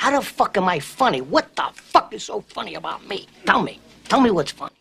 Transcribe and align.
How 0.00 0.18
the 0.18 0.24
fuck 0.24 0.56
am 0.56 0.66
I 0.66 0.80
funny? 0.80 1.20
What 1.20 1.54
the 1.56 1.68
fuck 1.74 2.14
is 2.14 2.24
so 2.24 2.40
funny 2.40 2.74
about 2.74 3.06
me? 3.06 3.28
Tell 3.44 3.60
me. 3.60 3.78
Tell 4.08 4.18
me 4.18 4.30
what's 4.30 4.50
funny. 4.50 4.72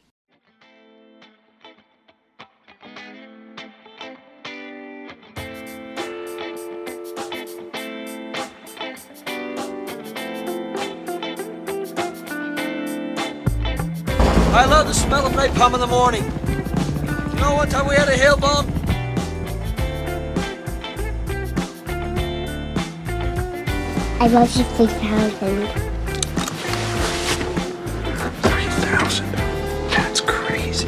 I 14.56 14.66
love 14.68 14.88
the 14.88 14.94
smell 14.94 15.26
of 15.26 15.34
napalm 15.34 15.74
in 15.74 15.82
the 15.82 15.88
morning. 15.88 16.24
You 17.34 17.42
know 17.42 17.56
one 17.56 17.68
time 17.68 17.90
we 17.90 17.96
had 17.96 18.08
a 18.08 18.16
hail 18.16 18.38
bomb? 18.38 18.79
I 24.22 24.28
love 24.28 24.54
you 24.58 24.66
3000. 24.66 25.68
30,000. 28.42 29.32
That's 29.90 30.20
crazy. 30.20 30.88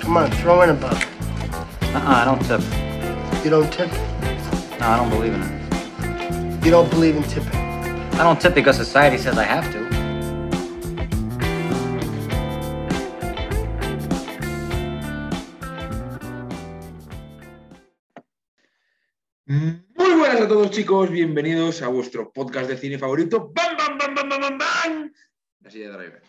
Come 0.00 0.16
on, 0.16 0.30
throw 0.32 0.62
in 0.62 0.70
a 0.70 0.74
buck. 0.74 1.06
Uh-uh, 1.94 2.02
I 2.04 2.24
don't 2.24 2.42
tip. 2.44 2.60
You 3.44 3.50
don't 3.50 3.72
tip. 3.72 3.92
No, 4.80 4.88
I 4.88 4.96
don't 4.96 5.10
believe 5.10 5.34
in 5.34 5.42
it. 5.42 6.64
You 6.64 6.72
don't 6.72 6.90
believe 6.90 7.14
in 7.14 7.22
tipping. 7.22 7.54
I 7.54 8.24
don't 8.24 8.40
tip 8.40 8.54
because 8.56 8.76
society 8.76 9.18
says 9.18 9.38
I 9.38 9.44
have 9.44 9.70
to. 9.72 9.93
Chicos, 20.74 21.08
bienvenidos 21.08 21.82
a 21.82 21.86
vuestro 21.86 22.32
podcast 22.32 22.68
de 22.68 22.76
cine 22.76 22.98
favorito. 22.98 23.52
¡Bam, 23.54 23.76
bam, 23.76 23.96
bam, 23.96 24.12
bam, 24.12 24.28
bam, 24.28 24.58
bam, 24.58 25.12
de 25.60 25.70
Driver. 25.70 26.20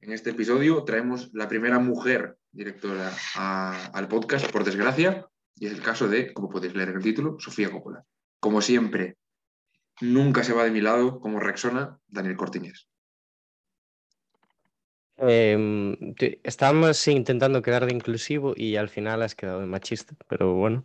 En 0.00 0.10
este 0.10 0.30
episodio 0.30 0.82
traemos 0.82 1.30
la 1.34 1.46
primera 1.46 1.78
mujer 1.78 2.36
directora 2.50 3.12
al 3.36 4.08
podcast, 4.08 4.50
por 4.50 4.64
desgracia, 4.64 5.24
y 5.54 5.66
es 5.66 5.72
el 5.72 5.80
caso 5.80 6.08
de, 6.08 6.32
como 6.32 6.48
podéis 6.48 6.74
leer 6.74 6.88
en 6.88 6.96
el 6.96 7.02
título, 7.04 7.36
Sofía 7.38 7.70
Coppola. 7.70 8.04
Como 8.40 8.60
siempre, 8.60 9.18
nunca 10.00 10.42
se 10.42 10.52
va 10.52 10.64
de 10.64 10.72
mi 10.72 10.80
lado, 10.80 11.20
como 11.20 11.38
Rexona, 11.38 11.96
Daniel 12.08 12.36
Cortiñas. 12.36 12.88
Em, 15.16 16.14
te- 16.14 16.40
estábamos 16.42 17.06
intentando 17.06 17.62
quedar 17.62 17.86
de 17.86 17.94
inclusivo 17.94 18.54
y 18.56 18.74
al 18.74 18.88
final 18.88 19.22
has 19.22 19.36
quedado 19.36 19.60
de 19.60 19.66
machista, 19.66 20.16
pero 20.26 20.54
bueno. 20.54 20.82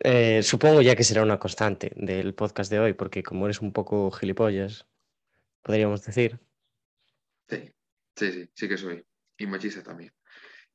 Eh, 0.00 0.42
supongo 0.42 0.82
ya 0.82 0.94
que 0.94 1.04
será 1.04 1.22
una 1.22 1.38
constante 1.38 1.92
del 1.96 2.34
podcast 2.34 2.70
de 2.70 2.78
hoy, 2.80 2.92
porque 2.92 3.22
como 3.22 3.46
eres 3.46 3.60
un 3.62 3.72
poco 3.72 4.10
gilipollas, 4.10 4.86
podríamos 5.62 6.04
decir. 6.04 6.38
Sí, 7.48 7.72
sí, 8.16 8.32
sí, 8.32 8.50
sí 8.54 8.68
que 8.68 8.76
soy. 8.76 9.04
Y 9.38 9.46
machista 9.46 9.82
también. 9.82 10.12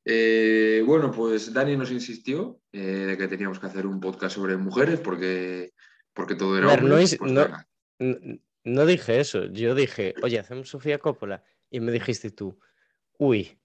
Eh, 0.03 0.81
bueno, 0.85 1.11
pues 1.11 1.53
Dani 1.53 1.77
nos 1.77 1.91
insistió 1.91 2.59
eh, 2.71 2.79
de 2.81 3.17
que 3.17 3.27
teníamos 3.27 3.59
que 3.59 3.67
hacer 3.67 3.85
un 3.85 3.99
podcast 3.99 4.35
sobre 4.35 4.57
mujeres 4.57 4.99
porque, 4.99 5.73
porque 6.13 6.35
todo 6.35 6.57
era 6.57 6.67
ver, 6.67 6.83
no 6.83 6.97
es- 6.97 7.17
pues 7.17 7.31
no- 7.31 8.85
dije 8.87 9.19
eso, 9.19 9.45
yo 9.45 9.75
dije, 9.75 10.15
oye, 10.23 10.39
hacemos 10.39 10.69
Sofía 10.69 10.97
Coppola, 10.97 11.43
y 11.69 11.79
me 11.79 11.91
dijiste 11.91 12.31
tú, 12.31 12.59
uy, 13.17 13.59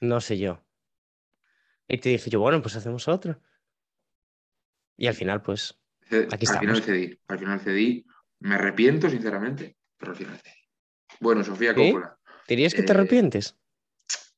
no 0.00 0.20
sé 0.20 0.38
yo. 0.38 0.62
Y 1.88 1.98
te 1.98 2.10
dije 2.10 2.28
yo, 2.30 2.40
bueno, 2.40 2.60
pues 2.60 2.76
hacemos 2.76 3.08
otra. 3.08 3.38
Y 4.96 5.06
al 5.06 5.14
final, 5.14 5.42
pues, 5.42 5.78
aquí 6.30 6.46
al 6.46 6.58
final 6.58 6.82
cedí, 6.82 7.18
al 7.28 7.38
final 7.38 7.60
cedí. 7.60 8.06
Me 8.40 8.56
arrepiento, 8.56 9.08
sinceramente, 9.08 9.76
pero 9.96 10.12
al 10.12 10.18
final 10.18 10.38
cedí. 10.38 10.54
Bueno, 11.20 11.42
Sofía. 11.44 11.74
Coppola. 11.74 12.18
¿dirías 12.46 12.74
que 12.74 12.82
te 12.82 12.92
Eh, 12.92 12.94
arrepientes? 12.94 13.56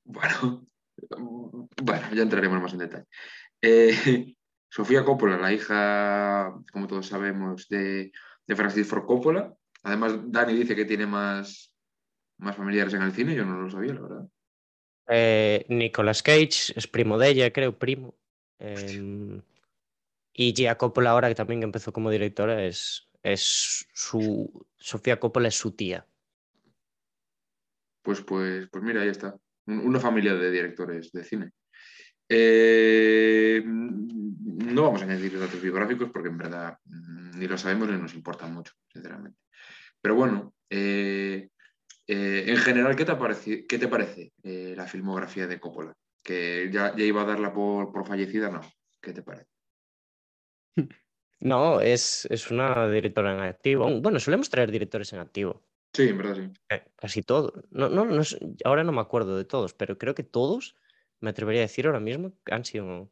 Bueno, 0.04 0.66
bueno, 1.82 2.06
ya 2.14 2.22
entraremos 2.22 2.62
más 2.62 2.72
en 2.72 2.78
detalle. 2.78 3.06
Eh, 3.60 3.90
Sofía 4.70 5.04
Coppola, 5.04 5.38
la 5.38 5.52
hija, 5.52 6.54
como 6.72 6.86
todos 6.86 7.06
sabemos, 7.06 7.68
de, 7.68 8.12
de 8.46 8.56
Francis 8.56 8.86
Ford 8.86 9.06
Coppola. 9.06 9.54
Además, 9.82 10.18
Dani 10.30 10.54
dice 10.54 10.74
que 10.76 10.84
tiene 10.84 11.06
más, 11.06 11.72
más 12.38 12.56
familiares 12.56 12.92
en 12.94 13.02
el 13.02 13.12
cine, 13.12 13.34
yo 13.34 13.44
no 13.44 13.60
lo 13.60 13.70
sabía, 13.70 13.94
la 13.94 14.00
verdad. 14.00 14.28
Eh, 15.08 15.64
Nicolas 15.68 16.22
Cage 16.22 16.72
es 16.74 16.86
primo 16.88 17.16
de 17.18 17.28
ella, 17.28 17.52
creo, 17.52 17.78
primo. 17.78 18.14
Em, 18.58 19.40
y 20.38 20.52
Gia 20.54 20.76
Coppola 20.76 21.10
ahora, 21.10 21.28
que 21.28 21.34
también 21.34 21.62
empezó 21.62 21.92
como 21.92 22.10
directora, 22.10 22.62
es, 22.62 23.08
es 23.22 23.86
su... 23.94 24.66
Sofía 24.76 25.18
Coppola 25.18 25.48
es 25.48 25.56
su 25.56 25.72
tía. 25.72 26.06
Pues, 28.02 28.20
pues, 28.20 28.68
pues 28.70 28.84
mira, 28.84 29.00
ahí 29.00 29.08
está. 29.08 29.34
Un- 29.66 29.80
Una 29.80 29.98
familia 29.98 30.34
de 30.34 30.50
directores 30.50 31.10
de 31.10 31.24
cine. 31.24 31.50
Eh, 32.28 33.62
no 33.64 34.82
vamos 34.82 35.00
a 35.00 35.04
añadir 35.04 35.38
datos 35.38 35.60
biográficos 35.62 36.10
porque 36.12 36.28
en 36.28 36.38
verdad 36.38 36.76
mm, 36.84 37.38
ni 37.38 37.46
lo 37.48 37.56
sabemos 37.56 37.88
ni 37.88 37.96
nos 37.96 38.14
importa 38.14 38.46
mucho, 38.46 38.72
sinceramente. 38.92 39.38
Pero 40.00 40.14
bueno, 40.16 40.54
eh, 40.68 41.48
eh, 42.06 42.44
en 42.46 42.56
general, 42.58 42.94
¿qué 42.94 43.04
te, 43.04 43.16
parece, 43.16 43.66
qué 43.66 43.78
te 43.78 43.88
parece 43.88 44.32
la 44.42 44.86
filmografía 44.86 45.46
de 45.46 45.58
Coppola? 45.58 45.94
Que 46.22 46.68
ya, 46.70 46.94
ya 46.94 47.04
iba 47.04 47.22
a 47.22 47.26
darla 47.26 47.52
por, 47.54 47.90
por 47.90 48.06
fallecida, 48.06 48.50
¿no? 48.50 48.60
¿Qué 49.00 49.12
te 49.12 49.22
parece? 49.22 49.55
No, 51.40 51.80
es, 51.80 52.26
es 52.30 52.50
una 52.50 52.88
directora 52.88 53.34
en 53.34 53.40
activo. 53.40 54.00
Bueno, 54.00 54.18
solemos 54.18 54.48
traer 54.48 54.70
directores 54.70 55.12
en 55.12 55.20
activo. 55.20 55.62
Sí, 55.92 56.08
en 56.08 56.18
verdad 56.18 56.36
sí. 56.36 56.60
eh, 56.70 56.82
Casi 56.96 57.22
todos. 57.22 57.52
No, 57.70 57.88
no, 57.88 58.04
no 58.04 58.22
ahora 58.64 58.84
no 58.84 58.92
me 58.92 59.00
acuerdo 59.00 59.36
de 59.36 59.44
todos, 59.44 59.74
pero 59.74 59.98
creo 59.98 60.14
que 60.14 60.22
todos, 60.22 60.76
me 61.20 61.30
atrevería 61.30 61.60
a 61.60 61.68
decir 61.68 61.86
ahora 61.86 62.00
mismo, 62.00 62.32
que 62.44 62.54
han 62.54 62.64
sido 62.64 63.10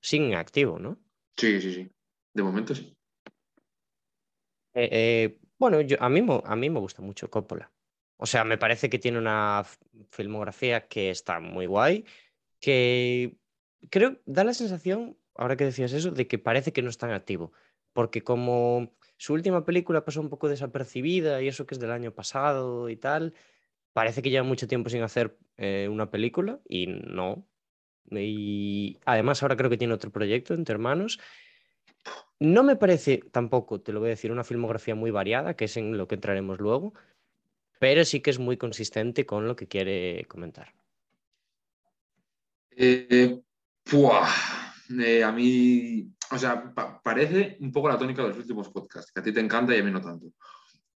sin 0.00 0.34
activo, 0.34 0.78
¿no? 0.78 0.98
Sí, 1.36 1.60
sí, 1.60 1.72
sí. 1.72 1.90
De 2.34 2.42
momento 2.42 2.74
sí. 2.74 2.94
Eh, 4.74 4.88
eh, 4.90 5.38
bueno, 5.58 5.80
yo, 5.80 5.96
a, 6.00 6.08
mí, 6.08 6.24
a 6.44 6.56
mí 6.56 6.70
me 6.70 6.80
gusta 6.80 7.00
mucho 7.00 7.30
Coppola. 7.30 7.70
O 8.16 8.26
sea, 8.26 8.44
me 8.44 8.58
parece 8.58 8.88
que 8.90 8.98
tiene 8.98 9.18
una 9.18 9.64
filmografía 10.10 10.86
que 10.86 11.10
está 11.10 11.40
muy 11.40 11.66
guay, 11.66 12.04
que 12.60 13.36
creo, 13.90 14.18
da 14.24 14.44
la 14.44 14.54
sensación, 14.54 15.16
ahora 15.34 15.56
que 15.56 15.64
decías 15.64 15.92
eso, 15.92 16.10
de 16.10 16.26
que 16.26 16.38
parece 16.38 16.72
que 16.72 16.82
no 16.82 16.90
está 16.90 17.06
en 17.06 17.12
activo. 17.12 17.52
Porque 17.92 18.22
como 18.22 18.92
su 19.16 19.34
última 19.34 19.64
película 19.64 20.04
pasó 20.04 20.20
un 20.20 20.28
poco 20.28 20.48
desapercibida 20.48 21.42
y 21.42 21.48
eso 21.48 21.66
que 21.66 21.74
es 21.74 21.80
del 21.80 21.92
año 21.92 22.12
pasado 22.12 22.88
y 22.88 22.96
tal, 22.96 23.34
parece 23.92 24.22
que 24.22 24.30
lleva 24.30 24.44
mucho 24.44 24.66
tiempo 24.66 24.90
sin 24.90 25.02
hacer 25.02 25.36
eh, 25.56 25.88
una 25.90 26.10
película 26.10 26.60
y 26.68 26.86
no. 26.86 27.46
Y 28.10 28.98
además 29.04 29.42
ahora 29.42 29.56
creo 29.56 29.70
que 29.70 29.78
tiene 29.78 29.94
otro 29.94 30.10
proyecto 30.10 30.54
entre 30.54 30.74
hermanos. 30.74 31.20
No 32.38 32.62
me 32.62 32.76
parece 32.76 33.22
tampoco, 33.30 33.80
te 33.80 33.92
lo 33.92 34.00
voy 34.00 34.08
a 34.08 34.10
decir, 34.10 34.32
una 34.32 34.44
filmografía 34.44 34.94
muy 34.94 35.10
variada, 35.10 35.54
que 35.54 35.66
es 35.66 35.76
en 35.76 35.96
lo 35.96 36.08
que 36.08 36.16
entraremos 36.16 36.58
luego, 36.58 36.92
pero 37.78 38.04
sí 38.04 38.20
que 38.20 38.30
es 38.30 38.38
muy 38.38 38.56
consistente 38.56 39.24
con 39.24 39.46
lo 39.46 39.56
que 39.56 39.68
quiere 39.68 40.24
comentar. 40.26 40.74
Eh. 42.76 43.40
Eh, 44.90 45.24
a 45.24 45.32
mí, 45.32 46.12
o 46.30 46.38
sea, 46.38 46.72
pa- 46.74 47.00
parece 47.02 47.56
un 47.60 47.72
poco 47.72 47.88
la 47.88 47.98
tónica 47.98 48.22
de 48.22 48.28
los 48.28 48.38
últimos 48.38 48.68
podcasts, 48.68 49.12
que 49.12 49.20
a 49.20 49.22
ti 49.22 49.32
te 49.32 49.40
encanta 49.40 49.74
y 49.74 49.80
a 49.80 49.84
mí 49.84 49.90
no 49.90 50.00
tanto. 50.00 50.26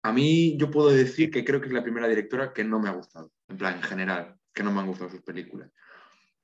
A 0.04 0.12
mí 0.12 0.58
yo 0.58 0.70
puedo 0.70 0.90
decir 0.90 1.32
que 1.32 1.44
creo 1.44 1.60
que 1.60 1.68
es 1.68 1.74
la 1.74 1.84
primera 1.84 2.08
directora 2.08 2.54
que 2.54 2.64
no 2.64 2.80
me 2.80 2.90
ha 2.90 2.94
gustado, 2.94 3.32
en 3.48 3.58
plan, 3.58 3.76
en 3.76 3.84
general, 3.84 4.36
que 4.54 4.64
no 4.64 4.72
me 4.72 4.80
han 4.80 4.88
gustado 4.88 5.10
sus 5.10 5.22
películas. 5.22 5.72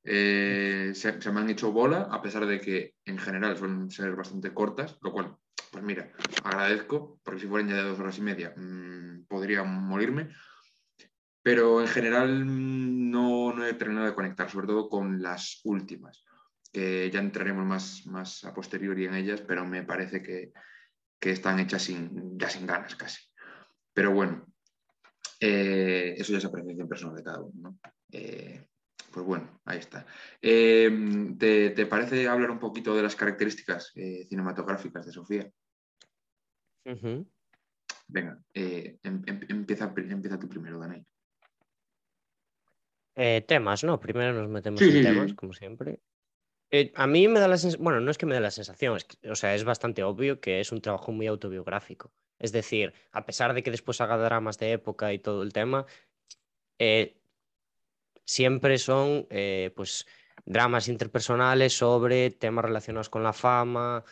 Eh, 0.03 0.93
se, 0.95 1.31
me 1.31 1.41
han 1.41 1.49
hecho 1.49 1.71
bola, 1.71 2.07
a 2.11 2.21
pesar 2.21 2.45
de 2.45 2.59
que 2.59 2.95
en 3.05 3.19
general 3.19 3.57
suelen 3.57 3.91
ser 3.91 4.15
bastante 4.15 4.53
cortas, 4.53 4.97
lo 5.01 5.11
cual, 5.11 5.35
pues 5.71 5.83
mira, 5.83 6.11
agradezco, 6.43 7.19
porque 7.23 7.41
si 7.41 7.47
fueran 7.47 7.69
ya 7.69 7.75
de 7.75 7.83
dos 7.83 7.99
horas 7.99 8.17
y 8.17 8.21
media, 8.21 8.53
mm, 8.55 9.25
podría 9.27 9.63
morirme. 9.63 10.29
Pero 11.43 11.81
en 11.81 11.87
general 11.87 12.45
mm, 12.45 13.11
no, 13.11 13.53
no 13.53 13.65
he 13.65 13.73
terminado 13.73 14.07
de 14.07 14.15
conectar, 14.15 14.49
sobre 14.49 14.67
todo 14.67 14.89
con 14.89 15.21
las 15.21 15.61
últimas, 15.63 16.23
que 16.71 17.09
ya 17.11 17.19
entraremos 17.19 17.65
más, 17.65 18.05
más 18.07 18.43
a 18.45 18.53
posteriori 18.53 19.05
en 19.05 19.15
ellas, 19.15 19.41
pero 19.41 19.65
me 19.65 19.83
parece 19.83 20.21
que, 20.21 20.51
que 21.19 21.31
están 21.31 21.59
hechas 21.59 21.83
sin, 21.83 22.37
ya 22.39 22.49
sin 22.49 22.65
ganas 22.65 22.95
casi. 22.95 23.21
Pero 23.93 24.11
bueno, 24.11 24.45
eh, 25.39 26.15
eso 26.17 26.31
ya 26.31 26.37
es 26.37 26.45
apreciación 26.45 26.87
personal 26.87 27.15
de 27.15 27.23
cada 27.23 27.41
uno. 27.41 27.53
¿no? 27.61 27.79
Eh, 28.11 28.67
pues 29.11 29.25
bueno, 29.25 29.59
ahí 29.65 29.79
está. 29.79 30.05
Eh, 30.41 30.89
¿te, 31.37 31.71
te 31.71 31.85
parece 31.85 32.27
hablar 32.27 32.51
un 32.51 32.59
poquito 32.59 32.95
de 32.95 33.03
las 33.03 33.15
características 33.15 33.91
eh, 33.95 34.25
cinematográficas 34.29 35.05
de 35.05 35.11
Sofía? 35.11 35.51
Venga, 38.07 38.41
em- 38.53 38.97
em- 39.25 39.45
empieza, 39.49 39.93
empieza 39.95 40.39
tú 40.39 40.47
primero. 40.47 40.79
Eh, 43.15 43.41
temas, 43.47 43.83
¿no? 43.83 43.99
Primero 43.99 44.33
nos 44.33 44.49
metemos 44.49 44.79
Sí, 44.79 44.87
en 44.87 44.93
sí, 44.93 45.01
temas, 45.03 45.29
sí. 45.29 45.35
como 45.35 45.53
siempre. 45.53 45.99
Eh, 46.71 46.91
a 46.95 47.05
mí 47.05 47.27
me 47.27 47.39
da 47.39 47.47
la 47.49 47.57
sensación, 47.57 47.83
bueno, 47.83 47.99
no 47.99 48.11
es 48.11 48.17
que 48.17 48.25
me 48.25 48.33
dé 48.33 48.39
la 48.41 48.51
sensación, 48.51 48.95
es 48.95 49.05
o 49.29 49.35
sea, 49.35 49.53
es 49.55 49.63
bastante 49.65 50.03
obvio 50.03 50.39
que 50.39 50.61
es 50.61 50.71
un 50.71 50.81
trabajo 50.81 51.11
muy 51.11 51.27
autobiográfico. 51.27 52.13
Es 52.39 52.51
decir, 52.53 52.93
a 53.11 53.25
pesar 53.25 53.53
de 53.53 53.61
que 53.61 53.71
después 53.71 53.99
haga 54.01 54.17
dramas 54.17 54.57
de 54.57 54.71
época 54.71 55.13
y 55.13 55.19
todo 55.19 55.43
el 55.43 55.53
tema, 55.53 55.85
eh, 56.79 57.17
siempre 58.25 58.77
son 58.77 59.27
eh, 59.29 59.71
pues 59.75 60.07
dramas 60.45 60.87
interpersonales 60.87 61.73
sobre 61.77 62.31
temas 62.31 62.65
relacionados 62.65 63.09
con 63.09 63.23
la 63.23 63.33
fama, 63.33 64.03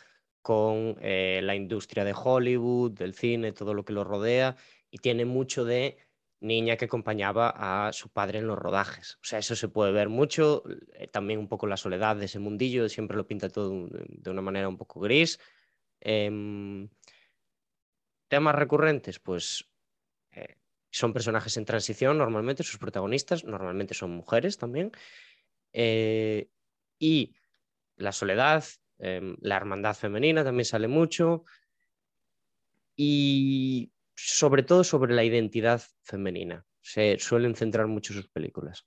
con 0.42 0.98
la 1.02 1.56
industria 1.56 2.04
de 2.04 2.16
Hollywood, 2.16 2.92
del 2.92 3.14
cine, 3.14 3.52
todo 3.52 3.74
lo 3.74 3.86
que 3.86 3.94
lo 3.94 4.04
rodea, 4.04 4.56
y 4.90 4.98
tiene 5.00 5.26
mucho 5.26 5.66
de 5.66 5.98
niña 6.42 6.78
que 6.78 6.86
acompañaba 6.86 7.50
a 7.88 7.94
su 7.94 8.10
padre 8.10 8.40
en 8.40 8.48
los 8.48 8.58
rodajes. 8.60 9.16
O 9.22 9.26
sea, 9.26 9.40
eso 9.40 9.56
se 9.56 9.68
puede 9.70 9.92
ver 9.92 10.10
mucho, 10.10 10.64
eh, 10.94 11.08
también 11.08 11.40
un 11.40 11.48
poco 11.50 11.68
la 11.68 11.78
soledad 11.78 12.16
de 12.16 12.26
ese 12.26 12.40
mundillo, 12.40 12.90
siempre 12.90 13.18
lo 13.18 13.28
pinta 13.28 13.50
todo 13.50 13.72
un- 13.72 13.90
de 14.10 14.30
una 14.32 14.42
manera 14.42 14.70
un 14.70 14.78
poco 14.78 15.00
gris. 15.02 15.40
Em, 16.02 16.90
temas 18.28 18.56
recurrentes, 18.56 19.20
pues 19.20 19.70
eh, 20.32 20.58
son 20.92 21.14
personajes 21.14 21.58
en 21.58 21.66
transición 21.66 22.18
normalmente, 22.18 22.64
sus 22.64 22.80
protagonistas 22.80 23.44
normalmente 23.46 23.94
son 23.94 24.12
mujeres 24.12 24.58
también. 24.58 24.92
Eh, 25.74 26.50
y 27.00 27.36
la 27.98 28.12
soledad, 28.12 28.66
em, 29.00 29.38
la 29.42 29.58
hermandad 29.58 29.96
femenina 29.96 30.44
también 30.44 30.66
sale 30.66 30.88
mucho. 30.88 31.46
Y 32.96 33.92
sobre 34.26 34.64
todo 34.64 34.84
sobre 34.84 35.14
la 35.14 35.24
identidad 35.24 35.82
femenina. 36.04 36.66
Se 36.82 37.18
suelen 37.20 37.56
centrar 37.56 37.88
mucho 37.88 38.14
sus 38.14 38.28
películas. 38.30 38.86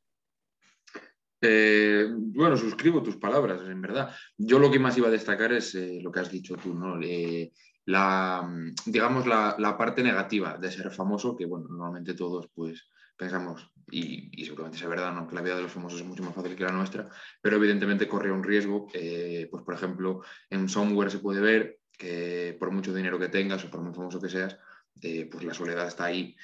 Eh, 1.40 2.06
bueno, 2.08 2.56
suscribo 2.56 3.02
tus 3.02 3.16
palabras, 3.16 3.60
en 3.62 3.82
verdad. 3.82 4.14
Yo 4.38 4.58
lo 4.60 4.70
que 4.70 4.78
más 4.78 4.96
iba 4.96 5.08
a 5.08 5.10
destacar 5.10 5.52
es 5.52 5.74
eh, 5.74 5.98
lo 6.00 6.12
que 6.12 6.20
has 6.20 6.30
dicho 6.30 6.56
tú, 6.56 6.72
¿no? 6.72 7.00
Eh, 7.02 7.52
la, 7.86 8.48
digamos, 8.86 9.26
la, 9.26 9.56
la 9.58 9.76
parte 9.76 10.04
negativa 10.04 10.56
de 10.56 10.70
ser 10.70 10.92
famoso, 10.92 11.36
que 11.36 11.46
bueno, 11.46 11.66
normalmente 11.68 12.14
todos 12.14 12.48
pues 12.54 12.88
pensamos, 13.16 13.72
y, 13.90 14.44
seguramente 14.44 14.78
es 14.78 14.88
verdad, 14.88 15.12
¿no? 15.12 15.26
que 15.26 15.34
la 15.34 15.42
vida 15.42 15.56
de 15.56 15.62
los 15.62 15.72
famosos 15.72 16.00
es 16.00 16.06
mucho 16.06 16.22
más 16.22 16.34
fácil 16.34 16.54
que 16.56 16.64
la 16.64 16.72
nuestra, 16.72 17.08
pero 17.40 17.56
evidentemente 17.56 18.08
corre 18.08 18.32
un 18.32 18.42
riesgo, 18.42 18.86
pues 18.86 19.62
por 19.64 19.74
ejemplo, 19.74 20.22
en 20.48 20.68
Somewhere 20.68 21.10
se 21.10 21.18
puede 21.18 21.40
ver 21.40 21.78
que 21.96 22.56
por 22.58 22.70
mucho 22.70 22.94
dinero 22.94 23.18
que 23.18 23.28
tengas 23.28 23.64
o 23.64 23.70
por 23.70 23.80
muy 23.80 23.94
famoso 23.94 24.20
que 24.20 24.28
seas, 24.28 24.58
eh, 25.00 25.28
pues 25.30 25.44
la 25.44 25.54
soledad 25.54 25.86
está 25.88 26.04
ahí. 26.06 26.36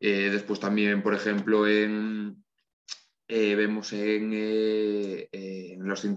Eh, 0.00 0.30
después 0.30 0.58
también, 0.58 1.02
por 1.02 1.14
ejemplo, 1.14 1.66
eh, 1.68 3.54
vemos 3.54 3.92
en, 3.92 4.32
eh, 4.34 5.28
eh, 5.30 5.76
Lost 5.78 6.04
in 6.04 6.16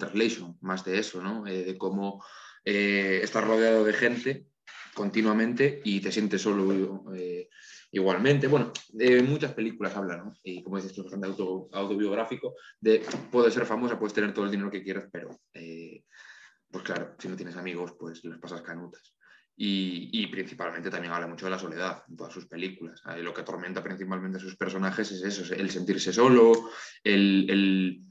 más 0.61 0.83
de 0.83 0.99
eso, 0.99 1.21
¿no? 1.21 1.45
Eh, 1.47 1.63
de 1.63 1.77
cómo 1.77 2.23
eh, 2.63 3.19
estás 3.23 3.43
rodeado 3.43 3.83
de 3.83 3.93
gente 3.93 4.47
continuamente 4.93 5.81
y 5.83 5.99
te 5.99 6.11
sientes 6.11 6.41
solo 6.41 7.13
eh, 7.13 7.49
igualmente. 7.91 8.47
Bueno, 8.47 8.71
de 8.89 9.21
muchas 9.21 9.53
películas 9.53 9.95
hablan, 9.95 10.25
¿no? 10.25 10.33
Y 10.43 10.63
como 10.63 10.77
dices, 10.77 10.91
es 10.93 11.03
bastante 11.03 11.27
auto- 11.27 11.69
autobiográfico, 11.71 12.55
de 12.79 13.03
puedes 13.31 13.53
ser 13.53 13.65
famosa, 13.65 13.99
puedes 13.99 14.13
tener 14.13 14.33
todo 14.33 14.45
el 14.45 14.51
dinero 14.51 14.71
que 14.71 14.83
quieras, 14.83 15.07
pero 15.11 15.29
eh, 15.53 16.03
pues 16.71 16.83
claro, 16.83 17.15
si 17.19 17.27
no 17.27 17.35
tienes 17.35 17.55
amigos, 17.55 17.93
pues 17.99 18.23
las 18.25 18.39
pasas 18.39 18.61
canutas. 18.61 19.14
Y, 19.57 20.27
principalmente 20.27 20.89
también 20.89 21.13
habla 21.13 21.27
mucho 21.27 21.45
de 21.45 21.51
la 21.51 21.59
soledad 21.59 22.03
en 22.09 22.17
todas 22.17 22.33
sus 22.33 22.45
películas. 22.45 23.01
Eh, 23.15 23.21
lo 23.21 23.33
que 23.33 23.41
atormenta 23.41 23.81
principalmente 23.81 24.37
a 24.37 24.41
sus 24.41 24.57
personajes 24.57 25.09
es 25.11 25.23
eso, 25.23 25.43
es 25.43 25.51
el 25.51 25.69
sentirse 25.69 26.11
solo, 26.11 26.69
el, 27.03 27.49
el- 27.49 28.01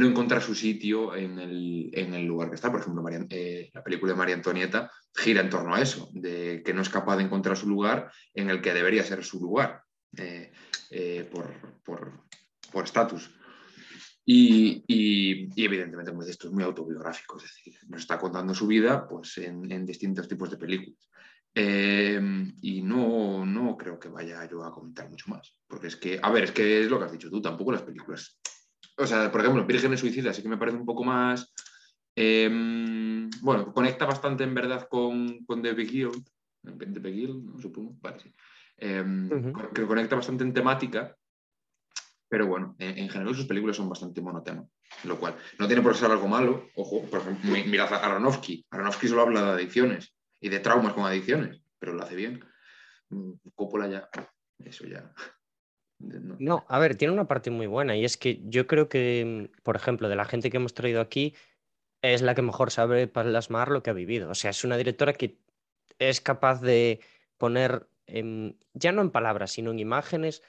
no 0.00 0.06
encontrar 0.06 0.42
su 0.42 0.54
sitio 0.54 1.14
en 1.14 1.38
el, 1.38 1.90
en 1.92 2.14
el 2.14 2.24
lugar 2.24 2.48
que 2.48 2.56
está. 2.56 2.70
Por 2.70 2.80
ejemplo, 2.80 3.04
eh, 3.30 3.70
la 3.72 3.84
película 3.84 4.12
de 4.12 4.18
María 4.18 4.34
Antonieta 4.34 4.90
gira 5.14 5.40
en 5.40 5.50
torno 5.50 5.74
a 5.74 5.80
eso, 5.80 6.08
de 6.12 6.62
que 6.64 6.74
no 6.74 6.82
es 6.82 6.88
capaz 6.88 7.16
de 7.16 7.24
encontrar 7.24 7.56
su 7.56 7.68
lugar 7.68 8.10
en 8.34 8.50
el 8.50 8.60
que 8.60 8.74
debería 8.74 9.04
ser 9.04 9.24
su 9.24 9.40
lugar 9.40 9.82
eh, 10.16 10.52
por 12.72 12.84
estatus. 12.84 13.30
Y, 14.24 14.84
y- 14.86 15.48
y 15.56 15.64
evidentemente, 15.64 16.10
como 16.12 16.22
dices, 16.22 16.34
esto 16.34 16.48
es 16.48 16.54
muy 16.54 16.62
autobiográfico, 16.62 17.38
es 17.38 17.42
decir, 17.44 17.74
nos 17.88 18.02
está 18.02 18.18
contando 18.18 18.54
su 18.54 18.66
vida 18.66 19.06
pues, 19.08 19.38
en, 19.38 19.70
en 19.70 19.84
distintos 19.84 20.28
tipos 20.28 20.50
de 20.50 20.56
películas. 20.58 21.08
Eh, 21.54 22.20
y 22.62 22.82
no, 22.82 23.44
no 23.44 23.76
creo 23.76 23.98
que 23.98 24.08
vaya 24.08 24.48
yo 24.48 24.64
a 24.64 24.72
comentar 24.72 25.10
mucho 25.10 25.28
más, 25.28 25.56
porque 25.66 25.88
es 25.88 25.96
que, 25.96 26.18
a 26.22 26.30
ver, 26.30 26.44
es 26.44 26.52
que 26.52 26.82
es 26.82 26.88
lo 26.90 26.98
que 26.98 27.04
has 27.06 27.12
dicho 27.12 27.30
tú, 27.30 27.42
tampoco 27.42 27.72
las 27.72 27.82
películas. 27.82 28.38
O 28.96 29.06
sea, 29.06 29.30
por 29.30 29.40
ejemplo, 29.40 29.66
Vírgenes 29.66 30.00
Suicidas 30.00 30.36
sí 30.36 30.42
que 30.42 30.48
me 30.48 30.56
parece 30.56 30.78
un 30.78 30.86
poco 30.86 31.04
más. 31.04 31.52
eh, 32.16 33.28
bueno, 33.42 33.72
conecta 33.72 34.04
bastante 34.06 34.44
en 34.44 34.54
verdad 34.54 34.86
con, 34.88 35.44
con 35.44 35.62
The 35.62 35.72
Beguiled, 35.72 36.22
The 36.62 37.00
Beguiled, 37.00 37.42
¿no? 37.42 37.58
supongo, 37.58 37.96
vale, 38.00 38.20
sí. 38.20 38.32
Eh, 38.78 39.02
Ujú. 39.02 39.52
Que 39.74 39.86
conecta 39.86 40.16
bastante 40.16 40.44
en 40.44 40.52
temática, 40.52 41.16
pero 42.32 42.46
bueno, 42.46 42.74
en, 42.78 42.96
en 42.96 43.10
general 43.10 43.34
sus 43.34 43.44
películas 43.44 43.76
son 43.76 43.90
bastante 43.90 44.22
monotema, 44.22 44.66
lo 45.04 45.20
cual 45.20 45.36
no 45.58 45.66
tiene 45.66 45.82
por 45.82 45.92
qué 45.92 45.98
ser 45.98 46.10
algo 46.10 46.26
malo. 46.28 46.70
Ojo, 46.76 47.02
por 47.10 47.20
ejemplo, 47.20 47.50
mi- 47.50 47.64
mirad 47.64 47.92
Aronofsky. 47.92 48.64
Aronofsky 48.70 49.06
solo 49.06 49.20
habla 49.20 49.42
de 49.42 49.50
adicciones 49.52 50.14
y 50.40 50.48
de 50.48 50.58
traumas 50.60 50.94
con 50.94 51.04
adicciones, 51.04 51.60
pero 51.78 51.92
lo 51.92 52.02
hace 52.02 52.16
bien. 52.16 52.42
Mm, 53.10 53.32
Coppola 53.54 53.86
ya, 53.86 54.08
eso 54.64 54.86
ya. 54.86 55.12
no. 55.98 56.64
A 56.68 56.78
ver, 56.78 56.96
tiene 56.96 57.12
una 57.12 57.28
parte 57.28 57.50
muy 57.50 57.66
buena 57.66 57.96
y 57.96 58.04
es 58.06 58.16
que 58.16 58.40
yo 58.44 58.66
creo 58.66 58.88
que, 58.88 59.50
mm, 59.52 59.60
por 59.62 59.76
ejemplo, 59.76 60.08
de 60.08 60.16
la 60.16 60.24
gente 60.24 60.48
que 60.48 60.56
hemos 60.56 60.72
traído 60.72 61.02
aquí, 61.02 61.34
es 62.00 62.22
la 62.22 62.34
que 62.34 62.40
mejor 62.40 62.70
sabe 62.70 63.08
plasmar 63.08 63.68
lo 63.70 63.82
que 63.82 63.90
ha 63.90 63.92
vivido. 63.92 64.30
O 64.30 64.34
sea, 64.34 64.50
es 64.52 64.64
una 64.64 64.78
directora 64.78 65.12
que 65.12 65.36
es 65.98 66.22
capaz 66.22 66.62
de 66.62 67.00
poner, 67.36 67.88
en- 68.06 68.58
ya 68.72 68.90
no 68.90 69.02
en 69.02 69.10
palabras, 69.10 69.52
sino 69.52 69.70
en 69.70 69.78
imágenes, 69.80 70.42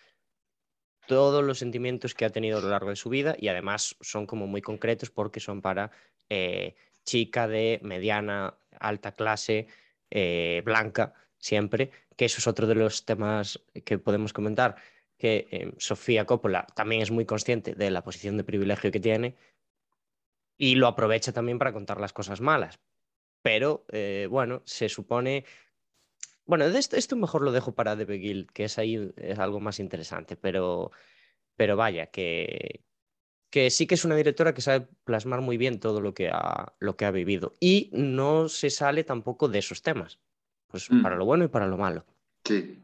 todos 1.08 1.44
los 1.44 1.60
sentimientos 1.60 2.14
que 2.14 2.26
ha 2.26 2.30
tenido 2.30 2.58
a 2.58 2.62
lo 2.62 2.70
largo 2.70 2.90
de 2.90 2.96
su 2.96 3.10
vida 3.10 3.36
y 3.38 3.48
además 3.48 3.96
son 4.02 4.26
como 4.26 4.48
muy 4.48 4.62
concretos 4.62 5.10
porque 5.10 5.40
son 5.40 5.62
para 5.62 5.92
eh, 6.30 6.76
chica 7.04 7.48
de 7.48 7.80
mediana, 7.84 8.56
alta 8.80 9.14
clase, 9.14 9.68
eh, 10.10 10.62
blanca, 10.66 11.14
siempre, 11.38 11.92
que 12.16 12.26
eso 12.26 12.40
es 12.40 12.48
otro 12.48 12.68
de 12.68 12.76
los 12.76 13.06
temas 13.06 13.60
que 13.86 13.98
podemos 13.98 14.34
comentar, 14.34 14.76
que 15.18 15.48
eh, 15.52 15.72
Sofía 15.78 16.26
Coppola 16.26 16.68
también 16.76 17.02
es 17.02 17.12
muy 17.12 17.26
consciente 17.26 17.76
de 17.76 17.92
la 17.92 18.04
posición 18.04 18.38
de 18.38 18.44
privilegio 18.44 18.92
que 18.92 19.00
tiene 19.00 19.36
y 20.58 20.76
lo 20.76 20.88
aprovecha 20.88 21.34
también 21.34 21.60
para 21.60 21.74
contar 21.74 22.00
las 22.00 22.14
cosas 22.14 22.42
malas. 22.42 22.80
Pero 23.42 23.86
eh, 23.92 24.28
bueno, 24.30 24.62
se 24.66 24.90
supone... 24.90 25.46
Bueno, 26.46 26.70
de 26.70 26.78
esto, 26.78 26.98
esto 26.98 27.16
mejor 27.16 27.42
lo 27.42 27.52
dejo 27.52 27.74
para 27.74 27.96
The 27.96 28.06
Beguiled, 28.06 28.48
que 28.48 28.66
es 28.66 28.78
ahí 28.78 29.12
es 29.16 29.40
algo 29.40 29.60
más 29.62 29.80
interesante, 29.80 30.36
pero, 30.36 30.92
pero 31.56 31.78
vaya, 31.78 32.08
que, 32.08 32.84
que 33.50 33.70
sí 33.70 33.88
que 33.88 33.96
es 33.96 34.04
una 34.04 34.16
directora 34.16 34.54
que 34.54 34.62
sabe 34.62 34.88
plasmar 35.06 35.40
muy 35.42 35.58
bien 35.58 35.80
todo 35.80 36.02
lo 36.02 36.14
que 36.14 36.30
ha, 36.30 36.74
lo 36.80 36.98
que 36.98 37.06
ha 37.06 37.12
vivido 37.12 37.54
y 37.62 37.90
no 37.94 38.50
se 38.50 38.70
sale 38.70 39.06
tampoco 39.06 39.48
de 39.48 39.60
esos 39.60 39.82
temas, 39.82 40.20
pues 40.68 40.90
Mm. 40.90 41.02
para 41.02 41.16
lo 41.16 41.26
bueno 41.26 41.46
y 41.46 41.48
para 41.48 41.68
lo 41.68 41.78
malo. 41.78 42.06
Sí. 42.46 42.80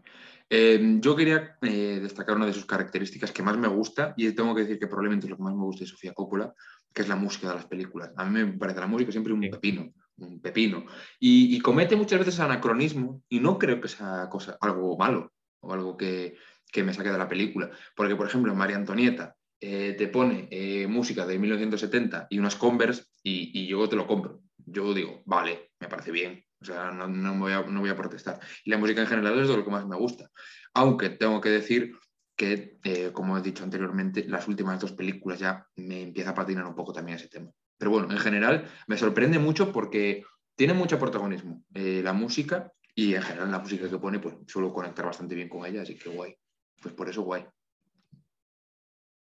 Eh, 0.50 0.98
yo 1.00 1.16
quería 1.16 1.58
eh, 1.62 2.00
destacar 2.02 2.36
una 2.38 2.46
de 2.46 2.54
sus 2.54 2.66
características 2.66 3.32
que 3.32 3.44
más 3.44 3.58
me 3.58 3.68
gusta, 3.68 4.14
y 4.16 4.32
tengo 4.32 4.56
que 4.56 4.62
decir 4.62 4.80
que 4.80 4.88
probablemente 4.88 5.26
es 5.26 5.30
lo 5.32 5.38
que 5.38 5.44
más 5.44 5.54
me 5.54 5.64
gusta 5.64 5.84
de 5.84 5.90
Sofía 5.92 6.14
Coppola, 6.14 6.56
que 6.94 7.02
es 7.02 7.08
la 7.10 7.18
música 7.18 7.50
de 7.50 7.56
las 7.56 7.66
películas. 7.66 8.12
A 8.16 8.26
mí 8.26 8.32
me 8.44 8.54
parece 8.54 8.80
la 8.80 8.88
música 8.88 9.12
siempre 9.12 9.34
un 9.34 9.42
Sí. 9.44 9.50
pepino, 9.50 9.94
un 10.20 10.42
pepino. 10.42 10.86
Y, 11.20 11.60
comete 11.62 11.96
muchas 11.96 12.20
veces 12.20 12.40
anacronismo, 12.40 13.24
y 13.30 13.40
no 13.40 13.58
creo 13.58 13.82
que 13.82 13.88
sea 13.88 14.28
cosa, 14.30 14.58
algo 14.62 14.98
malo 14.98 15.34
o 15.62 15.74
algo 15.74 15.98
que, 15.98 16.38
que 16.72 16.84
me 16.84 16.94
saque 16.94 17.12
de 17.12 17.18
la 17.18 17.28
película. 17.28 17.72
Porque, 17.96 18.16
por 18.16 18.28
ejemplo, 18.28 18.56
María 18.56 18.78
Antonieta 18.78 19.36
eh, 19.60 19.96
te 19.98 20.08
pone 20.08 20.48
eh, 20.52 20.88
música 20.88 21.26
de 21.26 21.38
1970 21.38 22.28
y 22.30 22.40
unas 22.40 22.56
Converse, 22.56 23.06
y, 23.24 23.52
y 23.60 23.68
yo 23.68 23.88
te 23.90 23.96
lo 23.96 24.08
compro. 24.08 24.42
Yo 24.58 24.94
digo, 24.94 25.24
vale, 25.26 25.72
me 25.80 25.88
parece 25.88 26.12
bien. 26.12 26.44
O 26.62 26.66
sea, 26.66 26.92
no, 26.92 27.08
no 27.08 27.40
voy 27.40 27.54
a, 27.54 27.62
no 27.62 27.80
voy 27.80 27.90
a 27.90 27.96
protestar. 27.96 28.40
Y 28.64 28.70
la 28.70 28.78
música 28.78 29.02
en 29.02 29.08
general 29.08 29.40
es 29.40 29.48
de 29.48 29.56
lo 29.56 29.64
que 29.64 29.72
más 29.72 29.88
me 29.88 29.96
gusta. 29.96 30.30
Aunque 30.74 31.10
tengo 31.10 31.40
que 31.40 31.50
decir 31.50 31.94
que, 32.36 32.78
eh, 32.84 33.12
como 33.14 33.38
he 33.38 33.42
dicho 33.42 33.64
anteriormente, 33.64 34.26
las 34.26 34.48
últimas 34.48 34.80
dos 34.80 34.94
películas 34.94 35.40
ya 35.40 35.68
me 35.76 36.04
empieza 36.04 36.32
a 36.32 36.34
patinar 36.36 36.66
un 36.66 36.76
poco 36.76 36.94
también 36.94 37.18
ese 37.18 37.28
tema. 37.28 37.52
Pero 37.80 37.92
bueno, 37.92 38.12
en 38.12 38.20
general 38.20 38.70
me 38.86 38.98
sorprende 38.98 39.40
mucho 39.40 39.72
porque 39.72 40.24
tiene 40.56 40.74
mucho 40.74 41.00
protagonismo 41.00 41.64
eh, 41.74 42.02
la 42.04 42.14
música 42.14 42.72
y 42.94 43.16
en 43.16 43.22
general 43.22 43.50
la 43.50 43.60
música 43.60 43.90
que 43.90 43.98
pone, 43.98 44.20
pues 44.20 44.36
suelo 44.46 44.74
conectar 44.74 45.06
bastante 45.06 45.34
bien 45.34 45.48
con 45.48 45.66
ella, 45.66 45.82
así 45.82 45.98
que 45.98 46.10
guay. 46.10 46.36
Pues 46.82 46.94
por 46.94 47.10
eso 47.10 47.24
guay. 47.24 47.46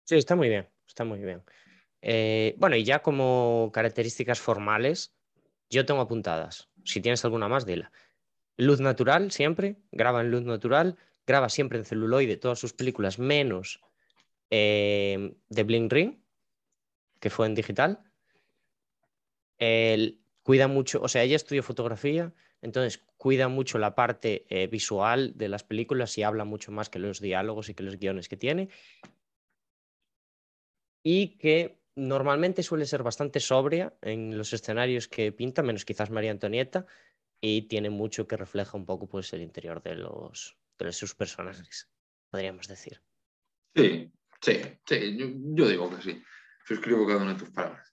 Sí, 0.04 0.16
está 0.16 0.34
muy 0.34 0.48
bien, 0.48 0.68
está 0.88 1.04
muy 1.04 1.20
bien. 1.20 1.42
Eh, 2.02 2.56
bueno, 2.58 2.74
y 2.74 2.82
ya 2.82 3.00
como 3.00 3.70
características 3.72 4.40
formales, 4.40 5.14
yo 5.70 5.86
tengo 5.86 6.00
apuntadas. 6.00 6.68
Si 6.84 7.00
tienes 7.00 7.24
alguna 7.24 7.46
más, 7.46 7.64
dila. 7.64 7.92
Luz 8.56 8.80
natural, 8.80 9.30
siempre, 9.30 9.76
graba 9.92 10.20
en 10.20 10.32
luz 10.32 10.42
natural, 10.42 10.96
graba 11.24 11.48
siempre 11.48 11.78
en 11.78 11.84
celuloide 11.84 12.36
todas 12.36 12.58
sus 12.58 12.72
películas, 12.72 13.20
menos 13.20 13.80
eh, 14.50 15.36
The 15.48 15.62
Bling 15.62 15.88
Ring, 15.88 16.18
que 17.20 17.30
fue 17.30 17.46
en 17.46 17.54
digital. 17.54 18.09
Él 19.60 20.20
cuida 20.42 20.66
mucho, 20.66 21.00
o 21.00 21.08
sea, 21.08 21.22
ella 21.22 21.36
estudia 21.36 21.62
fotografía, 21.62 22.32
entonces 22.62 23.04
cuida 23.16 23.48
mucho 23.48 23.78
la 23.78 23.94
parte 23.94 24.46
eh, 24.48 24.66
visual 24.66 25.32
de 25.36 25.48
las 25.48 25.62
películas 25.62 26.16
y 26.18 26.22
habla 26.22 26.44
mucho 26.44 26.72
más 26.72 26.90
que 26.90 26.98
los 26.98 27.20
diálogos 27.20 27.68
y 27.68 27.74
que 27.74 27.82
los 27.82 27.98
guiones 27.98 28.28
que 28.28 28.36
tiene. 28.36 28.68
Y 31.02 31.38
que 31.38 31.80
normalmente 31.94 32.62
suele 32.62 32.86
ser 32.86 33.02
bastante 33.02 33.40
sobria 33.40 33.94
en 34.02 34.36
los 34.36 34.52
escenarios 34.52 35.08
que 35.08 35.32
pinta, 35.32 35.62
menos 35.62 35.84
quizás 35.84 36.10
María 36.10 36.30
Antonieta, 36.30 36.86
y 37.40 37.62
tiene 37.62 37.90
mucho 37.90 38.26
que 38.26 38.36
refleja 38.36 38.76
un 38.76 38.84
poco 38.84 39.06
pues, 39.06 39.32
el 39.32 39.42
interior 39.42 39.82
de, 39.82 39.96
los, 39.96 40.58
de 40.78 40.92
sus 40.92 41.14
personajes, 41.14 41.88
podríamos 42.30 42.68
decir. 42.68 43.00
Sí, 43.74 44.12
sí, 44.40 44.60
sí, 44.86 45.16
yo, 45.16 45.26
yo 45.54 45.68
digo 45.68 45.90
que 45.90 46.02
sí. 46.02 46.22
Suscribo 46.66 47.06
cada 47.06 47.22
una 47.22 47.32
de 47.32 47.38
tus 47.38 47.50
palabras. 47.50 47.89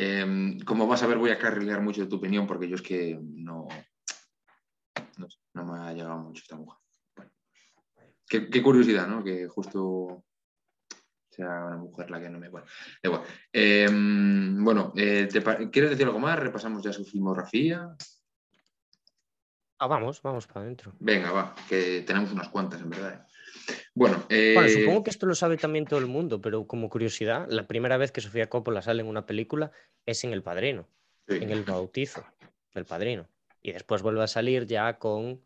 Em, 0.00 0.60
como 0.60 0.86
vas 0.86 1.02
a 1.02 1.08
ver, 1.08 1.18
voy 1.18 1.30
a 1.30 1.38
carrilear 1.40 1.80
mucho 1.82 2.02
de 2.02 2.06
tu 2.06 2.16
opinión 2.16 2.46
porque 2.46 2.68
yo 2.68 2.76
es 2.76 2.82
que 2.82 3.18
no, 3.20 3.66
no, 5.54 5.64
me 5.64 5.78
ha 5.80 5.92
llegado 5.92 6.18
mucho 6.18 6.40
esta 6.40 6.54
mujer. 6.54 6.78
Bueno, 7.16 7.32
qué, 8.28 8.48
qué 8.48 8.62
curiosidad, 8.62 9.08
¿no? 9.08 9.24
Que 9.24 9.48
justo 9.48 10.24
sea 11.30 11.64
una 11.64 11.78
mujer 11.78 12.12
la 12.12 12.20
que 12.20 12.30
no 12.30 12.38
me... 12.38 12.48
Bueno, 12.48 12.68
da 13.02 13.08
igual. 13.08 13.22
Em, 13.52 14.62
bueno, 14.62 14.92
eh, 14.94 15.28
¿te 15.30 15.40
pa- 15.40 15.68
¿quieres 15.68 15.90
decir 15.90 16.06
algo 16.06 16.20
más? 16.20 16.38
Repasamos 16.38 16.80
ya 16.80 16.92
su 16.92 17.04
filmografía. 17.04 17.92
Ah, 19.80 19.86
vamos, 19.88 20.22
vamos 20.22 20.46
para 20.46 20.60
adentro. 20.60 20.92
Venga, 21.00 21.32
va, 21.32 21.54
que 21.68 22.02
tenemos 22.02 22.30
unas 22.30 22.48
cuantas, 22.50 22.80
en 22.80 22.90
verdad. 22.90 23.26
Bueno, 23.94 24.24
eh, 24.28 24.52
Bueno, 24.54 24.68
supongo 24.68 25.04
que 25.04 25.10
esto 25.10 25.26
lo 25.26 25.34
sabe 25.34 25.56
también 25.56 25.86
todo 25.86 25.98
el 25.98 26.06
mundo, 26.06 26.40
pero 26.40 26.66
como 26.66 26.88
curiosidad, 26.88 27.46
la 27.48 27.66
primera 27.66 27.96
vez 27.96 28.12
que 28.12 28.20
Sofía 28.20 28.48
Coppola 28.48 28.82
sale 28.82 29.02
en 29.02 29.08
una 29.08 29.26
película 29.26 29.70
es 30.06 30.24
en 30.24 30.32
El 30.32 30.42
Padrino, 30.42 30.88
sí. 31.26 31.36
en 31.36 31.50
el 31.50 31.64
bautizo 31.64 32.24
del 32.74 32.84
Padrino. 32.84 33.28
Y 33.62 33.72
después 33.72 34.02
vuelve 34.02 34.22
a 34.22 34.28
salir 34.28 34.66
ya 34.66 34.98
con 34.98 35.40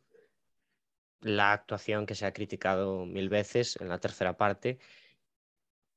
la 1.23 1.53
actuación 1.53 2.07
que 2.07 2.15
se 2.15 2.27
ha 2.27 2.33
criticado 2.33 3.07
mil 3.07 3.29
veces 3.29 3.77
en 3.81 3.89
la 3.89 3.99
tercera 3.99 4.37
parte 4.37 4.79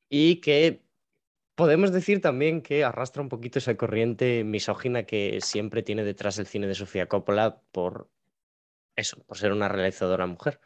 y 0.10 0.38
que 0.38 0.84
podemos 1.56 1.92
decir 1.92 2.22
también 2.22 2.62
que 2.62 2.84
arrastra 2.84 3.22
un 3.22 3.30
poquito 3.30 3.60
esa 3.60 3.76
corriente 3.76 4.44
misógina 4.44 5.04
que 5.04 5.40
siempre 5.42 5.84
tiene 5.84 6.04
detrás 6.04 6.38
el 6.38 6.48
cine 6.48 6.68
de 6.68 6.76
Sofía 6.76 7.08
Coppola 7.08 7.62
por 7.72 8.10
eso, 8.96 9.22
por 9.24 9.38
ser 9.38 9.52
una 9.52 9.68
realizadora 9.68 10.26
mujer. 10.28 10.60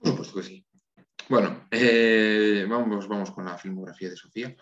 Por 0.00 0.18
supuesto. 0.32 0.66
Bueno, 1.28 1.66
eh, 1.70 2.66
vamos, 2.68 3.08
vamos 3.08 3.30
con 3.30 3.44
la 3.44 3.56
filmografía 3.56 4.10
de 4.10 4.16
Sofía, 4.16 4.56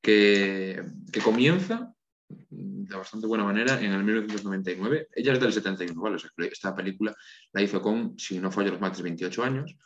que, 0.00 0.82
que 1.12 1.20
comienza 1.20 1.94
de 2.28 2.96
bastante 2.96 3.26
buena 3.26 3.44
manera 3.44 3.80
en 3.80 3.92
el 3.92 4.04
1999. 4.04 5.08
Ella 5.14 5.32
es 5.32 5.40
del 5.40 5.52
71, 5.52 6.00
¿vale? 6.00 6.16
O 6.16 6.18
sea, 6.18 6.30
esta 6.38 6.74
película 6.74 7.14
la 7.52 7.62
hizo 7.62 7.80
con, 7.80 8.18
si 8.18 8.38
no 8.38 8.50
fallo 8.50 8.72
los 8.72 8.80
mates, 8.80 9.02
28 9.02 9.42
años. 9.42 9.76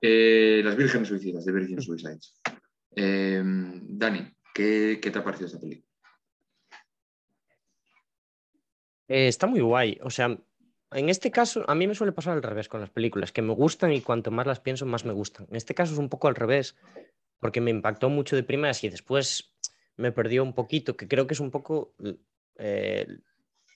Eh, 0.00 0.60
Las 0.64 0.76
Vírgenes 0.76 1.08
Suicidas, 1.08 1.44
de 1.44 1.52
Virgin 1.52 1.80
Suicides. 1.80 2.40
Eh, 2.96 3.42
Dani, 3.44 4.30
¿qué, 4.52 4.98
¿qué 5.00 5.10
te 5.10 5.18
ha 5.18 5.24
parecido 5.24 5.46
esta 5.46 5.60
película? 5.60 5.88
Eh, 9.08 9.28
está 9.28 9.46
muy 9.46 9.60
guay. 9.60 9.98
O 10.02 10.10
sea, 10.10 10.36
en 10.94 11.08
este 11.08 11.30
caso, 11.30 11.64
a 11.68 11.74
mí 11.74 11.86
me 11.86 11.94
suele 11.94 12.12
pasar 12.12 12.34
al 12.34 12.42
revés 12.42 12.68
con 12.68 12.80
las 12.80 12.90
películas, 12.90 13.32
que 13.32 13.42
me 13.42 13.52
gustan 13.54 13.92
y 13.92 14.00
cuanto 14.00 14.30
más 14.30 14.46
las 14.46 14.60
pienso, 14.60 14.86
más 14.86 15.04
me 15.04 15.12
gustan. 15.12 15.46
En 15.50 15.56
este 15.56 15.74
caso 15.74 15.92
es 15.92 15.98
un 15.98 16.08
poco 16.08 16.28
al 16.28 16.34
revés, 16.34 16.76
porque 17.40 17.60
me 17.60 17.70
impactó 17.70 18.08
mucho 18.08 18.36
de 18.36 18.42
primeras 18.42 18.82
y 18.84 18.88
después 18.88 19.52
me 19.96 20.12
perdió 20.12 20.42
un 20.42 20.54
poquito, 20.54 20.96
que 20.96 21.08
creo 21.08 21.26
que 21.26 21.34
es 21.34 21.40
un 21.40 21.50
poco... 21.50 21.94
eh, 22.56 23.06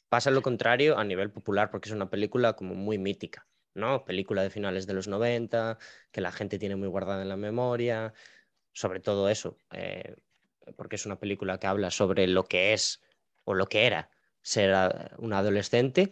pasa 0.09 0.31
lo 0.31 0.43
contrario 0.43 0.97
a 0.99 1.05
nivel 1.05 1.31
popular, 1.31 1.71
porque 1.71 1.89
es 1.89 1.95
una 1.95 2.09
película 2.09 2.55
como 2.55 2.75
muy 2.75 2.99
mítica, 2.99 3.47
¿no? 3.75 4.05
Película 4.05 4.43
de 4.43 4.51
finales 4.51 4.87
de 4.87 4.95
los 4.95 5.07
90, 5.07 5.79
que 6.13 6.21
la 6.21 6.33
gente 6.33 6.59
tiene 6.59 6.77
muy 6.77 6.89
guardada 6.89 7.23
en 7.23 7.29
la 7.29 7.37
memoria, 7.37 8.15
sobre 8.73 9.01
todo 9.01 9.29
eso, 9.29 9.59
eh, 9.73 10.17
porque 10.77 10.97
es 10.97 11.05
una 11.05 11.19
película 11.19 11.59
que 11.59 11.67
habla 11.67 11.91
sobre 11.91 12.27
lo 12.27 12.45
que 12.45 12.73
es 12.73 13.03
o 13.45 13.55
lo 13.55 13.67
que 13.67 13.87
era 13.87 14.11
ser 14.41 14.73
a- 14.73 15.11
una 15.19 15.39
adolescente 15.39 16.11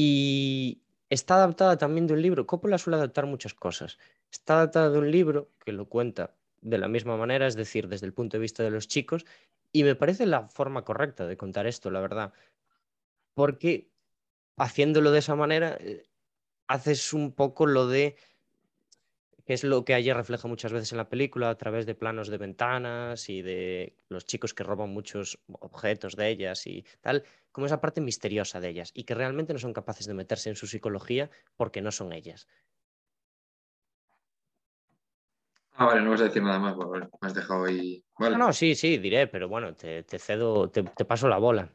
y 0.00 0.80
está 1.10 1.34
adaptada 1.34 1.76
también 1.76 2.06
de 2.06 2.14
un 2.14 2.22
libro. 2.22 2.46
Coppola 2.46 2.78
suele 2.78 2.98
adaptar 2.98 3.26
muchas 3.26 3.52
cosas. 3.52 3.98
Está 4.30 4.54
adaptada 4.54 4.90
de 4.90 4.98
un 5.00 5.10
libro 5.10 5.50
que 5.64 5.72
lo 5.72 5.88
cuenta 5.88 6.36
de 6.60 6.78
la 6.78 6.86
misma 6.86 7.16
manera, 7.16 7.48
es 7.48 7.56
decir, 7.56 7.88
desde 7.88 8.06
el 8.06 8.12
punto 8.12 8.36
de 8.36 8.42
vista 8.42 8.62
de 8.62 8.70
los 8.70 8.86
chicos, 8.86 9.26
y 9.72 9.82
me 9.82 9.96
parece 9.96 10.24
la 10.26 10.46
forma 10.46 10.84
correcta 10.84 11.26
de 11.26 11.36
contar 11.36 11.66
esto, 11.66 11.90
la 11.90 12.00
verdad, 12.00 12.32
porque 13.34 13.90
haciéndolo 14.56 15.10
de 15.10 15.18
esa 15.18 15.34
manera 15.34 15.76
eh, 15.80 16.04
haces 16.68 17.12
un 17.12 17.32
poco 17.32 17.66
lo 17.66 17.88
de 17.88 18.14
que 19.48 19.54
es 19.54 19.64
lo 19.64 19.82
que 19.82 19.96
ella 19.96 20.12
refleja 20.12 20.46
muchas 20.46 20.74
veces 20.74 20.92
en 20.92 20.98
la 20.98 21.08
película 21.08 21.48
a 21.48 21.56
través 21.56 21.86
de 21.86 21.94
planos 21.94 22.28
de 22.28 22.36
ventanas 22.36 23.30
y 23.30 23.40
de 23.40 23.96
los 24.10 24.26
chicos 24.26 24.52
que 24.52 24.62
roban 24.62 24.90
muchos 24.90 25.38
objetos 25.60 26.16
de 26.16 26.28
ellas 26.28 26.66
y 26.66 26.84
tal, 27.00 27.24
como 27.50 27.66
esa 27.66 27.80
parte 27.80 28.02
misteriosa 28.02 28.60
de 28.60 28.68
ellas 28.68 28.90
y 28.92 29.04
que 29.04 29.14
realmente 29.14 29.54
no 29.54 29.58
son 29.58 29.72
capaces 29.72 30.04
de 30.06 30.12
meterse 30.12 30.50
en 30.50 30.54
su 30.56 30.66
psicología 30.66 31.30
porque 31.56 31.80
no 31.80 31.90
son 31.90 32.12
ellas. 32.12 32.46
Ah, 35.72 35.86
vale, 35.86 36.02
no 36.02 36.10
vas 36.10 36.20
a 36.20 36.24
decir 36.24 36.42
nada 36.42 36.58
más, 36.58 36.76
vale, 36.76 37.08
me 37.18 37.26
has 37.28 37.32
dejado 37.32 37.64
ahí. 37.64 38.04
Vale. 38.18 38.36
No, 38.36 38.48
no, 38.48 38.52
sí, 38.52 38.74
sí, 38.74 38.98
diré, 38.98 39.28
pero 39.28 39.48
bueno, 39.48 39.74
te, 39.74 40.02
te 40.02 40.18
cedo, 40.18 40.68
te, 40.68 40.82
te 40.82 41.06
paso 41.06 41.26
la 41.26 41.38
bola. 41.38 41.72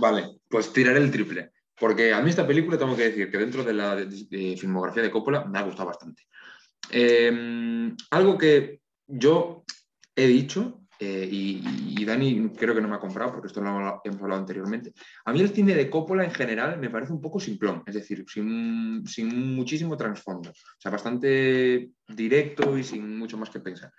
Vale, 0.00 0.40
pues 0.48 0.72
tiraré 0.72 0.98
el 0.98 1.12
triple. 1.12 1.52
Porque 1.78 2.12
a 2.12 2.20
mí 2.22 2.30
esta 2.30 2.44
película 2.44 2.76
tengo 2.76 2.96
que 2.96 3.04
decir 3.10 3.30
que 3.30 3.38
dentro 3.38 3.62
de 3.62 3.72
la 3.72 3.94
de- 3.94 4.06
de 4.06 4.56
filmografía 4.56 5.04
de 5.04 5.12
Coppola 5.12 5.44
me 5.44 5.60
ha 5.60 5.62
gustado 5.62 5.86
bastante. 5.86 6.24
Eh, 6.90 7.94
algo 8.10 8.38
que 8.38 8.80
yo 9.06 9.64
he 10.14 10.26
dicho, 10.26 10.80
eh, 11.00 11.28
y, 11.30 11.62
y 12.00 12.04
Dani 12.04 12.50
creo 12.50 12.74
que 12.74 12.80
no 12.80 12.88
me 12.88 12.94
ha 12.96 13.00
comprado, 13.00 13.32
porque 13.32 13.48
esto 13.48 13.60
lo 13.60 14.00
hemos 14.04 14.22
hablado 14.22 14.40
anteriormente, 14.40 14.92
a 15.24 15.32
mí 15.32 15.40
el 15.40 15.50
cine 15.50 15.74
de 15.74 15.90
Coppola 15.90 16.24
en 16.24 16.30
general 16.30 16.78
me 16.78 16.90
parece 16.90 17.12
un 17.12 17.20
poco 17.20 17.40
simplón, 17.40 17.82
es 17.86 17.94
decir, 17.94 18.24
sin, 18.28 19.04
sin 19.06 19.54
muchísimo 19.54 19.96
trasfondo. 19.96 20.50
O 20.50 20.80
sea, 20.80 20.90
bastante 20.92 21.90
directo 22.08 22.78
y 22.78 22.84
sin 22.84 23.18
mucho 23.18 23.36
más 23.36 23.50
que 23.50 23.60
pensar. 23.60 23.92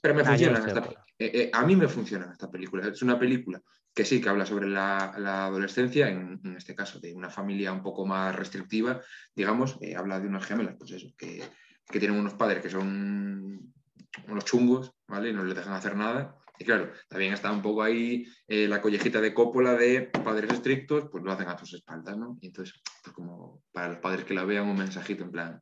Pero 0.00 0.14
me 0.14 0.24
funciona. 0.24 0.58
esta- 0.58 1.04
eh, 1.18 1.30
eh, 1.34 1.50
a 1.52 1.66
mí 1.66 1.74
me 1.74 1.88
funciona 1.88 2.30
esta 2.30 2.48
película. 2.50 2.86
Es 2.86 3.02
una 3.02 3.18
película 3.18 3.60
que 3.92 4.04
sí, 4.04 4.20
que 4.20 4.28
habla 4.28 4.46
sobre 4.46 4.68
la, 4.68 5.14
la 5.18 5.46
adolescencia, 5.46 6.08
en, 6.08 6.38
en 6.44 6.56
este 6.56 6.74
caso 6.76 7.00
de 7.00 7.12
una 7.12 7.30
familia 7.30 7.72
un 7.72 7.82
poco 7.82 8.06
más 8.06 8.36
restrictiva, 8.36 9.00
digamos, 9.34 9.76
eh, 9.80 9.96
habla 9.96 10.20
de 10.20 10.28
unas 10.28 10.46
gemelas, 10.46 10.76
pues 10.78 10.92
eso, 10.92 11.08
que, 11.16 11.42
que 11.88 11.98
tienen 11.98 12.18
unos 12.18 12.34
padres 12.34 12.62
que 12.62 12.70
son 12.70 13.72
unos 14.26 14.44
chungos, 14.44 14.92
¿vale? 15.06 15.30
Y 15.30 15.32
no 15.32 15.44
les 15.44 15.56
dejan 15.56 15.74
hacer 15.74 15.96
nada. 15.96 16.36
Y 16.58 16.64
claro, 16.64 16.90
también 17.08 17.32
está 17.32 17.52
un 17.52 17.62
poco 17.62 17.82
ahí 17.82 18.26
eh, 18.48 18.66
la 18.66 18.80
collejita 18.80 19.20
de 19.20 19.32
Coppola 19.32 19.74
de 19.74 20.02
padres 20.02 20.52
estrictos, 20.52 21.08
pues 21.10 21.22
lo 21.22 21.32
hacen 21.32 21.48
a 21.48 21.56
tus 21.56 21.72
espaldas, 21.74 22.16
¿no? 22.16 22.36
Y 22.40 22.48
entonces, 22.48 22.80
pues 23.02 23.14
como 23.14 23.62
para 23.72 23.90
los 23.90 23.98
padres 23.98 24.24
que 24.24 24.34
la 24.34 24.44
vean, 24.44 24.66
un 24.66 24.76
mensajito 24.76 25.22
en 25.22 25.30
plan, 25.30 25.60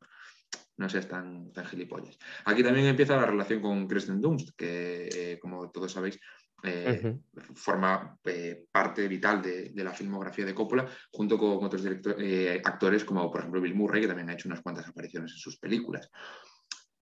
no 0.77 0.89
seas 0.89 1.07
tan, 1.07 1.51
tan 1.53 1.65
gilipollas. 1.65 2.17
Aquí 2.45 2.63
también 2.63 2.87
empieza 2.87 3.15
la 3.15 3.25
relación 3.25 3.61
con 3.61 3.87
Kristen 3.87 4.21
Dunst, 4.21 4.55
que 4.55 5.09
eh, 5.13 5.39
como 5.39 5.69
todos 5.69 5.91
sabéis, 5.91 6.19
eh, 6.63 7.15
forma 7.53 8.17
eh, 8.25 8.65
parte 8.71 9.07
vital 9.07 9.41
de, 9.41 9.69
de 9.69 9.83
la 9.83 9.93
filmografía 9.93 10.43
de 10.45 10.55
Coppola, 10.55 10.87
junto 11.11 11.37
con 11.37 11.63
otros 11.63 11.83
eh, 12.17 12.61
actores 12.63 13.05
como 13.05 13.29
por 13.29 13.41
ejemplo 13.41 13.61
Bill 13.61 13.75
Murray, 13.75 14.01
que 14.01 14.07
también 14.07 14.29
ha 14.29 14.33
hecho 14.33 14.47
unas 14.49 14.61
cuantas 14.61 14.87
apariciones 14.87 15.31
en 15.33 15.37
sus 15.37 15.57
películas. 15.57 16.09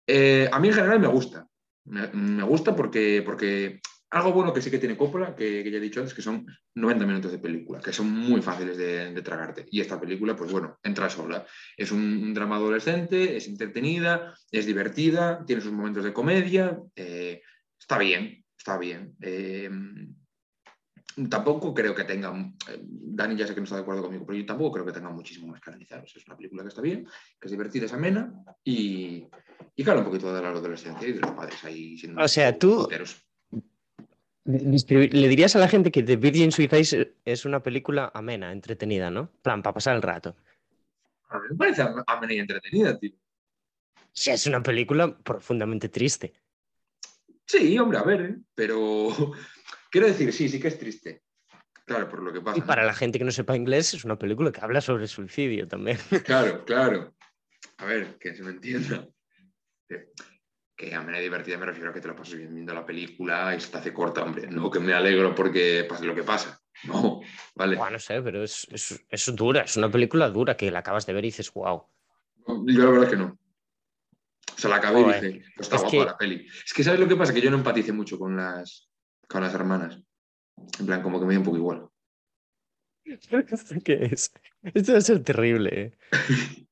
A 0.07 0.59
mí 0.59 0.67
en 0.67 0.73
general 0.73 0.99
me 0.99 1.07
gusta. 1.07 1.47
Me, 1.85 2.07
me 2.07 2.43
gusta 2.43 2.75
porque, 2.75 3.23
porque 3.25 3.81
algo 4.09 4.33
bueno 4.33 4.53
que 4.53 4.61
sí 4.61 4.69
que 4.69 4.79
tiene 4.79 4.97
Coppola, 4.97 5.35
que, 5.35 5.63
que 5.63 5.71
ya 5.71 5.77
he 5.77 5.81
dicho 5.81 5.99
antes, 5.99 6.13
que 6.13 6.21
son 6.21 6.45
90 6.75 7.05
minutos 7.05 7.31
de 7.31 7.39
película, 7.39 7.79
que 7.79 7.93
son 7.93 8.09
muy 8.09 8.41
fáciles 8.41 8.77
de, 8.77 9.13
de 9.13 9.21
tragarte. 9.21 9.65
Y 9.69 9.81
esta 9.81 9.99
película, 9.99 10.35
pues 10.35 10.51
bueno, 10.51 10.79
entra 10.83 11.09
sola. 11.09 11.45
Es 11.75 11.91
un, 11.91 12.01
un 12.01 12.33
drama 12.33 12.57
adolescente, 12.57 13.35
es 13.37 13.47
entretenida, 13.47 14.33
es 14.49 14.65
divertida, 14.65 15.45
tiene 15.45 15.61
sus 15.61 15.71
momentos 15.71 16.03
de 16.03 16.13
comedia, 16.13 16.77
está 16.95 17.97
bien, 17.97 18.40
está 18.61 18.77
bien. 18.77 19.15
Eh, 19.21 19.69
tampoco 21.29 21.73
creo 21.73 21.95
que 21.95 22.03
tenga, 22.03 22.29
eh, 22.69 22.79
Dani 22.83 23.35
ya 23.35 23.47
sé 23.47 23.53
que 23.55 23.59
no 23.59 23.63
está 23.63 23.75
de 23.77 23.81
acuerdo 23.81 24.03
conmigo, 24.03 24.23
pero 24.25 24.37
yo 24.37 24.45
tampoco 24.45 24.73
creo 24.73 24.85
que 24.85 24.91
tenga 24.91 25.09
muchísimo 25.09 25.47
más 25.47 25.59
que 25.59 25.71
analizar. 25.71 26.03
O 26.03 26.07
sea, 26.07 26.19
es 26.21 26.27
una 26.27 26.37
película 26.37 26.61
que 26.61 26.69
está 26.69 26.81
bien, 26.81 27.05
que 27.39 27.47
es 27.47 27.51
divertida, 27.51 27.85
es 27.85 27.93
amena 27.93 28.31
y, 28.63 29.25
y 29.75 29.83
claro, 29.83 29.99
un 30.01 30.05
poquito 30.05 30.31
de 30.33 30.41
la 30.41 30.49
adolescencia 30.49 31.07
y 31.07 31.13
de 31.13 31.19
los 31.21 31.31
padres 31.31 31.63
ahí 31.63 31.97
siendo 31.97 32.21
O 32.21 32.27
sea, 32.27 32.57
tú- 32.57 32.83
puteros. 32.83 33.25
Le 34.43 35.27
dirías 35.27 35.55
a 35.55 35.59
la 35.59 35.67
gente 35.67 35.91
que 35.91 36.01
The 36.03 36.15
Virgin 36.17 36.51
Suicides 36.51 36.95
es 37.25 37.45
una 37.45 37.61
película 37.61 38.11
amena, 38.13 38.51
entretenida, 38.51 39.09
¿no? 39.11 39.31
plan, 39.41 39.61
para 39.63 39.73
pasar 39.75 39.95
el 39.95 40.01
rato. 40.01 40.35
A 41.29 41.37
mí 41.39 41.45
me 41.51 41.55
parece 41.55 41.81
am- 41.83 42.03
amena 42.07 42.33
y 42.33 42.39
entretenida, 42.39 42.97
tío. 42.99 43.11
Sí, 44.13 44.31
es 44.31 44.45
una 44.47 44.61
película 44.61 45.15
profundamente 45.17 45.89
triste. 45.89 46.33
Sí, 47.51 47.77
hombre, 47.77 47.97
a 47.97 48.03
ver, 48.03 48.21
¿eh? 48.21 48.35
pero 48.55 49.09
quiero 49.91 50.07
decir, 50.07 50.31
sí, 50.31 50.47
sí 50.47 50.57
que 50.57 50.69
es 50.69 50.79
triste. 50.79 51.23
Claro, 51.85 52.07
por 52.07 52.23
lo 52.23 52.31
que 52.31 52.39
pasa. 52.39 52.57
Y 52.57 52.61
para 52.61 52.85
la 52.85 52.93
gente 52.93 53.19
que 53.19 53.25
no 53.25 53.31
sepa 53.31 53.57
inglés, 53.57 53.93
es 53.93 54.05
una 54.05 54.17
película 54.17 54.53
que 54.53 54.61
habla 54.61 54.79
sobre 54.79 55.07
suicidio 55.07 55.67
también. 55.67 55.97
Claro, 56.25 56.63
claro. 56.63 57.13
A 57.77 57.85
ver, 57.85 58.17
que 58.17 58.33
se 58.33 58.43
me 58.43 58.51
entienda. 58.51 59.05
Que, 59.89 60.11
que 60.77 60.95
a 60.95 61.01
manera 61.01 61.19
divertida 61.19 61.57
me 61.57 61.65
refiero 61.65 61.89
a 61.89 61.93
que 61.93 61.99
te 61.99 62.07
lo 62.07 62.15
pasas 62.15 62.35
bien 62.35 62.53
viendo 62.53 62.73
la 62.73 62.85
película 62.85 63.53
y 63.53 63.59
se 63.59 63.69
te 63.69 63.79
hace 63.79 63.93
corta, 63.93 64.23
hombre. 64.23 64.47
No 64.47 64.71
que 64.71 64.79
me 64.79 64.93
alegro 64.93 65.35
porque 65.35 65.85
pase 65.89 66.05
lo 66.05 66.15
que 66.15 66.23
pasa. 66.23 66.61
No, 66.85 67.19
vale. 67.55 67.75
Buah, 67.75 67.89
no 67.89 67.99
sé, 67.99 68.21
pero 68.21 68.43
es, 68.43 68.65
es, 68.71 69.03
es 69.09 69.35
dura, 69.35 69.63
es 69.63 69.75
una 69.75 69.91
película 69.91 70.29
dura 70.29 70.55
que 70.55 70.71
la 70.71 70.79
acabas 70.79 71.05
de 71.05 71.11
ver 71.11 71.25
y 71.25 71.27
dices, 71.27 71.51
wow. 71.51 71.83
Yo 72.47 72.83
la 72.85 72.89
verdad 72.89 73.03
es 73.03 73.09
que 73.09 73.17
no. 73.17 73.40
O 74.55 74.59
sea, 74.59 74.69
la 74.69 74.75
acabé 74.77 75.01
Joder, 75.03 75.23
y 75.23 75.27
dije, 75.33 75.45
pues 75.55 75.65
está 75.67 75.75
es 75.77 75.81
guapa 75.81 75.97
que- 75.97 76.05
la 76.05 76.17
peli. 76.17 76.47
Es 76.65 76.73
que, 76.73 76.83
¿sabes 76.83 76.99
lo 76.99 77.07
que 77.07 77.15
pasa? 77.15 77.33
Que 77.33 77.41
yo 77.41 77.49
no 77.51 77.57
empatice 77.57 77.91
mucho 77.93 78.17
con 78.19 78.35
las, 78.37 78.89
con 79.27 79.41
las 79.41 79.53
hermanas. 79.53 79.99
En 80.79 80.85
plan, 80.85 81.01
como 81.01 81.19
que 81.19 81.25
me 81.25 81.33
da 81.33 81.39
un 81.39 81.45
poco 81.45 81.57
igual. 81.57 81.87
¿Esto 83.03 83.75
qué 83.83 84.09
es? 84.11 84.31
Esto 84.61 84.91
debe 84.91 85.01
ser 85.01 85.23
terrible. 85.23 85.69
¿eh? 85.73 85.91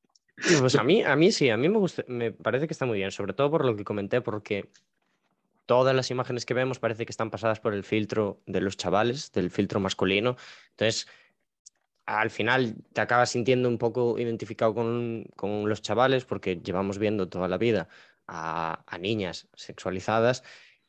Pues 0.58 0.74
a 0.76 0.82
mí, 0.82 1.02
a 1.02 1.16
mí 1.16 1.32
sí, 1.32 1.50
a 1.50 1.58
mí 1.58 1.68
me 1.68 1.76
gusta, 1.76 2.02
me 2.08 2.32
parece 2.32 2.66
que 2.66 2.72
está 2.72 2.86
muy 2.86 2.96
bien, 2.96 3.10
sobre 3.10 3.34
todo 3.34 3.50
por 3.50 3.62
lo 3.62 3.76
que 3.76 3.84
comenté, 3.84 4.22
porque 4.22 4.70
todas 5.66 5.94
las 5.94 6.10
imágenes 6.10 6.46
que 6.46 6.54
vemos 6.54 6.78
parece 6.78 7.04
que 7.04 7.12
están 7.12 7.28
pasadas 7.30 7.60
por 7.60 7.74
el 7.74 7.84
filtro 7.84 8.40
de 8.46 8.62
los 8.62 8.78
chavales, 8.78 9.32
del 9.32 9.50
filtro 9.50 9.80
masculino. 9.80 10.36
Entonces, 10.70 11.08
al 12.18 12.30
final 12.30 12.74
te 12.92 13.00
acabas 13.00 13.30
sintiendo 13.30 13.68
un 13.68 13.78
poco 13.78 14.18
identificado 14.18 14.74
con, 14.74 15.24
con 15.36 15.68
los 15.68 15.80
chavales, 15.80 16.24
porque 16.24 16.56
llevamos 16.56 16.98
viendo 16.98 17.28
toda 17.28 17.46
la 17.48 17.56
vida 17.56 17.88
a, 18.26 18.82
a 18.86 18.98
niñas 18.98 19.48
sexualizadas 19.54 20.42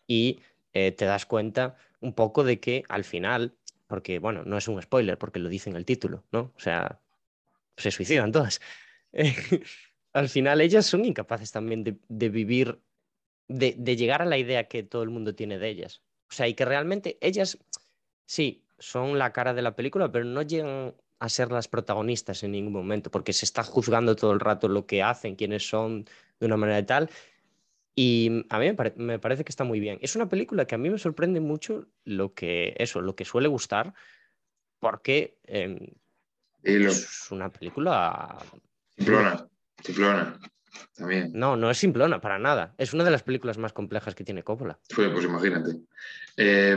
y 0.08 0.42
eh, 0.74 0.92
te 0.92 1.06
das 1.06 1.26
cuenta 1.26 1.76
un 2.00 2.14
poco 2.14 2.44
de 2.44 2.60
que 2.60 2.84
al 2.90 3.04
final, 3.04 3.56
porque 3.88 4.20
bueno, 4.20 4.44
no 4.46 4.58
es 4.58 4.68
un 4.68 4.82
spoiler, 4.82 5.18
porque 5.18 5.40
lo 5.40 5.50
dice 5.50 5.70
en 5.70 5.76
el 5.76 5.86
título, 5.86 6.24
¿no? 6.32 6.52
O 6.56 6.60
sea, 6.60 7.00
se 7.78 7.92
suicidan 7.92 8.32
todas. 8.32 8.60
Al 10.14 10.28
final 10.28 10.60
ellas 10.60 10.86
son 10.86 11.06
incapaces 11.06 11.52
también 11.52 11.84
de, 11.84 11.98
de 12.10 12.30
vivir, 12.30 12.80
de, 13.48 13.76
de 13.78 13.96
llegar 13.96 14.22
a 14.22 14.26
la 14.26 14.38
idea 14.38 14.68
que 14.68 14.84
todo 14.84 15.04
el 15.04 15.10
mundo 15.10 15.36
tiene 15.36 15.58
de 15.58 15.70
ellas. 15.70 16.02
O 16.30 16.34
sea, 16.34 16.48
y 16.48 16.54
que 16.54 16.66
realmente 16.66 17.18
ellas, 17.22 17.58
sí, 18.26 18.66
son 18.80 19.18
la 19.20 19.32
cara 19.32 19.54
de 19.54 19.62
la 19.62 19.76
película, 19.76 20.12
pero 20.12 20.26
no 20.26 20.42
llegan 20.42 20.96
a 21.22 21.30
ser 21.30 21.52
las 21.52 21.68
protagonistas 21.68 22.44
en 22.44 22.52
ningún 22.52 22.74
momento, 22.74 23.12
porque 23.12 23.32
se 23.34 23.46
está 23.46 23.64
juzgando 23.64 24.16
todo 24.16 24.32
el 24.34 24.40
rato 24.40 24.68
lo 24.68 24.86
que 24.86 25.04
hacen, 25.04 25.36
quiénes 25.36 25.68
son, 25.70 26.06
de 26.40 26.46
una 26.48 26.58
manera 26.58 26.84
tal. 26.86 27.10
Y 27.94 28.46
a 28.50 28.58
mí 28.58 28.66
me, 28.66 28.74
pare- 28.74 28.94
me 28.98 29.20
parece 29.20 29.44
que 29.44 29.52
está 29.52 29.64
muy 29.64 29.80
bien. 29.80 30.00
Es 30.02 30.16
una 30.16 30.28
película 30.30 30.66
que 30.66 30.76
a 30.76 30.78
mí 30.78 30.90
me 30.90 30.98
sorprende 30.98 31.40
mucho 31.40 31.86
lo 32.06 32.34
que, 32.34 32.74
eso, 32.78 33.02
lo 33.02 33.16
que 33.16 33.26
suele 33.26 33.48
gustar, 33.50 33.94
porque 34.80 35.38
em, 35.44 35.78
lo, 36.64 36.90
es 36.90 37.28
una 37.32 37.52
película 37.52 38.38
simplona, 38.98 39.48
simplona. 39.84 40.40
También. 40.96 41.32
No, 41.34 41.56
no 41.56 41.70
es 41.70 41.78
simplona 41.78 42.20
para 42.22 42.40
nada. 42.40 42.74
Es 42.78 42.94
una 42.94 43.04
de 43.04 43.12
las 43.12 43.24
películas 43.24 43.58
más 43.58 43.74
complejas 43.74 44.16
que 44.16 44.24
tiene 44.24 44.42
Coppola. 44.42 44.80
Pues, 44.96 45.10
pues 45.12 45.26
imagínate. 45.26 45.82
Eh, 46.38 46.76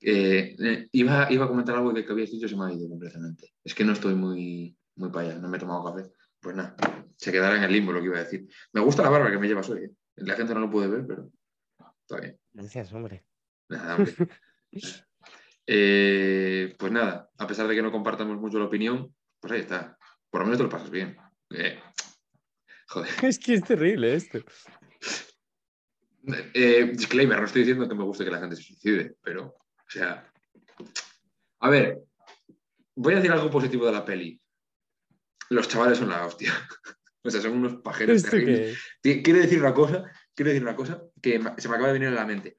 eh, 0.00 0.56
eh, 0.58 0.88
iba, 0.92 1.30
iba 1.30 1.44
a 1.44 1.48
comentar 1.48 1.74
algo 1.74 1.92
de 1.92 2.04
que 2.04 2.12
habías 2.12 2.30
dicho 2.30 2.46
y 2.46 2.48
se 2.48 2.56
me 2.56 2.66
ha 2.66 2.72
ido 2.72 2.88
completamente. 2.88 3.52
Es 3.64 3.74
que 3.74 3.84
no 3.84 3.92
estoy 3.92 4.14
muy, 4.14 4.76
muy 4.96 5.10
para 5.10 5.28
allá, 5.30 5.38
no 5.38 5.48
me 5.48 5.56
he 5.56 5.60
tomado 5.60 5.84
café. 5.84 6.12
Pues 6.40 6.54
nada, 6.54 6.76
se 7.16 7.32
quedará 7.32 7.56
en 7.56 7.64
el 7.64 7.72
limbo 7.72 7.92
lo 7.92 8.00
que 8.00 8.06
iba 8.06 8.18
a 8.18 8.24
decir. 8.24 8.46
Me 8.72 8.80
gusta 8.80 9.02
la 9.02 9.10
barba 9.10 9.30
que 9.30 9.38
me 9.38 9.48
llevas 9.48 9.68
hoy. 9.70 9.84
¿eh? 9.84 9.92
La 10.16 10.36
gente 10.36 10.54
no 10.54 10.60
lo 10.60 10.70
puede 10.70 10.88
ver, 10.88 11.04
pero 11.06 11.30
está 12.00 12.20
bien. 12.20 12.38
Gracias, 12.52 12.92
hombre. 12.92 13.24
Nada, 13.68 13.96
hombre. 13.96 14.14
Eh, 15.70 16.74
pues 16.78 16.90
nada, 16.90 17.30
a 17.36 17.46
pesar 17.46 17.68
de 17.68 17.74
que 17.74 17.82
no 17.82 17.92
compartamos 17.92 18.38
mucho 18.38 18.58
la 18.58 18.64
opinión, 18.64 19.14
pues 19.38 19.52
ahí 19.52 19.60
está. 19.60 19.98
Por 20.30 20.40
lo 20.40 20.46
menos 20.46 20.56
te 20.56 20.64
lo 20.64 20.70
pasas 20.70 20.88
bien. 20.88 21.14
Joder. 22.86 23.08
Es 23.22 23.38
que 23.38 23.52
es 23.52 23.62
terrible 23.62 24.14
esto. 24.14 24.38
Disclaimer, 26.54 27.38
no 27.38 27.44
estoy 27.44 27.64
diciendo 27.64 27.86
que 27.86 27.94
me 27.94 28.04
guste 28.04 28.24
que 28.24 28.30
la 28.30 28.40
gente 28.40 28.56
se 28.56 28.62
suicide, 28.62 29.16
pero, 29.22 29.58
o 29.88 29.90
sea. 29.90 30.30
A 31.60 31.70
ver, 31.70 31.98
voy 32.94 33.14
a 33.14 33.16
decir 33.16 33.32
algo 33.32 33.50
positivo 33.50 33.86
de 33.86 33.92
la 33.92 34.04
peli. 34.04 34.40
Los 35.50 35.66
chavales 35.68 35.98
son 35.98 36.08
la 36.08 36.26
hostia. 36.26 36.52
O 37.24 37.30
sea, 37.30 37.40
son 37.42 37.52
unos 37.58 37.82
pajeros 37.82 38.16
¿Esto 38.16 38.30
terribles. 38.30 38.78
Ti- 39.02 39.22
Quiero 39.24 39.40
decir 39.40 39.58
una 39.58 39.74
cosa, 39.74 40.04
quiero 40.34 40.50
decir 40.50 40.62
una 40.62 40.76
cosa 40.76 41.02
que 41.20 41.32
se 41.58 41.68
me 41.68 41.74
acaba 41.74 41.88
de 41.88 41.94
venir 41.98 42.08
a 42.08 42.12
la 42.12 42.24
mente. 42.24 42.56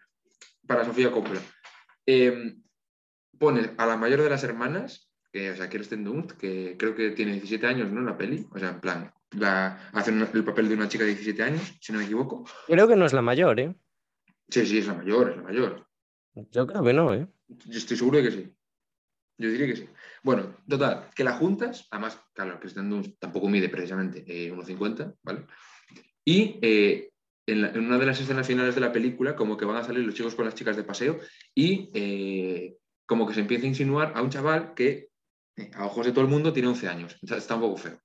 Para 0.68 0.84
Sofía 0.86 1.10
Coppola. 1.12 1.40
Eh, 2.06 2.56
pones 3.40 3.72
a 3.78 3.86
la 3.88 3.96
mayor 3.96 4.22
de 4.22 4.30
las 4.30 4.44
hermanas, 4.44 5.10
que, 5.32 5.50
o 5.52 5.56
sea, 5.56 5.70
Kirsten 5.70 6.04
Dunst, 6.04 6.34
que 6.34 6.76
creo 6.78 6.94
que 6.94 7.12
tiene 7.12 7.32
17 7.32 7.66
años, 7.66 7.90
¿no? 7.90 8.02
En 8.02 8.06
la 8.08 8.18
peli. 8.18 8.46
O 8.52 8.60
sea, 8.60 8.70
en 8.72 8.82
plan, 8.82 9.12
la, 9.32 9.90
hace 9.94 10.12
el 10.12 10.44
papel 10.44 10.68
de 10.68 10.76
una 10.76 10.90
chica 10.90 11.06
de 11.06 11.12
17 11.12 11.42
años, 11.42 11.74
si 11.80 11.94
no 11.94 12.00
me 12.00 12.06
equivoco. 12.06 12.44
Creo 12.68 12.88
que 12.88 12.98
no 12.98 13.06
es 13.06 13.14
la 13.14 13.22
mayor, 13.24 13.60
¿eh? 13.62 13.74
Sí, 14.50 14.66
sí, 14.68 14.80
es 14.80 14.88
la 14.88 14.94
mayor, 14.96 15.32
es 15.32 15.38
la 15.38 15.44
mayor. 15.44 15.88
Yo 16.52 16.68
creo 16.68 16.84
que 16.84 16.94
no, 16.94 17.14
¿eh? 17.14 17.28
Yo 17.48 17.78
estoy 17.78 17.98
seguro 17.98 18.18
de 18.18 18.24
que 18.24 18.32
sí. 18.32 18.56
Yo 19.38 19.50
diría 19.50 19.68
que 19.68 19.76
sí. 19.76 19.90
Bueno, 20.22 20.58
total, 20.68 21.10
que 21.16 21.24
la 21.24 21.34
juntas, 21.34 21.88
además, 21.92 22.20
claro, 22.34 22.60
Kristen 22.60 22.90
Dunst 22.90 23.20
tampoco 23.20 23.48
mide 23.48 23.70
precisamente 23.70 24.24
eh, 24.28 24.52
1,50, 24.52 25.16
¿vale? 25.24 25.46
Y 26.26 26.60
eh, 26.62 27.10
en, 27.48 27.86
una 27.86 27.98
de 27.98 28.06
las 28.06 28.20
escenas 28.20 28.46
finales 28.46 28.76
de 28.76 28.82
la 28.82 28.92
película, 28.92 29.36
como 29.36 29.58
que 29.58 29.66
van 29.66 29.78
a 29.78 29.84
salir 29.84 30.06
los 30.06 30.14
chicos 30.14 30.36
con 30.36 30.46
las 30.46 30.56
chicas 30.56 30.76
de 30.76 30.84
paseo 30.84 31.20
y 31.56 31.90
eh, 31.94 32.78
como 33.06 33.26
que 33.26 33.34
se 33.34 33.40
empieza 33.40 33.66
a 33.66 33.70
insinuar 33.70 34.14
a 34.16 34.22
un 34.22 34.30
chaval 34.30 34.74
que, 34.74 35.10
eh, 35.56 35.72
a 35.74 35.86
ojos 35.86 36.06
de 36.06 36.12
todo 36.12 36.24
el 36.24 36.30
mundo, 36.30 36.54
tiene 36.54 36.68
11 36.68 36.88
años. 36.88 37.18
Está 37.22 37.56
un 37.56 37.62
poco 37.62 37.78
feo. 37.78 38.00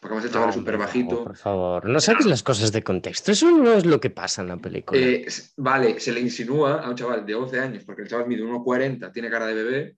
Porque 0.00 0.14
además 0.16 0.24
el 0.24 0.32
chaval 0.32 0.48
es 0.48 0.56
No, 0.56 0.60
súper 0.62 0.74
hombre, 0.74 0.86
bajito. 0.86 1.14
no, 1.14 1.24
por 1.24 1.36
favor, 1.36 1.84
no 1.86 2.00
saques 2.00 2.24
las 2.26 2.42
cosas 2.42 2.72
de 2.72 2.82
contexto. 2.82 3.32
Eso 3.32 3.50
no 3.50 3.74
es 3.74 3.84
lo 3.84 4.00
que 4.00 4.08
pasa 4.10 4.40
en 4.40 4.48
la 4.48 4.56
película. 4.56 4.98
Eh, 4.98 5.26
vale, 5.58 6.00
se 6.00 6.12
le 6.12 6.20
insinúa 6.20 6.80
a 6.82 6.88
un 6.88 6.96
chaval 6.96 7.26
de 7.26 7.34
11 7.34 7.60
años, 7.60 7.84
porque 7.84 8.02
el 8.02 8.08
chaval 8.08 8.26
mide 8.26 8.42
1,40, 8.42 9.12
tiene 9.12 9.28
cara 9.30 9.46
de 9.46 9.54
bebé, 9.54 9.96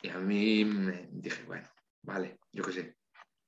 y 0.00 0.08
a 0.08 0.18
mí 0.18 0.64
me 0.64 1.08
dije, 1.12 1.42
bueno, 1.46 1.68
vale, 2.02 2.38
yo 2.52 2.64
qué 2.64 2.72
sé, 2.72 2.96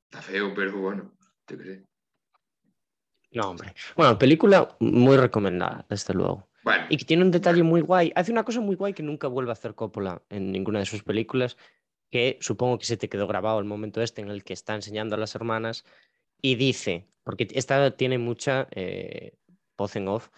está 0.05 0.21
feo, 0.21 0.53
pero 0.55 0.77
bueno, 0.79 1.17
yo 1.49 1.57
qué 1.59 1.65
sé. 1.65 1.85
No, 3.33 3.51
hombre. 3.51 3.75
Bueno, 3.97 4.19
película 4.19 4.77
muy 4.81 5.17
recomendada, 5.17 5.85
desde 5.89 6.15
luego. 6.15 6.49
Bueno, 6.63 6.87
Y 6.91 6.97
que 6.97 7.05
tiene 7.05 7.23
un 7.23 7.31
detalle 7.31 7.63
muy 7.63 7.81
guay. 7.81 8.13
Hace 8.17 8.33
una 8.33 8.45
cosa 8.45 8.61
muy 8.61 8.77
guay 8.77 8.93
que 8.93 9.03
nunca 9.03 9.29
vuelve 9.29 9.51
a 9.51 9.53
hacer 9.53 9.75
Coppola 9.75 10.23
en 10.31 10.53
ninguna 10.53 10.79
de 10.81 10.87
sus 10.87 11.03
películas, 11.03 11.57
que 12.11 12.39
supongo 12.41 12.79
que 12.79 12.87
se 12.87 12.97
te 12.97 13.09
quedó 13.09 13.27
grabado 13.27 13.59
el 13.59 13.65
momento 13.65 14.03
este 14.03 14.23
en 14.23 14.29
el 14.29 14.45
que 14.45 14.53
está 14.53 14.75
enseñando 14.75 15.15
a 15.17 15.19
las 15.19 15.35
hermanas 15.35 15.85
y 16.41 16.55
dice, 16.55 17.09
porque 17.25 17.49
esta 17.53 17.97
tiene 17.97 18.19
mucha 18.19 18.69
eh, 18.71 19.35
voz 19.77 19.97
en 19.97 20.09
off, 20.09 20.29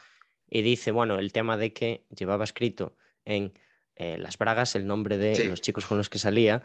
y 0.50 0.62
dice, 0.62 0.92
bueno, 0.92 1.18
el 1.18 1.32
tema 1.32 1.56
de 1.56 1.72
que 1.72 2.06
llevaba 2.16 2.44
escrito 2.44 2.96
en 3.24 3.52
eh, 3.96 4.16
las 4.18 4.38
bragas 4.38 4.74
el 4.76 4.86
nombre 4.86 5.18
de 5.18 5.34
Sí. 5.34 5.44
los 5.44 5.60
chicos 5.60 5.84
con 5.86 5.98
los 5.98 6.08
que 6.08 6.18
salía 6.18 6.62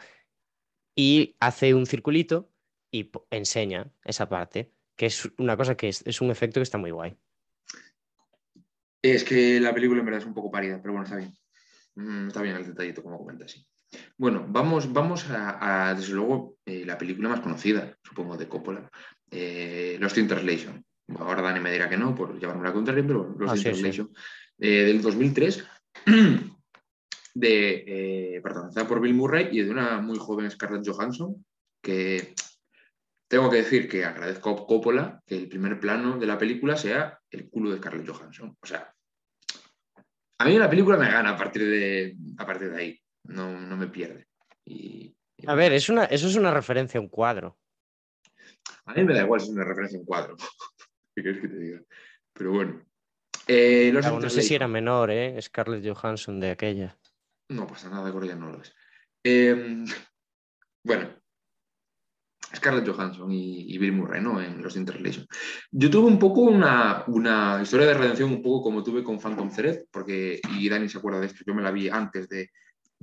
y 0.95 1.35
hace 1.39 1.73
un 1.73 1.85
circulito 1.85 2.49
y 2.91 3.11
enseña 3.31 3.91
esa 4.05 4.29
parte, 4.29 4.71
que 4.95 5.07
es 5.07 5.27
una 5.37 5.57
cosa 5.57 5.75
que 5.75 5.89
es, 5.89 6.05
es 6.05 6.21
un 6.21 6.31
efecto 6.31 6.59
que 6.59 6.63
está 6.63 6.77
muy 6.77 6.91
guay. 6.91 7.17
es 9.01 9.23
que 9.23 9.59
la 9.59 9.73
película 9.73 9.99
en 9.99 10.05
verdad 10.05 10.21
es 10.21 10.27
un 10.27 10.33
poco 10.33 10.49
parida, 10.49 10.79
pero 10.81 10.93
bueno, 10.93 11.03
está 11.05 11.17
bien. 11.17 11.35
Mm, 11.95 12.27
está 12.27 12.41
bien 12.41 12.55
el 12.55 12.65
detallito, 12.65 13.03
como 13.03 13.17
comentas, 13.17 13.51
sí. 13.51 13.65
Bueno, 14.17 14.45
vamos, 14.47 14.91
vamos 14.91 15.29
a, 15.29 15.89
a, 15.89 15.95
desde 15.95 16.13
luego, 16.13 16.57
eh, 16.65 16.83
la 16.85 16.97
película 16.97 17.29
más 17.29 17.41
conocida, 17.41 17.97
supongo, 18.03 18.37
de 18.37 18.47
Coppola, 18.47 18.89
eh, 19.29 19.97
Lost 19.99 20.17
in 20.17 20.27
Translation. 20.27 20.83
Ahora 21.19 21.41
Dani 21.41 21.59
me 21.59 21.71
dirá 21.71 21.89
que 21.89 21.97
no, 21.97 22.15
por 22.15 22.39
llevarme 22.39 22.63
la 22.63 22.73
contraria, 22.73 23.05
pero 23.05 23.35
Lost 23.37 23.53
Ah, 23.53 23.57
in 23.57 23.57
sí, 23.57 23.63
sí. 23.63 23.69
Translation, 23.69 24.13
eh, 24.59 24.83
del 24.85 25.01
2003, 25.01 25.63
de, 27.35 27.83
eh, 28.35 28.41
protagonizada 28.41 28.87
por 28.87 29.01
Bill 29.01 29.13
Murray 29.13 29.49
y 29.51 29.61
de 29.61 29.71
una 29.71 29.99
muy 29.99 30.17
joven 30.17 30.49
Scarlett 30.49 30.87
Johansson, 30.87 31.43
que 31.81 32.33
tengo 33.27 33.49
que 33.49 33.57
decir 33.57 33.89
que 33.89 34.05
agradezco 34.05 34.51
a 34.51 34.67
Coppola 34.67 35.21
que 35.25 35.35
el 35.35 35.49
primer 35.49 35.79
plano 35.79 36.17
de 36.17 36.27
la 36.27 36.37
película 36.37 36.77
sea 36.77 37.19
el 37.31 37.49
culo 37.49 37.71
de 37.71 37.77
Scarlett 37.77 38.07
Johansson. 38.07 38.55
O 38.61 38.65
sea, 38.65 38.93
a 40.39 40.45
mí 40.45 40.57
la 40.57 40.69
película 40.69 40.97
me 40.97 41.09
gana 41.09 41.31
a 41.31 41.37
partir 41.37 41.63
de, 41.63 42.15
a 42.37 42.45
partir 42.45 42.69
de 42.69 42.77
ahí, 42.77 43.02
no, 43.23 43.59
no 43.59 43.77
me 43.77 43.87
pierde. 43.87 44.27
Y, 44.65 45.15
y 45.37 45.49
A 45.49 45.55
ver, 45.55 45.73
es 45.73 45.89
una, 45.89 46.05
eso 46.05 46.27
es 46.27 46.35
una 46.35 46.53
referencia 46.53 46.99
a 46.99 47.01
un 47.01 47.09
cuadro. 47.09 47.57
a 48.85 48.93
mí 48.93 49.03
me 49.03 49.13
da 49.13 49.23
igual 49.23 49.41
si 49.41 49.47
es 49.47 49.53
una 49.53 49.65
referencia 49.65 49.97
a 49.97 50.01
un 50.01 50.05
cuadro. 50.05 50.35
¿Qué 51.15 51.21
quieres 51.21 51.41
que 51.41 51.47
te 51.47 51.57
diga? 51.57 51.81
Pero 52.33 52.51
bueno. 52.51 52.85
Eh, 53.47 53.89
Claro, 53.91 54.19
no 54.19 54.29
sé 54.29 54.41
si 54.41 54.55
era 54.55 54.67
menor, 54.67 55.11
¿eh? 55.11 55.39
Scarlett 55.41 55.85
Johansson 55.85 56.39
de 56.39 56.51
aquella. 56.51 56.97
No 57.49 57.67
pasa 57.67 57.89
nada, 57.89 58.11
con 58.11 58.23
ella 58.23 58.35
no 58.35 58.51
lo 58.51 58.61
es. 58.61 58.73
Eh, 59.23 59.85
bueno, 60.83 61.09
Scarlett 62.55 62.87
Johansson 62.87 63.31
y, 63.31 63.73
y, 63.73 63.77
Bill 63.77 63.93
Murray, 63.93 64.21
¿no? 64.21 64.41
En 64.41 64.61
los 64.61 64.75
Interrelation. 64.75 65.25
Yo 65.71 65.89
tuve 65.89 66.07
un 66.07 66.19
poco 66.19 66.41
una, 66.41 67.03
una, 67.07 67.59
historia 67.61 67.87
de 67.87 67.93
redención, 67.95 68.31
un 68.31 68.41
poco 68.41 68.63
como 68.63 68.83
tuve 68.83 69.03
con 69.03 69.19
Phantom 69.19 69.49
Thread, 69.49 69.85
porque, 69.91 70.39
y 70.57 70.69
Dani 70.69 70.87
se 70.87 70.99
acuerda 70.99 71.19
de 71.19 71.27
esto, 71.27 71.43
yo 71.45 71.53
me 71.53 71.63
la 71.63 71.71
vi 71.71 71.89
antes 71.89 72.29
de, 72.29 72.49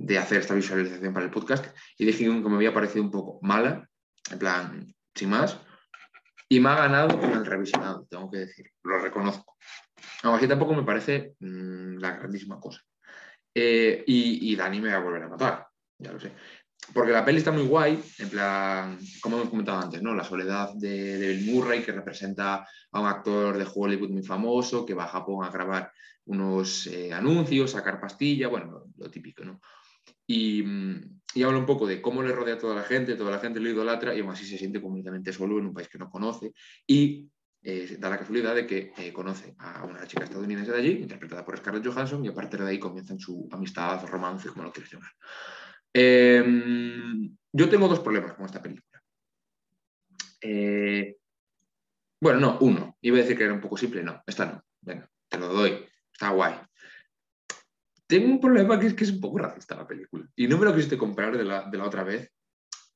de 0.03 0.17
hacer 0.17 0.39
esta 0.39 0.55
visualización 0.55 1.13
para 1.13 1.25
el 1.25 1.31
podcast 1.31 1.65
y 1.97 2.05
dije 2.05 2.25
que 2.25 2.31
me 2.31 2.55
había 2.55 2.73
parecido 2.73 3.03
un 3.03 3.11
poco 3.11 3.39
mala, 3.41 3.87
en 4.31 4.39
plan, 4.39 4.95
sin 5.13 5.29
más, 5.29 5.59
y 6.49 6.59
me 6.59 6.69
ha 6.69 6.75
ganado 6.75 7.19
con 7.19 7.31
el 7.31 7.45
revisionado, 7.45 8.07
tengo 8.09 8.29
que 8.29 8.39
decir, 8.39 8.71
lo 8.83 8.99
reconozco. 8.99 9.55
Aún 10.23 10.35
así 10.35 10.47
tampoco 10.47 10.73
me 10.73 10.83
parece 10.83 11.35
mmm, 11.39 11.97
la 11.97 12.11
grandísima 12.17 12.59
cosa. 12.59 12.81
Eh, 13.53 14.03
y, 14.07 14.51
y, 14.51 14.55
Dani 14.55 14.81
me 14.81 14.89
va 14.89 14.97
a 14.97 15.03
volver 15.03 15.23
a 15.23 15.29
matar, 15.29 15.67
ya 15.99 16.11
lo 16.11 16.19
sé. 16.19 16.31
Porque 16.93 17.11
la 17.11 17.23
peli 17.23 17.37
está 17.37 17.51
muy 17.51 17.67
guay, 17.67 18.01
en 18.17 18.29
plan, 18.29 18.97
como 19.21 19.37
hemos 19.37 19.49
comentado 19.49 19.81
antes, 19.81 20.01
¿no? 20.01 20.15
La 20.15 20.23
soledad 20.23 20.73
de, 20.73 21.17
de 21.17 21.27
Bill 21.27 21.53
Murray, 21.53 21.83
que 21.83 21.91
representa 21.91 22.67
a 22.91 22.99
un 22.99 23.05
actor 23.05 23.57
de 23.57 23.67
Hollywood 23.71 24.09
muy 24.09 24.23
famoso, 24.23 24.85
que 24.85 24.95
va 24.95 25.03
a 25.03 25.09
Japón 25.09 25.45
a 25.45 25.51
grabar 25.51 25.91
unos 26.25 26.87
eh, 26.87 27.13
anuncios, 27.13 27.71
sacar 27.71 27.99
pastilla, 27.99 28.47
bueno, 28.47 28.85
lo 28.97 29.11
típico, 29.11 29.43
¿no? 29.43 29.61
Y, 30.27 30.63
y, 31.33 31.43
habla 31.43 31.57
un 31.57 31.65
poco 31.65 31.85
de 31.87 32.01
cómo 32.01 32.23
le 32.23 32.31
rodea 32.31 32.55
a 32.55 32.57
toda 32.57 32.75
la 32.75 32.83
gente, 32.83 33.15
toda 33.15 33.31
la 33.31 33.39
gente 33.39 33.59
lo 33.59 33.69
idolatra 33.69 34.15
y 34.15 34.21
aún 34.21 34.31
así 34.31 34.45
se 34.45 34.57
siente 34.57 34.81
completamente 34.81 35.33
solo 35.33 35.59
en 35.59 35.67
un 35.67 35.73
país 35.73 35.89
que 35.89 35.97
no 35.97 36.09
conoce 36.09 36.53
y 36.87 37.29
eh, 37.63 37.97
da 37.99 38.09
la 38.09 38.17
casualidad 38.17 38.55
de 38.55 38.65
que 38.65 38.91
eh, 38.97 39.13
conoce 39.13 39.53
a 39.59 39.83
una 39.83 40.07
chica 40.07 40.23
estadounidense 40.23 40.71
de 40.71 40.77
allí, 40.77 40.91
interpretada 40.93 41.45
por 41.45 41.57
Scarlett 41.57 41.85
Johansson, 41.85 42.25
y 42.25 42.29
a 42.29 42.33
partir 42.33 42.59
de 42.59 42.69
ahí 42.69 42.79
comienzan 42.79 43.19
su 43.19 43.47
amistad, 43.51 44.03
romance, 44.07 44.49
como 44.49 44.63
lo 44.63 44.71
quieras 44.71 44.91
llamar. 44.91 45.11
Eh, 45.93 46.43
yo 47.53 47.69
tengo 47.69 47.87
dos 47.87 47.99
problemas 47.99 48.33
con 48.33 48.45
esta 48.45 48.61
película. 48.61 49.03
Eh, 50.41 51.17
bueno, 52.19 52.39
no, 52.39 52.57
uno. 52.61 52.97
Iba 53.01 53.17
a 53.17 53.21
decir 53.21 53.37
que 53.37 53.43
era 53.43 53.53
un 53.53 53.61
poco 53.61 53.77
simple, 53.77 54.03
no, 54.03 54.23
esta 54.25 54.45
no. 54.45 54.63
Venga, 54.81 55.07
te 55.27 55.37
lo 55.37 55.47
doy, 55.49 55.85
está 56.11 56.29
guay. 56.29 56.55
Tengo 58.11 58.27
un 58.27 58.41
problema 58.41 58.77
que 58.77 58.87
es 58.87 58.93
que 58.93 59.05
es 59.05 59.11
un 59.11 59.21
poco 59.21 59.37
racista 59.37 59.73
la 59.73 59.87
película. 59.87 60.27
Y 60.35 60.45
no 60.45 60.57
me 60.57 60.65
lo 60.65 60.75
quisiste 60.75 60.97
comprar 60.97 61.37
de 61.37 61.45
la, 61.45 61.69
de 61.69 61.77
la 61.77 61.85
otra 61.85 62.03
vez. 62.03 62.29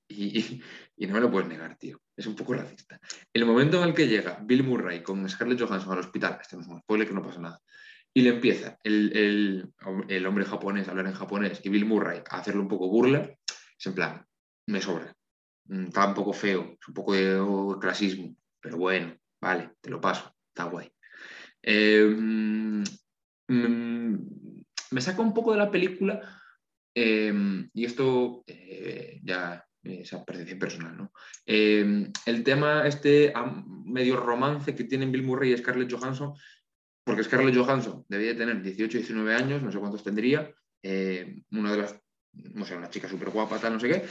Y, 0.10 0.62
y, 0.98 1.08
no 1.08 1.14
me 1.14 1.22
lo 1.22 1.32
puedes 1.32 1.48
negar, 1.48 1.78
tío. 1.78 2.02
Es 2.18 2.28
un 2.28 2.36
poco 2.36 2.54
racista. 2.54 3.00
El 3.32 3.46
momento 3.46 3.82
en 3.82 3.88
el 3.88 3.96
que 3.96 4.10
llega 4.10 4.38
Bill 4.44 4.64
Murray 4.64 5.02
con 5.02 5.28
Scarlett 5.30 5.62
Johansson 5.62 5.94
al 5.94 6.00
hospital, 6.00 6.38
este 6.42 6.58
es 6.58 6.68
un 6.68 6.82
spoiler 6.82 7.08
que 7.08 7.14
no 7.14 7.24
pasa 7.24 7.40
nada, 7.40 7.62
y 8.14 8.24
le 8.24 8.32
empieza 8.32 8.78
el, 8.84 9.16
el, 9.16 9.74
el, 10.10 10.26
hombre 10.26 10.44
japonés 10.44 10.90
a 10.90 10.92
hablar 10.92 11.08
en 11.08 11.14
japonés 11.14 11.62
y 11.64 11.70
Bill 11.70 11.86
Murray 11.86 12.22
a 12.30 12.40
hacerle 12.40 12.60
un 12.60 12.68
poco 12.68 12.90
burla, 12.90 13.22
es 13.22 13.86
en 13.86 13.96
plan, 13.96 14.26
me 14.68 14.82
sobra. 14.82 15.16
Está 15.70 16.08
un 16.08 16.14
poco 16.14 16.34
feo, 16.34 16.76
es 16.78 16.88
un 16.90 16.94
poco 16.94 17.14
de 17.14 17.38
oh, 17.38 17.80
clasismo, 17.80 18.36
pero 18.60 18.76
bueno, 18.78 19.16
vale, 19.40 19.72
te 19.80 19.90
lo 19.90 20.02
paso, 20.02 20.36
está 20.50 20.66
guay. 20.66 20.92
Eh, 21.64 22.04
mm, 22.06 22.84
me 24.92 25.02
saca 25.02 25.22
un 25.22 25.34
poco 25.34 25.52
de 25.52 25.58
la 25.58 25.72
película, 25.72 26.22
eh, 26.94 27.34
y 27.74 27.86
esto 27.86 28.44
eh, 28.48 29.20
ya 29.24 29.66
esa 29.86 30.24
percepción 30.24 30.60
personal, 30.60 30.98
¿no? 30.98 31.12
Eh, 31.46 32.12
el 32.26 32.44
tema, 32.44 32.88
este 32.88 33.34
medio 33.86 34.18
romance 34.18 34.76
que 34.76 34.84
tienen 34.86 35.12
Bill 35.12 35.24
Murray 35.24 35.54
y 35.54 35.58
Scarlett 35.58 35.92
Johansson, 35.92 36.34
porque 37.04 37.24
Scarlett 37.24 37.56
Johansson 37.56 38.04
debía 38.08 38.30
de 38.30 38.36
tener 38.36 38.62
18, 38.62 38.98
19 38.98 39.36
años, 39.36 39.62
no 39.62 39.72
sé 39.72 39.80
cuántos 39.80 40.04
tendría, 40.04 40.52
eh, 40.84 41.42
una 41.52 41.72
de 41.72 41.78
las, 41.78 42.00
no 42.34 42.66
sé, 42.66 42.76
una 42.76 42.90
chica 42.90 43.08
súper 43.08 43.30
guapa, 43.30 43.60
tal, 43.60 43.74
no 43.74 43.80
sé 43.80 43.90
qué, 43.90 44.06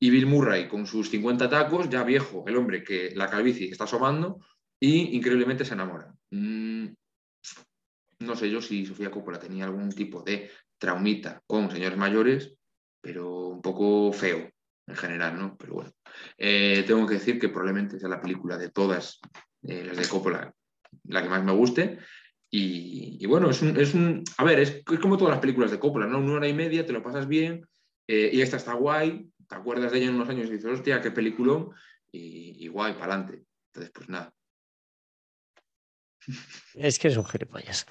y 0.00 0.10
Bill 0.10 0.26
Murray 0.26 0.68
con 0.68 0.86
sus 0.86 1.10
50 1.10 1.48
tacos, 1.48 1.88
ya 1.88 2.02
viejo, 2.02 2.44
el 2.46 2.56
hombre 2.56 2.82
que 2.82 3.12
la 3.14 3.30
calvicie 3.30 3.70
está 3.70 3.84
asomando 3.84 4.40
y 4.80 5.16
increíblemente 5.16 5.64
se 5.64 5.74
enamora. 5.74 6.12
Mm, 6.30 6.88
no 8.20 8.36
sé 8.36 8.50
yo 8.50 8.60
si 8.60 8.86
Sofía 8.86 9.10
Coppola 9.10 9.38
tenía 9.38 9.64
algún 9.64 9.90
tipo 9.90 10.22
de 10.22 10.50
traumita 10.78 11.42
con 11.46 11.70
señores 11.70 11.98
mayores, 11.98 12.54
pero 13.00 13.48
un 13.48 13.62
poco 13.62 14.12
feo 14.12 14.50
en 14.86 14.96
general, 14.96 15.38
¿no? 15.38 15.56
Pero 15.56 15.74
bueno, 15.74 15.92
eh, 16.36 16.84
tengo 16.86 17.06
que 17.06 17.14
decir 17.14 17.38
que 17.38 17.48
probablemente 17.48 17.98
sea 17.98 18.08
la 18.08 18.20
película 18.20 18.58
de 18.58 18.70
todas 18.70 19.20
eh, 19.62 19.84
las 19.84 19.96
de 19.96 20.08
Coppola 20.08 20.54
la 21.04 21.22
que 21.22 21.28
más 21.28 21.44
me 21.44 21.52
guste. 21.52 21.98
Y, 22.50 23.26
bueno, 23.26 23.50
es 23.50 23.62
un, 23.62 23.76
es 23.76 23.94
un, 23.94 24.22
A 24.36 24.44
ver, 24.44 24.60
es, 24.60 24.82
es, 24.88 24.98
como 25.00 25.18
todas 25.18 25.32
las 25.32 25.40
películas 25.40 25.72
de 25.72 25.80
Coppola, 25.80 26.06
¿no? 26.06 26.18
Una 26.18 26.34
hora 26.34 26.48
y 26.48 26.54
media, 26.54 26.86
te 26.86 26.92
lo 26.92 27.02
pasas 27.02 27.26
bien 27.26 27.66
eh, 28.06 28.30
y 28.32 28.42
esta 28.42 28.58
está 28.58 28.74
guay, 28.74 29.28
te 29.48 29.54
acuerdas 29.56 29.90
de 29.90 29.98
ella 29.98 30.08
en 30.08 30.14
unos 30.14 30.28
años 30.28 30.48
y 30.48 30.52
dices, 30.52 30.70
hostia, 30.70 31.00
qué 31.00 31.10
peliculón, 31.10 31.70
y, 32.12 32.64
y 32.64 32.68
guay, 32.68 32.92
para 32.92 33.14
adelante. 33.14 33.44
Entonces, 33.72 33.92
pues 33.92 34.08
nada. 34.08 34.32
Es 36.74 36.98
que 36.98 37.08
es 37.08 37.16
un 37.16 37.24
gilipollas. 37.24 37.86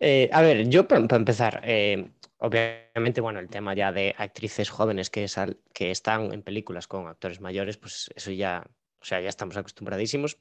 Eh, 0.00 0.28
a 0.32 0.42
ver, 0.42 0.68
yo 0.68 0.86
para 0.86 1.06
pa 1.06 1.16
empezar, 1.16 1.62
eh, 1.64 2.10
obviamente, 2.38 3.20
bueno, 3.20 3.40
el 3.40 3.48
tema 3.48 3.74
ya 3.74 3.92
de 3.92 4.14
actrices 4.18 4.68
jóvenes 4.68 5.10
que, 5.10 5.26
sal, 5.28 5.58
que 5.72 5.90
están 5.90 6.32
en 6.32 6.42
películas 6.42 6.86
con 6.86 7.06
actores 7.06 7.40
mayores, 7.40 7.76
pues 7.76 8.10
eso 8.14 8.30
ya, 8.30 8.64
o 9.00 9.04
sea, 9.04 9.20
ya 9.20 9.28
estamos 9.28 9.56
acostumbradísimos. 9.56 10.38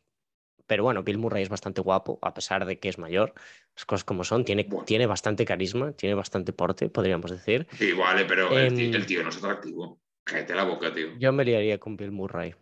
Pero 0.67 0.83
bueno, 0.83 1.03
Bill 1.03 1.19
Murray 1.19 1.43
es 1.43 1.49
bastante 1.49 1.81
guapo, 1.81 2.17
a 2.23 2.33
pesar 2.33 2.65
de 2.65 2.79
que 2.79 2.89
es 2.89 2.97
mayor, 2.97 3.33
las 3.75 3.85
cosas 3.85 4.03
como 4.03 4.23
son, 4.23 4.43
tiene, 4.45 4.63
bueno. 4.63 4.83
tiene 4.83 5.05
bastante 5.05 5.45
carisma, 5.45 5.91
tiene 5.93 6.15
bastante 6.15 6.53
porte, 6.53 6.89
podríamos 6.89 7.29
decir. 7.29 7.67
Sí, 7.77 7.91
vale, 7.93 8.25
pero 8.25 8.49
eh, 8.57 8.67
el, 8.67 8.75
tío, 8.75 8.95
el, 8.95 9.05
tío, 9.05 9.23
no 9.23 9.29
es 9.29 9.37
atractivo. 9.37 10.01
Cállate 10.23 10.55
la 10.55 10.63
boca, 10.63 10.91
tío. 10.91 11.15
Yo 11.19 11.31
me 11.31 11.45
liaría 11.45 11.77
con 11.79 11.95
Bill 11.95 12.11
Murray. 12.11 12.55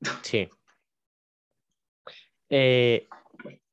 Sí. 0.22 0.48
Eh, 2.48 3.08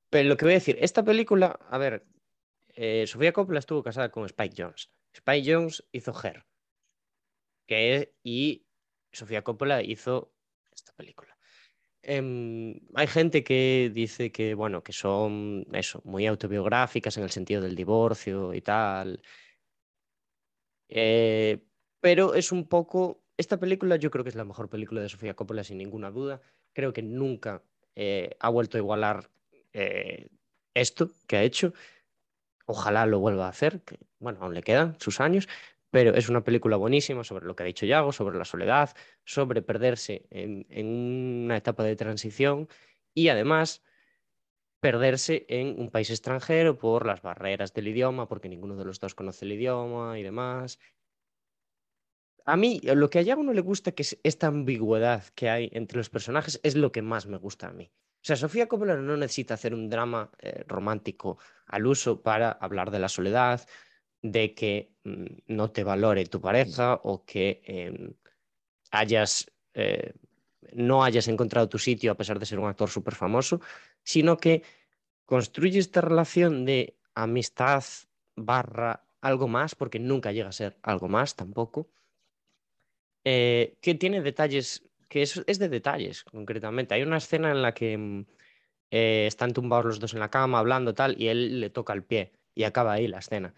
pero 0.09 0.29
lo 0.29 0.37
que 0.37 0.45
voy 0.45 0.53
a 0.53 0.55
decir, 0.55 0.77
esta 0.79 1.03
película, 1.03 1.59
a 1.69 1.77
ver, 1.77 2.05
eh, 2.73 3.05
Sofía 3.07 3.33
Coppola 3.33 3.59
estuvo 3.59 3.83
casada 3.83 4.09
con 4.11 4.25
Spike 4.25 4.55
Jones. 4.57 4.91
Spike 5.13 5.51
Jones 5.51 5.83
hizo 5.91 6.13
Her. 6.21 6.45
Que 7.65 8.13
y 8.23 8.65
Sofía 9.11 9.43
Coppola 9.43 9.81
hizo 9.81 10.33
esta 10.71 10.93
película. 10.93 11.37
Eh, 12.05 12.81
hay 12.95 13.07
gente 13.07 13.43
que 13.43 13.89
dice 13.93 14.31
que, 14.31 14.53
bueno, 14.55 14.83
que 14.83 14.91
son 14.91 15.65
eso, 15.71 16.01
muy 16.03 16.27
autobiográficas 16.27 17.17
en 17.17 17.23
el 17.23 17.31
sentido 17.31 17.61
del 17.61 17.75
divorcio 17.75 18.53
y 18.53 18.61
tal. 18.61 19.21
Eh, 20.89 21.63
pero 22.01 22.35
es 22.35 22.51
un 22.51 22.67
poco. 22.67 23.23
Esta 23.37 23.59
película 23.59 23.95
yo 23.95 24.11
creo 24.11 24.23
que 24.23 24.29
es 24.29 24.35
la 24.35 24.45
mejor 24.45 24.69
película 24.69 25.01
de 25.01 25.09
Sofía 25.09 25.33
Coppola, 25.33 25.63
sin 25.63 25.77
ninguna 25.77 26.11
duda. 26.11 26.41
Creo 26.73 26.91
que 26.93 27.01
nunca 27.01 27.63
eh, 27.95 28.35
ha 28.39 28.49
vuelto 28.49 28.77
a 28.77 28.81
igualar 28.81 29.29
esto 30.75 31.09
que 31.27 31.37
ha 31.37 31.43
hecho. 31.43 31.73
Ojalá 32.65 33.05
lo 33.05 33.19
vuelva 33.19 33.45
a 33.47 33.49
hacer, 33.49 33.81
que 33.83 33.99
bueno, 34.19 34.39
aún 34.41 34.53
le 34.53 34.63
quedan 34.63 34.97
sus 34.99 35.19
años, 35.19 35.47
pero 35.91 36.15
es 36.15 36.29
una 36.29 36.43
película 36.43 36.77
buenísima 36.77 37.23
sobre 37.23 37.45
lo 37.45 37.55
que 37.55 37.63
ha 37.63 37.65
dicho 37.65 37.85
Yago, 37.85 38.11
sobre 38.11 38.37
la 38.37 38.45
soledad, 38.45 38.95
sobre 39.25 39.61
perderse 39.61 40.25
en, 40.31 40.65
en 40.69 40.87
una 41.45 41.57
etapa 41.57 41.83
de 41.83 41.95
transición 41.95 42.67
y 43.13 43.27
además 43.29 43.83
perderse 44.79 45.45
en 45.47 45.79
un 45.79 45.89
país 45.91 46.09
extranjero 46.09 46.77
por 46.77 47.05
las 47.05 47.21
barreras 47.21 47.73
del 47.73 47.87
idioma, 47.87 48.27
porque 48.27 48.49
ninguno 48.49 48.75
de 48.75 48.85
los 48.85 48.99
dos 48.99 49.15
conoce 49.15 49.45
el 49.45 49.53
idioma 49.53 50.19
y 50.19 50.23
demás. 50.23 50.79
A 52.45 52.55
mí, 52.61 52.79
lo 52.83 53.09
que 53.09 53.19
a 53.19 53.21
Yago 53.21 53.43
no 53.43 53.51
le 53.53 53.61
gusta, 53.61 53.91
que 53.91 54.03
es 54.03 54.17
esta 54.23 54.47
ambigüedad 54.47 55.23
que 55.35 55.49
hay 55.49 55.69
entre 55.73 55.97
los 55.97 56.09
personajes, 56.09 56.59
es 56.63 56.75
lo 56.75 56.91
que 56.93 57.01
más 57.01 57.27
me 57.27 57.37
gusta 57.37 57.67
a 57.67 57.73
mí. 57.73 57.91
O 58.23 58.25
sea, 58.25 58.37
Sofía 58.37 58.69
Coppola 58.69 58.95
no 58.95 59.17
necesita 59.17 59.55
hacer 59.55 59.73
un 59.73 59.89
drama 59.89 60.31
eh, 60.39 60.63
romántico 60.65 61.39
al 61.67 61.85
uso 61.85 62.21
para 62.21 62.51
hablar 62.51 62.89
de 62.89 62.99
la 62.99 63.09
soledad, 63.09 63.67
de 64.21 64.53
que 64.53 64.93
mm, 65.03 65.25
no 65.47 65.71
te 65.71 65.83
valore 65.83 66.25
tu 66.27 66.39
pareja 66.39 67.01
o 67.03 67.25
que 67.25 67.61
eh, 67.65 68.13
hayas, 68.91 69.51
eh, 69.73 70.13
no 70.71 71.03
hayas 71.03 71.27
encontrado 71.27 71.67
tu 71.67 71.77
sitio 71.77 72.13
a 72.13 72.15
pesar 72.15 72.39
de 72.39 72.45
ser 72.45 72.59
un 72.59 72.69
actor 72.69 72.89
súper 72.89 73.13
famoso, 73.13 73.59
sino 74.03 74.37
que 74.37 74.63
construye 75.25 75.79
esta 75.79 75.99
relación 75.99 76.63
de 76.63 76.95
amistad 77.15 77.83
barra 78.37 79.03
algo 79.19 79.49
más, 79.49 79.75
porque 79.75 79.99
nunca 79.99 80.31
llega 80.31 80.49
a 80.49 80.53
ser 80.53 80.77
algo 80.81 81.09
más 81.09 81.35
tampoco, 81.35 81.89
eh, 83.25 83.77
que 83.81 83.95
tiene 83.95 84.21
detalles, 84.21 84.83
que 85.13 85.21
es, 85.21 85.59
de 85.59 85.69
detalles 85.69 86.23
concretamente. 86.23 86.95
Hay 86.95 87.03
una 87.03 87.17
escena 87.17 87.51
en 87.51 87.61
la 87.61 87.71
que 87.75 88.25
eh, 88.89 89.25
están 89.27 89.53
tumbados 89.53 89.85
los 89.85 89.99
dos 89.99 90.13
en 90.15 90.19
la 90.19 90.31
cama 90.31 90.57
hablando 90.57 90.95
tal 90.95 91.21
y 91.21 91.27
él 91.27 91.59
le 91.59 91.69
toca 91.69 91.93
el 91.93 92.03
pie 92.03 92.31
y 92.55 92.63
acaba 92.63 92.93
ahí 92.93 93.07
la 93.07 93.19
escena. 93.19 93.53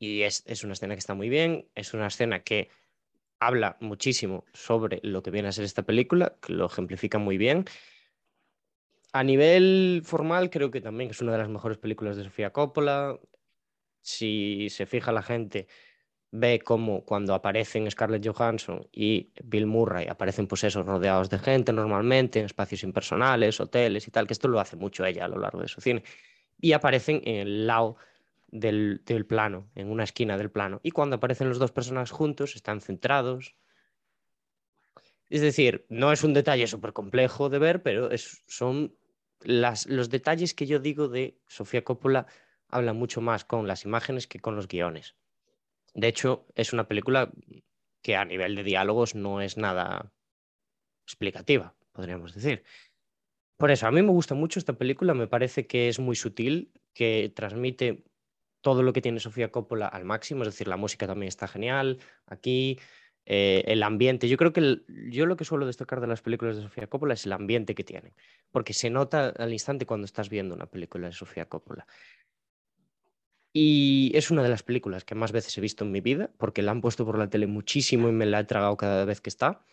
Y 0.00 0.22
es, 0.22 0.42
es, 0.46 0.64
una 0.64 0.72
escena 0.72 0.96
que 0.96 0.98
está 0.98 1.14
muy 1.14 1.28
bien, 1.28 1.68
es 1.76 1.94
una 1.94 2.08
escena 2.08 2.42
que 2.42 2.70
habla 3.38 3.76
muchísimo 3.78 4.44
sobre 4.52 4.98
lo 5.04 5.22
que 5.22 5.30
viene 5.30 5.46
a 5.46 5.52
ser 5.52 5.64
esta 5.64 5.84
película, 5.84 6.34
que 6.42 6.54
lo 6.54 6.66
ejemplifica 6.66 7.18
muy 7.18 7.38
bien. 7.38 7.66
A 9.12 9.22
nivel 9.22 10.02
formal, 10.04 10.50
creo 10.50 10.72
que 10.72 10.80
también 10.80 11.10
es 11.10 11.20
una 11.20 11.30
de 11.30 11.38
las 11.38 11.48
mejores 11.48 11.78
películas 11.78 12.16
de 12.16 12.24
Sofía 12.24 12.50
Coppola. 12.50 13.16
Si 14.00 14.66
se 14.70 14.86
fija 14.86 15.12
la 15.12 15.22
gente, 15.22 15.68
ve 16.32 16.60
cómo 16.60 17.04
cuando 17.04 17.34
aparecen 17.34 17.90
Scarlett 17.90 18.26
Johansson 18.26 18.86
y 18.92 19.32
Bill 19.42 19.66
Murray 19.66 20.06
aparecen 20.08 20.46
pues 20.46 20.64
esos 20.64 20.86
rodeados 20.86 21.28
de 21.28 21.38
gente 21.38 21.72
normalmente 21.72 22.38
en 22.38 22.46
espacios 22.46 22.84
impersonales, 22.84 23.60
hoteles 23.60 24.06
y 24.06 24.10
tal, 24.10 24.26
que 24.26 24.32
esto 24.32 24.48
lo 24.48 24.60
hace 24.60 24.76
mucho 24.76 25.04
ella 25.04 25.24
a 25.24 25.28
lo 25.28 25.38
largo 25.38 25.60
de 25.60 25.68
su 25.68 25.80
cine, 25.80 26.04
y 26.60 26.72
aparecen 26.72 27.20
en 27.24 27.36
el 27.36 27.66
lado 27.66 27.96
del, 28.48 29.02
del 29.04 29.26
plano, 29.26 29.70
en 29.74 29.90
una 29.90 30.04
esquina 30.04 30.36
del 30.36 30.50
plano, 30.50 30.80
y 30.82 30.92
cuando 30.92 31.16
aparecen 31.16 31.48
los 31.48 31.58
dos 31.58 31.72
personajes 31.72 32.10
juntos 32.10 32.54
están 32.54 32.80
centrados. 32.80 33.56
Es 35.28 35.40
decir, 35.40 35.86
no 35.88 36.12
es 36.12 36.24
un 36.24 36.34
detalle 36.34 36.66
súper 36.66 36.92
complejo 36.92 37.48
de 37.48 37.58
ver, 37.58 37.82
pero 37.82 38.10
es, 38.10 38.42
son 38.46 38.96
las, 39.42 39.86
los 39.86 40.10
detalles 40.10 40.54
que 40.54 40.66
yo 40.66 40.78
digo 40.78 41.08
de 41.08 41.38
Sofía 41.46 41.84
Coppola 41.84 42.26
hablan 42.68 42.96
mucho 42.96 43.20
más 43.20 43.44
con 43.44 43.66
las 43.66 43.84
imágenes 43.84 44.26
que 44.26 44.40
con 44.40 44.56
los 44.56 44.68
guiones. 44.68 45.16
De 45.94 46.08
hecho, 46.08 46.46
es 46.54 46.72
una 46.72 46.86
película 46.86 47.32
que 48.02 48.16
a 48.16 48.24
nivel 48.24 48.54
de 48.54 48.62
diálogos 48.62 49.14
no 49.14 49.40
es 49.40 49.56
nada 49.56 50.12
explicativa, 51.04 51.74
podríamos 51.92 52.34
decir. 52.34 52.64
Por 53.56 53.70
eso, 53.70 53.86
a 53.86 53.90
mí 53.90 54.00
me 54.00 54.10
gusta 54.10 54.34
mucho 54.34 54.58
esta 54.58 54.72
película, 54.72 55.12
me 55.12 55.26
parece 55.26 55.66
que 55.66 55.88
es 55.88 55.98
muy 55.98 56.16
sutil, 56.16 56.72
que 56.94 57.32
transmite 57.34 58.04
todo 58.62 58.82
lo 58.82 58.92
que 58.92 59.02
tiene 59.02 59.20
Sofía 59.20 59.50
Coppola 59.50 59.86
al 59.86 60.04
máximo, 60.04 60.42
es 60.42 60.48
decir, 60.48 60.68
la 60.68 60.76
música 60.76 61.06
también 61.06 61.28
está 61.28 61.48
genial 61.48 61.98
aquí, 62.26 62.78
eh, 63.26 63.62
el 63.66 63.82
ambiente. 63.82 64.28
Yo 64.28 64.36
creo 64.36 64.52
que 64.52 64.82
yo 65.10 65.26
lo 65.26 65.36
que 65.36 65.44
suelo 65.44 65.66
destacar 65.66 66.00
de 66.00 66.06
las 66.06 66.22
películas 66.22 66.56
de 66.56 66.62
Sofía 66.62 66.86
Coppola 66.86 67.14
es 67.14 67.26
el 67.26 67.32
ambiente 67.32 67.74
que 67.74 67.84
tienen, 67.84 68.14
porque 68.50 68.72
se 68.72 68.90
nota 68.90 69.28
al 69.28 69.52
instante 69.52 69.86
cuando 69.86 70.04
estás 70.04 70.28
viendo 70.28 70.54
una 70.54 70.66
película 70.66 71.08
de 71.08 71.12
Sofía 71.12 71.46
Coppola. 71.46 71.86
Y 73.52 74.12
es 74.14 74.30
una 74.30 74.42
de 74.42 74.48
las 74.48 74.62
películas 74.62 75.04
que 75.04 75.14
más 75.14 75.32
veces 75.32 75.56
he 75.58 75.60
visto 75.60 75.84
en 75.84 75.90
mi 75.90 76.00
vida, 76.00 76.30
porque 76.38 76.62
la 76.62 76.70
han 76.70 76.80
puesto 76.80 77.04
por 77.04 77.18
la 77.18 77.28
tele 77.28 77.46
muchísimo 77.46 78.08
y 78.08 78.12
me 78.12 78.26
la 78.26 78.40
he 78.40 78.44
tragado 78.44 78.76
cada 78.76 79.04
vez 79.04 79.20
que 79.20 79.30
está. 79.30 79.64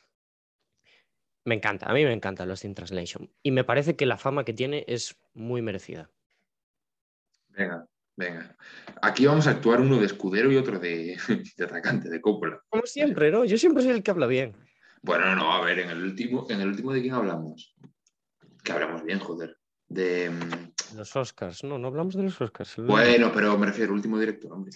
Me 1.45 1.55
encanta, 1.55 1.85
a 1.89 1.93
mí 1.93 2.03
me 2.03 2.11
encanta 2.11 2.45
Lost 2.45 2.65
in 2.65 2.75
Translation. 2.75 3.31
Y 3.43 3.51
me 3.51 3.63
parece 3.63 3.95
que 3.95 4.05
la 4.05 4.17
fama 4.17 4.43
que 4.43 4.53
tiene 4.53 4.83
es 4.87 5.15
muy 5.33 5.61
merecida. 5.61 6.09
Venga, 7.49 7.87
venga. 8.15 8.57
Aquí 9.01 9.25
vamos 9.25 9.47
a 9.47 9.51
actuar 9.51 9.79
uno 9.79 9.97
de 9.97 10.07
escudero 10.07 10.51
y 10.51 10.57
otro 10.57 10.79
de, 10.79 11.17
de 11.57 11.63
atacante, 11.63 12.09
de 12.09 12.19
Coppola. 12.19 12.61
Como 12.69 12.85
siempre, 12.85 13.31
¿no? 13.31 13.45
Yo 13.45 13.57
siempre 13.57 13.83
soy 13.83 13.93
el 13.93 14.03
que 14.03 14.11
habla 14.11 14.27
bien. 14.27 14.55
Bueno, 15.03 15.35
no, 15.35 15.53
a 15.53 15.63
ver, 15.63 15.79
en 15.79 15.89
el 15.91 16.03
último, 16.03 16.47
en 16.49 16.61
el 16.61 16.67
último 16.67 16.91
de 16.91 17.01
quién 17.01 17.13
hablamos. 17.13 17.75
Que 18.63 18.71
hablamos 18.71 19.03
bien, 19.03 19.19
joder. 19.19 19.57
De. 19.87 20.29
Los 20.95 21.15
Oscars, 21.15 21.63
no, 21.63 21.77
no 21.77 21.87
hablamos 21.87 22.15
de 22.15 22.23
los 22.23 22.39
Oscars. 22.39 22.75
Bueno, 22.77 23.31
pero 23.33 23.57
me 23.57 23.65
refiero, 23.67 23.93
último 23.93 24.17
director, 24.19 24.51
hombre. 24.53 24.71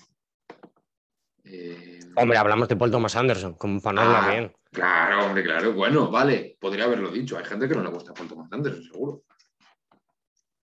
Eh, 1.44 2.00
Hombre, 2.16 2.38
hablamos 2.38 2.68
de 2.68 2.76
Paul 2.76 2.92
Thomas 2.92 3.16
Anderson, 3.16 3.54
como 3.56 3.82
para 3.82 4.04
no 4.04 4.12
Ah. 4.16 4.30
bien. 4.32 4.54
Claro, 4.72 5.26
hombre, 5.26 5.44
claro. 5.44 5.74
Bueno, 5.74 6.10
vale, 6.12 6.58
podría 6.60 6.86
haberlo 6.86 7.10
dicho. 7.12 7.38
Hay 7.38 7.46
gente 7.46 7.68
que 7.68 7.76
no 7.76 7.84
le 7.84 7.90
gusta 7.90 8.14
Paul 8.14 8.28
Thomas 8.30 8.52
Anderson, 8.52 8.84
seguro. 8.84 9.24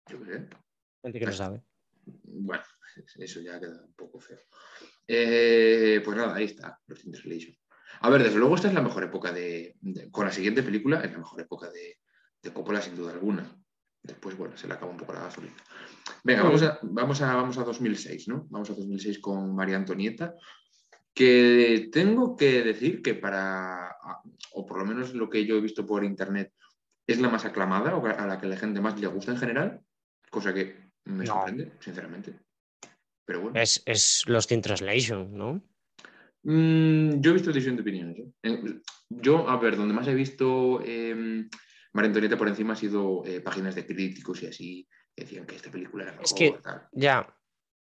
Yo 0.08 0.18
qué 0.20 0.24
sé. 0.32 0.48
Gente 1.02 1.18
que 1.18 1.26
no 1.26 1.32
sabe. 1.32 1.62
Bueno, 2.04 2.62
eso 3.16 3.40
ya 3.40 3.58
queda 3.60 3.82
un 3.84 3.94
poco 3.94 4.20
feo. 4.20 4.38
Eh, 5.06 6.00
pues 6.04 6.16
nada, 6.16 6.34
ahí 6.34 6.44
está, 6.44 6.78
Lost 6.86 7.04
in 7.04 7.12
Translation. 7.12 7.56
A 8.02 8.08
ver, 8.10 8.22
desde 8.22 8.38
luego 8.38 8.54
esta 8.54 8.68
es 8.68 8.74
la 8.74 8.80
mejor 8.82 9.02
época 9.04 9.32
de, 9.32 9.74
de- 9.80 10.10
Con 10.10 10.24
la 10.24 10.32
siguiente 10.32 10.62
película 10.62 11.00
es 11.00 11.10
la 11.12 11.18
mejor 11.18 11.40
época 11.40 11.70
de, 11.70 11.98
de 12.42 12.52
Coppola, 12.52 12.80
sin 12.80 12.96
duda 12.96 13.12
alguna. 13.12 13.50
Después, 14.02 14.36
bueno, 14.36 14.56
se 14.56 14.66
le 14.66 14.74
acaba 14.74 14.90
un 14.90 14.96
poco 14.96 15.12
la 15.12 15.20
gasolina. 15.20 15.54
Venga, 16.24 16.42
vamos 16.42 16.62
a, 16.62 16.78
vamos 16.82 17.20
a, 17.22 17.34
vamos 17.34 17.58
a 17.58 17.64
2006, 17.64 18.28
¿no? 18.28 18.46
Vamos 18.48 18.70
a 18.70 18.74
2006 18.74 19.18
con 19.18 19.54
María 19.54 19.76
Antonieta, 19.76 20.34
que 21.14 21.88
tengo 21.92 22.36
que 22.36 22.62
decir 22.62 23.02
que 23.02 23.14
para, 23.14 23.96
o 24.52 24.64
por 24.66 24.78
lo 24.78 24.86
menos 24.86 25.14
lo 25.14 25.28
que 25.28 25.44
yo 25.44 25.56
he 25.56 25.60
visto 25.60 25.86
por 25.86 26.04
internet, 26.04 26.52
es 27.06 27.20
la 27.20 27.28
más 27.28 27.44
aclamada 27.44 27.96
o 27.96 28.06
a 28.06 28.26
la 28.26 28.40
que 28.40 28.46
la 28.46 28.56
gente 28.56 28.80
más 28.80 28.98
le 29.00 29.06
gusta 29.08 29.32
en 29.32 29.38
general, 29.38 29.80
cosa 30.30 30.54
que 30.54 30.90
me 31.04 31.24
No. 31.24 31.34
sorprende, 31.34 31.72
sinceramente. 31.80 32.38
Pero 33.24 33.40
bueno. 33.42 33.60
Es, 33.60 33.82
es 33.84 34.24
Lost 34.26 34.52
in 34.52 34.62
Translation, 34.62 35.36
¿no? 35.36 35.62
Mm, 36.42 37.20
yo 37.20 37.30
he 37.30 37.34
visto 37.34 37.50
división 37.50 37.76
de 37.76 37.82
opiniones. 37.82 38.18
¿eh? 38.42 38.80
Yo, 39.10 39.48
a 39.48 39.58
ver, 39.58 39.76
donde 39.76 39.92
más 39.94 40.08
he 40.08 40.14
visto 40.14 40.80
eh, 40.84 41.46
María 41.92 42.08
Antonieta 42.08 42.36
por 42.38 42.48
encima 42.48 42.74
ha 42.74 42.76
sido 42.76 43.22
eh, 43.26 43.40
páginas 43.40 43.74
de 43.74 43.86
críticos 43.86 44.42
y 44.42 44.46
así, 44.46 44.88
decían 45.16 45.46
que 45.46 45.56
esta 45.56 45.70
película 45.70 46.04
era 46.04 46.18
Es 46.22 46.32
que- 46.32 46.52
tal. 46.62 46.88
Ya. 46.92 47.34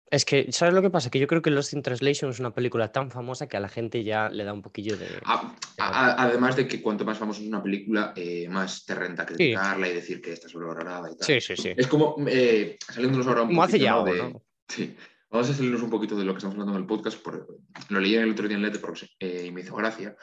Es 0.10 0.26
que, 0.26 0.52
¿sabes 0.52 0.74
lo 0.74 0.82
que 0.82 0.90
pasa? 0.90 1.10
Que 1.10 1.20
yo 1.20 1.28
creo 1.28 1.42
que 1.42 1.52
Lost 1.52 1.72
in 1.72 1.82
Translation 1.82 2.32
es 2.32 2.40
una 2.42 2.54
película 2.54 2.92
tan 2.92 3.10
famosa 3.12 3.48
que 3.48 3.56
a 3.56 3.62
la 3.62 3.70
gente 3.70 4.04
ya 4.04 4.28
le 4.30 4.44
da 4.44 4.52
un 4.52 4.62
poquillo 4.62 4.98
de. 4.98 5.08
A- 5.24 5.56
a- 5.78 5.88
a- 6.12 6.24
además 6.26 6.58
de 6.58 6.68
que 6.68 6.82
cuanto 6.82 7.06
más 7.06 7.18
famosa 7.18 7.42
es 7.42 7.48
una 7.48 7.64
película, 7.64 8.12
eh, 8.18 8.50
más 8.50 8.84
te 8.86 8.94
renta 8.94 9.26
criticarla 9.26 9.88
y 9.88 9.94
decir 9.94 10.22
que 10.22 10.34
está 10.34 10.50
sobrevalorada 10.50 11.10
y 11.10 11.16
tal. 11.16 11.26
Sí, 11.26 11.40
sí, 11.40 11.56
sí. 11.56 11.72
Es 11.78 11.88
como 11.88 12.18
eh, 12.28 12.78
saliéndonos 12.90 13.26
ahora 13.28 13.44
un 13.44 13.48
Como 13.50 13.64
hace 13.64 13.80
ya 13.80 13.92
¿no? 13.92 14.00
algo, 14.02 14.14
de- 14.14 14.34
¿no? 14.34 14.44
Sí. 14.68 14.94
Vamos 15.30 15.50
a 15.50 15.54
salirnos 15.54 15.82
un 15.82 15.90
poquito 15.90 16.18
de 16.18 16.26
lo 16.26 16.34
que 16.34 16.40
estamos 16.40 16.56
hablando 16.56 16.74
en 16.76 16.82
el 16.82 16.88
podcast. 16.88 17.18
por- 17.22 17.48
lo 17.88 18.00
leí 18.02 18.16
el 18.16 18.32
otro 18.32 18.50
día 18.50 18.58
en 18.58 18.64
Letterboxd 18.64 19.08
eh, 19.18 19.46
y 19.48 19.52
me 19.52 19.62
hizo 19.62 19.76
gracia. 19.78 20.14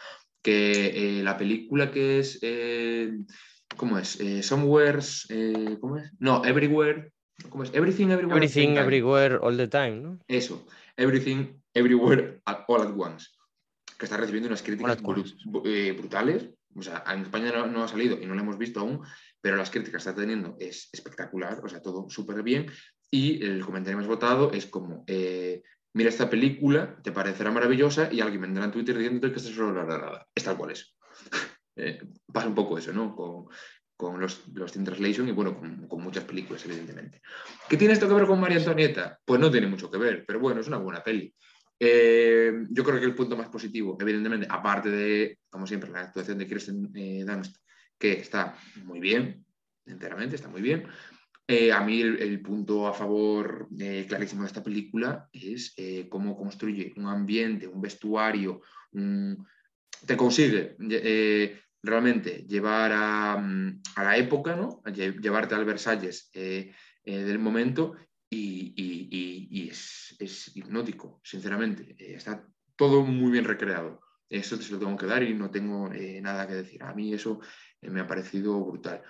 Que 0.42 1.18
eh, 1.18 1.22
la 1.22 1.38
película 1.38 1.90
que 1.90 2.18
es. 2.18 2.38
¿Cómo 3.76 3.98
es? 3.98 4.18
Eh, 4.20 4.42
Somewhere's. 4.42 5.26
eh, 5.30 5.76
¿Cómo 5.80 5.96
es? 5.98 6.10
No, 6.18 6.44
Everywhere. 6.44 7.12
¿Cómo 7.48 7.62
es? 7.64 7.70
Everything, 7.72 8.08
Everywhere. 8.10 8.36
Everything, 8.36 8.76
everywhere, 8.76 9.38
all 9.40 9.56
the 9.56 9.68
time, 9.68 9.96
¿no? 10.00 10.18
Eso. 10.26 10.66
Everything, 10.96 11.60
Everywhere, 11.74 12.40
at- 12.46 12.64
all 12.66 12.82
at 12.82 12.92
once. 12.96 13.28
Que 13.98 14.06
está 14.06 14.16
recibiendo 14.16 14.48
unas 14.48 14.62
críticas 14.62 14.96
bru- 15.44 15.62
eh, 15.64 15.92
brutales. 15.92 16.48
O 16.74 16.82
sea, 16.82 17.04
en 17.12 17.22
España 17.22 17.52
no, 17.52 17.66
no 17.66 17.84
ha 17.84 17.88
salido 17.88 18.18
y 18.20 18.26
no 18.26 18.34
lo 18.34 18.40
hemos 18.40 18.58
visto 18.58 18.80
aún, 18.80 19.00
pero 19.40 19.56
las 19.56 19.70
críticas 19.70 20.04
que 20.04 20.10
está 20.10 20.20
teniendo 20.20 20.56
es 20.60 20.88
espectacular, 20.92 21.60
o 21.64 21.68
sea, 21.68 21.80
todo 21.80 22.08
súper 22.10 22.42
bien. 22.42 22.66
Y 23.10 23.42
el 23.44 23.64
comentario 23.64 23.96
más 23.98 24.06
votado 24.06 24.52
es 24.52 24.66
como, 24.66 25.04
eh, 25.06 25.62
mira 25.94 26.08
esta 26.10 26.28
película, 26.28 26.96
te 27.02 27.10
parecerá 27.12 27.50
maravillosa 27.50 28.12
y 28.12 28.20
alguien 28.20 28.42
vendrá 28.42 28.64
en 28.64 28.70
Twitter 28.72 28.96
diciéndote 28.98 29.32
que 29.32 29.38
está 29.40 29.50
sobrevalorada. 29.52 30.26
Es 30.34 30.44
tal 30.44 30.56
cual 30.56 30.72
es. 30.72 30.94
Eh, 31.78 32.00
pasa 32.32 32.48
un 32.48 32.54
poco 32.54 32.76
eso, 32.76 32.92
¿no? 32.92 33.14
Con, 33.14 34.20
los, 34.20 34.46
los 34.54 34.72
Translation 34.72 35.28
y 35.28 35.32
bueno, 35.32 35.58
con, 35.88 36.02
muchas 36.02 36.24
películas, 36.24 36.64
evidentemente. 36.64 37.20
¿Qué 37.68 37.76
tiene 37.76 37.94
esto 37.94 38.08
que 38.08 38.14
ver 38.14 38.26
con 38.26 38.40
María 38.40 38.58
Antonieta? 38.58 39.18
Pues 39.24 39.40
no 39.40 39.50
tiene 39.50 39.66
mucho 39.66 39.90
que 39.90 39.98
ver, 39.98 40.24
pero 40.26 40.40
bueno, 40.40 40.60
es 40.60 40.68
una 40.68 40.78
buena 40.78 41.02
peli. 41.02 41.34
Eh, 41.80 42.52
yo 42.70 42.82
creo 42.82 42.98
que 42.98 43.06
el 43.06 43.14
punto 43.14 43.36
más 43.36 43.48
positivo, 43.48 43.96
evidentemente, 44.00 44.46
aparte 44.50 44.90
de, 44.90 45.38
como 45.48 45.66
siempre, 45.66 45.90
la 45.90 46.00
actuación 46.00 46.38
de 46.38 46.46
Kirsten 46.46 46.90
eh, 46.94 47.24
Dunst, 47.24 47.56
que 47.96 48.12
está 48.12 48.56
muy 48.84 48.98
bien, 48.98 49.44
enteramente, 49.86 50.36
está 50.36 50.48
muy 50.48 50.62
bien. 50.62 50.86
Eh, 51.46 51.72
a 51.72 51.80
mí 51.80 52.00
el, 52.00 52.42
punto 52.42 52.86
a 52.86 52.92
favor 52.92 53.68
clarísimo 54.06 54.42
de 54.42 54.48
esta 54.48 54.62
película 54.62 55.28
es 55.32 55.74
cómo 56.10 56.36
construye 56.36 56.92
un 56.96 57.06
ambiente, 57.06 57.66
un 57.66 57.80
vestuario, 57.80 58.60
te 60.06 60.16
consigue 60.16 60.76
realmente 61.82 62.44
llevar 62.48 62.92
a, 62.92 63.36
mm, 63.36 63.82
a 63.96 64.04
la 64.04 64.16
época, 64.16 64.56
¿no? 64.56 64.82
Llevarte 64.92 65.54
al 65.54 65.64
Versalles 65.64 66.30
eh, 66.34 66.72
eh, 67.04 67.18
del 67.18 67.38
momento 67.38 67.96
y, 68.30 69.68
es, 69.70 70.52
hipnótico, 70.54 71.20
sinceramente. 71.22 71.94
Eh, 71.98 72.14
está 72.14 72.44
todo 72.76 73.02
muy 73.02 73.30
bien 73.30 73.44
recreado. 73.44 74.00
Eso 74.28 74.56
se 74.56 74.72
lo 74.72 74.78
tengo 74.78 74.96
que 74.96 75.06
dar 75.06 75.22
y 75.22 75.34
no 75.34 75.50
tengo 75.50 75.88
nada 76.20 76.46
que 76.46 76.54
decir. 76.54 76.82
A 76.82 76.92
mí 76.92 77.14
eso 77.14 77.40
me 77.80 78.00
ha 78.00 78.06
parecido 78.06 78.62
brutal. 78.62 79.02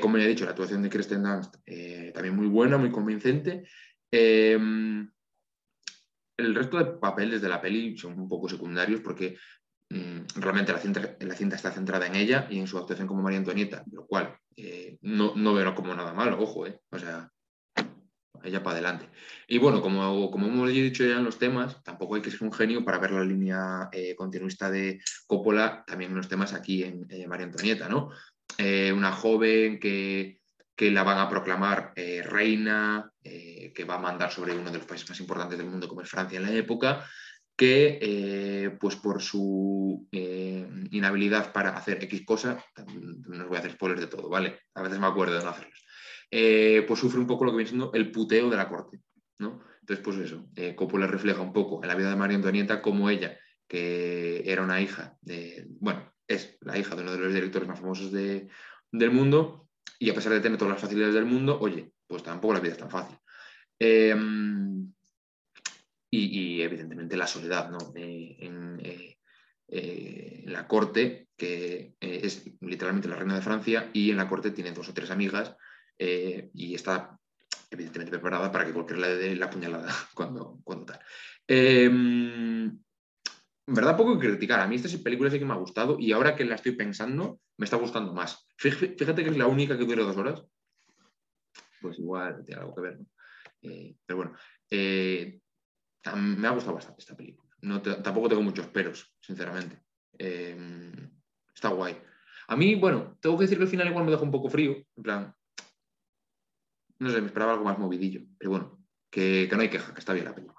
Como 0.00 0.18
ya 0.18 0.24
he 0.24 0.28
dicho, 0.28 0.44
la 0.44 0.50
actuación 0.50 0.82
de 0.82 0.90
Kristen 0.90 1.22
Dunst 1.22 1.54
también 2.12 2.34
muy 2.34 2.48
buena, 2.48 2.76
muy 2.76 2.90
convincente. 2.90 3.62
Eh, 4.10 4.58
el 6.40 6.54
resto 6.54 6.78
de 6.78 6.98
papeles 6.98 7.42
de 7.42 7.48
la 7.48 7.60
peli 7.60 7.96
son 7.96 8.18
un 8.18 8.28
poco 8.28 8.48
secundarios 8.48 9.00
porque 9.00 9.36
realmente 9.90 10.72
la 10.72 10.78
cinta, 11.34 11.56
está 11.56 11.72
centrada 11.72 12.06
en 12.06 12.14
ella 12.14 12.46
y 12.48 12.58
en 12.58 12.66
su 12.66 12.78
actuación 12.78 13.08
como 13.08 13.22
María 13.22 13.38
Antonieta, 13.38 13.82
lo 13.90 14.06
cual 14.06 14.36
eh, 14.56 14.98
no, 15.02 15.34
no 15.34 15.54
veo 15.54 15.74
como 15.74 15.94
nada 15.94 16.12
malo, 16.12 16.40
ojo, 16.40 16.66
eh. 16.66 16.80
o 16.90 16.98
sea, 16.98 17.30
ella 18.42 18.62
para 18.62 18.74
adelante. 18.74 19.08
Y 19.48 19.58
bueno, 19.58 19.82
como, 19.82 20.30
como 20.30 20.46
hemos 20.46 20.70
dicho 20.70 21.04
ya 21.04 21.16
en 21.16 21.24
los 21.24 21.38
temas, 21.38 21.82
tampoco 21.82 22.14
hay 22.14 22.22
que 22.22 22.30
ser 22.30 22.42
un 22.44 22.52
genio 22.52 22.84
para 22.84 22.98
ver 22.98 23.10
la 23.10 23.24
línea 23.24 23.88
eh, 23.92 24.14
continuista 24.14 24.70
de 24.70 25.00
Coppola 25.26 25.84
también 25.86 26.12
en 26.12 26.16
los 26.16 26.28
temas 26.28 26.54
aquí 26.54 26.84
en 26.84 27.06
María 27.28 27.46
Antonieta, 27.46 27.88
¿no? 27.88 28.10
Eh, 28.58 28.92
una 28.92 29.12
joven 29.12 29.78
que, 29.78 30.38
la 30.78 31.02
van 31.02 31.18
a 31.18 31.28
proclamar 31.28 31.92
reina, 31.94 33.12
que 33.22 33.84
va 33.86 33.96
a 33.96 33.98
mandar 33.98 34.32
sobre 34.32 34.54
uno 34.54 34.70
de 34.70 34.78
los 34.78 34.86
países 34.86 35.10
más 35.10 35.20
importantes 35.20 35.58
del 35.58 35.68
mundo 35.68 35.86
como 35.86 36.00
es 36.00 36.08
Francia 36.08 36.38
en 36.38 36.44
la 36.44 36.52
época, 36.52 37.04
que 37.60 37.98
eh, 38.00 38.70
pues 38.80 38.96
por 38.96 39.20
su 39.20 40.08
eh, 40.12 40.66
inhabilidad 40.92 41.52
para 41.52 41.76
hacer 41.76 42.02
X 42.04 42.22
cosa, 42.24 42.64
no 43.28 43.42
os 43.42 43.48
voy 43.48 43.56
a 43.56 43.60
hacer 43.60 43.72
spoilers 43.72 44.00
de 44.00 44.06
todo, 44.06 44.30
¿vale? 44.30 44.60
A 44.74 44.80
veces 44.80 44.98
me 44.98 45.06
acuerdo 45.06 45.36
de 45.36 45.44
no 45.44 45.50
hacerlos. 45.50 45.84
eh, 46.30 46.86
pues 46.88 46.98
sufre 47.00 47.20
un 47.20 47.26
poco 47.26 47.44
lo 47.44 47.50
que 47.50 47.58
viene 47.58 47.68
siendo 47.68 47.92
el 47.92 48.10
puteo 48.10 48.48
de 48.48 48.56
la 48.56 48.66
corte, 48.66 49.00
¿no? 49.40 49.60
Entonces, 49.80 50.02
pues 50.02 50.16
eso, 50.16 50.48
Coppola 50.74 51.06
refleja 51.06 51.42
un 51.42 51.52
poco 51.52 51.82
en 51.82 51.88
la 51.88 51.96
vida 51.96 52.08
de 52.08 52.16
María 52.16 52.36
Antonieta 52.36 52.80
como 52.80 53.10
ella, 53.10 53.38
que 53.68 54.42
era 54.50 54.62
una 54.62 54.80
hija 54.80 55.18
de, 55.20 55.66
bueno, 55.80 56.10
es 56.26 56.56
la 56.62 56.78
hija 56.78 56.96
de 56.96 57.02
uno 57.02 57.12
de 57.12 57.18
los 57.18 57.34
directores 57.34 57.68
más 57.68 57.78
famosos 57.78 58.10
de- 58.10 58.48
del 58.90 59.10
mundo, 59.10 59.68
y 59.98 60.08
a 60.08 60.14
pesar 60.14 60.32
de 60.32 60.40
tener 60.40 60.56
todas 60.56 60.72
las 60.72 60.80
facilidades 60.80 61.14
del 61.14 61.26
mundo, 61.26 61.58
oye, 61.60 61.92
pues 62.06 62.22
tampoco 62.22 62.54
la 62.54 62.60
vida 62.60 62.72
es 62.72 62.78
tan 62.78 62.90
fácil. 62.90 63.18
Y, 66.12 66.60
evidentemente 66.62 67.16
la 67.16 67.26
soledad, 67.26 67.70
¿no? 67.70 67.78
Eh, 67.94 68.36
en, 68.40 68.80
eh, 68.82 69.18
eh, 69.68 70.42
la 70.46 70.66
corte, 70.66 71.28
que 71.36 71.94
es 72.00 72.44
literalmente 72.60 73.08
la 73.08 73.16
reina 73.16 73.36
de 73.36 73.42
Francia, 73.42 73.90
y 73.92 74.10
en 74.10 74.16
la 74.16 74.28
corte 74.28 74.50
tiene 74.50 74.72
dos 74.72 74.88
o 74.88 74.94
tres 74.94 75.10
amigas 75.10 75.56
y 75.96 76.74
está 76.74 77.20
evidentemente 77.70 78.10
preparada 78.10 78.50
para 78.50 78.66
que 78.66 78.72
cualquiera 78.72 79.02
le 79.02 79.16
dé 79.16 79.36
la 79.36 79.48
puñalada 79.48 79.94
cuando, 80.14 80.60
cuando 80.64 80.86
tal. 80.86 81.00
Eh, 81.46 81.84
en 81.84 83.74
verdad, 83.74 83.96
poco 83.96 84.18
que 84.18 84.28
criticar. 84.28 84.60
A 84.60 84.66
mí 84.66 84.76
esta 84.76 84.88
película 85.02 85.30
sí 85.30 85.38
que 85.38 85.44
me 85.44 85.52
ha 85.52 85.56
gustado 85.56 85.96
y 85.98 86.10
ahora 86.12 86.34
que 86.34 86.44
la 86.44 86.56
estoy 86.56 86.72
pensando, 86.72 87.40
me 87.56 87.64
está 87.64 87.76
gustando 87.76 88.12
más. 88.12 88.46
Fíjate, 88.56 89.22
que 89.22 89.30
es 89.30 89.36
la 89.36 89.46
única 89.46 89.78
que 89.78 89.84
dura 89.84 90.02
dos 90.02 90.16
horas. 90.16 90.42
Pues 91.80 91.98
igual 91.98 92.44
tiene 92.44 92.60
algo 92.60 92.74
que 92.74 92.80
ver, 92.82 92.98
¿no? 92.98 93.06
Pero 93.60 94.16
bueno, 94.16 94.34
me 96.16 96.48
ha 96.48 96.50
gustado 96.52 96.74
bastante 96.74 97.00
esta 97.00 97.16
película. 97.16 97.50
No 97.62 97.80
te- 97.82 97.96
tampoco 97.96 98.28
tengo 98.28 98.42
muchos 98.42 98.66
peros, 98.68 99.14
sinceramente. 99.20 99.82
Eh, 100.18 100.56
está 101.54 101.68
guay. 101.68 101.96
A 102.48 102.56
mí, 102.56 102.74
bueno, 102.74 103.16
tengo 103.20 103.36
que 103.36 103.44
decir 103.44 103.58
que 103.58 103.64
el 103.64 103.70
final 103.70 103.88
igual 103.88 104.04
me 104.04 104.10
deja 104.10 104.22
un 104.22 104.30
poco 104.30 104.48
frío. 104.48 104.76
En 104.96 105.02
plan, 105.02 105.34
no 106.98 107.10
sé, 107.10 107.20
me 107.20 107.26
esperaba 107.28 107.52
algo 107.52 107.64
más 107.64 107.78
movidillo. 107.78 108.22
Pero 108.38 108.50
bueno, 108.50 108.78
que, 109.10 109.46
que 109.48 109.56
no 109.56 109.62
hay 109.62 109.68
queja, 109.70 109.92
que 109.94 110.00
está 110.00 110.12
bien 110.12 110.24
la 110.24 110.34
película. 110.34 110.58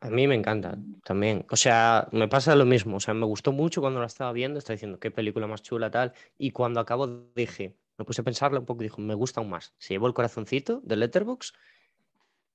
A 0.00 0.10
mí 0.10 0.26
me 0.26 0.34
encanta 0.34 0.76
también. 1.04 1.46
O 1.50 1.56
sea, 1.56 2.08
me 2.12 2.28
pasa 2.28 2.54
lo 2.54 2.66
mismo. 2.66 2.96
O 2.96 3.00
sea, 3.00 3.14
me 3.14 3.24
gustó 3.24 3.52
mucho 3.52 3.80
cuando 3.80 4.00
la 4.00 4.06
estaba 4.06 4.32
viendo. 4.32 4.58
Estaba 4.58 4.74
diciendo 4.74 4.98
qué 4.98 5.10
película 5.10 5.46
más 5.46 5.62
chula, 5.62 5.90
tal. 5.90 6.12
Y 6.36 6.50
cuando 6.50 6.80
acabo 6.80 7.06
dije, 7.34 7.78
me 7.96 8.04
puse 8.04 8.20
a 8.20 8.24
pensarla 8.24 8.58
un 8.60 8.66
poco 8.66 8.82
dijo, 8.82 9.00
me 9.00 9.14
gusta 9.14 9.40
aún 9.40 9.50
más. 9.50 9.74
Se 9.78 9.94
llevó 9.94 10.06
el 10.08 10.14
corazoncito 10.14 10.80
de 10.84 10.96
Letterboxd. 10.96 11.54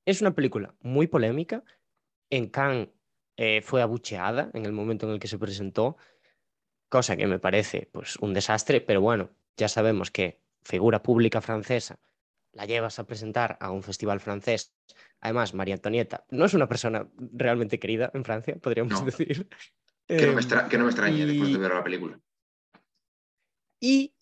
Es 0.05 0.21
una 0.21 0.35
película 0.35 0.75
muy 0.81 1.07
polémica. 1.07 1.63
En 2.29 2.47
Cannes 2.49 2.89
eh, 3.37 3.61
fue 3.61 3.81
abucheada 3.81 4.49
en 4.53 4.65
el 4.65 4.71
momento 4.71 5.05
en 5.07 5.13
el 5.13 5.19
que 5.19 5.27
se 5.27 5.37
presentó, 5.39 5.97
cosa 6.89 7.15
que 7.17 7.27
me 7.27 7.39
parece 7.39 7.89
pues 7.91 8.17
un 8.17 8.33
desastre, 8.33 8.81
pero 8.81 9.01
bueno, 9.01 9.29
ya 9.57 9.67
sabemos 9.67 10.11
que 10.11 10.41
figura 10.63 11.01
pública 11.03 11.41
francesa 11.41 11.99
la 12.53 12.65
llevas 12.65 12.99
a 12.99 13.05
presentar 13.07 13.57
a 13.59 13.71
un 13.71 13.81
festival 13.81 14.19
francés. 14.19 14.75
Además, 15.21 15.53
María 15.55 15.73
Antonieta 15.75 16.25
no 16.29 16.45
es 16.45 16.53
una 16.53 16.67
persona 16.67 17.09
realmente 17.17 17.79
querida 17.79 18.11
en 18.13 18.23
Francia, 18.23 18.55
podríamos 18.61 18.99
No. 18.99 19.05
decir. 19.05 19.47
Que 20.07 20.27
no 20.27 20.33
me, 20.33 20.41
extra- 20.41 20.67
que 20.69 20.77
no 20.77 20.83
me 20.83 20.89
extrañe 20.91 21.23
y- 21.23 21.25
después 21.25 21.51
de 21.53 21.57
ver 21.57 21.73
la 21.73 21.83
película. 21.83 22.19
y 23.79 24.12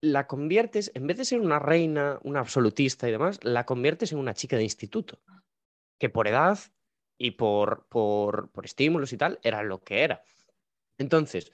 la 0.00 0.26
conviertes, 0.26 0.90
en 0.94 1.06
vez 1.06 1.16
de 1.16 1.24
ser 1.24 1.40
una 1.40 1.58
reina, 1.58 2.18
una 2.22 2.40
absolutista 2.40 3.08
y 3.08 3.12
demás, 3.12 3.38
la 3.42 3.64
conviertes 3.64 4.12
en 4.12 4.18
una 4.18 4.34
chica 4.34 4.56
de 4.56 4.62
instituto, 4.62 5.20
que 5.98 6.08
por 6.08 6.28
edad 6.28 6.58
y 7.18 7.32
por, 7.32 7.86
por, 7.88 8.50
por 8.50 8.64
estímulos 8.64 9.12
y 9.12 9.16
tal, 9.16 9.40
era 9.42 9.62
lo 9.62 9.82
que 9.82 10.02
era. 10.02 10.22
Entonces, 10.98 11.52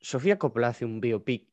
Sofía 0.00 0.38
Coppola 0.38 0.68
hace 0.68 0.84
un 0.84 1.00
biopic 1.00 1.48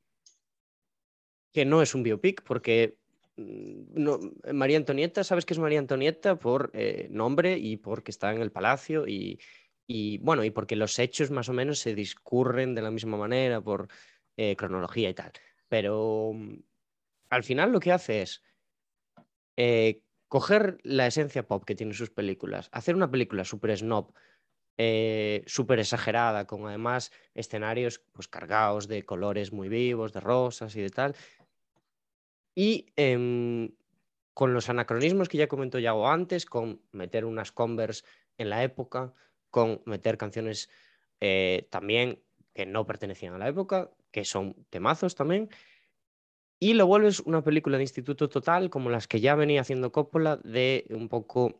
que 1.51 1.65
no 1.65 1.81
es 1.81 1.93
un 1.95 2.03
biopic 2.03 2.43
porque 2.43 2.97
mm, 3.37 4.01
no, 4.03 4.19
María 4.51 4.77
Antonieta, 4.77 5.23
sabes 5.23 5.45
que 5.45 5.53
es 5.53 5.59
María 5.59 5.79
Antonieta 5.79 6.37
por 6.37 6.71
eh, 6.73 7.07
nombre 7.11 7.57
y 7.57 7.77
porque 7.77 8.11
está 8.11 8.33
en 8.33 8.41
el 8.41 8.51
palacio 8.51 9.07
y, 9.07 9.39
y, 9.87 10.17
bueno, 10.17 10.43
y 10.43 10.49
porque 10.49 10.75
los 10.75 10.97
hechos 10.99 11.31
más 11.31 11.49
o 11.49 11.53
menos 11.53 11.79
se 11.79 11.93
discurren 11.95 12.73
de 12.75 12.81
la 12.81 12.91
misma 12.91 13.17
manera 13.17 13.61
por 13.61 13.87
eh, 14.35 14.55
cronología 14.55 15.09
y 15.09 15.13
tal. 15.13 15.31
Pero 15.73 16.33
mm, 16.35 16.59
al 17.31 17.43
final 17.43 17.71
lo 17.71 17.79
que 17.79 17.91
hace 17.91 18.21
es 18.21 18.43
eh, 19.57 20.03
coger 20.27 20.77
la 20.83 21.07
esencia 21.07 21.47
pop 21.47 21.63
que 21.65 21.73
tienen 21.73 21.95
sus 21.95 22.11
películas, 22.11 22.69
hacer 22.71 22.93
una 22.93 23.09
película 23.09 23.43
súper 23.43 23.75
snob, 23.75 24.13
eh, 24.77 25.41
súper 25.47 25.79
exagerada, 25.79 26.45
con 26.45 26.67
además 26.67 27.11
escenarios 27.33 28.03
pues 28.11 28.27
cargados 28.27 28.87
de 28.87 29.03
colores 29.03 29.51
muy 29.51 29.67
vivos, 29.67 30.13
de 30.13 30.19
rosas 30.19 30.75
y 30.75 30.81
de 30.83 30.91
tal. 30.91 31.15
Y 32.53 32.93
em, 32.95 33.71
con 34.35 34.53
los 34.53 34.69
anacronismos 34.69 35.27
que 35.27 35.39
ya 35.39 35.47
comentó 35.47 35.79
Yago 35.79 36.07
antes, 36.07 36.45
con 36.45 36.83
meter 36.91 37.25
unas 37.25 37.51
Converse 37.51 38.03
en 38.37 38.51
la 38.51 38.63
época, 38.63 39.11
con 39.49 39.81
meter 39.87 40.19
canciones 40.19 40.69
eh, 41.19 41.67
también 41.71 42.21
que 42.53 42.67
no 42.67 42.85
pertenecían 42.85 43.33
a 43.33 43.39
la 43.39 43.47
época, 43.47 43.89
que 44.13 44.23
son 44.23 44.55
temazos 44.69 45.15
también. 45.15 45.49
Y 46.59 46.75
lo 46.75 46.87
vuelves 46.87 47.19
una 47.19 47.43
película 47.43 47.77
de 47.77 47.83
instituto 47.83 48.29
total, 48.29 48.69
como 48.69 48.89
las 48.89 49.07
que 49.07 49.19
ya 49.19 49.35
venía 49.35 49.59
haciendo 49.59 49.91
Coppola, 49.91 50.37
de 50.37 50.85
un 50.91 51.09
poco 51.09 51.59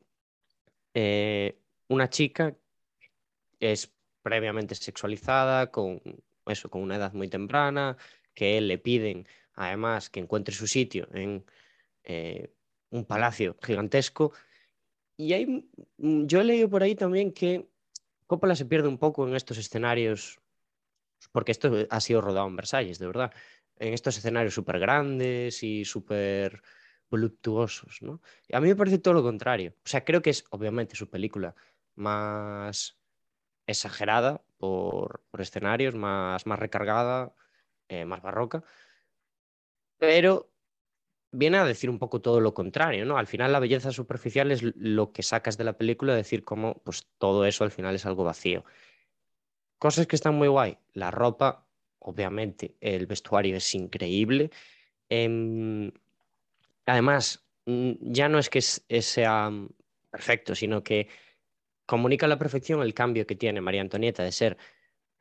eh, 0.94 1.58
una 1.90 2.10
chica 2.10 2.56
es 3.60 3.92
previamente 4.22 4.76
sexualizada, 4.76 5.72
con 5.72 6.02
eso, 6.46 6.70
con 6.70 6.82
una 6.82 6.96
edad 6.96 7.14
muy 7.14 7.28
temprana, 7.28 7.98
que 8.34 8.62
le 8.62 8.78
piden 8.78 9.28
además 9.56 10.10
que 10.10 10.20
encuentre 10.20 10.54
su 10.54 10.68
sitio 10.68 11.08
en 11.14 11.44
eh, 12.04 12.54
un 12.92 13.06
palacio 13.06 13.58
gigantesco. 13.62 14.32
Y 15.18 15.34
hay, 15.34 15.46
mm, 15.98 16.26
yo 16.28 16.42
he 16.42 16.44
leído 16.44 16.70
por 16.70 16.84
ahí 16.84 16.96
también 16.96 17.34
que 17.34 17.68
Coppola 18.28 18.56
se 18.56 18.66
pierde 18.66 18.88
un 18.88 18.98
poco 18.98 19.28
en 19.28 19.36
estos 19.36 19.58
escenarios, 19.58 20.40
porque 21.32 21.52
esto 21.52 21.72
ha 21.90 22.00
sido 22.02 22.22
rodado 22.22 22.48
en 22.48 22.56
Versalles, 22.56 23.00
de 23.00 23.08
verdad, 23.08 23.32
en 23.78 23.94
estos 23.94 24.18
escenarios 24.18 24.54
súper 24.54 24.80
grandes 24.80 25.64
y 25.64 25.86
súper 25.86 26.62
voluptuosos, 27.10 28.02
¿no? 28.02 28.22
A 28.52 28.60
mí 28.60 28.68
me 28.70 28.76
parece 28.76 28.98
todo 29.00 29.14
lo 29.14 29.24
contrario. 29.24 29.76
O 29.86 29.90
sea, 29.90 30.04
creo 30.04 30.22
que 30.22 30.32
es 30.32 30.46
obviamente 30.52 30.96
su 30.96 31.10
película 31.10 31.56
más 31.96 32.98
exagerada 33.68 34.44
por, 34.58 35.24
por 35.32 35.42
escenarios, 35.42 35.96
más, 35.96 36.46
más 36.48 36.60
recargada, 36.60 37.36
eh, 37.90 38.06
más 38.06 38.22
barroca, 38.22 38.64
pero 39.98 40.52
viene 41.32 41.58
a 41.58 41.66
decir 41.66 41.90
un 41.90 42.00
poco 42.00 42.22
todo 42.22 42.40
lo 42.40 42.54
contrario, 42.54 43.06
¿no? 43.06 43.18
Al 43.18 43.28
final 43.28 43.52
la 43.52 43.60
belleza 43.60 43.92
superficial 43.92 44.52
es 44.52 44.64
lo 44.64 45.12
que 45.12 45.24
sacas 45.24 45.58
de 45.58 45.64
la 45.64 45.78
película, 45.78 46.16
decir 46.16 46.44
cómo 46.44 46.82
pues 46.84 47.08
todo 47.18 47.46
eso 47.46 47.64
al 47.64 47.72
final 47.72 47.96
es 47.96 48.06
algo 48.06 48.24
vacío. 48.24 48.66
Cosas 49.84 50.08
que 50.08 50.16
están 50.16 50.36
muy 50.36 50.48
guay, 50.48 50.78
la 50.94 51.12
ropa, 51.12 51.68
obviamente, 52.00 52.78
el 52.80 53.06
vestuario 53.06 53.58
es 53.58 53.76
increíble. 53.76 54.50
Em, 55.10 55.92
además, 56.86 57.46
mm, 57.66 57.92
ya 58.00 58.30
no 58.30 58.40
es 58.40 58.50
que 58.50 58.60
es 58.60 58.86
sea 59.02 59.52
perfecto, 60.10 60.56
sino 60.56 60.84
que 60.86 61.10
comunica 61.86 62.28
a 62.28 62.30
la 62.30 62.40
perfección 62.40 62.82
el 62.82 62.94
cambio 62.94 63.28
que 63.28 63.36
tiene 63.36 63.60
María 63.60 63.82
Antonieta 63.82 64.24
de 64.24 64.32
ser 64.32 64.58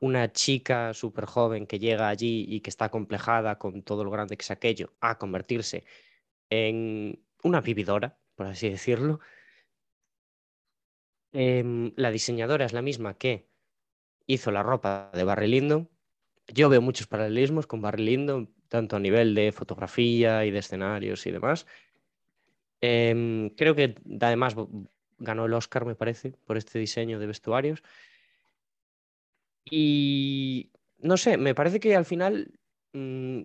una 0.01 0.33
chica 0.33 0.95
súper 0.95 1.27
joven 1.27 1.67
que 1.67 1.81
llega 1.81 2.09
allí 2.09 2.47
y 2.49 2.61
que 2.61 2.71
está 2.71 2.89
complejada 2.89 3.59
con 3.59 3.83
todo 3.83 4.05
lo 4.05 4.13
grande 4.13 4.37
que 4.37 4.43
es 4.43 4.51
aquello, 4.53 4.93
a 5.01 5.19
convertirse 5.19 5.85
en 6.51 7.21
una 7.43 7.61
vividora, 7.63 8.17
por 8.37 8.47
así 8.47 8.69
decirlo. 8.71 9.19
Em, 11.33 11.93
la 11.97 12.13
diseñadora 12.13 12.65
es 12.65 12.73
la 12.73 12.83
misma 12.83 13.15
que 13.19 13.52
hizo 14.27 14.51
la 14.51 14.63
ropa 14.63 15.11
de 15.15 15.25
Barry. 15.25 15.61
Yo 16.49 16.69
veo 16.69 16.81
muchos 16.81 17.07
paralelismos 17.07 17.67
con 17.67 17.81
Barry 17.81 18.05
Lyndon, 18.05 18.53
tanto 18.69 18.97
a 18.97 19.01
nivel 19.01 19.35
de 19.35 19.53
fotografía 19.53 20.45
y 20.45 20.51
de 20.51 20.59
escenarios 20.59 21.27
y 21.27 21.31
demás. 21.31 21.67
Em, 22.81 23.51
creo 23.51 23.75
que 23.75 23.95
además 24.21 24.57
ganó 25.19 25.47
el 25.47 25.55
Oscar, 25.55 25.85
me 25.85 25.95
parece, 25.95 26.33
por 26.45 26.57
este 26.57 26.79
diseño 26.79 27.19
de 27.19 27.27
vestuarios. 27.27 27.83
Y 29.65 30.73
no 30.99 31.17
sé, 31.17 31.37
me 31.37 31.55
parece 31.55 31.81
que 31.81 31.95
al 31.95 32.05
final, 32.05 32.59
mm, 32.93 33.43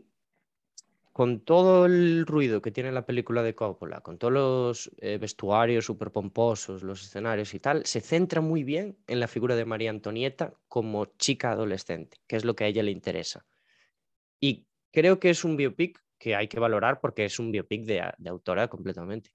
con 1.18 1.40
todo 1.40 1.88
el 1.88 2.28
ruido 2.28 2.62
que 2.62 2.70
tiene 2.70 2.92
la 2.92 3.08
película 3.08 3.42
de 3.42 3.56
Coppola, 3.56 4.02
con 4.02 4.20
todos 4.20 4.32
los 4.34 4.92
eh, 5.00 5.18
vestuarios 5.18 5.84
súper 5.84 6.12
pomposos, 6.12 6.84
los 6.84 7.02
escenarios 7.02 7.56
y 7.56 7.60
tal, 7.60 7.84
se 7.88 8.02
centra 8.02 8.40
muy 8.40 8.64
bien 8.64 9.00
en 9.08 9.20
la 9.20 9.28
figura 9.28 9.56
de 9.56 9.66
María 9.66 9.90
Antonieta 9.90 10.54
como 10.68 11.06
chica 11.18 11.54
adolescente, 11.54 12.20
que 12.28 12.36
es 12.36 12.46
lo 12.46 12.56
que 12.56 12.66
a 12.66 12.68
ella 12.68 12.84
le 12.84 12.92
interesa. 12.92 13.48
Y 14.40 14.68
creo 14.94 15.20
que 15.20 15.32
es 15.32 15.44
un 15.44 15.58
biopic 15.58 16.00
que 16.20 16.36
hay 16.36 16.48
que 16.48 16.60
valorar 16.60 17.00
porque 17.00 17.26
es 17.26 17.40
un 17.40 17.52
biopic 17.52 17.84
de, 17.86 18.02
a- 18.02 18.14
de 18.16 18.30
autora 18.30 18.68
completamente. 18.68 19.32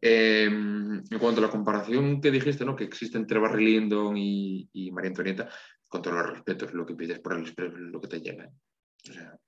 Eh, 0.00 0.46
en 0.46 1.18
cuanto 1.20 1.40
a 1.40 1.44
la 1.44 1.50
comparación 1.50 2.20
que 2.20 2.32
dijiste, 2.32 2.64
¿no? 2.64 2.74
Que 2.74 2.82
existe 2.82 3.16
entre 3.16 3.38
Barry 3.38 3.64
Lyndon 3.64 4.16
y, 4.16 4.90
María 4.90 5.10
Antonieta, 5.10 5.48
con 5.88 6.02
todos 6.02 6.16
los 6.16 6.30
respetos, 6.32 6.74
lo 6.74 6.84
que 6.84 6.96
pides 6.96 7.20
por 7.20 7.34
el 7.34 7.92
lo 7.92 8.00
que 8.00 8.08
te 8.08 8.20
llega. 8.20 8.50
O 9.08 9.12
sea, 9.12 9.38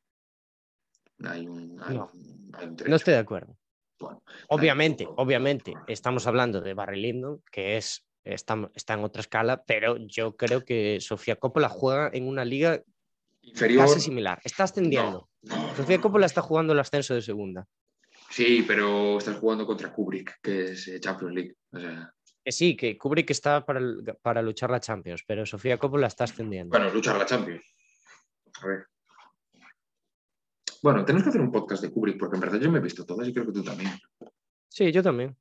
hay 1.22 1.46
un, 1.46 1.80
hay 1.82 1.96
No. 1.96 2.10
un, 2.12 2.50
hay 2.54 2.64
un 2.64 2.70
No 2.70 2.76
trecho. 2.76 2.96
estoy 2.96 3.14
de 3.14 3.20
acuerdo. 3.20 3.56
Bueno, 3.98 4.22
Obviamente, 4.48 5.06
obviamente, 5.16 5.72
estamos 5.86 6.26
hablando 6.26 6.60
de 6.60 6.74
Barry 6.74 7.00
Lyndon, 7.00 7.42
que 7.50 7.76
es, 7.76 8.04
está, 8.24 8.70
está 8.74 8.94
en 8.94 9.04
otra 9.04 9.20
escala, 9.20 9.62
pero 9.64 9.96
yo 9.98 10.36
creo 10.36 10.64
que 10.64 10.98
Sofía 11.00 11.36
Coppola 11.36 11.68
juega 11.68 12.10
en 12.12 12.26
una 12.28 12.44
liga 12.44 12.82
inferior. 13.42 13.86
casi 13.86 14.00
similar. 14.00 14.40
Está 14.44 14.64
ascendiendo. 14.64 15.28
No, 15.42 15.56
no, 15.68 15.76
Sofía 15.76 16.00
Coppola 16.00 16.26
está 16.26 16.42
jugando 16.42 16.72
el 16.72 16.80
ascenso 16.80 17.14
de 17.14 17.22
segunda. 17.22 17.66
Sí, 18.30 18.64
pero 18.66 19.18
estás 19.18 19.36
jugando 19.36 19.64
contra 19.66 19.92
Kubrick, 19.92 20.40
que 20.42 20.72
es 20.72 20.88
eh, 20.88 20.98
Champions 20.98 21.34
League. 21.34 21.54
O 21.72 21.78
sea, 21.78 22.12
Que 22.44 22.50
sí, 22.52 22.76
que 22.76 22.98
Kubrick 22.98 23.30
está 23.30 23.64
para, 23.64 23.80
para 24.20 24.42
luchar 24.42 24.70
la 24.70 24.80
Champions, 24.80 25.22
pero 25.26 25.46
Sofía 25.46 25.78
Coppola 25.78 26.08
está 26.08 26.24
ascendiendo. 26.24 26.76
bueno, 26.76 26.92
luchar 26.92 27.16
la 27.16 27.26
Champions. 27.26 27.62
A 28.60 28.66
ver. 28.66 28.86
Bueno, 30.84 31.02
tenemos 31.02 31.22
que 31.22 31.30
hacer 31.30 31.40
un 31.40 31.50
podcast 31.50 31.82
de 31.82 31.90
Kubrick, 31.90 32.18
porque 32.18 32.36
en 32.36 32.42
verdad 32.42 32.60
yo 32.60 32.70
me 32.70 32.78
he 32.78 32.82
visto 32.82 33.06
todas 33.06 33.26
y 33.26 33.32
creo 33.32 33.46
que 33.46 33.52
tú 33.52 33.64
también. 33.64 33.90
Sí, 34.68 34.92
yo 34.92 35.02
también. 35.02 35.34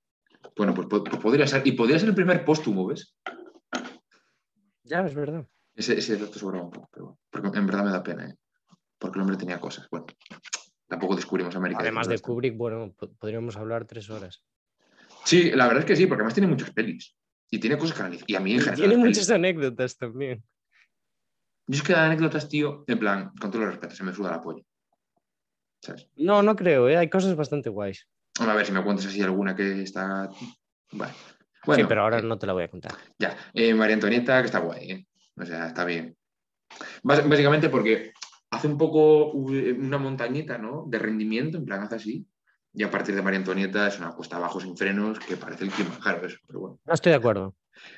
Bueno, 0.56 0.74
pues, 0.74 0.88
pues 0.88 1.18
podría 1.22 1.46
ser. 1.46 1.68
Y 1.68 1.74
podría 1.74 2.00
ser 2.00 2.08
el 2.08 2.16
primer 2.16 2.46
póstumo, 2.46 2.88
¿ves? 2.88 3.14
Ya, 4.84 5.06
es 5.06 5.14
verdad. 5.14 5.46
Ese, 5.76 5.98
ese 6.00 6.16
dato 6.16 6.40
sobraba 6.40 6.64
un 6.64 6.72
poco, 6.72 6.88
pero 6.94 7.06
bueno, 7.08 7.20
porque 7.30 7.60
en 7.60 7.66
verdad 7.66 7.84
me 7.84 7.92
da 7.92 8.02
pena, 8.02 8.30
¿eh? 8.30 8.38
Porque 8.98 9.18
el 9.18 9.24
hombre 9.24 9.36
tenía 9.36 9.60
cosas. 9.60 9.86
Bueno, 9.92 10.06
tampoco 10.88 11.18
descubrimos 11.18 11.54
América. 11.58 11.82
Además 11.82 12.08
de. 12.08 12.20
Kubrick, 12.20 12.56
bueno, 12.56 12.94
po- 12.98 13.12
podríamos 13.12 13.58
hablar 13.58 13.84
tres 13.86 14.10
horas. 14.10 14.46
Sí, 15.26 15.52
la 15.52 15.66
verdad 15.68 15.82
es 15.82 15.86
que 15.88 15.98
sí, 15.98 16.06
porque 16.06 16.22
además 16.22 16.36
tiene 16.36 16.48
muchas 16.48 16.72
pelis. 16.72 17.18
Y 17.52 17.60
tiene 17.60 17.78
cosas 17.78 17.98
que. 18.12 18.20
Y 18.28 18.36
a 18.36 18.40
mí 18.40 18.54
en 18.54 18.60
general. 18.62 18.80
Tiene 18.80 18.96
muchas 18.96 19.28
pelis- 19.30 19.36
anécdotas 19.36 19.98
también. 19.98 20.42
Yo 21.68 21.76
es 21.76 21.84
que 21.84 21.94
anécdotas, 21.96 22.48
tío, 22.48 22.86
en 22.88 22.98
plan, 22.98 23.32
con 23.42 23.52
todo 23.52 23.64
el 23.64 23.68
respeto, 23.72 23.94
se 23.94 24.06
me 24.06 24.14
suda 24.14 24.32
la 24.32 24.42
polla. 24.42 24.64
¿Sabes? 25.84 26.08
No, 26.16 26.42
no 26.42 26.56
creo, 26.56 26.88
¿eh? 26.88 26.96
hay 26.98 27.10
cosas 27.10 27.36
bastante 27.36 27.70
guays. 27.70 28.08
A 28.40 28.54
ver 28.56 28.66
si 28.66 28.72
me 28.72 28.82
cuentas 28.84 29.06
así 29.06 29.22
alguna 29.22 29.54
que 29.56 29.82
está. 29.84 30.30
Bueno. 30.92 31.14
Bueno, 31.66 31.84
sí, 31.84 31.88
pero 31.88 32.02
ahora 32.04 32.20
eh, 32.20 32.24
no 32.24 32.38
te 32.38 32.48
la 32.48 32.54
voy 32.54 32.64
a 32.64 32.68
contar. 32.70 32.94
Ya, 33.20 33.36
eh, 33.54 33.74
María 33.74 33.96
Antonieta, 33.96 34.40
que 34.42 34.46
está 34.46 34.60
guay, 34.60 34.92
¿eh? 34.92 35.08
O 35.38 35.46
sea, 35.46 35.68
está 35.68 35.84
bien. 35.86 36.16
Bás- 37.04 37.28
Básicamente 37.28 37.70
porque 37.70 38.14
hace 38.52 38.68
un 38.68 38.78
poco 38.78 39.32
una 39.32 39.98
montañita, 39.98 40.58
¿no? 40.58 40.86
De 40.88 41.00
rendimiento, 41.00 41.58
en 41.58 41.66
plan, 41.66 41.84
hace 41.84 41.96
así. 41.96 42.28
Y 42.74 42.84
a 42.84 42.90
partir 42.90 43.14
de 43.16 43.22
María 43.22 43.40
Antonieta 43.40 43.88
es 43.88 44.00
una 44.00 44.12
cuesta 44.14 44.38
abajo 44.38 44.60
sin 44.62 44.76
frenos 44.78 45.20
que 45.20 45.36
parece 45.38 45.66
el 45.66 45.72
Kilimanjaro, 45.72 46.26
eso, 46.26 46.38
pero 46.48 46.60
bueno. 46.60 46.80
No 46.86 46.94
estoy 46.94 47.12
de 47.12 47.18
acuerdo. 47.18 47.56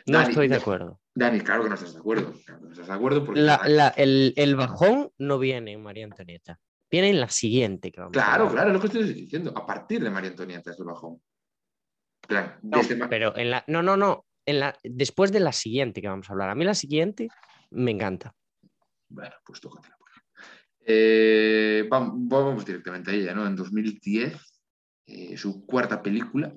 No 0.07 0.17
Dani, 0.17 0.29
estoy 0.29 0.47
de 0.47 0.55
acuerdo. 0.55 0.99
Dani, 1.13 1.39
claro 1.41 1.63
que 1.63 1.69
no 1.69 1.75
estás 1.75 1.93
de 1.93 1.99
acuerdo. 1.99 2.33
Claro 2.45 2.61
que 2.61 2.65
no 2.65 2.71
estás 2.71 2.87
de 2.87 2.93
acuerdo 2.93 3.25
porque. 3.25 3.41
La- 3.41 3.61
la- 3.67 3.89
el, 3.89 4.33
el 4.37 4.55
bajón 4.55 5.11
no 5.19 5.37
viene 5.39 5.73
en 5.73 5.83
María 5.83 6.05
Antonieta. 6.05 6.59
Viene 6.95 7.09
en 7.09 7.19
la 7.19 7.27
siguiente 7.27 7.91
que 7.91 7.99
vamos 7.99 8.15
a 8.15 8.23
Claro, 8.23 8.43
hablar. 8.43 8.53
claro, 8.53 8.71
lo 8.73 8.79
que 8.79 8.87
estoy 8.87 9.03
diciendo. 9.13 9.51
A 9.53 9.65
partir 9.65 10.01
de 10.01 10.09
María 10.09 10.29
Antonieta 10.29 10.71
es 10.71 10.79
el 10.79 10.85
bajón. 10.85 11.15
En 12.21 12.27
plan, 12.29 12.59
No, 12.63 12.77
desde 12.77 12.95
Ma- 12.95 13.09
pero 13.09 13.35
en 13.35 13.51
la. 13.51 13.65
No, 13.67 13.83
no, 13.83 13.97
no. 13.97 14.25
En 14.45 14.61
la, 14.61 14.77
después 14.81 15.33
de 15.33 15.41
la 15.41 15.51
siguiente 15.51 16.01
que 16.01 16.07
vamos 16.07 16.29
a 16.29 16.31
hablar. 16.31 16.49
A 16.49 16.55
mí 16.55 16.63
la 16.63 16.73
siguiente 16.73 17.27
me 17.71 17.91
encanta. 17.91 18.33
Bueno, 19.09 19.35
pues. 19.45 19.59
Eh, 20.85 21.85
vam- 21.89 22.13
vamos 22.29 22.65
directamente 22.65 23.11
a 23.11 23.13
ella, 23.13 23.33
¿no? 23.33 23.45
En 23.45 23.57
2010, 23.57 24.61
eh, 25.07 25.35
su 25.35 25.65
cuarta 25.65 26.01
película, 26.01 26.53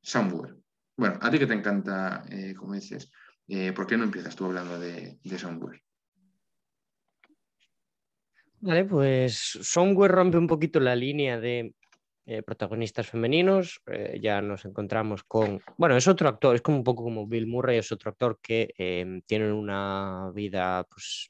Somewhere. 0.00 0.54
Bueno, 0.96 1.18
a 1.20 1.30
ti 1.30 1.38
que 1.38 1.46
te 1.46 1.52
encanta, 1.52 2.24
eh, 2.30 2.54
como 2.54 2.72
dices, 2.72 3.10
eh, 3.46 3.72
¿por 3.74 3.86
qué 3.86 3.98
no 3.98 4.04
empiezas 4.04 4.34
tú 4.34 4.46
hablando 4.46 4.80
de, 4.80 5.18
de 5.22 5.38
Somewhere? 5.38 5.82
Vale, 8.66 8.84
pues 8.84 9.60
Somewhere 9.62 10.12
rompe 10.12 10.38
un 10.38 10.48
poquito 10.48 10.80
la 10.80 10.96
línea 10.96 11.38
de 11.38 11.72
eh, 12.26 12.42
protagonistas 12.42 13.06
femeninos. 13.06 13.80
eh, 13.86 14.18
ya 14.20 14.42
nos 14.42 14.64
encontramos 14.64 15.22
con. 15.22 15.60
Bueno, 15.76 15.96
es 15.96 16.08
otro 16.08 16.28
actor, 16.28 16.56
es 16.56 16.62
como 16.62 16.78
un 16.78 16.82
poco 16.82 17.04
como 17.04 17.28
Bill 17.28 17.46
Murray, 17.46 17.78
es 17.78 17.92
otro 17.92 18.10
actor 18.10 18.40
que 18.42 18.74
eh, 18.76 19.20
tiene 19.24 19.52
una 19.52 20.32
vida 20.34 20.84
pues, 20.90 21.28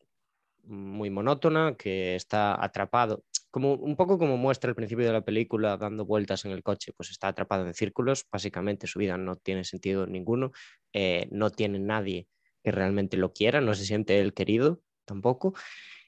muy 0.64 1.10
monótona, 1.10 1.74
que 1.76 2.14
está 2.14 2.64
atrapado, 2.64 3.22
como 3.50 3.74
un 3.74 3.96
poco 3.96 4.16
como 4.18 4.38
muestra 4.38 4.70
al 4.70 4.74
principio 4.74 5.04
de 5.04 5.12
la 5.12 5.20
película, 5.22 5.76
dando 5.76 6.06
vueltas 6.06 6.46
en 6.46 6.52
el 6.52 6.62
coche, 6.62 6.94
pues 6.96 7.10
está 7.10 7.28
atrapado 7.28 7.66
en 7.66 7.74
círculos. 7.74 8.24
Básicamente 8.32 8.86
su 8.86 8.98
vida 8.98 9.18
no 9.18 9.36
tiene 9.36 9.64
sentido 9.64 10.06
ninguno, 10.06 10.52
eh, 10.94 11.28
no 11.30 11.50
tiene 11.50 11.80
nadie 11.80 12.28
que 12.64 12.70
realmente 12.70 13.18
lo 13.18 13.34
quiera, 13.34 13.60
no 13.60 13.74
se 13.74 13.84
siente 13.84 14.20
él 14.20 14.32
querido 14.32 14.80
tampoco. 15.04 15.52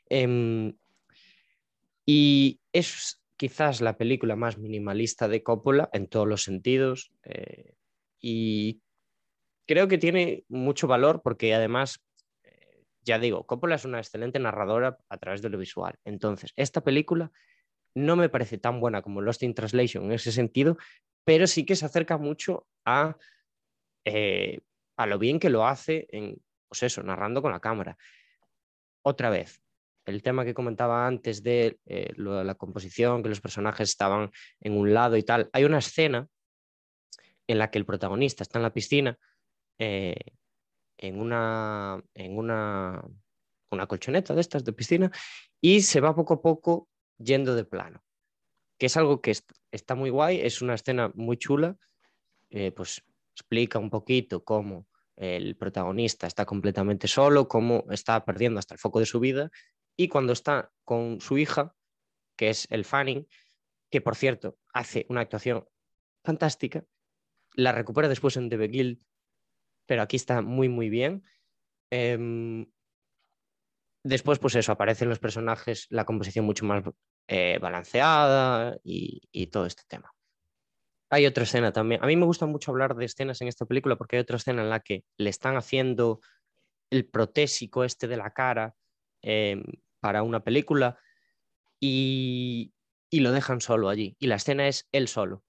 Em, 0.09 0.72
y 2.11 2.59
es 2.72 3.22
quizás 3.36 3.82
la 3.82 3.98
película 3.98 4.34
más 4.34 4.56
minimalista 4.56 5.28
de 5.28 5.42
Coppola 5.42 5.90
en 5.92 6.09
todos 6.09 6.26
los 6.26 6.42
sentidos. 6.42 7.12
eh, 7.22 7.74
y 8.18 8.80
creo 9.66 9.88
que 9.88 9.98
tiene 9.98 10.46
mucho 10.48 10.86
valor 10.86 11.20
porque 11.22 11.54
además, 11.54 12.02
eh, 12.44 12.82
ya 13.02 13.18
digo, 13.18 13.46
Coppola 13.46 13.74
es 13.74 13.84
una 13.84 13.98
excelente 13.98 14.38
narradora 14.38 14.96
a 15.11 15.18
través 15.18 15.42
de 15.42 15.50
lo 15.50 15.59
visual. 15.59 15.96
Entonces, 16.06 16.54
esta 16.56 16.80
película 16.82 17.30
no 17.94 18.16
me 18.16 18.30
parece 18.30 18.56
tan 18.56 18.80
buena 18.80 19.02
como 19.02 19.20
Lost 19.20 19.42
in 19.42 19.52
Translation 19.52 20.04
en 20.04 20.12
ese 20.12 20.32
sentido, 20.32 20.78
pero 21.24 21.46
sí 21.46 21.66
que 21.66 21.76
se 21.76 21.84
acerca 21.84 22.16
mucho 22.16 22.66
a, 22.86 23.18
eh, 24.06 24.61
a 24.96 25.04
lo 25.04 25.18
bien 25.18 25.38
que 25.38 25.50
lo 25.50 25.66
hace 25.66 26.06
en, 26.09 26.40
pues 26.68 26.84
eso, 26.84 27.02
narrando 27.02 27.42
con 27.42 27.52
la 27.52 27.61
cámara. 27.61 27.98
Otra 29.02 29.28
vez, 29.28 29.62
el 30.09 30.22
tema 30.22 30.44
que 30.44 30.54
comentaba 30.54 31.06
antes 31.06 31.42
de 31.42 31.78
eh, 31.86 32.12
de 32.16 32.44
la 32.44 32.54
composición, 32.54 33.22
que 33.22 33.28
los 33.28 33.40
personajes 33.40 33.90
estaban 33.90 34.30
en 34.61 34.72
un 34.76 34.92
lado 34.94 35.16
y 35.16 35.22
tal. 35.22 35.48
Hay 35.52 35.64
una 35.64 35.78
escena 35.78 36.28
en 37.46 37.59
la 37.59 37.70
que 37.70 37.78
el 37.78 37.86
protagonista 37.86 38.42
está 38.42 38.59
en 38.59 38.62
la 38.62 38.72
piscina 38.72 39.18
eh, 39.78 40.16
en, 40.98 41.20
una, 41.20 42.02
en 42.14 42.36
una, 42.36 43.02
una 43.70 43.86
colchoneta 43.86 44.34
de 44.34 44.40
estas 44.40 44.64
de 44.64 44.72
piscina 44.72 45.11
y 45.61 45.82
se 45.82 46.00
va 46.00 46.14
poco 46.14 46.34
a 46.34 46.42
poco 46.42 46.88
yendo 47.18 47.54
de 47.54 47.64
plano, 47.64 48.02
que 48.78 48.86
es 48.86 48.96
algo 48.96 49.20
que 49.20 49.30
est- 49.32 49.52
está 49.70 49.94
muy 49.94 50.11
guay, 50.11 50.40
es 50.40 50.62
una 50.62 50.74
escena 50.74 51.11
muy 51.14 51.36
chula, 51.36 51.76
eh, 52.50 52.72
pues 52.72 53.02
explica 53.34 53.78
un 53.78 53.90
poquito 53.90 54.42
cómo 54.44 54.86
el 55.16 55.56
protagonista 55.56 56.26
está 56.26 56.44
completamente 56.44 57.09
solo, 57.09 57.48
cómo 57.48 57.84
está 57.90 58.24
perdiendo 58.24 58.59
hasta 58.59 58.74
el 58.74 58.80
foco 58.80 59.00
de 59.00 59.06
su 59.06 59.20
vida 59.20 59.50
y 59.99 60.09
cuando 60.09 60.32
está 60.32 60.72
con 60.84 61.20
su 61.20 61.36
hija, 61.36 61.74
que 62.36 62.51
es 62.51 62.68
el 62.70 62.84
Fanning, 62.84 63.26
que 63.90 64.01
por 64.01 64.14
cierto 64.14 64.57
hace 64.72 65.05
una 65.09 65.22
actuación 65.22 65.68
fantástica, 66.24 66.84
la 67.55 67.72
recupera 67.72 68.09
después 68.09 68.36
en 68.36 68.49
The 68.49 68.57
Beguiled, 68.57 68.99
pero 69.86 70.03
aquí 70.03 70.16
está 70.16 70.40
muy, 70.40 70.68
muy 70.68 70.88
bien. 70.88 71.24
Em, 71.90 72.70
después, 74.05 74.38
pues 74.38 74.55
eso, 74.55 74.70
aparecen 74.70 75.09
los 75.09 75.18
personajes, 75.18 75.86
la 75.90 76.05
composición 76.05 76.44
mucho 76.44 76.64
más 76.64 76.84
eh, 77.26 77.59
balanceada 77.61 78.78
y, 78.84 79.22
y 79.32 79.49
todo 79.49 79.66
este 79.66 79.82
tema. 79.88 80.14
Hay 81.11 81.26
otra 81.26 81.42
escena 81.42 81.72
también. 81.72 82.05
A 82.05 82.07
mí 82.07 82.14
me 82.14 82.26
gusta 82.26 82.46
mucho 82.46 82.70
hablar 82.70 82.94
de 82.94 83.07
escenas 83.07 83.40
en 83.40 83.49
esta 83.49 83.66
película 83.66 83.96
porque 83.96 84.16
hay 84.16 84.22
otra 84.22 84.36
escena 84.36 84.62
en 84.62 84.70
la 84.70 84.80
que 84.80 85.05
le 85.16 85.30
están 85.30 85.57
haciendo 85.57 86.20
el 86.90 87.07
protésico 87.07 87.82
este 87.82 88.07
de 88.07 88.16
la 88.16 88.30
cara 88.30 88.76
em, 89.22 89.64
para 90.01 90.22
una 90.22 90.44
película 90.44 90.99
y, 91.80 92.74
y 93.11 93.20
lo 93.20 93.32
dejan 93.32 93.61
solo 93.61 93.88
allí. 93.88 94.16
Y 94.18 94.26
la 94.26 94.36
escena 94.36 94.68
es 94.68 94.88
él 94.92 95.09
solo, 95.09 95.44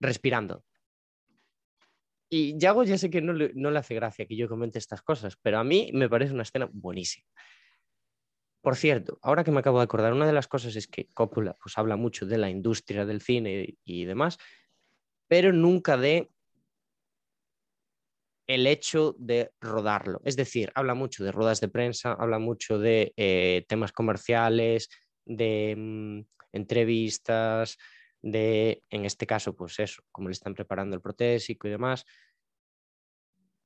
respirando. 0.00 0.64
Y 2.28 2.58
Yago 2.58 2.84
ya 2.84 2.98
sé 2.98 3.08
que 3.10 3.22
no 3.22 3.32
le, 3.32 3.52
no 3.54 3.70
le 3.70 3.78
hace 3.78 3.94
gracia 3.94 4.26
que 4.26 4.36
yo 4.36 4.48
comente 4.48 4.78
estas 4.78 5.02
cosas, 5.02 5.36
pero 5.40 5.58
a 5.58 5.64
mí 5.64 5.90
me 5.92 6.08
parece 6.08 6.34
una 6.34 6.42
escena 6.42 6.68
buenísima. 6.72 7.26
Por 8.62 8.74
cierto, 8.74 9.18
ahora 9.22 9.44
que 9.44 9.52
me 9.52 9.60
acabo 9.60 9.78
de 9.78 9.84
acordar, 9.84 10.12
una 10.12 10.26
de 10.26 10.32
las 10.32 10.48
cosas 10.48 10.74
es 10.74 10.88
que 10.88 11.08
Coppola 11.14 11.54
pues, 11.62 11.78
habla 11.78 11.96
mucho 11.96 12.26
de 12.26 12.38
la 12.38 12.50
industria 12.50 13.06
del 13.06 13.20
cine 13.20 13.76
y, 13.84 14.00
y 14.00 14.04
demás, 14.06 14.38
pero 15.28 15.52
nunca 15.52 15.96
de 15.96 16.32
el 18.46 18.66
hecho 18.66 19.16
de 19.18 19.50
rodarlo. 19.60 20.20
Es 20.24 20.36
decir, 20.36 20.70
habla 20.74 20.94
mucho 20.94 21.24
de 21.24 21.32
ruedas 21.32 21.60
de 21.60 21.68
prensa, 21.68 22.12
habla 22.12 22.38
mucho 22.38 22.78
de 22.78 23.12
eh, 23.16 23.64
temas 23.68 23.92
comerciales, 23.92 24.88
de 25.24 25.74
mm, 25.76 26.20
entrevistas, 26.52 27.76
de, 28.22 28.82
en 28.90 29.04
este 29.04 29.26
caso, 29.26 29.54
pues 29.54 29.78
eso, 29.78 30.02
cómo 30.12 30.28
le 30.28 30.32
están 30.32 30.54
preparando 30.54 30.94
el 30.94 31.02
protésico 31.02 31.66
y 31.66 31.72
demás, 31.72 32.04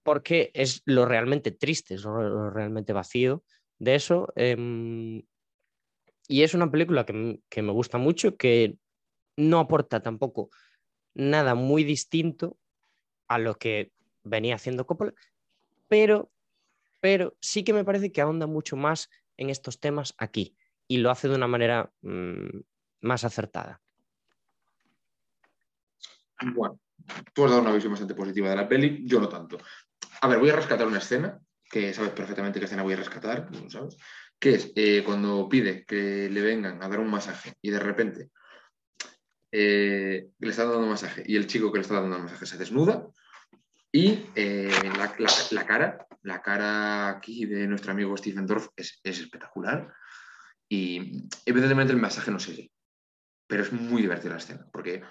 porque 0.03 0.51
es 0.55 0.83
lo 0.87 1.05
realmente 1.05 1.51
triste, 1.51 1.95
es 1.95 2.05
lo, 2.05 2.51
realmente 2.51 2.93
vacío 2.93 3.45
de 3.79 3.95
eso. 3.95 4.33
em, 4.37 5.23
y 6.27 6.43
es 6.43 6.55
una 6.55 6.71
película 6.71 7.05
que, 7.05 7.41
que 7.49 7.63
me 7.63 7.73
gusta 7.73 7.99
mucho, 7.99 8.37
que 8.37 8.77
no 9.37 9.59
aporta 9.59 10.01
tampoco 10.01 10.51
nada 11.15 11.55
muy 11.55 11.85
distinto 11.85 12.57
a 13.29 13.39
lo 13.39 13.57
que 13.57 13.93
venía 14.23 14.55
haciendo 14.55 14.87
Coppola, 14.87 15.15
pero, 15.89 16.31
pero 17.01 17.37
sí 17.41 17.65
que 17.65 17.73
me 17.73 17.85
parece 17.85 18.13
que 18.13 18.21
ahonda 18.21 18.47
mucho 18.47 18.77
más 18.77 19.11
en 19.37 19.51
estos 19.51 19.81
temas 19.81 20.15
aquí 20.19 20.57
y 20.87 20.99
lo 20.99 21.11
hace 21.11 21.29
de 21.29 21.37
una 21.37 21.47
manera 21.47 21.93
mm, 22.03 22.61
más 23.01 23.25
acertada. 23.25 23.81
Bueno, 26.43 26.81
tú 27.35 27.45
has 27.45 27.51
dado 27.51 27.63
una 27.63 27.73
visión 27.73 27.93
bastante 27.93 28.15
positiva 28.15 28.51
de 28.51 28.57
la 28.57 28.69
peli, 28.69 29.03
yo 29.07 29.21
no 29.21 29.29
tanto. 29.29 29.59
A 30.21 30.29
ver, 30.29 30.39
voy 30.39 30.51
a 30.51 30.57
rescatar 30.57 30.87
una 30.87 30.99
escena, 30.99 31.41
que 31.71 31.95
sabes 31.95 32.13
perfectamente 32.13 32.59
qué 32.59 32.65
escena 32.65 32.83
voy 32.83 32.95
a 32.95 32.97
rescatar, 32.97 33.51
¿no 33.51 33.71
sabes? 33.71 33.97
Que 34.39 34.55
es 34.55 34.73
eh, 34.75 35.03
cuando 35.05 35.49
pide 35.49 35.85
que 35.85 36.29
le 36.29 36.41
vengan 36.41 36.83
a 36.83 36.89
dar 36.89 37.01
un 37.01 37.11
masaje 37.11 37.55
y 37.63 37.71
de 37.71 37.79
repente 37.79 38.31
eh, 39.53 40.29
le 40.39 40.51
está 40.51 40.65
dando 40.65 40.87
masaje 40.87 41.23
y 41.27 41.37
el 41.37 41.47
chico 41.47 41.71
que 41.71 41.79
le 41.79 41.83
está 41.83 42.01
dando 42.01 42.17
el 42.17 42.23
masaje 42.23 42.47
se 42.47 42.59
desnuda 42.59 43.09
y 43.93 44.27
eh, 44.35 44.71
la, 44.97 45.67
cara, 45.67 46.07
la 46.23 46.43
cara 46.43 47.09
aquí 47.09 47.47
de 47.47 47.67
nuestro 47.67 47.93
amigo 47.93 48.17
Stephen 48.17 48.47
Dorff 48.47 48.69
es, 48.77 49.01
es 49.03 49.21
espectacular 49.21 49.93
y 50.69 51.27
evidentemente 51.45 51.93
el 51.93 52.01
masaje 52.01 52.31
no 52.31 52.39
sigue, 52.39 52.71
pero 53.47 53.63
es 53.63 53.73
muy 53.73 54.03
divertida 54.03 54.33
la 54.33 54.39
escena 54.39 54.67
porque 54.73 55.03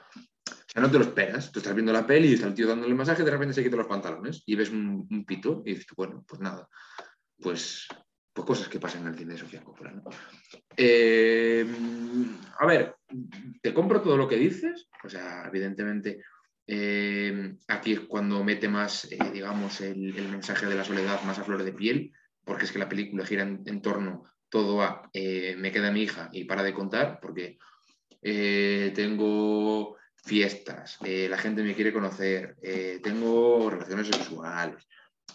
o 0.76 0.82
no 0.82 0.92
te 0.92 1.00
lo 1.00 1.04
esperas, 1.04 1.52
tú 1.52 1.60
estás 1.60 1.74
viendo 1.74 1.92
la 1.92 2.06
peli 2.06 2.30
y 2.30 2.34
está 2.34 2.48
el 2.48 2.54
tío 2.54 2.68
dándole 2.68 2.92
el 2.92 2.98
masaje 2.98 3.24
de 3.24 3.32
repente 3.32 3.54
se 3.54 3.64
quita 3.64 3.76
los 3.76 3.88
pantalones 3.88 4.44
y 4.46 4.56
ves 4.56 4.70
un, 4.70 5.26
pito 5.26 5.64
y 5.66 5.72
dices, 5.72 5.88
bueno, 5.96 6.24
pues 6.28 6.42
nada, 6.42 6.68
pues, 7.42 7.88
pues 8.32 8.46
cosas 8.48 8.70
que 8.70 8.80
pasan 8.80 9.02
en 9.02 9.08
el 9.10 9.18
cine 9.18 9.34
de 9.34 9.40
Sofía 9.40 9.64
Coppola. 9.64 9.94
Eh, 10.78 11.66
a 12.60 12.66
ver, 12.66 12.96
te 13.62 13.74
compro 13.74 14.02
todo 14.02 14.16
lo 14.16 14.28
que 14.28 14.38
dices, 14.38 14.88
o 15.04 15.10
sea, 15.10 15.48
evidentemente 15.48 16.24
eh, 16.72 17.56
aquí 17.68 17.94
es 17.94 18.02
cuando 18.02 18.44
mete 18.44 18.68
más, 18.68 19.06
eh, 19.06 19.18
digamos, 19.34 19.82
el, 19.82 20.14
mensaje 20.30 20.68
de 20.68 20.76
la 20.76 20.84
soledad 20.84 21.20
más 21.24 21.40
a 21.40 21.44
flor 21.44 21.64
de 21.64 21.74
piel, 21.74 22.14
porque 22.46 22.66
es 22.66 22.72
que 22.72 22.78
la 22.78 22.88
película 22.88 23.26
gira 23.26 23.42
en, 23.42 23.82
torno 23.82 24.26
todo 24.50 24.84
a 24.84 25.10
eh, 25.12 25.56
me 25.58 25.72
queda 25.72 25.92
mi 25.92 26.04
hija 26.04 26.30
y 26.32 26.44
para 26.44 26.62
de 26.62 26.74
contar, 26.74 27.18
porque 27.20 27.58
tengo 28.22 29.98
fiestas, 30.24 31.00
la 31.02 31.38
gente 31.38 31.64
me 31.64 31.74
quiere 31.74 31.94
conocer, 31.94 32.56
tengo 33.02 33.70
relaciones 33.70 34.08
sexuales, 34.08 34.88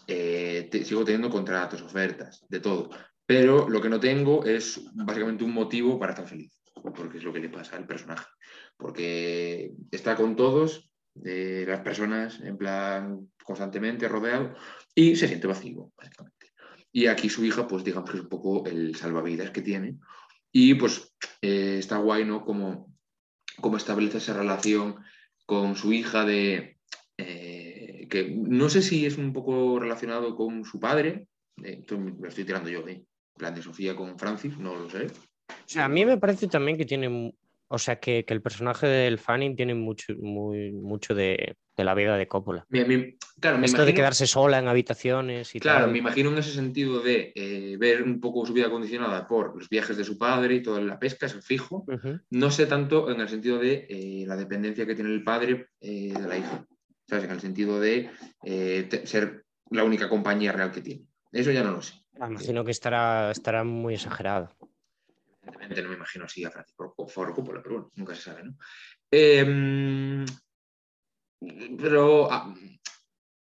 sigo 0.07 1.05
teniendo 1.05 1.30
contratos, 1.30 1.82
ofertas, 1.82 2.45
de 2.49 2.61
todo. 2.61 2.91
Pero 3.26 3.68
lo 3.68 3.80
que 3.80 3.89
no 3.89 3.99
tengo 3.99 4.45
es 4.45 4.80
básicamente 4.93 5.43
un 5.43 5.53
motivo 5.53 5.99
para 5.99 6.12
estar 6.12 6.28
feliz, 6.28 6.61
porque 6.95 7.18
es 7.18 7.24
lo 7.24 7.32
que 7.32 7.41
le 7.41 7.49
pasa 7.49 7.76
al 7.76 7.87
personaje. 7.87 8.26
Porque 8.76 9.72
está 9.91 10.14
con 10.14 10.37
todos, 10.37 10.93
eh, 11.25 11.65
las 11.67 11.81
personas, 11.81 12.41
en 12.41 12.57
plan, 12.57 13.29
constantemente 13.45 14.09
rodeado, 14.09 14.55
y 14.95 15.17
se 15.17 15.29
siente 15.29 15.47
vacío, 15.47 15.91
básicamente. 15.97 16.53
Y 16.93 17.07
aquí 17.07 17.29
su 17.29 17.45
hija, 17.45 17.67
pues 17.67 17.85
digamos 17.85 18.11
que 18.11 18.17
es 18.17 18.23
un 18.23 18.29
poco 18.29 18.65
el 18.67 18.95
salvavidas 18.95 19.51
que 19.51 19.62
tiene. 19.62 19.99
Y 20.53 20.75
pues 20.75 21.15
eh, 21.43 21.77
está 21.79 21.99
guay, 21.99 22.25
¿no? 22.25 22.45
Como, 22.45 22.95
como 23.61 23.77
establece 23.77 24.19
esa 24.19 24.35
relación 24.35 24.97
con 25.47 25.77
su 25.77 25.93
hija 25.93 26.25
de... 26.25 26.79
eh, 27.19 28.07
que 28.09 28.31
no 28.31 28.69
sé 28.69 28.83
si 28.83 29.07
es 29.07 29.19
un 29.19 29.33
poco 29.33 29.79
relacionado 29.81 30.37
con 30.37 30.65
su 30.65 30.79
padre, 30.79 31.27
eh, 31.62 31.85
me 31.99 32.12
lo 32.12 32.29
estoy 32.29 32.45
tirando 32.45 32.69
yo, 32.69 32.87
¿eh? 32.87 33.03
Plan 33.37 33.55
de 33.55 33.62
Sofía 33.62 33.97
con 33.97 34.17
Francis, 34.19 34.57
no 34.59 34.77
lo 34.77 34.89
sé. 34.89 35.07
O 35.07 35.67
sea, 35.67 35.87
a 35.87 35.89
mí 35.89 36.05
me 36.05 36.19
parece 36.19 36.47
también 36.47 36.77
que 36.77 36.85
tiene, 36.85 37.35
o 37.69 37.79
sea, 37.79 37.99
que, 38.01 38.25
que 38.25 38.35
el 38.35 38.43
personaje 38.43 38.87
del 38.87 39.19
Fanning 39.19 39.57
tiene 39.57 39.75
mucho, 39.75 40.15
muy, 40.19 40.73
mucho 40.73 41.15
de, 41.15 41.57
de 41.77 41.85
la 41.85 41.95
vida 41.95 42.17
de 42.17 42.29
Coppola. 42.29 42.67
Claro, 43.41 43.59
me 43.59 43.67
Esto 43.67 43.79
de 43.79 43.83
imagino- 43.91 43.95
quedarse 43.97 44.27
sola 44.27 44.59
en 44.59 44.69
habitaciones 44.69 45.55
y 45.55 45.61
Claro, 45.61 45.85
tal. 45.85 45.93
me 45.93 45.99
imagino 45.99 46.31
en 46.31 46.39
ese 46.39 46.53
sentido 46.53 47.01
de 47.01 47.33
eh, 47.35 47.77
ver 47.79 48.03
un 48.03 48.21
poco 48.21 48.47
su 48.47 48.53
vida 48.53 48.71
condicionada 48.71 49.27
por 49.27 49.57
los 49.57 49.69
viajes 49.69 49.97
de 49.97 50.05
su 50.05 50.17
padre 50.19 50.55
y 50.57 50.62
toda 50.62 50.81
la 50.81 50.99
pesca, 50.99 51.27
es 51.27 51.35
fijo. 51.45 51.85
Ujú. 51.89 52.21
No 52.31 52.51
sé 52.51 52.67
tanto 52.67 53.11
en 53.11 53.21
el 53.21 53.29
sentido 53.29 53.59
de 53.59 53.87
eh, 53.89 54.25
la 54.27 54.37
dependencia 54.37 54.87
que 54.87 54.95
tiene 54.95 55.11
el 55.11 55.25
padre 55.25 55.69
eh, 55.81 56.12
de 56.12 56.29
la 56.29 56.39
hija. 56.39 56.65
¿Sabes? 57.09 57.25
En 57.25 57.31
el 57.33 57.41
sentido 57.41 57.81
de 57.81 58.11
eh, 58.45 58.89
ser 59.05 59.45
la 59.71 59.85
única 59.85 60.09
compañía 60.09 60.53
real 60.53 60.71
que 60.71 60.81
tiene. 60.81 61.07
Eso 61.33 61.51
ya 61.51 61.62
no 61.62 61.73
lo 61.73 61.83
sé. 61.83 61.95
Me 62.19 62.27
imagino 62.29 62.65
que 62.65 62.71
estará, 62.71 63.31
estará 63.33 63.65
muy 63.65 63.95
exagerado. 63.95 64.51
Evidentemente 65.47 65.82
no 65.82 65.88
me 65.90 65.95
imagino 65.97 66.24
así 66.24 66.45
a 66.45 66.51
Francis 66.51 66.74
Ford 66.76 66.92
Coppola, 67.34 67.62
pero 67.62 67.74
bueno, 67.74 67.90
nunca 67.95 68.14
se 68.14 68.22
sabe, 68.22 68.45
¿no? 68.45 68.57
Eh, 69.11 70.24
pero 71.78 72.30
a, 72.32 72.55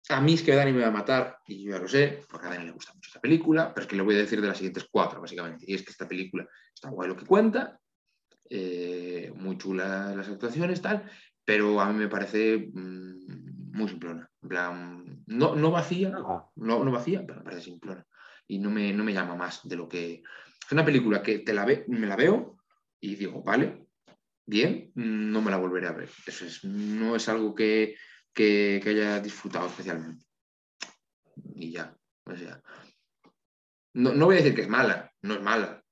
a 0.10 0.22
mí 0.22 0.34
es 0.34 0.42
que 0.42 0.56
Dani 0.56 0.72
me 0.72 0.82
va 0.82 0.88
a 0.88 0.92
matar, 0.92 1.38
y 1.48 1.64
yo 1.64 1.72
ya 1.72 1.80
lo 1.80 1.88
sé, 1.88 2.24
porque 2.30 2.48
a 2.48 2.50
Dani 2.50 2.66
le 2.66 2.72
gusta 2.72 2.94
mucho 2.94 3.10
esta 3.10 3.22
película, 3.22 3.74
pero 3.74 3.84
es 3.84 3.90
que 3.90 3.96
le 3.96 4.02
voy 4.02 4.16
a 4.16 4.20
decir 4.20 4.42
de 4.42 4.48
las 4.48 4.58
siguientes 4.58 4.88
cuatro, 4.92 5.22
básicamente. 5.22 5.66
Y 5.68 5.76
es 5.76 5.84
que 5.84 5.92
esta 5.92 6.08
película 6.08 6.48
está 6.74 6.90
guay 6.90 7.08
lo 7.08 7.16
que 7.16 7.26
cuenta, 7.26 7.80
eh, 8.50 9.32
muy 9.36 9.58
chula 9.58 10.14
las 10.16 10.28
actuaciones, 10.28 10.82
tal, 10.82 11.10
pero 11.46 11.80
a 11.80 11.92
mí 11.92 11.98
me 11.98 12.08
parece 12.10 12.70
mm, 12.74 13.72
muy 13.72 13.88
simplona. 13.88 14.30
En 14.42 14.50
plan, 14.50 15.24
no, 15.28 15.56
no 15.56 15.72
vacía, 15.72 16.10
no, 16.10 16.52
no 16.56 16.92
vacía, 16.92 17.24
pero 17.26 17.40
me 17.40 17.46
parece 17.46 17.64
simplona. 17.64 18.06
Y 18.48 18.60
no 18.60 18.70
me, 18.70 18.92
no 18.92 19.04
me 19.04 19.14
llama 19.14 19.36
más 19.36 19.68
de 19.68 19.76
lo 19.76 19.88
que. 19.88 20.24
Es 20.72 20.74
una 20.74 20.86
película 20.86 21.22
que 21.22 21.40
te 21.40 21.54
la 21.54 21.66
ve, 21.66 21.84
me 21.90 22.08
la 22.08 22.16
veo 22.16 22.58
y 23.02 23.16
digo, 23.16 23.44
vale, 23.44 23.88
bien, 24.46 24.90
no 24.96 25.42
me 25.42 25.52
la 25.52 25.58
volveré 25.58 25.88
a 25.88 25.92
ver. 25.92 26.10
Eso 26.26 26.46
es, 26.46 26.64
no 26.64 27.14
es 27.14 27.28
algo 27.28 27.54
que, 27.54 27.98
que, 28.34 28.80
que 28.82 28.90
haya 28.92 29.20
disfrutado 29.20 29.68
especialmente. 29.68 30.24
Y 31.56 31.74
ya, 31.74 31.94
o 32.24 32.38
sea. 32.38 32.62
No, 33.96 34.14
no 34.14 34.28
voy 34.28 34.36
a 34.36 34.38
decir 34.38 34.56
que 34.56 34.62
es 34.62 34.70
mala, 34.70 35.12
no 35.24 35.34
es 35.34 35.42
mala. 35.42 35.84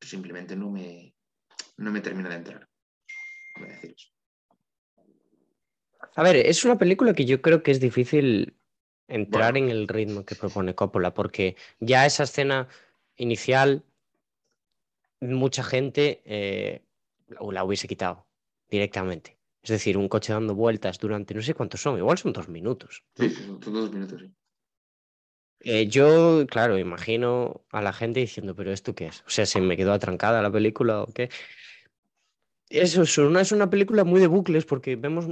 Simplemente 0.00 0.56
no 0.56 0.70
me, 0.70 1.14
no 1.76 1.90
me 1.90 2.00
termina 2.00 2.30
de 2.30 2.36
entrar. 2.36 2.66
Voy 3.58 3.68
a 3.68 3.72
decir 3.74 3.94
eso. 3.94 4.08
A 6.16 6.22
ver, 6.22 6.36
es 6.36 6.64
una 6.64 6.78
película 6.78 7.12
que 7.12 7.26
yo 7.26 7.42
creo 7.42 7.62
que 7.62 7.70
es 7.70 7.80
difícil 7.80 8.56
entrar 9.08 9.58
en 9.58 9.68
el 9.68 9.88
ritmo 9.88 10.24
que 10.24 10.36
propone 10.36 10.74
Coppola, 10.74 11.12
porque 11.12 11.54
ya 11.80 12.06
esa 12.06 12.22
escena 12.22 12.68
inicial, 13.16 13.84
mucha 15.22 15.62
gente 15.62 16.22
eh, 16.24 16.82
la- 17.28 17.64
hubiese 17.64 17.88
quitado 17.88 18.26
directamente. 18.68 19.38
Es 19.62 19.70
decir, 19.70 19.96
un 19.96 20.08
coche 20.08 20.32
dando 20.32 20.54
vueltas 20.54 20.98
durante 20.98 21.34
no 21.34 21.42
sé 21.42 21.54
cuántos 21.54 21.80
son, 21.80 21.96
igual 21.96 22.18
son 22.18 22.32
dos 22.32 22.48
minutos. 22.48 23.04
Sí, 23.16 23.30
son 23.30 23.60
dos 23.72 23.92
minutos, 23.92 24.20
sí. 24.20 24.32
Eh, 25.64 25.86
yo, 25.86 26.44
claro, 26.48 26.76
imagino 26.76 27.64
a 27.70 27.80
la 27.82 27.92
gente 27.92 28.18
diciendo, 28.18 28.56
pero 28.56 28.72
¿esto 28.72 28.96
qué 28.96 29.06
es? 29.06 29.20
O 29.20 29.30
sea, 29.30 29.46
¿se 29.46 29.60
me 29.60 29.76
quedó 29.76 29.92
atrancada 29.92 30.42
la 30.42 30.50
película 30.50 31.02
o 31.02 31.06
qué? 31.06 31.30
Eso 32.68 33.02
es 33.02 33.18
una, 33.18 33.40
es 33.42 33.52
una 33.52 33.70
película 33.70 34.02
muy 34.02 34.18
de 34.20 34.26
bucles 34.26 34.64
porque 34.64 34.96
vemos 34.96 35.28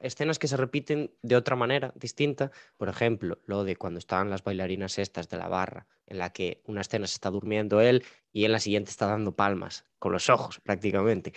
escenas 0.00 0.38
que 0.38 0.48
se 0.48 0.56
repiten 0.56 1.10
de 1.22 1.36
otra 1.36 1.56
manera, 1.56 1.92
distinta. 1.96 2.50
Por 2.76 2.88
ejemplo, 2.88 3.40
lo 3.46 3.64
de 3.64 3.76
cuando 3.76 3.98
estaban 3.98 4.30
las 4.30 4.42
bailarinas 4.44 4.98
estas 4.98 5.28
de 5.28 5.36
la 5.36 5.48
barra, 5.48 5.86
en 6.08 6.18
la 6.18 6.32
que 6.32 6.62
una 6.66 6.80
escena 6.80 7.06
se 7.06 7.14
está 7.14 7.30
durmiendo 7.30 7.80
él 7.80 8.04
y 8.32 8.44
en 8.44 8.52
la 8.52 8.60
siguiente 8.60 8.90
está 8.90 9.06
dando 9.06 9.36
palmas, 9.36 9.84
con 9.98 10.12
los 10.12 10.28
ojos 10.28 10.60
prácticamente. 10.60 11.32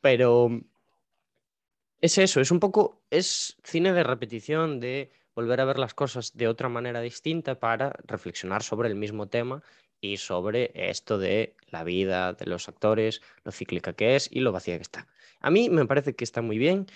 Pero 0.00 0.50
es 2.00 2.18
eso, 2.18 2.40
es 2.40 2.50
un 2.50 2.60
poco, 2.60 3.02
es 3.10 3.56
cine 3.64 3.92
de 3.92 4.04
repetición, 4.04 4.80
de 4.80 5.10
volver 5.34 5.60
a 5.60 5.64
ver 5.64 5.78
las 5.78 5.94
cosas 5.94 6.36
de 6.36 6.48
otra 6.48 6.68
manera 6.68 7.00
distinta 7.00 7.58
para 7.58 7.94
reflexionar 8.04 8.62
sobre 8.62 8.88
el 8.88 8.94
mismo 8.94 9.28
tema 9.28 9.62
y 10.00 10.16
sobre 10.16 10.70
esto 10.74 11.18
de 11.18 11.56
la 11.68 11.84
vida 11.84 12.32
de 12.32 12.46
los 12.46 12.68
actores, 12.68 13.20
lo 13.44 13.52
cíclica 13.52 13.92
que 13.92 14.16
es 14.16 14.28
y 14.32 14.40
lo 14.40 14.52
vacía 14.52 14.76
que 14.76 14.82
está. 14.82 15.08
A 15.40 15.50
mí 15.50 15.68
me 15.70 15.86
parece 15.86 16.14
que 16.14 16.24
está 16.24 16.42
muy 16.42 16.58
bien, 16.58 16.86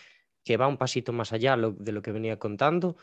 que 0.45 0.57
va 0.57 0.68
un 0.68 0.77
pasito 0.77 1.12
más 1.12 1.33
allá 1.33 1.57
de 1.57 1.93
lo 1.93 2.03
que 2.03 2.12
venía 2.12 2.39
contando, 2.39 2.97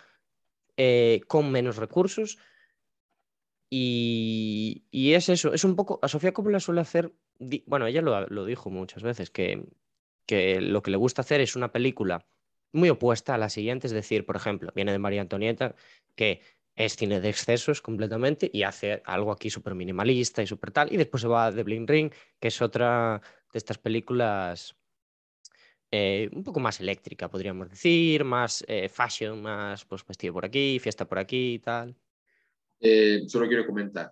eh, 0.77 1.21
con 1.27 1.51
menos 1.51 1.77
recursos. 1.77 2.37
Y, 3.69 4.83
es 4.91 5.29
eso, 5.29 5.53
es 5.53 5.63
un 5.63 5.75
poco, 5.75 5.99
a 6.01 6.07
Sofía 6.07 6.33
Coppola 6.33 6.59
suele 6.59 6.81
hacer, 6.81 7.13
bueno, 7.67 7.85
ella 7.85 8.01
lo, 8.01 8.45
dijo 8.45 8.69
muchas 8.69 9.03
veces, 9.03 9.29
que, 9.29 9.63
que 10.25 10.59
lo 10.61 10.81
que 10.81 10.91
le 10.91 10.97
gusta 10.97 11.21
hacer 11.21 11.41
es 11.41 11.55
una 11.55 11.71
película 11.71 12.25
muy 12.71 12.89
opuesta 12.89 13.35
a 13.35 13.37
la 13.37 13.49
siguiente, 13.49 13.87
es 13.87 13.93
decir, 13.93 14.25
por 14.25 14.35
ejemplo, 14.35 14.71
viene 14.75 14.91
de 14.91 14.99
María 14.99 15.21
Antonieta, 15.21 15.75
que 16.15 16.41
es 16.75 16.95
cine 16.95 17.19
de 17.19 17.29
excesos 17.29 17.81
completamente 17.81 18.49
y 18.51 18.63
hace 18.63 19.01
algo 19.05 19.31
aquí 19.31 19.49
súper 19.49 19.75
minimalista 19.75 20.41
y 20.41 20.47
súper 20.47 20.71
tal, 20.71 20.93
y 20.93 20.97
después 20.97 21.21
se 21.21 21.27
va 21.27 21.47
a 21.47 21.53
The 21.53 21.63
Bling 21.63 21.87
Ring, 21.87 22.11
que 22.39 22.47
es 22.47 22.61
otra 22.61 23.21
de 23.51 23.57
estas 23.57 23.77
películas 23.77 24.75
eh, 25.91 26.29
un 26.33 26.43
poco 26.43 26.59
más 26.59 26.79
eléctrica, 26.79 27.29
podríamos 27.29 27.69
decir, 27.69 28.23
más 28.23 28.63
eh, 28.67 28.89
fashion, 28.89 29.41
más 29.41 29.85
pues 29.85 30.05
vestido 30.05 30.33
por 30.33 30.45
aquí, 30.45 30.79
fiesta 30.79 31.05
por 31.05 31.19
aquí 31.19 31.55
y 31.55 31.59
tal. 31.59 31.95
Eh, 32.79 33.23
solo 33.27 33.47
quiero 33.47 33.65
comentar. 33.65 34.11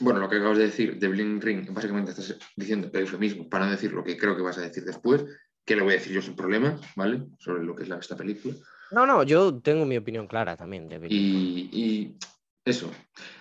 Bueno, 0.00 0.20
lo 0.20 0.28
que 0.28 0.36
acabas 0.36 0.58
de 0.58 0.64
decir 0.64 0.98
de 0.98 1.08
Bling 1.08 1.40
Ring, 1.40 1.72
básicamente 1.72 2.10
estás 2.10 2.36
diciendo 2.54 2.90
eufemismo 2.92 3.48
para 3.48 3.64
no 3.66 3.70
decir 3.72 3.92
lo 3.92 4.04
que 4.04 4.16
creo 4.16 4.36
que 4.36 4.42
vas 4.42 4.58
a 4.58 4.62
decir 4.62 4.84
después, 4.84 5.24
que 5.64 5.74
lo 5.76 5.84
voy 5.84 5.94
a 5.94 5.96
decir 5.96 6.12
yo 6.12 6.20
sin 6.22 6.36
problemas, 6.36 6.80
¿vale? 6.96 7.24
Sobre 7.38 7.64
lo 7.64 7.74
que 7.74 7.84
es 7.84 7.88
la, 7.88 7.96
esta 7.98 8.16
película. 8.16 8.54
No, 8.90 9.06
no, 9.06 9.22
yo 9.24 9.58
tengo 9.60 9.84
mi 9.86 9.96
opinión 9.96 10.26
clara 10.26 10.56
también 10.56 10.88
de. 10.88 11.00
Y, 11.08 11.70
y 11.72 12.16
eso. 12.64 12.90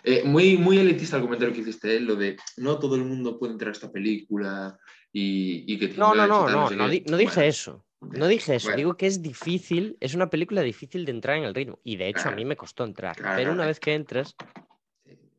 Eh, 0.03 0.23
muy, 0.23 0.57
muy 0.57 0.77
elitista 0.79 1.17
el 1.17 1.23
comentario 1.23 1.53
que 1.53 1.61
hiciste, 1.61 1.97
¿eh? 1.97 1.99
lo 1.99 2.15
de 2.15 2.37
no 2.57 2.79
todo 2.79 2.95
el 2.95 3.03
mundo 3.03 3.37
puede 3.37 3.53
entrar 3.53 3.69
a 3.69 3.73
esta 3.73 3.91
película 3.91 4.77
y, 5.11 5.71
y 5.71 5.77
que 5.77 5.89
No, 5.97 6.15
no, 6.15 6.25
no, 6.25 6.47
no, 6.49 6.69
no, 6.69 6.85
qué. 6.85 6.89
di- 6.91 7.03
no 7.09 7.17
dije 7.17 7.35
Bueno, 7.35 7.49
eso. 7.49 7.85
No 8.01 8.27
dije 8.27 8.55
eso, 8.55 8.67
Bueno. 8.67 8.77
digo 8.77 8.97
que 8.97 9.07
es 9.07 9.21
difícil, 9.21 9.97
es 9.99 10.13
una 10.13 10.29
película 10.29 10.61
difícil 10.61 11.05
de 11.05 11.11
entrar 11.11 11.37
en 11.37 11.43
el 11.43 11.53
ritmo. 11.55 11.79
Y 11.83 11.97
de 11.97 12.07
hecho 12.09 12.19
a 12.19 12.23
Claro. 12.23 12.35
mí 12.37 12.45
me 12.45 12.55
costó 12.55 12.83
entrar. 12.85 13.15
Claro, 13.15 13.35
pero 13.35 13.51
una 13.51 13.65
vez 13.65 13.79
que 13.79 13.93
entras. 13.93 14.35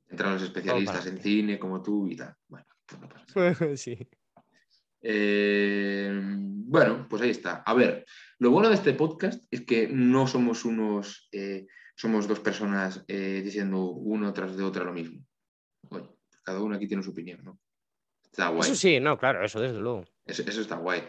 Entran 0.09 0.35
los 0.35 0.43
especialistas 0.43 1.07
en 1.07 1.19
cine 1.19 1.59
como 1.59 1.83
tú 1.83 2.09
y 2.09 2.17
tal. 2.17 2.35
Bueno, 2.49 2.67
pues 2.87 3.01
no 3.01 3.09
pasa 3.09 3.27
nada. 3.35 3.77
sí. 3.77 3.99
Eh, 5.03 6.11
bueno, 6.69 7.07
pues 7.09 7.23
ahí 7.23 7.31
está. 7.31 7.63
A 7.65 7.75
ver, 7.75 8.05
lo 8.39 8.51
bueno 8.51 8.69
de 8.69 8.75
este 8.75 8.93
podcast 8.93 9.45
es 9.51 9.63
que 9.65 9.89
no 9.89 10.27
somos 10.27 10.65
unos, 10.65 11.29
eh, 11.33 11.67
somos 11.95 12.27
dos 12.27 12.41
personas 12.41 13.05
eh, 13.07 13.41
diciendo 13.45 13.85
uno 13.85 14.33
tras 14.33 14.57
de 14.57 14.65
otra 14.65 14.85
lo 14.85 14.93
mismo. 14.93 15.25
Cada 16.43 16.61
uno 16.61 16.77
aquí 16.77 16.87
tiene 16.87 17.03
su 17.03 17.11
opinión, 17.11 17.41
¿no? 17.45 17.59
Está 18.25 18.49
guay. 18.49 18.63
Eso 18.63 18.75
sí, 18.75 19.01
no, 19.01 19.19
claro, 19.19 19.45
eso 19.45 19.61
desde 19.61 19.79
luego. 19.79 20.05
Eso, 20.25 20.43
eso 20.43 20.61
está 20.61 20.77
guay. 20.77 21.03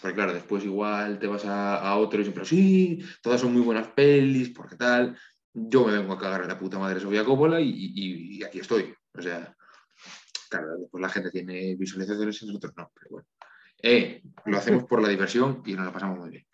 Porque 0.00 0.14
claro, 0.14 0.34
después 0.34 0.64
igual 0.64 1.18
te 1.18 1.26
vas 1.26 1.44
a, 1.44 1.78
a 1.78 1.96
otro 1.96 2.20
y 2.20 2.24
siempre, 2.24 2.44
sí, 2.44 3.02
todas 3.22 3.40
son 3.40 3.52
muy 3.52 3.62
buenas 3.62 3.88
pelis, 3.88 4.50
porque 4.50 4.76
tal. 4.76 5.16
Yo 5.54 5.86
me 5.86 5.92
vengo 5.92 6.12
a 6.14 6.18
cagar 6.18 6.42
a 6.42 6.46
la 6.48 6.58
puta 6.58 6.78
madre 6.78 7.00
Sofía 7.00 7.24
Coppola 7.24 7.60
y, 7.60 7.68
y- 7.70 8.38
y 8.38 8.44
aquí 8.44 8.58
estoy. 8.60 8.92
O 9.16 9.22
sea, 9.22 9.54
claro, 10.50 10.76
después 10.78 11.00
la 11.00 11.08
gente 11.08 11.30
tiene 11.30 11.76
visualizaciones 11.76 12.42
y 12.42 12.46
nosotros 12.46 12.72
no, 12.76 12.90
pero 12.94 13.10
bueno. 13.10 13.28
Eh, 13.82 14.22
lo 14.46 14.56
hacemos 14.56 14.84
por 14.84 15.00
la 15.02 15.08
diversión 15.08 15.62
y 15.66 15.74
nos 15.74 15.84
la 15.86 15.92
pasamos 15.92 16.18
muy 16.18 16.30
bien. 16.30 16.46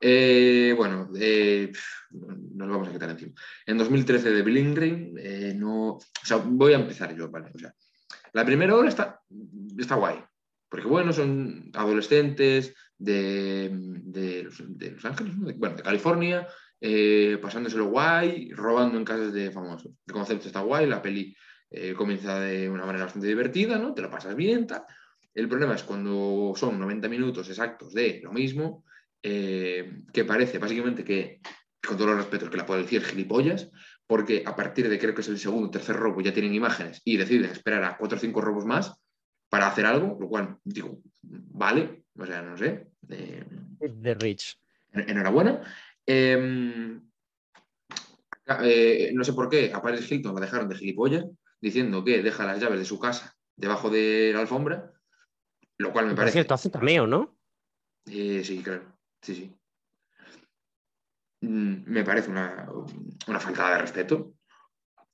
Eh, 0.00 0.74
bueno, 0.76 1.10
eh, 1.18 1.70
nos 2.10 2.68
vamos 2.68 2.88
a 2.88 2.92
quitar 2.92 3.10
encima. 3.10 3.32
En 3.66 3.78
2013 3.78 4.30
de 4.30 4.42
Bill 4.42 4.58
Ingram, 4.58 5.14
eh, 5.18 5.54
no, 5.56 5.88
o 5.94 6.00
sea, 6.24 6.38
voy 6.38 6.72
a 6.72 6.78
empezar 6.78 7.14
yo, 7.14 7.28
¿vale? 7.30 7.50
O 7.54 7.58
sea, 7.58 7.74
la 8.32 8.44
primera 8.44 8.74
hora 8.74 8.88
está, 8.88 9.20
está 9.76 9.96
guay, 9.96 10.18
porque 10.68 10.86
bueno, 10.86 11.12
son 11.12 11.70
adolescentes 11.74 12.74
de, 12.96 13.70
de 13.72 14.44
los, 14.44 14.62
de 14.78 14.90
Los 14.92 15.04
Ángeles, 15.04 15.36
¿no? 15.36 15.46
De- 15.46 15.54
bueno, 15.54 15.76
de 15.76 15.82
California, 15.82 16.46
eh, 16.80 17.38
pasándoselo 17.42 17.86
guay, 17.86 18.50
robando 18.52 18.98
en 18.98 19.04
casas 19.04 19.32
de 19.32 19.50
famosos. 19.50 19.92
El 20.06 20.12
concepto 20.12 20.46
está 20.46 20.60
guay, 20.60 20.86
la 20.86 21.02
peli 21.02 21.34
eh, 21.70 21.94
comienza 21.94 22.40
de 22.40 22.68
una 22.70 22.86
manera 22.86 23.04
bastante 23.04 23.28
divertida, 23.28 23.78
¿no? 23.78 23.94
Te 23.94 24.02
lo 24.02 24.10
pasas 24.10 24.34
bien, 24.34 24.66
tal. 24.66 24.84
El 25.34 25.48
problema 25.48 25.74
es 25.74 25.82
cuando 25.84 26.52
son 26.56 26.78
90 26.78 27.08
minutos 27.08 27.48
exactos 27.48 27.92
de 27.92 28.20
lo 28.22 28.32
mismo, 28.32 28.84
eh, 29.22 30.02
que 30.12 30.24
parece 30.24 30.58
básicamente 30.58 31.04
que, 31.04 31.40
con 31.86 31.96
todos 31.96 32.10
los 32.10 32.18
respetos, 32.20 32.50
que 32.50 32.56
la 32.56 32.66
policía 32.66 32.98
es 33.00 33.06
gilipollas, 33.06 33.70
porque 34.06 34.42
a 34.46 34.56
partir 34.56 34.88
de 34.88 34.98
creo 34.98 35.14
que 35.14 35.20
es 35.20 35.28
el 35.28 35.38
segundo 35.38 35.68
o 35.68 35.70
tercer 35.70 35.96
robo 35.96 36.20
ya 36.20 36.32
tienen 36.32 36.54
imágenes 36.54 37.02
y 37.04 37.16
deciden 37.16 37.50
esperar 37.50 37.84
a 37.84 37.96
cuatro 37.98 38.16
o 38.16 38.20
cinco 38.20 38.40
robos 38.40 38.64
más 38.64 38.94
para 39.50 39.66
hacer 39.68 39.84
algo, 39.86 40.16
lo 40.20 40.28
cual 40.28 40.56
digo, 40.64 41.00
vale, 41.22 42.04
o 42.18 42.24
sea, 42.26 42.42
no 42.42 42.56
sé. 42.56 42.88
eh, 43.10 43.44
The 44.02 44.14
Rich. 44.14 44.58
en- 44.92 45.10
enhorabuena. 45.10 45.62
Eh, 46.10 47.00
eh, 48.62 49.10
no 49.14 49.24
sé 49.24 49.32
por 49.34 49.48
qué 49.50 49.72
a 49.74 49.82
Paris 49.82 50.10
Hilton 50.10 50.34
la 50.34 50.40
dejaron 50.40 50.68
de 50.68 50.74
gilipollas, 50.76 51.26
diciendo 51.60 52.02
que 52.02 52.22
deja 52.22 52.46
las 52.46 52.58
llaves 52.60 52.78
de 52.78 52.84
su 52.86 52.98
casa 52.98 53.36
debajo 53.56 53.90
de 53.90 54.30
la 54.32 54.40
alfombra, 54.40 54.90
lo 55.76 55.92
cual 55.92 56.06
me 56.06 56.12
Por 56.12 56.18
parece. 56.20 56.32
cierto, 56.34 56.54
hace 56.54 56.70
cameo, 56.70 57.06
¿no? 57.06 57.36
Eh, 58.06 58.42
sí, 58.42 58.62
claro. 58.62 58.96
Sí, 59.20 59.34
sí. 59.34 59.54
Mm, 61.42 61.90
Me 61.90 62.04
parece 62.04 62.30
una, 62.30 62.68
una 63.26 63.40
faltada 63.40 63.74
de 63.74 63.82
respeto. 63.82 64.34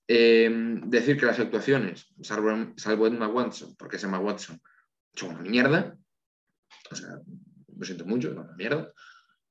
Eh, 0.06 0.48
decir 0.84 1.18
que 1.18 1.26
las 1.26 1.40
actuaciones, 1.40 2.06
salvo, 2.22 2.72
salvo 2.76 3.06
Emma 3.06 3.26
Watson, 3.26 3.74
porque 3.76 3.96
es 3.96 4.04
Emma 4.04 4.18
Watson, 4.20 4.60
son 5.14 5.30
una 5.30 5.40
mierda. 5.40 5.96
O 6.90 6.94
sea, 6.94 7.18
lo 7.76 7.84
siento 7.84 8.04
mucho, 8.04 8.28
es 8.28 8.36
una 8.36 8.52
mierda. 8.52 8.92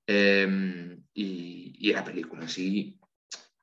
Eh, 0.07 0.97
y, 1.13 1.75
y 1.89 1.93
la 1.93 2.03
película 2.03 2.43
en 2.43 2.49
sí 2.49 2.99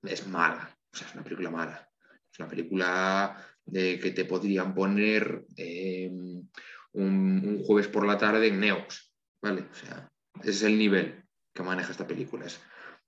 es 0.03 0.27
mala. 0.27 0.77
O 0.93 0.97
sea, 0.97 1.07
es 1.09 1.15
una 1.15 1.25
película 1.25 1.51
mala. 1.51 1.89
Es 2.33 2.39
una 2.39 2.49
película 2.49 3.37
de 3.65 3.99
que 4.01 4.11
te 4.13 4.25
podrían 4.25 4.75
poner 4.75 5.45
eh, 5.57 6.09
un, 6.11 6.51
un 6.93 7.63
jueves 7.65 7.89
por 7.89 8.07
la 8.07 8.19
tarde 8.19 8.49
en 8.49 8.61
Neox. 8.61 9.13
¿Vale? 9.43 9.63
O 9.71 9.75
sea, 9.75 10.11
ese 10.41 10.51
es 10.51 10.63
el 10.63 10.79
nivel 10.79 11.25
que 11.55 11.63
maneja 11.63 11.91
esta 11.93 12.07
película. 12.07 12.47
Es- 12.47 12.61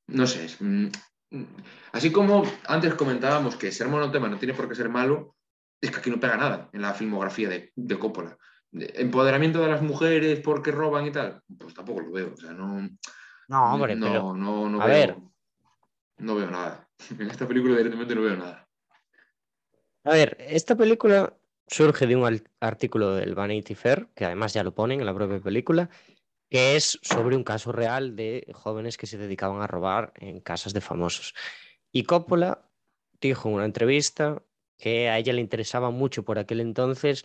no 0.09 0.27
sé, 0.27 0.45
es, 0.47 0.61
mm, 0.61 0.87
mm, 1.31 1.45
así 1.93 2.11
como 2.11 2.43
antes 2.67 2.95
comentábamos 2.95 3.57
que 3.57 3.71
ser 3.71 3.89
monotema 3.89 4.29
no 4.29 4.39
tiene 4.39 4.55
por 4.55 4.69
qué 4.69 4.75
ser 4.75 4.89
malo, 4.89 5.37
es 5.81 5.91
que 5.91 5.99
aquí 5.99 6.11
no 6.11 6.19
pega 6.21 6.37
nada 6.37 6.69
en 6.73 6.83
la 6.83 6.93
filmografía 6.95 7.49
de, 7.49 7.73
de 7.77 7.99
Coppola. 7.99 8.37
De- 8.71 8.93
empoderamiento 8.97 9.61
de 9.61 9.69
las 9.69 9.83
mujeres 9.83 10.41
porque 10.41 10.71
roban 10.73 11.07
y 11.07 11.13
tal, 11.13 11.41
pues 11.59 11.75
tampoco 11.75 12.01
lo 12.01 12.13
veo. 12.13 12.33
O 12.33 12.37
sea, 12.37 12.53
no, 12.53 12.89
No, 13.53 13.75
hombre, 13.75 13.95
no, 13.95 14.07
pero. 14.07 14.35
no, 14.35 14.69
no 14.71 14.81
a 14.81 14.87
veo, 14.87 14.95
ver. 14.97 15.17
no 16.19 16.35
veo 16.35 16.51
nada. 16.51 16.89
En 17.19 17.31
esta 17.31 17.47
película 17.47 17.77
directamente 17.77 18.15
no 18.15 18.23
veo 18.23 18.37
nada. 18.37 18.67
A 20.05 20.11
ver, 20.13 20.39
esta 20.41 20.75
película 20.75 21.37
surge 21.67 22.07
de 22.07 22.17
un 22.17 22.43
artículo 22.61 23.15
del 23.15 23.35
Vanity 23.35 23.75
Fair, 23.75 24.09
que 24.15 24.25
además 24.25 24.55
ya 24.55 24.65
lo 24.65 24.75
ponen 24.75 25.01
en 25.01 25.07
la 25.07 25.15
propia 25.15 25.39
película, 25.39 25.91
que 26.49 26.77
es 26.77 26.99
sobre 27.03 27.37
un 27.37 27.45
caso 27.45 27.73
real 27.73 28.17
de 28.17 28.47
jóvenes 28.55 28.97
que 28.97 29.07
se 29.07 29.19
dedicaban 29.19 29.61
a 29.61 29.67
robar 29.67 30.15
en 30.17 30.41
casas 30.41 30.73
de 30.73 30.81
famosos. 30.81 31.35
Y 31.93 32.05
Coppola 32.05 32.71
dijo 33.21 33.49
en 33.51 33.57
una 33.57 33.65
entrevista 33.67 34.43
que 34.79 35.11
a 35.11 35.19
ella 35.19 35.35
le 35.35 35.41
interesaba 35.43 35.91
mucho 35.91 36.25
por 36.25 36.39
aquel 36.39 36.61
entonces 36.61 37.25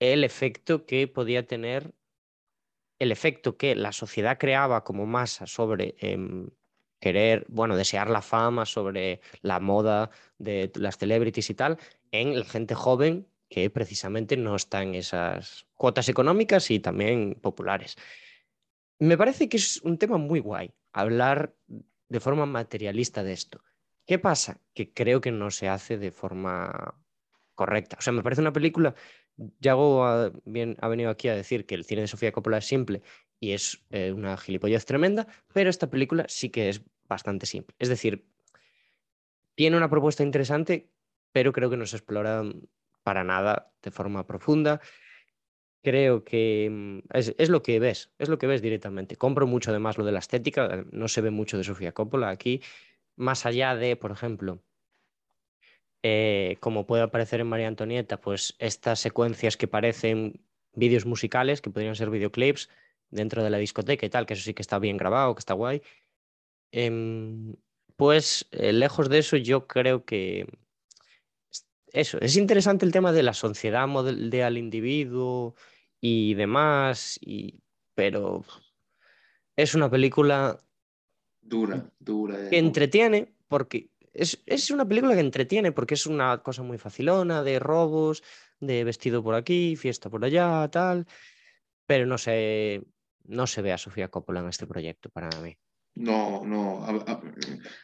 el 0.00 0.24
efecto 0.24 0.86
que 0.86 1.06
podía 1.08 1.46
tener, 1.46 1.92
el 3.02 3.10
efecto 3.10 3.56
que 3.56 3.74
la 3.74 3.90
sociedad 3.90 4.38
creaba 4.38 4.84
como 4.84 5.06
masa 5.06 5.46
sobre 5.46 5.96
em, 5.98 6.48
querer, 7.00 7.44
bueno, 7.48 7.76
desear 7.76 8.08
la 8.08 8.22
fama, 8.22 8.64
sobre 8.64 9.20
la 9.40 9.58
moda 9.58 10.10
de 10.38 10.70
las 10.76 10.98
celebrities 10.98 11.50
y 11.50 11.54
tal, 11.54 11.78
en 12.12 12.38
la 12.38 12.44
gente 12.44 12.76
joven 12.76 13.26
que 13.48 13.68
precisamente 13.70 14.36
no 14.36 14.54
está 14.54 14.82
en 14.82 14.94
esas 14.94 15.66
cuotas 15.74 16.08
económicas 16.08 16.70
y 16.70 16.78
también 16.78 17.34
populares. 17.42 17.96
Me 19.00 19.18
parece 19.18 19.48
que 19.48 19.56
es 19.56 19.82
un 19.82 19.98
tema 19.98 20.16
muy 20.16 20.38
guay 20.38 20.72
hablar 20.92 21.56
de 22.08 22.20
forma 22.20 22.46
materialista 22.46 23.24
de 23.24 23.32
esto. 23.32 23.64
¿Qué 24.06 24.20
pasa? 24.20 24.60
Que 24.74 24.92
creo 24.92 25.20
que 25.20 25.32
no 25.32 25.50
se 25.50 25.68
hace 25.68 25.98
de 25.98 26.12
forma 26.12 26.94
correcta. 27.54 27.96
O 27.98 28.02
sea, 28.02 28.12
me 28.12 28.22
parece 28.22 28.42
una 28.42 28.52
película. 28.52 28.94
Yago 29.60 30.04
ha, 30.04 30.32
bien, 30.44 30.76
ha 30.80 30.88
venido 30.88 31.10
aquí 31.10 31.28
a 31.28 31.34
decir 31.34 31.66
que 31.66 31.74
el 31.74 31.84
cine 31.84 32.02
de 32.02 32.08
Sofía 32.08 32.32
Coppola 32.32 32.58
es 32.58 32.66
simple 32.66 33.02
y 33.40 33.52
es 33.52 33.84
eh, 33.90 34.12
una 34.12 34.36
gilipollez 34.36 34.84
tremenda, 34.84 35.26
pero 35.52 35.70
esta 35.70 35.90
película 35.90 36.24
sí 36.28 36.50
que 36.50 36.68
es 36.68 36.82
bastante 37.08 37.46
simple. 37.46 37.74
Es 37.78 37.88
decir, 37.88 38.24
tiene 39.54 39.76
una 39.76 39.90
propuesta 39.90 40.22
interesante, 40.22 40.90
pero 41.32 41.52
creo 41.52 41.70
que 41.70 41.76
no 41.76 41.86
se 41.86 41.96
explora 41.96 42.44
para 43.02 43.24
nada 43.24 43.72
de 43.82 43.90
forma 43.90 44.26
profunda. 44.26 44.80
Creo 45.82 46.24
que 46.24 46.68
mm, 46.70 46.98
es, 47.12 47.34
es 47.38 47.48
lo 47.48 47.62
que 47.62 47.80
ves, 47.80 48.12
es 48.18 48.28
lo 48.28 48.38
que 48.38 48.46
ves 48.46 48.62
directamente. 48.62 49.16
Compro 49.16 49.46
mucho 49.46 49.70
además 49.70 49.98
lo 49.98 50.04
de 50.04 50.12
la 50.12 50.20
estética, 50.20 50.84
no 50.92 51.08
se 51.08 51.20
ve 51.20 51.30
mucho 51.30 51.58
de 51.58 51.64
Sofía 51.64 51.92
Coppola 51.92 52.28
aquí, 52.28 52.62
más 53.16 53.44
allá 53.46 53.74
de, 53.74 53.96
por 53.96 54.12
ejemplo, 54.12 54.62
eh, 56.02 56.56
como 56.60 56.86
puede 56.86 57.02
aparecer 57.02 57.40
en 57.40 57.46
María 57.48 57.68
Antonieta, 57.68 58.20
pues 58.20 58.54
estas 58.58 59.00
secuencias 59.00 59.56
que 59.56 59.68
parecen 59.68 60.44
vídeos 60.74 61.06
musicales, 61.06 61.60
que 61.60 61.70
podrían 61.70 61.94
ser 61.96 62.10
videoclips 62.10 62.68
dentro 63.10 63.42
de 63.44 63.50
la 63.50 63.58
discoteca 63.58 64.06
y 64.06 64.10
tal, 64.10 64.26
que 64.26 64.34
eso 64.34 64.42
sí 64.42 64.54
que 64.54 64.62
está 64.62 64.78
bien 64.78 64.96
grabado, 64.96 65.34
que 65.34 65.40
está 65.40 65.54
guay. 65.54 65.82
Em, 66.72 67.54
pues 67.96 68.48
eh, 68.52 68.72
lejos 68.72 69.08
de 69.08 69.18
eso, 69.18 69.36
yo 69.36 69.66
creo 69.66 70.04
que 70.04 70.46
es- 71.50 71.66
eso, 71.92 72.18
es 72.20 72.36
interesante 72.36 72.86
el 72.86 72.92
tema 72.92 73.12
de 73.12 73.22
la 73.22 73.34
sociedad 73.34 73.86
model 73.86 74.32
al 74.42 74.56
individuo 74.58 75.54
y 76.00 76.34
demás, 76.34 77.18
y, 77.20 77.60
pero 77.94 78.44
es 79.56 79.74
una 79.74 79.90
película 79.90 80.58
Dura, 81.42 81.92
dura. 81.98 82.38
de- 82.38 82.50
que 82.50 82.58
entretiene, 82.58 83.34
porque 83.48 83.90
es, 84.12 84.42
es 84.46 84.70
una 84.70 84.86
película 84.86 85.14
que 85.14 85.20
entretiene, 85.20 85.72
porque 85.72 85.94
es 85.94 86.06
una 86.06 86.42
cosa 86.42 86.62
muy 86.62 86.78
facilona, 86.78 87.42
de 87.42 87.58
robos, 87.58 88.22
de 88.60 88.84
vestido 88.84 89.22
por 89.22 89.34
aquí, 89.34 89.76
fiesta 89.76 90.10
por 90.10 90.24
allá, 90.24 90.68
tal, 90.70 91.06
pero 91.86 92.06
no 92.06 92.18
sé, 92.18 92.82
no 93.24 93.46
se 93.46 93.62
ve 93.62 93.72
a 93.72 93.78
Sofía 93.78 94.08
Coppola 94.08 94.40
en 94.40 94.48
este 94.48 94.66
proyecto 94.66 95.10
para 95.10 95.28
mí. 95.40 95.56
No, 95.94 96.42
no. 96.44 96.86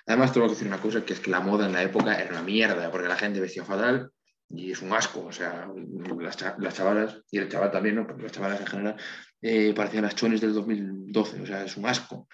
Además, 0.07 0.33
tengo 0.33 0.47
que 0.47 0.55
decir 0.55 0.67
una 0.67 0.81
cosa, 0.81 1.05
que 1.05 1.13
es 1.13 1.21
que 1.21 1.31
la 1.31 1.41
moda 1.41 1.67
en 1.67 1.73
la 1.73 1.83
época 1.83 2.19
era 2.19 2.31
una 2.31 2.43
mierda, 2.43 2.91
porque 2.91 3.09
la 3.09 3.17
gente 3.17 3.41
vestía 3.41 3.65
fatal 3.65 4.11
y 4.49 4.73
es 4.73 4.81
un 4.81 4.93
asco. 4.93 5.27
O 5.27 5.33
sea, 5.33 5.71
las, 6.19 6.59
las 6.59 6.75
chavalas, 6.75 7.23
y 7.31 7.39
el 7.39 7.49
chaval 7.49 7.71
también, 7.71 7.97
¿no? 7.97 8.07
Porque 8.07 8.23
las 8.23 8.33
chavalas 8.33 8.61
en 8.61 8.67
general 8.67 8.97
eh, 9.43 9.75
parecían 9.75 10.05
las 10.05 10.15
chones 10.15 10.41
del 10.41 10.55
2012. 10.55 11.43
O 11.43 11.47
sea, 11.47 11.65
es 11.65 11.77
un 11.77 11.87
asco. 11.87 12.29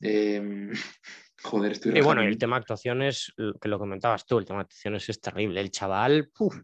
Eh, 0.00 0.70
joder, 1.42 1.72
estoy 1.72 1.96
Y 1.96 2.00
bueno, 2.00 2.22
el 2.22 2.38
tema 2.38 2.56
actuaciones, 2.56 3.32
lo 3.36 3.54
que 3.54 3.68
lo 3.68 3.78
comentabas 3.78 4.26
tú, 4.26 4.38
el 4.38 4.44
tema 4.44 4.60
actuaciones 4.60 5.08
es 5.08 5.20
terrible. 5.20 5.60
El 5.60 5.70
chaval, 5.70 6.30
puf, 6.34 6.56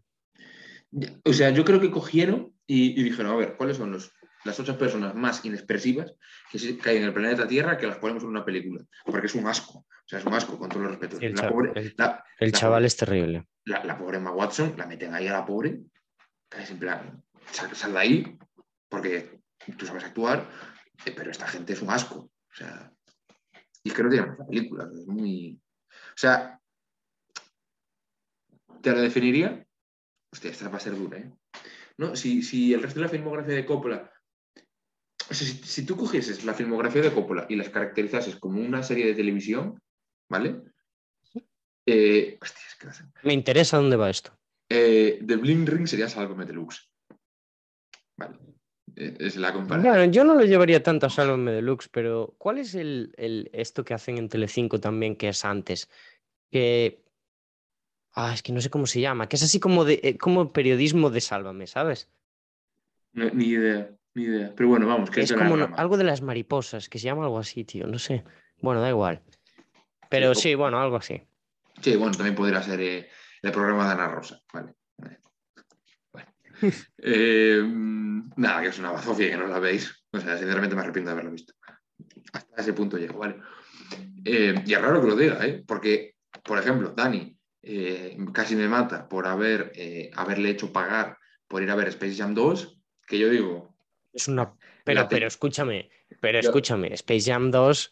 O 1.25 1.33
sea, 1.33 1.49
yo 1.49 1.63
creo 1.65 1.79
que 1.79 1.91
cogieron 1.91 2.53
y, 2.67 2.99
y 2.99 3.03
dijeron, 3.03 3.31
a 3.31 3.35
ver, 3.35 3.55
¿cuáles 3.57 3.77
son 3.77 3.91
los 3.91 4.11
las 4.45 4.59
ocho 4.59 4.77
personas 4.77 5.15
más 5.15 5.43
inexpresivas 5.45 6.13
que, 6.51 6.77
hay 6.89 6.97
en 6.97 7.03
el 7.03 7.13
planeta 7.13 7.47
Tierra 7.47 7.77
que 7.77 7.87
las 7.87 7.95
ponemos 7.97 8.23
en 8.23 8.29
una 8.29 8.43
película. 8.43 8.83
Porque 9.05 9.27
es 9.27 9.35
un 9.35 9.47
asco. 9.47 9.79
O 9.79 10.05
sea, 10.05 10.19
es 10.19 10.25
un 10.25 10.33
asco, 10.33 10.57
con 10.59 10.67
todos 10.67 10.81
los 10.81 10.91
respetos. 10.91 11.21
El 11.23 11.33
La 11.33 11.49
pobre- 11.49 11.71
el- 11.75 11.93
la- 11.97 12.25
El 12.39 12.51
la 12.51 12.59
chaval 12.59 12.81
pobre- 12.81 12.87
es 12.87 12.97
terrible. 12.97 13.47
la, 13.63 13.83
la 13.85 13.97
pobre 13.97 14.17
Emma 14.17 14.31
Watson, 14.31 14.73
la 14.77 14.85
meten 14.85 15.13
ahí 15.13 15.27
a 15.27 15.31
la 15.31 15.45
pobre, 15.45 15.79
es 16.59 16.69
en 16.71 16.77
plan, 16.77 17.23
sal, 17.51 17.73
sal 17.73 17.93
de 17.93 17.99
ahí, 17.99 18.37
porque 18.89 19.39
tú 19.77 19.85
sabes 19.85 20.03
actuar, 20.03 20.49
eh, 21.05 21.13
pero 21.15 21.31
esta 21.31 21.47
gente 21.47 21.71
es 21.71 21.81
un 21.81 21.89
asco. 21.89 22.17
O 22.17 22.53
sea, 22.55 22.91
y 23.83 23.89
es 23.89 23.95
que 23.95 24.03
no 24.03 24.09
tiene 24.09 24.27
mucha 24.27 24.47
película, 24.47 24.89
es 24.93 25.07
muy. 25.07 25.59
O 25.89 26.17
sea, 26.17 26.59
¿te 28.81 28.91
lo 28.91 29.01
definiría? 29.01 29.65
Hostia, 30.31 30.51
esta 30.51 30.69
va 30.69 30.77
a 30.77 30.81
ser 30.81 30.95
dura, 30.95 31.19
¿eh? 31.19 31.31
No, 31.97 32.15
si, 32.15 32.41
si 32.41 32.73
el 32.73 32.81
resto 32.81 32.99
de 32.99 33.05
la 33.05 33.11
filmografía 33.11 33.55
de 33.55 33.65
Coppola. 33.65 34.11
O 35.29 35.33
sea, 35.33 35.47
si, 35.47 35.53
si 35.53 35.85
tú 35.85 35.95
cogieses 35.95 36.43
la 36.43 36.53
filmografía 36.53 37.01
de 37.01 37.13
Coppola 37.13 37.45
y 37.49 37.55
las 37.55 37.69
caracterizases 37.69 38.37
como 38.37 38.61
una 38.61 38.81
serie 38.83 39.05
de 39.05 39.15
televisión, 39.15 39.79
¿vale? 40.29 40.61
Eh, 41.85 42.37
hostia, 42.41 42.63
es 42.67 42.75
que 42.75 42.87
no 42.87 42.93
sé. 42.93 43.03
Me 43.23 43.33
interesa 43.33 43.77
dónde 43.77 43.97
va 43.97 44.09
esto. 44.09 44.37
Eh, 44.69 45.21
The 45.25 45.35
Bling 45.35 45.67
Ring 45.67 45.87
sería 45.87 46.09
Sálvame 46.09 46.45
Deluxe. 46.45 46.89
Vale. 48.17 48.39
Eh, 48.95 49.15
es 49.19 49.35
la 49.37 49.51
comparación. 49.53 49.91
Bueno, 49.93 50.11
yo 50.11 50.23
no 50.23 50.35
lo 50.35 50.45
llevaría 50.45 50.83
tanto 50.83 51.07
a 51.07 51.09
Sálvame 51.09 51.51
Deluxe, 51.51 51.89
pero 51.89 52.35
¿cuál 52.37 52.59
es 52.59 52.75
el, 52.75 53.13
el- 53.17 53.49
esto 53.53 53.83
que 53.83 53.93
hacen 53.93 54.17
en 54.17 54.29
Telecinco 54.29 54.79
también 54.79 55.15
que 55.15 55.29
es 55.29 55.43
antes? 55.45 55.89
Que. 56.51 57.01
Ah, 58.15 58.31
es 58.33 58.43
que 58.43 58.51
no 58.53 58.61
sé 58.61 58.69
cómo 58.69 58.85
se 58.85 59.01
llama, 59.01 59.27
que 59.27 59.37
es 59.37 59.43
así 59.43 59.59
como 59.59 59.85
de 59.85 59.99
eh, 60.03 60.17
como 60.19 60.53
periodismo 60.53 61.09
de 61.09 61.19
Sálvame, 61.21 61.65
¿sabes? 61.65 62.09
No, 63.13 63.27
ni 63.31 63.45
idea, 63.45 63.89
ni 64.13 64.23
idea. 64.25 64.53
Pero 64.55 64.69
bueno, 64.69 64.85
vamos, 64.87 65.09
que 65.09 65.21
Es 65.21 65.33
como 65.33 65.57
no- 65.57 65.71
algo 65.75 65.97
de 65.97 66.03
las 66.03 66.21
mariposas, 66.21 66.89
que 66.89 66.99
se 66.99 67.05
llama 67.05 67.23
algo 67.23 67.39
así, 67.39 67.63
tío, 67.63 67.87
no 67.87 67.97
sé. 67.97 68.23
Bueno, 68.61 68.81
da 68.81 68.89
igual. 68.89 69.21
Pero 70.09 70.35
Sí, 70.35 70.41
sí, 70.49 70.55
bueno, 70.55 70.79
algo 70.79 70.97
así. 70.97 71.21
Sí, 71.81 71.95
bueno, 71.95 72.11
también 72.15 72.35
podría 72.35 72.61
ser 72.61 72.79
eh, 72.81 73.09
el 73.41 73.51
programa 73.51 73.87
de 73.87 73.93
Ana 73.93 74.07
Rosa. 74.09 74.39
Vale. 74.53 74.73
Eh, 76.97 77.61
nada, 78.35 78.61
que 78.61 78.67
es 78.69 78.79
una 78.79 78.91
bazofia 78.91 79.29
que 79.29 79.37
no 79.37 79.47
la 79.47 79.59
veis. 79.59 80.03
O 80.11 80.19
sea, 80.19 80.37
sinceramente 80.37 80.75
me 80.75 80.81
arrepiento 80.81 81.09
de 81.09 81.13
haberlo 81.13 81.31
visto. 81.31 81.53
Hasta 82.33 82.61
ese 82.61 82.73
punto 82.73 82.97
llego, 82.97 83.19
¿vale? 83.19 83.37
Eh, 84.25 84.55
y 84.65 84.73
es 84.73 84.81
raro 84.81 85.01
que 85.01 85.07
lo 85.07 85.15
diga, 85.15 85.45
¿eh? 85.45 85.63
Porque, 85.67 86.15
por 86.43 86.57
ejemplo, 86.59 86.93
Dani 86.95 87.37
eh, 87.61 88.17
casi 88.33 88.55
me 88.55 88.67
mata 88.67 89.07
por 89.07 89.25
haber, 89.27 89.71
haberle 90.15 90.49
hecho 90.49 90.71
pagar 90.71 91.17
por 91.47 91.61
ir 91.63 91.69
a 91.71 91.75
ver 91.75 91.87
Space 91.89 92.15
Jam 92.15 92.33
2, 92.33 92.77
que 93.07 93.19
yo 93.19 93.29
digo, 93.29 93.75
Es 94.13 94.27
una. 94.27 94.53
Pero, 94.85 95.07
pero 95.09 95.27
escúchame, 95.27 95.89
pero 96.19 96.39
Yo- 96.41 96.49
escúchame, 96.49 96.93
Space 96.93 97.31
Jam 97.31 97.51
2. 97.51 97.91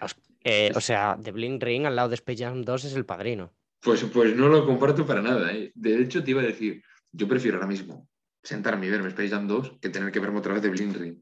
os- 0.00 0.16
eh, 0.44 0.70
o 0.74 0.80
sea, 0.80 1.16
The 1.22 1.32
Bling 1.32 1.60
Ring 1.60 1.86
al 1.86 1.96
lado 1.96 2.08
de 2.10 2.16
Space 2.16 2.42
Jam 2.44 2.62
2 2.62 2.84
es 2.84 2.94
el 2.94 3.04
padrino. 3.06 3.52
Pues, 3.80 4.02
pues 4.04 4.34
no 4.34 4.48
lo 4.48 4.66
comparto 4.66 5.06
para 5.06 5.22
nada. 5.22 5.52
¿eh? 5.52 5.70
De 5.74 6.00
hecho, 6.02 6.22
te 6.24 6.32
iba 6.32 6.42
a 6.42 6.46
decir, 6.46 6.82
yo 7.16 7.26
prefiero 7.26 7.56
ahora 7.56 7.68
mismo 7.68 8.08
sentarme 8.42 8.86
y 8.86 8.90
verme 8.90 9.08
Space 9.08 9.30
Jam 9.30 9.48
2 9.48 9.78
que 9.80 9.88
tener 9.88 10.12
que 10.12 10.20
verme 10.20 10.38
otra 10.38 10.52
vez 10.54 10.62
de 10.62 10.70
Blind 10.70 10.96
Ring. 10.96 11.18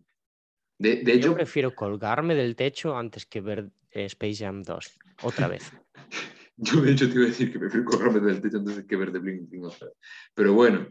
De, 0.78 0.96
de 0.96 1.12
Yo 1.12 1.30
hecho, 1.30 1.34
prefiero 1.34 1.74
colgarme 1.74 2.34
del 2.34 2.56
techo 2.56 2.96
antes 2.96 3.24
que 3.26 3.40
ver 3.40 3.70
eh, 3.90 4.04
Space 4.06 4.44
Jam 4.44 4.62
2. 4.62 4.98
Otra 5.22 5.48
vez. 5.48 5.72
yo 6.56 6.80
de 6.82 6.92
hecho 6.92 7.08
te 7.08 7.14
iba 7.14 7.24
a 7.24 7.28
decir 7.28 7.52
que 7.52 7.58
prefiero 7.58 7.86
colgarme 7.86 8.20
del 8.20 8.40
techo 8.40 8.58
antes 8.58 8.84
que 8.84 8.96
ver 8.96 9.12
de 9.12 9.20
Blind 9.20 9.50
Ring 9.50 9.64
otra 9.64 9.86
vez. 9.86 9.96
Pero 10.34 10.52
bueno, 10.52 10.86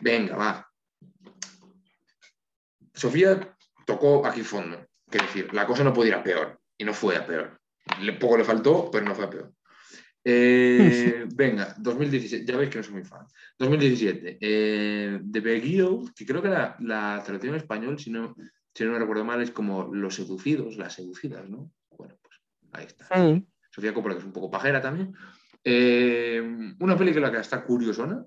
venga, 0.00 0.36
va. 0.36 0.68
Sofía 2.92 3.56
tocó 3.86 4.26
aquí 4.26 4.42
fondo. 4.42 4.86
Es 5.10 5.22
decir, 5.22 5.54
la 5.54 5.66
cosa 5.66 5.84
no 5.84 5.94
podía 5.94 6.10
ir 6.10 6.14
a 6.16 6.22
peor. 6.22 6.60
Y 6.76 6.84
no 6.84 6.92
fue 6.92 7.16
a 7.16 7.26
peor. 7.26 7.58
Le, 8.00 8.12
poco 8.14 8.36
le 8.36 8.44
faltó, 8.44 8.90
pero 8.90 9.04
no 9.04 9.14
fue 9.14 9.24
a 9.24 9.30
peor. 9.30 9.52
Eh, 10.30 11.24
venga, 11.34 11.74
2017, 11.78 12.44
ya 12.44 12.58
veis 12.58 12.68
que 12.68 12.76
no 12.76 12.84
soy 12.84 12.92
muy 12.92 13.04
fan. 13.04 13.26
2017, 13.58 14.36
eh, 14.38 15.20
The 15.32 15.40
Beguiled, 15.40 16.12
que 16.14 16.26
creo 16.26 16.42
que 16.42 16.50
la, 16.50 16.76
la 16.80 17.22
traducción 17.24 17.54
en 17.54 17.60
español, 17.60 17.98
si 17.98 18.10
no, 18.10 18.36
si 18.74 18.84
no 18.84 18.92
me 18.92 18.98
recuerdo 18.98 19.24
mal, 19.24 19.40
es 19.40 19.50
como 19.50 19.94
los 19.94 20.16
seducidos, 20.16 20.76
las 20.76 20.92
seducidas, 20.92 21.48
¿no? 21.48 21.72
Bueno, 21.96 22.14
pues 22.20 22.40
ahí 22.72 22.84
está. 22.84 23.08
Sofía 23.70 23.94
Coppola, 23.94 24.16
que 24.16 24.20
es 24.20 24.26
un 24.26 24.34
poco 24.34 24.50
pajera 24.50 24.82
también. 24.82 25.14
Eh, 25.64 26.42
una 26.78 26.96
película 26.98 27.32
que 27.32 27.38
está 27.38 27.64
curiosona, 27.64 28.22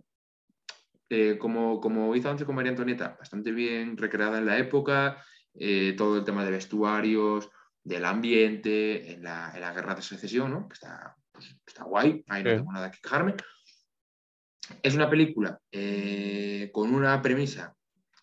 eh, 1.07 1.37
como, 1.37 1.79
como 1.79 2.15
hizo 2.15 2.31
antes 2.31 2.47
con 2.47 2.55
María 2.55 2.71
Antonieta, 2.71 3.15
bastante 3.19 3.51
bien 3.51 3.95
recreada 3.95 4.39
en 4.39 4.47
la 4.47 4.57
época, 4.57 5.23
eh, 5.53 5.93
todo 5.95 6.17
el 6.17 6.23
tema 6.23 6.43
de 6.43 6.51
vestuarios, 6.51 7.51
del 7.83 8.05
ambiente, 8.05 9.13
en 9.13 9.23
la, 9.23 9.51
en 9.53 9.61
la 9.61 9.71
guerra 9.71 9.93
de 9.93 10.01
secesión, 10.01 10.51
¿no? 10.51 10.67
que 10.67 10.73
está, 10.73 11.15
pues, 11.47 11.67
está 11.67 11.83
guay, 11.83 12.23
ahí 12.27 12.43
no 12.43 12.49
Sí. 12.51 12.55
tengo 12.57 12.71
nada 12.73 12.91
que 12.91 12.99
quejarme. 13.01 13.35
Es 14.83 14.95
una 14.95 15.09
película 15.09 15.59
eh, 15.71 16.69
con 16.73 16.93
una 16.93 17.21
premisa 17.21 17.75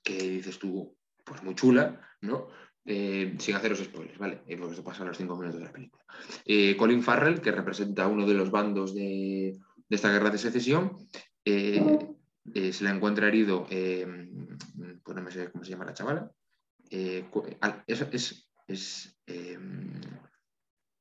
que 0.02 0.16
dices 0.16 0.58
tú, 0.58 0.96
pues 1.24 1.42
muy 1.42 1.54
chula, 1.54 2.00
¿no? 2.22 2.48
Eh, 2.84 3.34
sin 3.38 3.54
haceros 3.54 3.80
spoilers, 3.80 4.18
¿vale? 4.18 4.42
Eh, 4.46 4.56
porque 4.56 4.72
esto 4.72 4.84
pasa 4.84 5.02
a 5.02 5.06
los 5.06 5.18
cinco 5.18 5.36
minutos 5.36 5.60
de 5.60 5.66
la 5.66 5.72
película. 5.72 6.02
Eh, 6.46 6.74
Colin 6.76 7.02
Farrell, 7.02 7.40
que 7.42 7.52
representa 7.52 8.06
uno 8.08 8.26
de 8.26 8.32
los 8.34 8.50
bandos 8.50 8.94
de, 8.94 9.58
de 9.88 9.96
esta 9.96 10.10
guerra 10.10 10.30
de 10.30 10.38
secesión, 10.38 10.96
se 11.44 12.84
le 12.84 12.90
encuentra 12.90 13.28
herido, 13.28 13.66
pues 13.66 14.06
no 15.16 15.22
me 15.22 15.30
sé 15.30 15.50
cómo 15.50 15.64
se 15.64 15.70
llama 15.70 15.84
la 15.84 15.94
chavala. 15.94 16.32
Es, 16.90 18.00
es- 18.12 18.48
es, 18.66 19.18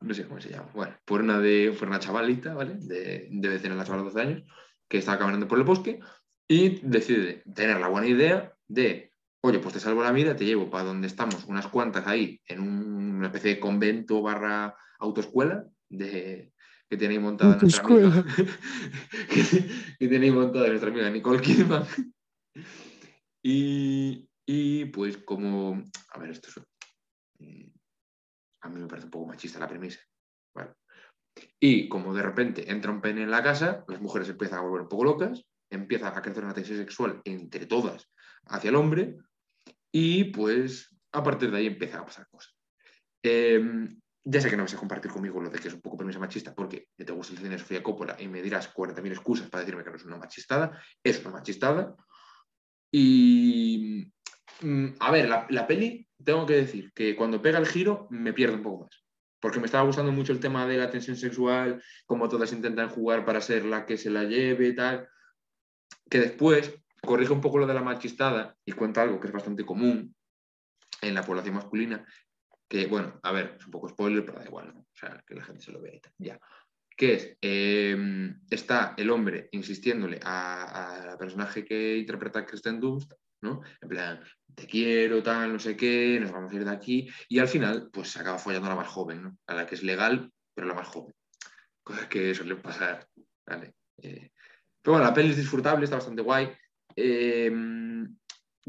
no 0.02 0.14
sé 0.14 0.26
cómo 0.28 0.39
se 0.39 0.50
llama. 0.50 0.70
Bueno, 0.74 0.95
por 1.06 1.22
una, 1.22 1.39
de, 1.39 1.76
por 1.78 1.88
una 1.88 2.00
chavalita, 2.00 2.54
¿vale? 2.54 2.76
De, 2.80 3.28
debe 3.32 3.60
tener 3.60 3.78
la 3.78 3.84
chavala 3.84 4.04
12 4.04 4.22
años, 4.22 4.43
que 4.88 4.98
está 5.00 5.18
caminando 5.18 5.48
por 5.48 5.58
el 5.58 5.64
bosque 5.66 6.00
y 6.48 6.80
decide 6.88 7.43
tener 7.54 7.80
la 7.80 7.88
buena 7.89 8.08
idea 8.08 8.54
de, 8.68 9.12
oye, 9.41 9.60
pues 9.60 9.74
te 9.74 9.80
salvo 9.80 10.04
la 10.04 10.12
vida, 10.12 10.36
te 10.36 10.45
llevo 10.45 10.70
para 10.70 10.86
donde 10.86 11.08
estamos, 11.08 11.43
unas 11.45 11.68
cuantas 11.68 12.08
ahí, 12.08 12.39
en 12.48 12.62
un- 12.62 13.16
una 13.18 13.28
especie 13.28 13.56
de 13.56 13.60
convento 13.60 14.22
barra 14.22 14.76
autoescuela 15.00 15.66
de, 15.89 16.54
que 16.89 16.98
tiene 16.98 17.16
ahí 17.16 17.20
montada 17.20 17.58
nuestra 17.58 17.84
amiga, 17.84 18.26
que, 20.00 20.08
que 20.08 20.16
ahí 20.16 20.32
montada 20.32 20.68
nuestra 20.68 20.89
amiga 20.89 21.10
Nicole 21.10 21.41
Kidman. 21.41 21.84
Y, 23.43 24.28
y, 24.45 24.86
pues 24.86 25.18
como, 25.18 25.84
a 26.10 26.20
ver, 26.20 26.32
esto 26.32 26.50
es, 26.50 26.62
a 28.62 28.70
mí 28.70 28.80
me 28.80 28.88
parece 28.88 29.05
un 29.05 29.12
poco 29.12 29.28
machista 29.28 29.60
la 29.60 29.68
premisa. 29.68 29.99
¿vale? 30.53 30.74
Y 31.60 31.88
como 31.89 32.14
de 32.14 32.24
repente 32.24 32.72
entra 32.72 32.91
un 32.91 33.01
pene 33.01 33.24
en 33.24 33.32
la 33.32 33.43
casa, 33.43 33.84
las 33.88 34.01
mujeres 34.01 34.30
empiezan 34.30 34.60
a 34.60 34.62
volver 34.62 34.82
un 34.82 34.89
poco 34.89 35.03
locas, 35.03 35.45
empieza 35.70 36.10
a 36.10 36.22
crecer 36.22 36.43
una 36.43 36.53
tensión 36.53 36.78
sexual 36.78 37.22
entre 37.26 37.66
todas 37.66 38.10
hacia 38.45 38.70
el 38.70 38.76
hombre 38.76 39.18
y 39.91 40.26
pues 40.26 40.95
a 41.12 41.24
partir 41.24 41.51
de 41.51 41.58
ahí 41.58 41.68
empiezan 41.68 42.01
a 42.01 42.05
pasar 42.05 42.28
cosas. 42.28 42.55
Eh, 43.24 43.89
ya 44.30 44.41
sé 44.41 44.49
que 44.49 44.58
no 44.58 44.64
vas 44.64 44.74
a 44.74 44.78
compartir 44.78 45.10
conmigo 45.10 45.39
lo 45.39 45.49
de 45.49 45.58
que 45.58 45.70
es 45.70 45.74
un 45.74 45.82
poco 45.82 45.97
premisa 45.97 46.20
machista 46.20 46.53
porque 46.53 46.89
te 46.97 47.12
gusta 47.14 47.34
el 47.34 47.39
cine 47.39 47.51
de 47.51 47.60
Sofía 47.60 47.82
Coppola 47.82 48.16
y 48.20 48.28
me 48.28 48.41
dirás 48.41 48.74
40.000 48.74 49.12
excusas 49.12 49.49
para 49.49 49.62
decirme 49.62 49.84
que 49.84 49.89
no 49.89 49.95
es 49.95 50.05
una 50.05 50.18
machistada. 50.18 50.82
Es 51.01 51.22
una 51.22 51.32
machistada. 51.32 51.95
Y 52.91 54.12
mm, 54.62 54.88
a 54.99 55.12
ver, 55.12 55.30
la 55.49 55.68
peli, 55.68 56.07
tengo 56.28 56.45
que 56.45 56.57
decir 56.57 56.91
que 56.91 57.15
cuando 57.15 57.41
pega 57.41 57.57
el 57.57 57.65
giro 57.65 58.05
me 58.09 58.34
pierde 58.34 58.55
un 58.55 58.63
poco 58.63 58.84
más. 58.84 59.05
Porque 59.39 59.61
me 59.61 59.65
estaba 59.65 59.86
gustando 59.86 60.11
mucho 60.11 60.34
el 60.34 60.41
tema 60.41 60.67
de 60.67 60.75
la 60.75 60.89
tensión 60.89 61.15
sexual, 61.15 61.82
como 62.05 62.28
todas 62.28 62.51
intentan 62.51 62.89
jugar 62.89 63.23
para 63.23 63.39
ser 63.39 63.63
la 63.63 63.86
que 63.86 63.97
se 63.97 64.09
la 64.09 64.25
lleve 64.25 64.67
y 64.67 64.75
tal. 64.75 65.07
Que 66.09 66.19
después 66.19 66.84
corrige 67.01 67.32
un 67.32 67.39
poco 67.39 67.59
lo 67.59 67.65
de 67.65 67.73
la 67.73 67.82
machistada 67.82 68.57
y 68.65 68.73
cuenta 68.73 69.03
algo 69.03 69.21
que 69.21 69.28
es 69.28 69.34
bastante 69.34 69.65
común 69.65 70.13
en 71.01 71.13
la 71.13 71.23
población 71.23 71.55
masculina. 71.55 72.05
Que, 72.67 72.88
bueno, 72.88 73.17
a 73.23 73.32
ver, 73.32 73.55
es 73.57 73.65
un 73.65 73.71
poco 73.71 73.88
spoiler, 73.88 74.25
pero 74.25 74.39
da 74.39 74.45
igual, 74.45 74.73
¿no? 74.73 74.82
O 74.82 74.95
sea, 74.95 75.23
que 75.25 75.34
la 75.34 75.45
gente 75.45 75.61
se 75.61 75.71
lo 75.71 75.82
vea 75.82 75.95
y 75.95 76.01
tal. 76.01 76.13
Ya. 76.17 76.41
Que 76.97 77.13
es, 77.13 77.38
eh, 77.41 78.34
está 78.49 78.95
el 78.97 79.09
hombre 79.11 79.47
insistiéndole 79.53 80.19
a, 80.21 81.03
a 81.03 81.05
la 81.05 81.17
personaje 81.17 81.63
que 81.63 81.95
interpreta 81.95 82.45
Kristen 82.45 82.82
Dunst, 82.82 83.13
¿no? 83.42 83.62
En 83.82 83.90
plan, 83.90 84.24
te 84.56 84.66
quiero, 84.66 85.22
tal, 85.24 85.54
no 85.54 85.60
sé 85.60 85.76
qué, 85.76 86.20
nos 86.20 86.32
vamos 86.32 86.52
a 86.52 86.56
ir 86.56 86.66
de 86.66 86.72
aquí. 86.72 87.10
Y 87.30 87.40
al 87.40 87.48
final, 87.48 87.90
pues 87.92 88.10
se 88.10 88.20
acaba 88.20 88.38
follando 88.38 88.68
a 88.68 88.70
la 88.72 88.76
más 88.76 88.88
joven. 88.88 89.38
A 89.48 89.54
la 89.54 89.66
que 89.66 89.76
es 89.76 89.84
legal, 89.84 90.32
pero 90.54 90.68
la 90.68 90.74
más 90.74 90.88
joven. 90.88 91.14
Cosas 91.84 92.08
que 92.08 92.34
suelen 92.34 92.62
pasar, 92.62 93.08
¿vale? 93.46 93.74
Eh, 94.02 94.32
pero 94.82 94.94
bueno, 94.94 95.06
la 95.08 95.14
peli 95.14 95.30
es 95.32 95.38
disfrutable, 95.38 95.84
está 95.84 95.98
bastante 95.98 96.22
guay. 96.22 96.50
Eh, 96.96 97.52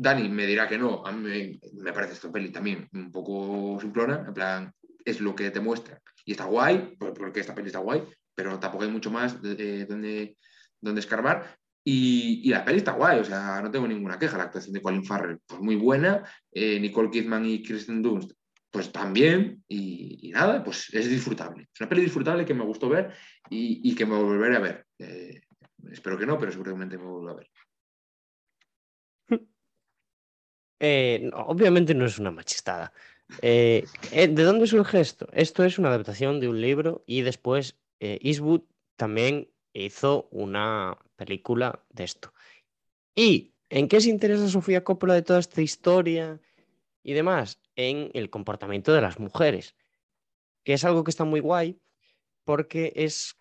Dani 0.00 0.28
me 0.28 0.46
dirá 0.46 0.68
que 0.68 0.78
no, 0.78 1.04
a 1.04 1.10
mí 1.10 1.58
me, 1.72 1.92
parece 1.92 2.12
esta 2.12 2.30
peli 2.30 2.50
también 2.50 2.88
un 2.92 3.10
poco 3.10 3.78
simplona, 3.80 4.24
en 4.28 4.32
plan, 4.32 4.72
es 5.04 5.20
lo 5.20 5.34
que 5.34 5.50
te 5.50 5.58
muestra. 5.58 6.00
Y 6.24 6.32
está 6.32 6.44
guay, 6.44 6.94
por- 6.96 7.14
porque 7.14 7.40
esta 7.40 7.52
peli 7.52 7.66
está 7.66 7.80
guay, 7.80 8.04
pero 8.32 8.60
tampoco 8.60 8.84
hay 8.84 8.90
mucho 8.90 9.10
más 9.10 9.42
de 9.42 9.86
donde, 9.86 10.36
donde 10.80 11.00
escarbar. 11.00 11.58
Y, 11.90 12.50
la 12.50 12.66
peli 12.66 12.78
está 12.78 12.92
guay, 12.92 13.20
o 13.20 13.24
sea, 13.24 13.62
no 13.62 13.70
tengo 13.70 13.88
ninguna 13.88 14.18
queja. 14.18 14.36
La 14.36 14.44
actuación 14.44 14.74
de 14.74 14.82
Colin 14.82 15.06
Farrell, 15.06 15.38
pues 15.46 15.58
muy 15.58 15.74
buena. 15.74 16.22
Eh, 16.52 16.78
Nicole 16.78 17.08
Kidman 17.08 17.46
y 17.46 17.62
Kristen 17.62 18.02
Dunst, 18.02 18.32
pues 18.70 18.92
también. 18.92 19.64
Y, 19.66 20.30
nada, 20.34 20.62
pues 20.62 20.92
es 20.92 21.08
disfrutable. 21.08 21.70
Es 21.72 21.80
una 21.80 21.88
peli 21.88 22.02
disfrutable 22.02 22.44
que 22.44 22.52
me 22.52 22.66
gustó 22.66 22.90
ver 22.90 23.14
y, 23.48 23.94
que 23.94 24.04
me 24.04 24.22
volveré 24.22 24.56
a 24.56 24.60
ver. 24.60 24.86
Eh, 24.98 25.40
espero 25.90 26.18
que 26.18 26.26
no, 26.26 26.38
pero 26.38 26.52
seguramente 26.52 26.98
me 26.98 27.04
vuelvo 27.04 27.30
a 27.30 27.36
ver. 27.36 27.50
Eh, 30.80 31.28
obviamente 31.34 31.92
no 31.92 32.04
es 32.04 32.20
una 32.20 32.30
machistada. 32.30 32.92
¿De 33.42 33.88
dónde 34.12 34.64
surge 34.68 35.00
esto? 35.00 35.26
Esto 35.32 35.64
es 35.64 35.76
una 35.76 35.88
adaptación 35.88 36.38
de 36.38 36.48
un 36.48 36.60
libro 36.60 37.02
y 37.04 37.22
después 37.22 37.80
Eastwood 37.98 38.62
también 38.94 39.48
hizo 39.72 40.28
una 40.30 40.96
película 41.18 41.84
de 41.90 42.04
esto. 42.04 42.32
¿Y 43.14 43.52
en 43.68 43.88
qué 43.88 44.00
se 44.00 44.08
interesa 44.08 44.48
Sofía 44.48 44.84
Coppola 44.84 45.14
de 45.14 45.22
toda 45.22 45.40
esta 45.40 45.60
historia 45.60 46.40
y 47.02 47.12
demás? 47.12 47.60
En 47.76 48.10
el 48.14 48.30
comportamiento 48.30 48.94
de 48.94 49.02
las 49.02 49.18
mujeres, 49.18 49.74
que 50.64 50.72
es 50.72 50.84
algo 50.84 51.04
que 51.04 51.10
está 51.10 51.24
muy 51.24 51.40
guay 51.40 51.78
porque 52.44 52.92
es, 52.96 53.36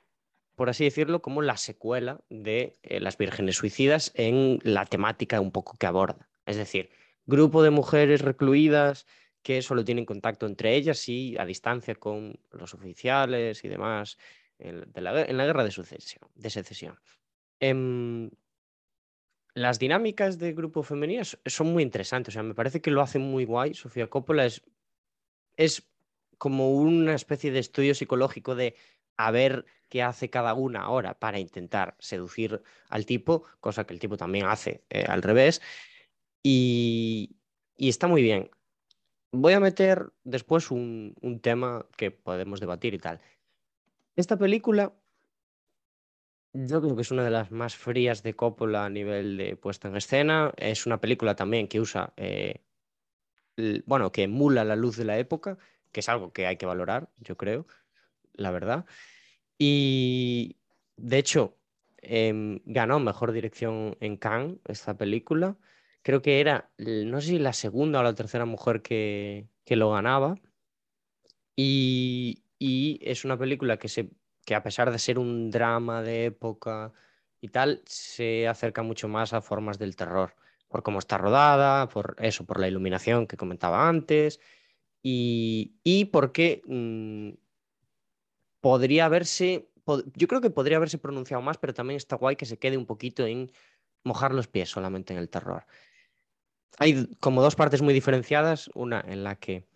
por 0.55 0.69
así 0.69 0.83
decirlo, 0.83 1.21
como 1.21 1.41
la 1.41 1.55
secuela 1.55 2.19
de 2.29 2.77
eh, 2.83 2.99
Las 2.99 3.17
Vírgenes 3.17 3.55
Suicidas 3.55 4.11
en 4.15 4.59
la 4.63 4.85
temática 4.85 5.39
un 5.39 5.51
poco 5.51 5.77
que 5.77 5.85
aborda. 5.85 6.27
Es 6.45 6.57
decir, 6.57 6.89
grupo 7.25 7.63
de 7.63 7.69
mujeres 7.69 8.21
recluidas 8.21 9.05
que 9.43 9.61
solo 9.61 9.85
tienen 9.85 10.05
contacto 10.05 10.45
entre 10.45 10.75
ellas 10.75 11.07
y 11.07 11.37
a 11.37 11.45
distancia 11.45 11.95
con 11.95 12.37
los 12.51 12.73
oficiales 12.73 13.63
y 13.63 13.69
demás 13.69 14.17
en, 14.59 14.91
la, 14.95 15.21
en 15.21 15.37
la 15.37 15.45
guerra 15.45 15.63
de, 15.63 15.71
sucesión, 15.71 16.29
de 16.35 16.49
secesión. 16.49 16.99
Em, 17.59 18.29
las 19.53 19.79
dinámicas 19.79 20.37
de 20.37 20.53
grupo 20.53 20.83
femeninas 20.83 21.39
son 21.45 21.73
muy 21.73 21.81
interesantes, 21.83 22.33
o 22.33 22.35
sea, 22.35 22.43
me 22.43 22.53
parece 22.53 22.81
que 22.81 22.91
lo 22.91 23.01
hace 23.01 23.19
muy 23.19 23.45
guay. 23.45 23.73
Sofía 23.73 24.07
Coppola 24.07 24.45
es, 24.45 24.61
es 25.55 25.89
como 26.37 26.73
una 26.73 27.15
especie 27.15 27.51
de 27.51 27.59
estudio 27.59 27.95
psicológico 27.95 28.55
de 28.55 28.75
a 29.17 29.31
ver 29.31 29.65
qué 29.89 30.03
hace 30.03 30.29
cada 30.29 30.53
una 30.53 30.81
ahora 30.81 31.17
para 31.17 31.39
intentar 31.39 31.95
seducir 31.99 32.61
al 32.89 33.05
tipo, 33.05 33.45
cosa 33.59 33.85
que 33.85 33.93
el 33.93 33.99
tipo 33.99 34.17
también 34.17 34.45
hace 34.45 34.83
eh, 34.89 35.05
al 35.07 35.23
revés. 35.23 35.61
Y, 36.43 37.35
está 37.77 38.07
muy 38.07 38.21
bien. 38.21 38.51
Voy 39.31 39.53
a 39.53 39.59
meter 39.59 40.11
después 40.23 40.71
un 40.71 41.39
tema 41.41 41.85
que 41.97 42.11
podemos 42.11 42.59
debatir 42.59 42.93
y 42.93 42.99
tal. 42.99 43.19
Esta 44.15 44.37
película, 44.37 44.93
yo 46.65 46.81
creo 46.81 46.95
que 46.95 47.01
es 47.03 47.11
una 47.11 47.23
de 47.23 47.31
las 47.31 47.51
más 47.51 47.75
frías 47.75 48.23
de 48.23 48.35
Coppola 48.35 48.85
a 48.85 48.89
nivel 48.89 49.37
de 49.37 49.55
puesta 49.55 49.87
en 49.87 49.95
escena. 49.97 50.53
Es 50.57 50.85
una 50.85 50.99
película 50.99 51.35
también 51.35 51.67
que 51.67 51.79
usa, 51.79 52.13
eh, 52.17 52.61
l- 53.57 53.83
bueno, 53.85 54.11
que 54.11 54.23
emula 54.23 54.63
la 54.65 54.75
luz 54.75 54.97
de 54.97 55.05
la 55.05 55.17
época, 55.17 55.57
que 55.91 56.01
es 56.01 56.09
algo 56.09 56.33
que 56.33 56.47
hay 56.47 56.57
que 56.57 56.65
valorar, 56.65 57.09
yo 57.17 57.37
creo, 57.37 57.67
la 58.33 58.51
verdad. 58.51 58.85
Y 59.59 60.57
de 60.97 61.17
hecho, 61.19 61.57
em, 61.99 62.61
ganó 62.65 62.99
mejor 62.99 63.31
dirección 63.33 63.97
en 64.01 64.17
Cannes 64.17 64.59
esta 64.67 64.97
película. 64.97 65.57
Creo 66.03 66.21
que 66.21 66.39
era, 66.41 66.71
no 66.79 67.21
sé 67.21 67.27
si 67.29 67.39
la 67.39 67.53
segunda 67.53 67.99
o 68.01 68.03
la 68.03 68.15
tercera 68.15 68.45
mujer 68.45 68.81
que, 68.83 69.47
que 69.65 69.75
lo 69.77 69.91
ganaba. 69.91 70.37
Y, 71.55 72.43
y 72.59 72.99
es 73.01 73.25
una 73.25 73.37
película 73.37 73.77
que, 73.77 73.87
se, 73.89 74.09
que 74.47 74.55
a 74.55 74.63
pesar 74.63 74.91
de 74.91 74.97
ser 74.97 75.19
un 75.19 75.51
drama 75.51 76.01
de 76.01 76.23
época 76.27 76.93
y 77.41 77.49
tal, 77.49 77.83
se 77.85 78.47
acerca 78.47 78.81
mucho 78.81 79.09
más 79.09 79.33
a 79.33 79.41
formas 79.41 79.77
del 79.77 79.97
terror, 79.97 80.35
por 80.69 80.83
cómo 80.83 80.99
está 80.99 81.17
rodada, 81.17 81.89
por 81.89 82.15
eso, 82.19 82.45
por 82.45 82.57
la 82.57 82.69
iluminación 82.69 83.27
que 83.27 83.35
comentaba 83.35 83.89
antes, 83.89 84.39
y, 85.03 85.75
y 85.83 86.05
porque 86.05 86.61
mm, 86.65 87.31
podría 88.61 89.03
haberse, 89.07 89.69
yo 90.15 90.27
creo 90.29 90.39
que 90.39 90.49
podría 90.49 90.77
haberse 90.77 90.97
pronunciado 90.97 91.43
más, 91.43 91.57
pero 91.57 91.73
también 91.73 91.97
está 91.97 92.15
guay 92.15 92.37
que 92.37 92.45
se 92.45 92.57
quede 92.57 92.77
un 92.77 92.85
poquito 92.85 93.27
en 93.27 93.51
mojar 94.05 94.33
los 94.33 94.47
pies 94.47 94.69
solamente 94.69 95.11
en 95.11 95.19
el 95.19 95.27
terror. 95.27 95.65
Hay 96.79 97.07
como 97.19 97.41
dos 97.41 97.57
partes 97.57 97.81
muy 97.81 97.93
diferenciadas, 97.93 98.69
una 98.75 99.01
en 99.01 99.25
la 99.25 99.35
que 99.35 99.67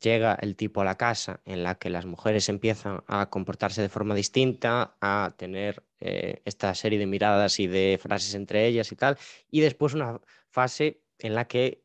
llega 0.00 0.34
el 0.34 0.56
tipo 0.56 0.80
a 0.80 0.84
la 0.84 0.96
casa 0.96 1.40
en 1.44 1.62
la 1.62 1.76
que 1.76 1.90
las 1.90 2.06
mujeres 2.06 2.48
empiezan 2.48 3.02
a 3.06 3.30
comportarse 3.30 3.82
de 3.82 3.88
forma 3.88 4.14
distinta, 4.14 4.96
a 5.00 5.34
tener 5.36 5.84
eh, 6.00 6.42
esta 6.44 6.74
serie 6.74 6.98
de 6.98 7.06
miradas 7.06 7.58
y 7.60 7.66
de 7.66 7.98
frases 8.00 8.34
entre 8.34 8.66
ellas 8.66 8.92
y 8.92 8.96
tal, 8.96 9.18
y 9.50 9.60
después 9.60 9.94
una 9.94 10.20
fase 10.50 11.02
en 11.18 11.34
la 11.34 11.46
que 11.46 11.82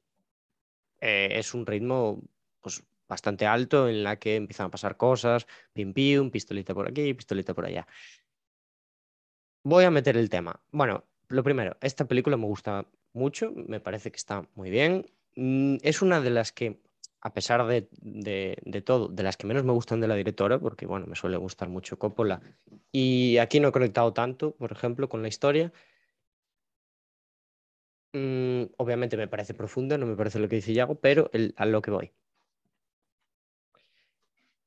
eh, 1.02 1.30
es 1.40 1.54
un 1.54 1.66
ritmo 1.66 2.22
pues, 2.62 2.84
bastante 3.08 3.46
alto, 3.46 3.90
en 3.90 4.04
la 4.04 4.18
que 4.18 4.36
empiezan 4.36 4.68
a 4.68 4.72
pasar 4.72 4.98
cosas, 4.98 5.48
pim 5.74 5.94
pim, 5.94 6.32
pistolita 6.32 6.74
por 6.74 6.88
aquí, 6.88 7.14
pistolita 7.14 7.54
por 7.54 7.66
allá. 7.66 7.88
Voy 9.64 9.86
a 9.86 9.92
meter 9.92 10.18
el 10.18 10.30
tema. 10.30 10.62
Bueno, 10.72 11.06
lo 11.30 11.44
primero, 11.44 11.78
esta 11.82 12.06
película 12.06 12.38
me 12.38 12.46
gusta 12.46 12.86
mucho, 13.14 13.52
me 13.56 13.80
parece 13.80 14.12
que 14.12 14.18
está 14.18 14.48
muy 14.56 14.70
bien. 14.70 15.06
Mm, 15.36 15.78
Es 15.82 16.02
una 16.02 16.22
de 16.22 16.30
las 16.30 16.52
que, 16.52 16.80
a 17.24 17.34
pesar 17.34 17.66
de, 17.68 17.88
de- 18.02 18.58
de 18.64 18.82
todo, 18.82 19.08
de 19.08 19.24
las 19.24 19.38
que 19.38 19.48
menos 19.48 19.64
me 19.64 19.72
gustan 19.72 20.02
de 20.02 20.08
la 20.08 20.16
directora, 20.16 20.60
porque 20.60 20.86
bueno, 20.86 21.08
me 21.08 21.16
suele 21.16 21.38
gustar 21.38 21.70
mucho 21.70 21.98
Coppola, 21.98 22.42
y 22.92 23.38
aquí 23.38 23.60
no 23.60 23.70
he 23.70 23.72
conectado 23.72 24.14
tanto, 24.14 24.56
por 24.56 24.72
ejemplo, 24.72 25.08
con 25.10 25.22
la 25.22 25.30
historia. 25.30 25.72
Mm, 28.14 28.66
obviamente 28.78 29.18
me 29.18 29.28
parece 29.28 29.54
profunda, 29.54 29.98
no 29.98 30.06
me 30.06 30.16
parece 30.16 30.40
lo 30.40 30.48
que 30.50 30.58
dice 30.58 30.74
Yago, 30.74 31.00
pero 31.00 31.32
a 31.56 31.66
lo 31.66 31.82
que 31.82 31.92
voy. 31.92 32.14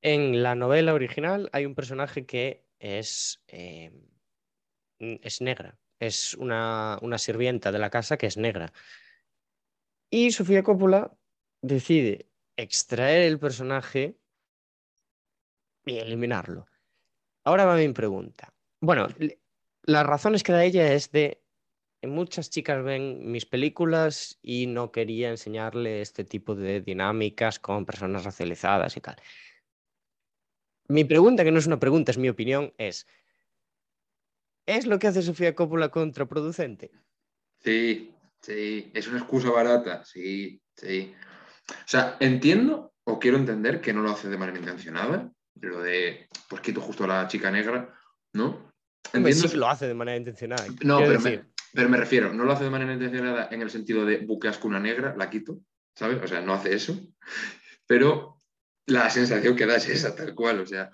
En 0.03 0.43
la 0.43 0.55
novela 0.55 0.95
original 0.95 1.51
hay 1.53 1.67
un 1.67 1.75
personaje 1.75 2.27
que 2.27 2.65
es, 2.79 3.43
eh, 3.49 3.93
es 4.99 5.41
negra, 5.41 5.79
es 5.99 6.35
una, 6.35 6.99
una 7.03 7.19
sirvienta 7.19 7.73
de 7.73 7.79
la 7.79 7.91
casa 7.91 8.17
que 8.17 8.27
es 8.27 8.37
negra. 8.37 8.73
Y 10.11 10.31
Sofía 10.33 10.63
Coppola 10.63 11.17
decide 11.63 12.31
extraer 12.57 13.23
el 13.23 13.39
personaje 13.39 14.19
y 15.85 15.99
eliminarlo. 15.99 16.67
Ahora 17.45 17.65
va 17.65 17.77
mi 17.77 17.93
pregunta. 17.93 18.53
Bueno, 18.81 19.09
las 19.83 20.07
razones 20.07 20.43
que 20.43 20.53
da 20.53 20.65
ella 20.65 20.93
es 20.93 21.13
de 21.13 21.43
muchas 22.03 22.51
chicas 22.51 22.83
ven 22.83 23.31
mis 23.31 23.47
películas 23.47 24.39
y 24.43 24.67
no 24.67 24.93
quería 24.93 25.31
enseñarle 25.31 26.01
este 26.01 26.25
tipo 26.25 26.55
de 26.55 26.81
dinámicas 26.81 27.59
con 27.59 27.87
personas 27.87 28.25
racializadas 28.25 28.97
y 28.97 29.01
tal. 29.01 29.17
Mi 30.89 31.05
pregunta, 31.05 31.43
que 31.43 31.51
no 31.51 31.59
es 31.59 31.67
una 31.67 31.81
pregunta, 31.81 32.13
es 32.13 32.19
mi 32.19 32.29
opinión, 32.29 32.73
es, 32.79 33.07
¿es 34.67 34.87
lo 34.87 34.99
que 34.99 35.09
hace 35.09 35.23
Sofía 35.23 35.55
Coppola 35.55 35.89
contraproducente? 35.89 36.93
Sí, 37.59 38.15
sí, 38.41 38.91
es 38.95 39.09
una 39.09 39.19
excusa 39.19 39.51
barata, 39.51 40.05
sí, 40.05 40.61
sí. 40.75 41.13
O 41.69 41.75
sea, 41.89 42.17
entiendo 42.21 42.93
o 43.05 43.19
quiero 43.19 43.37
entender 43.37 43.81
que 43.81 43.93
no 43.93 44.03
lo 44.03 44.11
hace 44.11 44.29
de 44.29 44.39
manera 44.39 44.59
intencionada, 44.59 45.31
pero 45.61 45.81
de, 45.83 46.29
pues 46.49 46.61
quito 46.63 46.81
justo 46.81 47.05
a 47.05 47.09
la 47.09 47.29
chica 47.29 47.51
negra, 47.51 47.95
¿no? 48.33 48.73
Sí 49.05 49.19
Entiendo- 49.19 49.49
que 49.51 49.57
lo 49.57 49.69
hace 49.69 49.87
de 49.87 49.95
manera 49.95 50.17
intencionada. 50.17 50.67
No, 50.83 50.99
pero 50.99 51.21
me, 51.21 51.45
pero 51.73 51.89
me 51.89 51.97
refiero, 51.97 52.33
no 52.33 52.45
lo 52.45 52.53
hace 52.53 52.65
de 52.65 52.71
manera 52.71 52.93
intencionada 52.93 53.49
en 53.51 53.63
el 53.63 53.71
sentido 53.71 54.05
de 54.05 54.19
buqueasco 54.19 54.67
una 54.69 54.81
negra, 54.81 55.15
la 55.17 55.31
quito, 55.31 55.61
¿sabes? 55.95 56.23
O 56.23 56.27
sea, 56.27 56.41
no 56.41 56.55
hace 56.55 56.75
eso, 56.75 56.99
pero 57.87 58.37
la 58.87 59.09
sensación 59.11 59.57
que 59.57 59.67
da 59.67 59.77
es 59.77 59.89
esa, 59.89 60.15
tal 60.15 60.35
cual, 60.35 60.61
o 60.61 60.67
sea, 60.67 60.91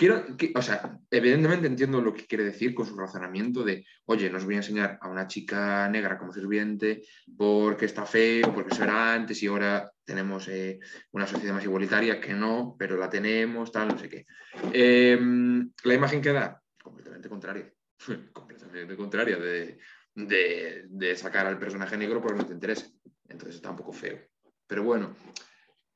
quiero, 0.00 0.34
que- 0.38 0.50
o 0.56 0.62
sea, 0.62 0.98
evidentemente 1.10 1.66
entiendo 1.66 2.00
lo 2.00 2.14
que 2.14 2.24
quiere 2.24 2.44
decir 2.44 2.72
con 2.74 2.86
su 2.86 2.96
razonamiento 2.96 3.62
de, 3.62 3.84
oye, 4.06 4.30
no 4.30 4.38
os 4.38 4.46
voy 4.46 4.54
a 4.54 4.62
enseñar 4.64 4.98
a 4.98 5.08
una 5.10 5.26
chica 5.26 5.90
negra 5.90 6.16
como 6.16 6.32
sirviente 6.32 7.02
porque 7.36 7.84
está 7.84 8.06
feo, 8.06 8.50
porque 8.54 8.72
eso 8.72 8.82
era 8.82 9.12
antes 9.12 9.42
y 9.42 9.48
ahora 9.48 9.92
tenemos 10.02 10.48
eh, 10.48 10.80
una 11.10 11.26
sociedad 11.26 11.52
más 11.52 11.64
igualitaria 11.64 12.18
que 12.18 12.32
no, 12.32 12.76
pero 12.78 12.96
la 12.96 13.10
tenemos, 13.10 13.70
tal, 13.70 13.88
no 13.88 13.98
sé 13.98 14.08
qué. 14.08 14.24
Em, 14.72 15.70
la 15.84 15.94
imagen 15.94 16.22
que 16.22 16.32
da, 16.32 16.62
completamente 16.82 17.28
contraria, 17.28 17.70
completamente 18.32 18.96
contraria 18.96 19.36
de, 19.36 21.14
sacar 21.14 21.46
al 21.46 21.58
personaje 21.58 21.98
negro 21.98 22.22
porque 22.22 22.38
no 22.38 22.46
te 22.46 22.54
interesa. 22.54 22.86
Entonces 23.28 23.56
está 23.56 23.68
un 23.68 23.76
poco 23.76 23.92
feo. 23.92 24.18
Pero 24.66 24.82
bueno, 24.82 25.14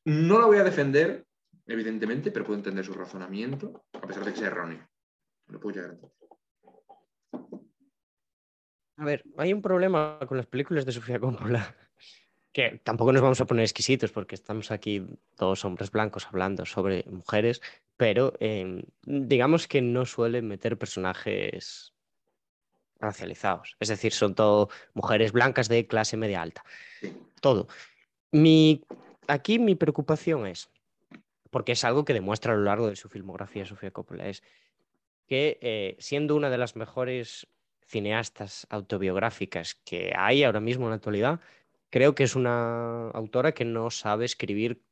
no 0.04 0.38
la 0.38 0.44
voy 0.44 0.58
a 0.58 0.64
defender, 0.64 1.24
evidentemente, 1.66 2.30
pero 2.30 2.44
puedo 2.44 2.58
entender 2.58 2.84
su 2.84 2.92
razonamiento, 2.92 3.84
a 3.92 4.06
pesar 4.06 4.24
de 4.24 4.32
que 4.32 4.38
sea 4.38 4.48
erróneo. 4.48 4.88
Lo 5.48 5.60
puedo 5.60 5.76
llegar 5.76 5.90
a 5.90 5.94
entender. 5.94 6.14
A 8.96 9.04
ver, 9.04 9.24
hay 9.36 9.52
un 9.52 9.60
problema 9.60 10.18
con 10.26 10.36
las 10.36 10.46
películas 10.46 10.86
de 10.86 10.92
Sofía 10.92 11.18
Coppola, 11.18 11.74
que 12.52 12.80
tampoco 12.84 13.12
nos 13.12 13.22
vamos 13.22 13.40
a 13.40 13.46
poner 13.46 13.64
exquisitos 13.64 14.12
porque 14.12 14.36
estamos 14.36 14.70
aquí 14.70 15.04
todos 15.36 15.64
hombres 15.64 15.90
blancos 15.90 16.26
hablando 16.28 16.64
sobre 16.64 17.04
mujeres, 17.10 17.60
pero 17.96 18.34
eh, 18.38 18.84
digamos 19.02 19.66
que 19.66 19.82
no 19.82 20.06
suele 20.06 20.42
meter 20.42 20.78
personajes 20.78 21.92
racializados. 23.00 23.76
Es 23.80 23.88
decir, 23.88 24.12
son 24.12 24.34
todo 24.34 24.68
mujeres 24.94 25.32
blancas 25.32 25.68
de 25.68 25.86
clase 25.86 26.16
media 26.16 26.42
alta. 26.42 26.64
Todo. 27.40 27.66
Mi, 28.30 28.84
aquí 29.26 29.58
mi 29.58 29.74
preocupación 29.74 30.46
es, 30.46 30.70
porque 31.54 31.70
es 31.70 31.84
algo 31.84 32.04
que 32.04 32.14
demuestra 32.14 32.52
a 32.52 32.56
lo 32.56 32.64
largo 32.64 32.88
de 32.88 32.96
su 32.96 33.08
filmografía 33.08 33.64
Sofía 33.64 33.92
Coppola, 33.92 34.26
es 34.26 34.42
que 35.28 35.56
eh, 35.60 35.94
siendo 36.00 36.34
una 36.34 36.50
de 36.50 36.58
las 36.58 36.74
mejores 36.74 37.46
cineastas 37.86 38.66
autobiográficas 38.70 39.76
que 39.76 40.12
hay 40.16 40.42
ahora 40.42 40.58
mismo 40.58 40.86
en 40.86 40.90
la 40.90 40.96
actualidad, 40.96 41.38
creo 41.90 42.16
que 42.16 42.24
es 42.24 42.34
una 42.34 43.08
autora 43.10 43.52
que 43.52 43.64
no 43.64 43.92
sabe 43.92 44.24
escribir 44.24 44.82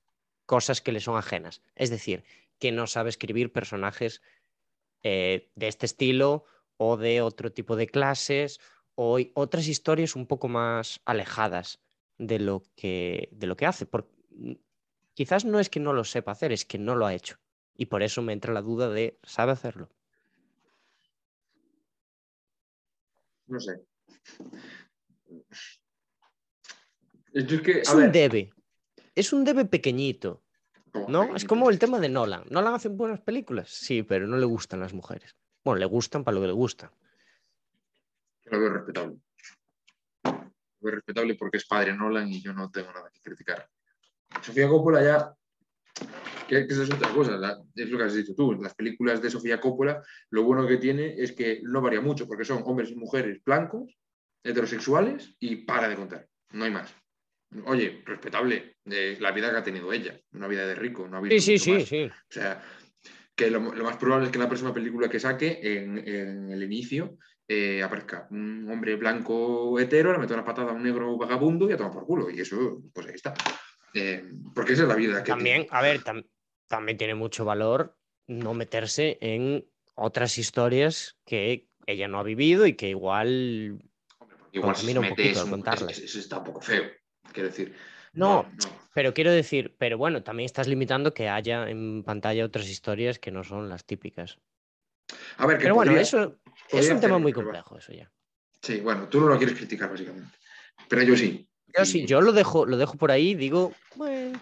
cosas 0.46 0.80
que 0.80 0.92
le 0.92 1.00
son 1.00 1.16
ajenas. 1.16 1.62
Es 1.74 1.90
decir, 1.90 2.22
que 2.60 2.70
no 2.70 2.86
sabe 2.86 3.10
escribir 3.10 3.50
personajes 3.50 4.22
eh, 5.02 5.50
de 5.56 5.66
este 5.66 5.86
estilo 5.86 6.44
o 6.76 6.96
de 6.96 7.22
otro 7.22 7.50
tipo 7.50 7.74
de 7.74 7.88
clases 7.88 8.60
o 8.94 9.18
otras 9.34 9.66
historias 9.66 10.14
un 10.14 10.28
poco 10.28 10.46
más 10.46 11.00
alejadas 11.06 11.80
de 12.18 12.38
lo 12.38 12.62
que, 12.76 13.30
de 13.32 13.48
lo 13.48 13.56
que 13.56 13.66
hace. 13.66 13.84
Quizás 15.14 15.44
no 15.44 15.60
es 15.60 15.68
que 15.68 15.80
no 15.80 15.92
lo 15.92 16.04
sepa 16.04 16.32
hacer, 16.32 16.52
es 16.52 16.64
que 16.64 16.78
no 16.78 16.94
lo 16.96 17.06
ha 17.06 17.14
hecho. 17.14 17.38
Y 17.74 17.86
por 17.86 18.02
eso 18.02 18.22
me 18.22 18.32
entra 18.32 18.52
la 18.52 18.62
duda 18.62 18.90
de, 18.90 19.18
¿sabe 19.22 19.52
hacerlo? 19.52 19.88
No 23.46 23.60
sé. 23.60 23.82
Yo 27.34 27.56
es 27.56 27.62
que, 27.62 27.80
Es 27.80 27.88
a 27.90 27.96
un 27.96 28.12
debe. 28.12 28.52
Es 29.14 29.32
un 29.32 29.44
debe 29.44 29.64
pequeñito, 29.64 30.42
¿no? 31.08 31.34
Es 31.34 31.44
como 31.44 31.70
el 31.70 31.78
tema 31.78 31.98
de 31.98 32.08
Nolan. 32.08 32.44
¿Nolan 32.50 32.74
hace 32.74 32.88
buenas 32.88 33.20
películas? 33.20 33.70
Sí, 33.70 34.02
pero 34.02 34.26
no 34.26 34.36
le 34.36 34.46
gustan 34.46 34.80
las 34.80 34.94
mujeres. 34.94 35.36
Bueno, 35.64 35.78
le 35.78 35.86
gustan 35.86 36.24
para 36.24 36.34
lo 36.34 36.40
que 36.40 36.46
le 36.48 36.52
gustan. 36.52 36.90
Lo 38.44 38.60
veo 38.60 38.70
respetable. 38.70 39.18
Lo 40.24 40.80
veo 40.80 40.94
respetable 40.94 41.34
porque 41.34 41.58
es 41.58 41.66
padre 41.66 41.94
Nolan 41.94 42.28
y 42.28 42.40
yo 42.40 42.52
no 42.52 42.70
tengo 42.70 42.92
nada 42.92 43.10
que 43.10 43.20
criticar. 43.20 43.68
Sofía 44.40 44.68
Coppola 44.68 45.02
ya. 45.02 45.34
Que, 46.48 46.66
eso 46.68 46.82
es 46.82 46.90
otra 46.92 47.08
cosa, 47.10 47.36
la- 47.36 47.58
es 47.74 47.88
lo 47.88 47.98
que 47.98 48.04
has 48.04 48.14
dicho 48.14 48.34
tú. 48.34 48.52
Las 48.54 48.74
películas 48.74 49.22
de 49.22 49.30
Sofía 49.30 49.60
Coppola, 49.60 50.02
lo 50.30 50.42
bueno 50.42 50.66
que 50.66 50.76
tiene 50.76 51.14
es 51.16 51.32
que 51.32 51.60
no 51.62 51.80
varía 51.80 52.00
mucho, 52.00 52.26
porque 52.26 52.44
son 52.44 52.62
hombres 52.66 52.90
y 52.90 52.96
mujeres 52.96 53.42
blancos, 53.44 53.96
heterosexuales 54.44 55.34
y 55.40 55.56
para 55.56 55.88
de 55.88 55.96
contar. 55.96 56.26
No 56.52 56.64
hay 56.64 56.70
más. 56.70 56.94
Oye, 57.66 58.02
respetable, 58.04 58.76
eh, 58.86 59.16
la 59.20 59.30
vida 59.32 59.50
que 59.50 59.56
ha 59.58 59.62
tenido 59.62 59.92
ella, 59.92 60.18
una 60.32 60.48
vida 60.48 60.66
de 60.66 60.74
rico, 60.74 61.06
no 61.06 61.16
ha 61.16 61.18
habido 61.20 61.38
Sí, 61.38 61.40
sí, 61.40 61.52
mucho 61.52 61.64
sí, 61.64 61.70
más. 61.72 61.88
sí. 61.88 62.04
O 62.28 62.32
sea, 62.32 62.62
que 63.34 63.50
lo, 63.50 63.60
lo 63.74 63.84
más 63.84 63.96
probable 63.96 64.26
es 64.26 64.32
que 64.32 64.36
en 64.38 64.42
la 64.42 64.48
próxima 64.48 64.72
película 64.74 65.08
que 65.08 65.20
saque, 65.20 65.60
en, 65.62 65.98
en 66.06 66.50
el 66.50 66.62
inicio, 66.62 67.18
eh, 67.48 67.82
aparezca 67.82 68.26
un 68.30 68.68
hombre 68.70 68.96
blanco 68.96 69.78
hetero, 69.78 70.12
le 70.12 70.18
mete 70.18 70.32
una 70.34 70.44
patada 70.44 70.70
a 70.70 70.74
un 70.74 70.82
negro 70.82 71.16
vagabundo 71.18 71.68
y 71.68 71.72
a 71.72 71.76
tomar 71.76 71.92
por 71.92 72.06
culo. 72.06 72.30
Y 72.30 72.40
eso, 72.40 72.82
pues 72.92 73.06
ahí 73.06 73.14
está. 73.14 73.34
Eh, 73.94 74.24
porque 74.54 74.72
esa 74.72 74.82
es 74.82 74.88
la 74.88 74.94
vida 74.94 75.22
que 75.22 75.30
También, 75.32 75.62
tiene. 75.62 75.76
a 75.78 75.82
ver, 75.82 76.02
tam- 76.02 76.26
también 76.66 76.98
tiene 76.98 77.14
mucho 77.14 77.44
valor 77.44 77.96
no 78.26 78.54
meterse 78.54 79.18
en 79.20 79.66
otras 79.94 80.38
historias 80.38 81.18
que 81.24 81.68
ella 81.86 82.08
no 82.08 82.18
ha 82.18 82.22
vivido 82.22 82.66
y 82.66 82.74
que 82.74 82.88
igual 82.88 83.82
Hombre, 84.18 84.36
igual 84.52 84.76
se 84.76 84.98
un 84.98 85.02
mete 85.02 85.10
poquito 85.10 85.30
eso, 85.42 85.90
eso- 85.90 86.18
está 86.18 86.38
un 86.38 86.44
poco 86.44 86.60
feo. 86.60 86.84
Quiero 87.32 87.48
decir. 87.48 87.74
No, 88.14 88.42
no. 88.56 88.64
Pero 88.94 89.14
quiero 89.14 89.32
decir, 89.32 89.74
pero 89.78 89.96
bueno, 89.98 90.22
también 90.22 90.44
estás 90.46 90.68
limitando 90.68 91.12
que 91.14 91.28
haya 91.28 91.68
en 91.68 92.02
pantalla 92.04 92.44
otras 92.44 92.68
historias 92.68 93.18
que 93.18 93.30
no 93.30 93.42
son 93.42 93.68
las 93.68 93.84
típicas. 93.84 94.38
A 95.38 95.46
ver, 95.46 95.56
que 95.58 95.64
Pero 95.64 95.74
bueno, 95.74 95.96
eso 95.96 96.38
es 96.70 96.90
un 96.90 97.00
tema 97.00 97.18
muy 97.18 97.32
complejo, 97.32 97.78
eso 97.78 97.92
ya. 97.92 98.10
Sí, 98.62 98.80
bueno, 98.80 99.08
tú 99.08 99.20
no 99.20 99.26
lo 99.28 99.36
quieres 99.38 99.56
criticar, 99.56 99.90
básicamente. 99.90 100.36
Pero 100.88 101.02
yo 101.02 101.16
sí. 101.16 101.48
Yo 101.76 101.84
sí, 101.84 102.06
yo 102.06 102.20
lo 102.20 102.32
dejo, 102.32 102.66
lo 102.66 102.76
dejo 102.76 102.96
por 102.96 103.10
ahí, 103.10 103.34
digo, 103.34 103.72
bueno. 103.96 104.38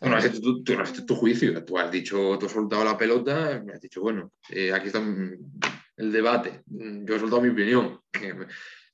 Bueno, 0.00 0.16
has 0.16 0.24
hecho 0.24 0.40
tu, 0.40 0.64
tú 0.64 0.74
no 0.74 0.82
has 0.82 0.90
hecho 0.90 1.06
tu 1.06 1.14
juicio, 1.14 1.64
tú 1.64 1.78
has 1.78 1.90
dicho, 1.90 2.36
tú 2.38 2.46
has 2.46 2.52
soltado 2.52 2.84
la 2.84 2.98
pelota, 2.98 3.62
me 3.64 3.72
has 3.74 3.80
dicho, 3.80 4.00
bueno, 4.00 4.32
eh, 4.50 4.72
aquí 4.72 4.88
está 4.88 4.98
el 4.98 6.10
debate, 6.10 6.62
yo 6.66 7.14
he 7.14 7.20
soltado 7.20 7.40
mi 7.40 7.50
opinión. 7.50 8.00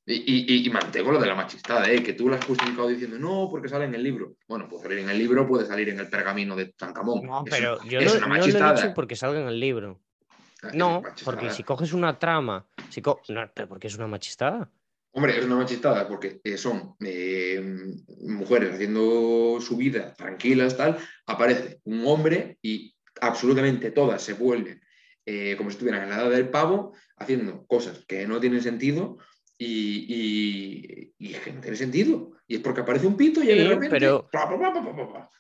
Y, 0.05 0.14
y- 0.14 0.66
y 0.66 0.70
mantengo 0.70 1.12
lo 1.12 1.20
de 1.20 1.26
la 1.26 1.34
machistada, 1.34 1.91
¿eh? 1.91 2.03
que 2.03 2.14
tú 2.14 2.28
la 2.28 2.36
has 2.36 2.45
justificado 2.47 2.89
diciendo, 2.89 3.18
no, 3.18 3.49
porque 3.51 3.68
sale 3.68 3.84
en 3.86 3.95
el 3.95 4.03
libro. 4.03 4.36
Bueno, 4.49 4.66
pues 4.68 4.82
salir 4.82 4.99
en 5.01 5.09
el 5.11 5.18
libro 5.18 5.47
puede 5.47 5.66
salir 5.66 5.89
en 5.91 5.99
el 6.01 6.09
pergamino 6.09 6.57
de 6.57 6.66
Tancamón. 6.72 7.26
No, 7.26 7.45
Es 7.47 7.51
pero 7.59 7.78
un- 7.78 7.89
yo 7.89 8.01
es 8.01 8.07
no, 8.07 8.12
una 8.16 8.26
no 8.26 8.36
lo 8.36 8.45
he 8.45 8.72
dicho 8.74 8.95
porque 8.95 9.16
salga 9.16 9.41
en 9.41 9.49
el 9.49 9.61
libro. 9.61 10.01
Es 10.62 10.74
No, 10.74 11.03
porque 11.24 11.51
si 11.51 11.62
coges 11.62 11.93
una 11.93 12.18
trama, 12.18 12.66
si 12.89 13.03
co- 13.03 13.22
no, 13.28 13.51
pero 13.55 13.68
porque 13.68 13.86
es 13.89 13.97
una 13.97 14.07
machistada. 14.07 14.70
Hombre, 15.19 15.37
es 15.37 15.45
una 15.45 15.57
machistada 15.57 16.07
porque 16.07 16.41
eh, 16.45 16.57
son 16.57 16.95
eh, 17.01 17.61
mujeres 18.21 18.75
haciendo 18.75 19.59
su 19.61 19.77
vida 19.77 20.14
tranquilas, 20.14 20.77
tal. 20.77 20.97
Aparece 21.27 21.81
un 21.83 22.07
hombre 22.07 22.57
y 22.62 22.95
absolutamente 23.21 23.91
todas 23.91 24.23
se 24.23 24.35
vuelven 24.35 24.81
eh, 25.27 25.57
como 25.57 25.71
si 25.71 25.75
estuvieran 25.75 26.05
en 26.05 26.11
la 26.11 26.23
edad 26.23 26.31
del 26.31 26.51
pavo, 26.51 26.93
haciendo 27.16 27.66
cosas 27.66 28.05
que 28.07 28.29
no 28.29 28.39
tienen 28.39 28.62
sentido 28.62 29.19
y, 29.59 30.07
y- 30.09 31.14
y 31.19 31.35
que 31.35 31.53
no 31.53 31.61
tiene 31.62 31.77
sentido. 31.77 32.31
Y 32.47 32.55
es 32.55 32.61
porque 32.61 32.83
aparece 32.83 33.09
un 33.09 33.16
pito 33.16 33.43
y 33.43 33.49
de 33.49 33.55
Sí, 33.55 33.64
repente. 33.64 33.89
pero- 33.91 34.29
pa, 34.31 34.49
pa, 34.49 34.73
pa. 34.73 35.31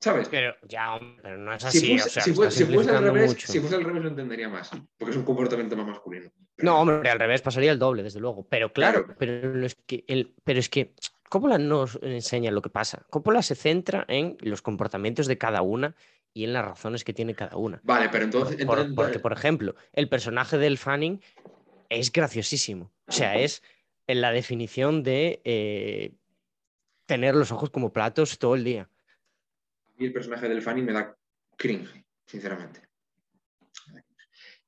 ¿Sabes? 0.00 0.28
Pero 0.28 0.54
ya, 0.68 0.94
hombre, 0.94 1.20
pero 1.22 1.38
no 1.38 1.52
es 1.54 1.62
Si 1.62 1.68
así. 1.68 1.86
fuese, 1.88 2.08
o 2.08 2.10
sea, 2.12 2.22
si 2.22 2.30
lo 2.30 2.36
fue- 2.36 2.46
estás 2.48 2.58
si 2.68 2.72
fuese 2.74 2.90
al 2.90 3.02
revés, 3.02 3.28
mucho. 3.30 3.46
si 3.50 3.60
fuese 3.60 3.74
al 3.76 3.84
revés 3.84 4.02
lo 4.02 4.08
entendería 4.10 4.48
más, 4.48 4.70
porque 4.98 5.10
es 5.12 5.16
un 5.16 5.24
comportamiento 5.24 5.74
más 5.76 5.86
masculino. 5.86 6.30
No, 6.58 6.80
hombre, 6.80 7.10
al 7.10 7.18
revés 7.18 7.40
pasaría 7.42 7.72
el 7.72 7.78
doble, 7.78 8.02
desde 8.02 8.20
luego. 8.20 8.46
Pero 8.48 8.72
claro, 8.72 9.04
Claro. 9.06 9.16
Pero, 9.18 9.64
es 9.66 9.74
que 9.74 10.04
el, 10.06 10.34
pero 10.44 10.58
es 10.60 10.68
que 10.68 10.94
Coppola 11.30 11.58
no 11.58 11.80
os 11.80 11.98
enseña 12.02 12.50
lo 12.50 12.62
que 12.62 12.68
pasa. 12.70 13.04
Coppola 13.10 13.42
se 13.42 13.54
centra 13.54 14.04
en 14.08 14.36
los 14.40 14.62
comportamientos 14.62 15.26
de 15.26 15.38
cada 15.38 15.62
una 15.62 15.96
y 16.34 16.44
en 16.44 16.52
las 16.52 16.64
razones 16.64 17.02
que 17.02 17.14
tiene 17.14 17.34
cada 17.34 17.56
una. 17.56 17.80
Vale, 17.82 18.08
pero 18.10 18.24
entonces. 18.24 18.56
por- 18.66 18.78
entonces- 18.78 18.94
porque, 18.94 19.18
por 19.18 19.32
ejemplo, 19.32 19.74
el 19.92 20.08
personaje 20.10 20.58
del 20.58 20.76
Fanning 20.78 21.20
es 21.88 22.12
graciosísimo. 22.12 22.92
O 23.08 23.12
sea, 23.12 23.36
es 23.38 23.62
en 24.06 24.20
la 24.20 24.30
definición 24.30 25.02
de 25.02 25.40
eh, 25.44 26.12
tener 27.06 27.34
los 27.34 27.50
ojos 27.50 27.70
como 27.70 27.92
platos 27.92 28.38
todo 28.38 28.54
el 28.54 28.62
día. 28.64 28.88
El 29.98 30.12
personaje 30.12 30.48
del 30.48 30.62
Fanny 30.62 30.82
me 30.82 30.92
da 30.92 31.16
cringe, 31.56 32.04
sinceramente. 32.26 32.88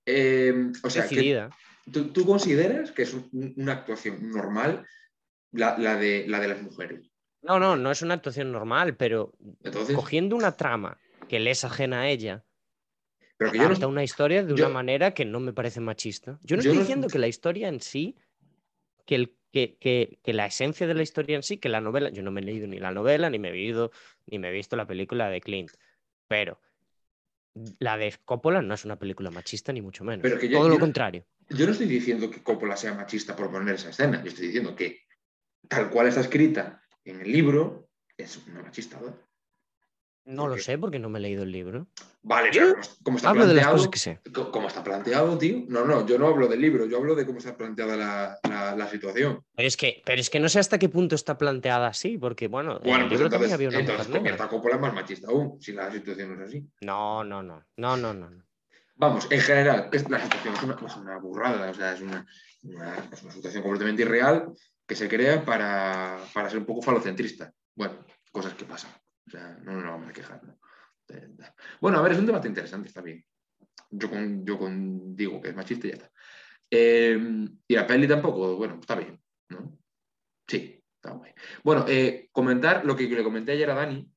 Eh, 0.07 0.73
o 0.83 0.91
sea, 0.91 1.07
que. 1.07 1.49
¿tú, 1.93 2.13
tú 2.13 2.25
consideras 2.25 2.93
que 2.93 3.03
es 3.03 3.13
un- 3.15 3.55
una 3.57 3.73
actuación 3.73 4.31
normal 4.31 4.87
la, 5.53 5.77
la 5.79 5.97
de, 5.97 6.27
la 6.27 6.41
de 6.41 6.49
las 6.49 6.63
mujeres? 6.63 7.11
No, 7.43 7.59
no, 7.59 7.77
no 7.77 7.91
es 7.91 8.03
una 8.03 8.15
actuación 8.15 8.51
normal, 8.51 8.97
pero 8.97 9.33
Entonces, 9.63 9.95
cogiendo 9.95 10.35
una 10.37 10.57
trama 10.57 10.99
que 11.29 11.39
le 11.39 11.51
es 11.51 11.63
ajena 11.65 12.01
a 12.03 12.09
ella, 12.09 12.45
pero 13.37 13.53
que 13.53 13.59
yo 13.59 13.69
no, 13.69 13.89
una 13.89 14.03
historia 14.03 14.43
de 14.43 14.51
yo- 14.51 14.55
una 14.57 14.69
manera 14.69 15.13
que 15.13 15.25
no 15.25 15.41
me 15.41 15.53
parece 15.53 15.81
machista. 15.81 16.39
Yo 16.43 16.57
no 16.57 16.63
yo 16.63 16.71
estoy 16.71 16.75
no- 16.75 16.81
diciendo 16.81 17.09
que 17.09 17.19
la 17.19 17.29
historia 17.29 17.69
en 17.69 17.81
sí, 17.81 18.17
que, 19.07 19.15
el, 19.15 19.38
que, 19.53 19.77
que- 19.79 20.19
que 20.23 20.33
la 20.33 20.47
esencia 20.47 20.87
de 20.87 20.95
la 20.95 21.03
historia 21.03 21.37
en 21.37 21.43
sí, 21.43 21.59
que 21.59 21.69
la 21.69 21.81
novela, 21.81 22.11
yo 22.11 22.23
no 22.23 22.31
me 22.31 22.41
he 22.41 22.45
leído 22.45 22.67
ni 22.67 22.79
la 22.79 22.91
novela, 22.93 23.31
ni 23.31 23.39
me 23.39 23.49
he 23.49 23.53
visto, 23.53 23.91
ni 24.27 24.39
me 24.39 24.49
he 24.49 24.53
visto 24.53 24.77
la 24.77 24.87
película 24.87 25.29
de 25.31 25.41
Clint, 25.41 25.71
pero 26.29 26.61
la 27.79 27.97
de 27.97 28.15
Coppola 28.25 28.63
no 28.63 28.75
es 28.75 28.85
una 28.85 28.97
película 28.99 29.31
machista, 29.31 29.73
ni 29.73 29.81
mucho 29.83 30.05
menos. 30.05 30.23
Pero 30.23 30.39
que 30.39 30.49
yo- 30.49 30.59
Todo 30.59 30.69
lo 30.69 30.79
contrario. 30.79 31.25
yo 31.51 31.67
no 31.67 31.73
estoy 31.73 31.87
diciendo 31.87 32.31
que 32.31 32.43
Coppola 32.43 32.77
sea 32.77 32.95
machista 32.95 33.35
por 33.35 33.51
poner 33.51 33.75
esa 33.75 33.91
escena. 33.91 34.23
Yo 34.23 34.29
estoy 34.29 34.47
diciendo 34.47 34.77
que 34.77 35.01
tal 35.69 35.91
cual 35.91 36.07
está 36.09 36.21
escrita 36.21 36.83
en 37.05 37.21
el 37.23 37.33
libro 37.33 37.89
es 38.17 38.37
una 38.47 38.63
machistada. 38.63 39.15
No 40.29 40.43
¿por 40.43 40.51
lo 40.51 40.59
sé 40.59 40.77
porque 40.77 40.99
no 40.99 41.09
me 41.09 41.19
he 41.19 41.23
leído 41.23 41.43
el 41.43 41.51
libro. 41.51 41.87
Vale, 42.23 42.51
Yo 42.53 42.61
pero 42.75 42.81
como, 43.03 43.17
está 43.17 43.31
Hablo 43.31 43.47
de 43.47 43.55
las 43.55 43.65
planteado, 43.67 43.77
cosas 43.77 43.91
que 43.91 43.99
sé. 43.99 44.21
co- 44.33 44.51
como 44.53 44.69
está 44.69 44.85
planteado, 44.85 45.39
tío. 45.39 45.65
No, 45.69 45.87
no, 45.87 46.07
yo 46.07 46.19
no 46.19 46.27
hablo 46.29 46.47
del 46.47 46.61
libro, 46.61 46.85
yo 46.85 46.99
hablo 46.99 47.15
de 47.15 47.25
cómo 47.25 47.39
está 47.39 47.57
planteada 47.57 47.97
la, 47.97 48.39
la- 48.49 48.77
la 48.77 48.89
situación. 48.89 49.43
Pero 49.57 49.67
es, 49.69 49.77
que, 49.79 50.03
pero 50.05 50.21
es 50.21 50.29
que 50.29 50.39
no 50.39 50.51
sé 50.51 50.59
hasta 50.59 50.79
qué 50.79 50.91
punto 50.91 51.15
está 51.15 51.39
planteada 51.39 51.87
así, 51.87 52.19
porque 52.19 52.47
bueno, 52.47 52.77
en 52.77 52.83
Bueno, 52.83 53.05
el 53.05 53.09
pues 53.09 53.21
libro 53.21 53.31
también 53.31 53.53
entonces, 53.53 53.55
había 53.55 53.69
una 53.71 53.79
entonces 53.79 54.09
mujer 54.09 54.23
negra. 54.33 54.49
Coppola 54.49 54.75
en 54.75 54.81
más 54.83 54.95
machista 54.95 55.29
aún, 55.29 55.63
si 55.63 55.73
la 55.73 55.91
situación 55.91 56.37
no 56.37 56.43
es 56.45 56.49
así. 56.49 56.69
No, 56.83 57.25
no, 57.25 57.43
no, 57.43 57.65
no, 57.79 57.97
no, 57.97 58.13
no. 58.15 58.29
no. 58.31 58.45
Vamos, 58.97 59.27
en 59.31 59.41
general, 59.41 59.89
es- 59.93 60.11
la 60.11 60.21
situación 60.21 60.55
es 60.55 60.63
una, 60.63 60.77
es 60.87 60.97
una 60.97 61.19
burrada, 61.19 61.71
o 61.71 61.75
sea, 61.75 61.95
es 61.95 62.03
una, 62.03 62.27
una- 62.65 63.09
es 63.11 63.23
una 63.23 63.33
situación 63.33 63.63
completamente 63.63 64.03
irreal 64.03 64.53
que 64.87 64.95
se 64.95 65.09
crea 65.09 65.43
para, 65.43 66.19
para 66.35 66.51
ser 66.51 66.59
un 66.59 66.67
poco 66.67 66.83
falocentrista. 66.83 67.51
Bueno, 67.75 67.95
cosas 68.31 68.53
que 68.55 68.67
pasan. 68.67 68.91
O 69.29 69.31
sea, 69.31 69.59
no 69.63 69.75
nos 69.75 69.85
vamos 69.85 70.09
a 70.09 70.13
quejar. 70.13 70.43
¿no? 70.43 70.59
Bueno, 71.81 71.99
a 71.99 72.03
ver, 72.03 72.13
es 72.13 72.19
un 72.19 72.27
debate 72.27 72.49
interesante, 72.49 72.89
está 72.89 73.03
bien. 73.03 73.25
Yo, 73.91 74.11
con, 74.11 74.45
yo 74.45 74.59
con, 74.59 75.15
digo 75.15 75.41
que 75.41 75.49
es 75.49 75.57
machista 75.57 75.87
y 75.87 75.91
ya 75.91 75.97
está. 75.97 76.11
Eh, 76.71 77.49
y 77.67 77.75
la 77.75 77.87
peli 77.87 78.07
tampoco, 78.07 78.57
bueno, 78.57 78.79
está 78.81 78.95
bien, 78.95 79.21
¿no? 79.51 79.79
Sí, 80.47 80.83
está 80.97 81.13
guay. 81.13 81.33
Bueno, 81.63 81.85
eh, 81.89 82.29
comentar 82.33 82.85
lo 82.85 82.97
que 82.97 83.09
le 83.09 83.25
comenté 83.25 83.53
ayer 83.53 83.71
a 83.71 83.75
Dani, 83.75 84.11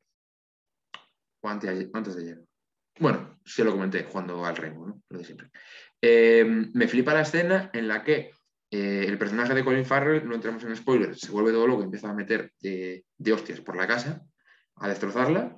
antes, 1.44 1.90
antes 1.94 2.16
de 2.16 2.22
ayer. 2.22 2.42
Bueno, 3.00 3.40
se 3.46 3.64
lo 3.64 3.72
comenté 3.72 4.04
jugando 4.04 4.46
al 4.46 4.56
Rainbow, 4.56 4.88
¿no? 4.88 5.02
Lo 5.10 5.18
de 5.20 5.26
siempre. 5.26 5.50
Eh, 6.02 6.46
me 6.74 6.88
flipa 6.88 7.14
la 7.14 7.22
escena 7.22 7.70
en 7.74 7.88
la 7.88 8.04
que 8.04 8.32
el 8.72 9.18
personaje 9.18 9.54
de 9.54 9.66
Colin 9.66 9.86
Farrell, 9.86 10.26
no 10.26 10.34
entramos 10.34 10.64
en 10.64 10.74
spoilers, 10.78 11.20
se 11.20 11.32
vuelve 11.32 11.52
todo 11.52 11.68
loco, 11.68 11.84
empieza 11.84 12.10
a 12.10 12.14
meter 12.14 12.54
de, 12.62 13.04
de 13.18 13.34
hostias 13.34 13.60
por 13.60 13.76
la 13.76 13.86
casa, 13.86 14.26
a 14.76 14.88
destrozarla. 14.88 15.58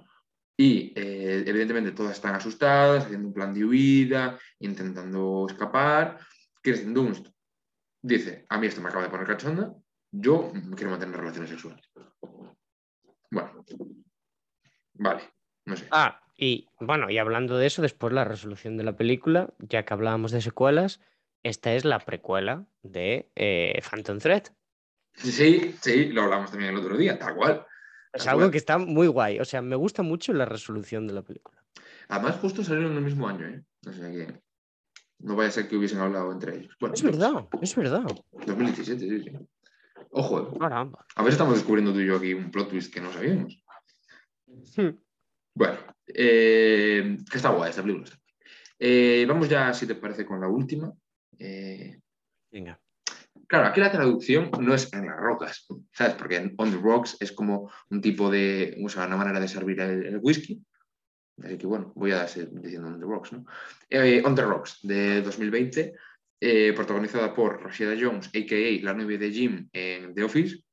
Y 0.56 0.94
eh, 0.96 1.44
evidentemente 1.48 1.92
todas 1.92 2.14
están 2.14 2.36
asustadas, 2.36 3.06
haciendo 3.06 3.28
un 3.28 3.34
plan 3.34 3.54
de 3.54 3.66
huida, 3.66 4.40
intentando 4.60 5.48
escapar. 5.50 6.20
Kirsten 6.62 6.94
Dunst 6.94 7.28
dice, 8.02 8.46
a 8.50 8.58
mí 8.58 8.68
esto 8.68 8.82
me 8.82 8.90
acaba 8.90 9.04
de 9.04 9.10
poner 9.10 9.26
cachonda, 9.26 9.74
yo 10.12 10.52
quiero 10.76 10.92
mantener 10.92 11.18
relaciones 11.18 11.50
sexuales. 11.50 11.90
Bueno, 13.32 13.66
vale, 14.94 15.24
no 15.66 15.76
sé. 15.76 15.88
Ah, 15.90 16.22
y 16.38 16.68
bueno, 16.80 17.10
y 17.10 17.18
hablando 17.18 17.58
de 17.58 17.66
eso, 17.66 17.82
después 17.82 18.14
la 18.14 18.26
resolución 18.26 18.78
de 18.78 18.84
la 18.84 18.96
película, 18.96 19.54
ya 19.58 19.84
que 19.84 19.94
hablábamos 19.94 20.32
de 20.32 20.42
secuelas, 20.42 21.02
esta 21.42 21.74
es 21.74 21.84
la 21.84 22.00
precuela 22.00 22.66
de 22.84 23.32
eh, 23.36 23.82
Phantom 23.90 24.20
Thread. 24.20 24.44
Sí, 25.16 25.76
sí, 25.82 26.06
lo 26.08 26.24
hablamos 26.24 26.52
también 26.52 26.72
el 26.72 26.80
otro 26.80 26.98
día, 26.98 27.18
tal 27.18 27.36
cual. 27.36 27.66
Es 28.14 28.26
tal 28.26 28.36
algo 28.36 28.52
que 28.52 28.58
está 28.58 28.78
muy 28.78 29.08
guay. 29.08 29.40
O 29.40 29.46
sea, 29.46 29.62
me 29.62 29.76
gusta 29.76 30.04
mucho 30.04 30.34
la 30.34 30.46
resolución 30.46 31.08
de 31.08 31.14
la 31.14 31.24
película. 31.24 31.64
Además, 32.10 32.38
justo 32.38 32.64
salieron 32.64 32.92
en 32.92 32.98
el 33.00 33.04
mismo 33.04 33.28
año, 33.28 33.48
¿eh? 33.48 33.64
O 33.88 33.92
sea 33.92 34.12
que 34.12 34.42
no 35.20 35.36
vaya 35.36 35.50
a 35.50 35.52
ser 35.52 35.68
que 35.68 35.78
hubiesen 35.78 36.00
hablado 36.00 36.32
entre 36.32 36.58
ellos. 36.58 36.76
Bueno, 36.80 36.96
Es 36.96 37.04
verdad, 37.04 37.48
es 37.62 37.76
verdad. 37.76 38.04
2017, 38.46 39.00
sí, 39.00 39.24
sí. 39.24 39.32
Ojo, 40.12 40.42
eh. 40.42 40.60
Caramba. 40.60 41.06
A 41.16 41.24
ver 41.24 41.32
si 41.32 41.36
estamos 41.36 41.56
descubriendo 41.56 41.92
tú 41.92 42.00
y 42.00 42.08
yo 42.08 42.18
aquí 42.18 42.34
un 42.34 42.52
plot 42.52 42.70
twist 42.70 42.94
que 42.94 43.02
no 43.02 43.12
sabíamos. 43.12 43.64
Hmm. 44.76 44.90
Bueno, 45.56 45.78
eh, 46.08 47.18
que 47.30 47.38
está 47.38 47.50
guay 47.50 47.70
esta 47.70 47.82
película. 47.82 48.12
Eh, 48.78 49.26
vamos 49.28 49.50
ya, 49.50 49.74
si 49.74 49.88
te 49.88 49.96
parece, 49.96 50.26
con 50.26 50.42
la 50.42 50.48
última. 50.48 50.94
Eh, 51.40 52.00
Venga. 52.52 52.80
Claro, 53.48 53.68
aquí 53.68 53.80
la 53.80 53.92
traducción 53.92 54.50
no 54.60 54.74
es 54.74 54.92
en 54.94 55.06
las 55.06 55.18
rocas, 55.18 55.68
¿sabes? 55.92 56.16
Porque 56.16 56.38
en 56.38 56.54
on 56.58 56.72
the 56.72 56.78
rocks 56.78 57.18
es 57.20 57.32
como 57.32 57.72
un 57.90 58.02
tipo 58.02 58.30
de, 58.30 58.78
o 58.84 58.90
sea, 58.90 59.08
una 59.08 59.18
manera 59.18 59.40
de 59.40 59.48
servir 59.48 59.80
el, 59.80 60.06
el 60.06 60.20
whisky. 60.22 60.62
Así 61.42 61.58
que 61.58 61.66
bueno, 61.66 61.92
voy 61.96 62.12
a 62.12 62.28
seguir 62.28 62.50
diciendo 62.62 62.90
on 62.90 63.00
the 63.00 63.06
rocks, 63.06 63.32
¿no? 63.32 63.46
Eh, 63.90 64.22
on 64.24 64.36
the 64.36 64.44
rocks, 64.44 64.80
de 64.84 65.22
2020, 65.22 65.94
eh, 66.40 66.74
protagonizada 66.74 67.34
por 67.34 67.64
Rashida 67.64 67.96
Jones, 68.00 68.28
a.k.a. 68.28 68.84
la 68.84 68.94
novia 68.94 69.18
de 69.18 69.32
Jim 69.32 69.70
en 69.74 70.14
The 70.14 70.24
Office, 70.24 70.64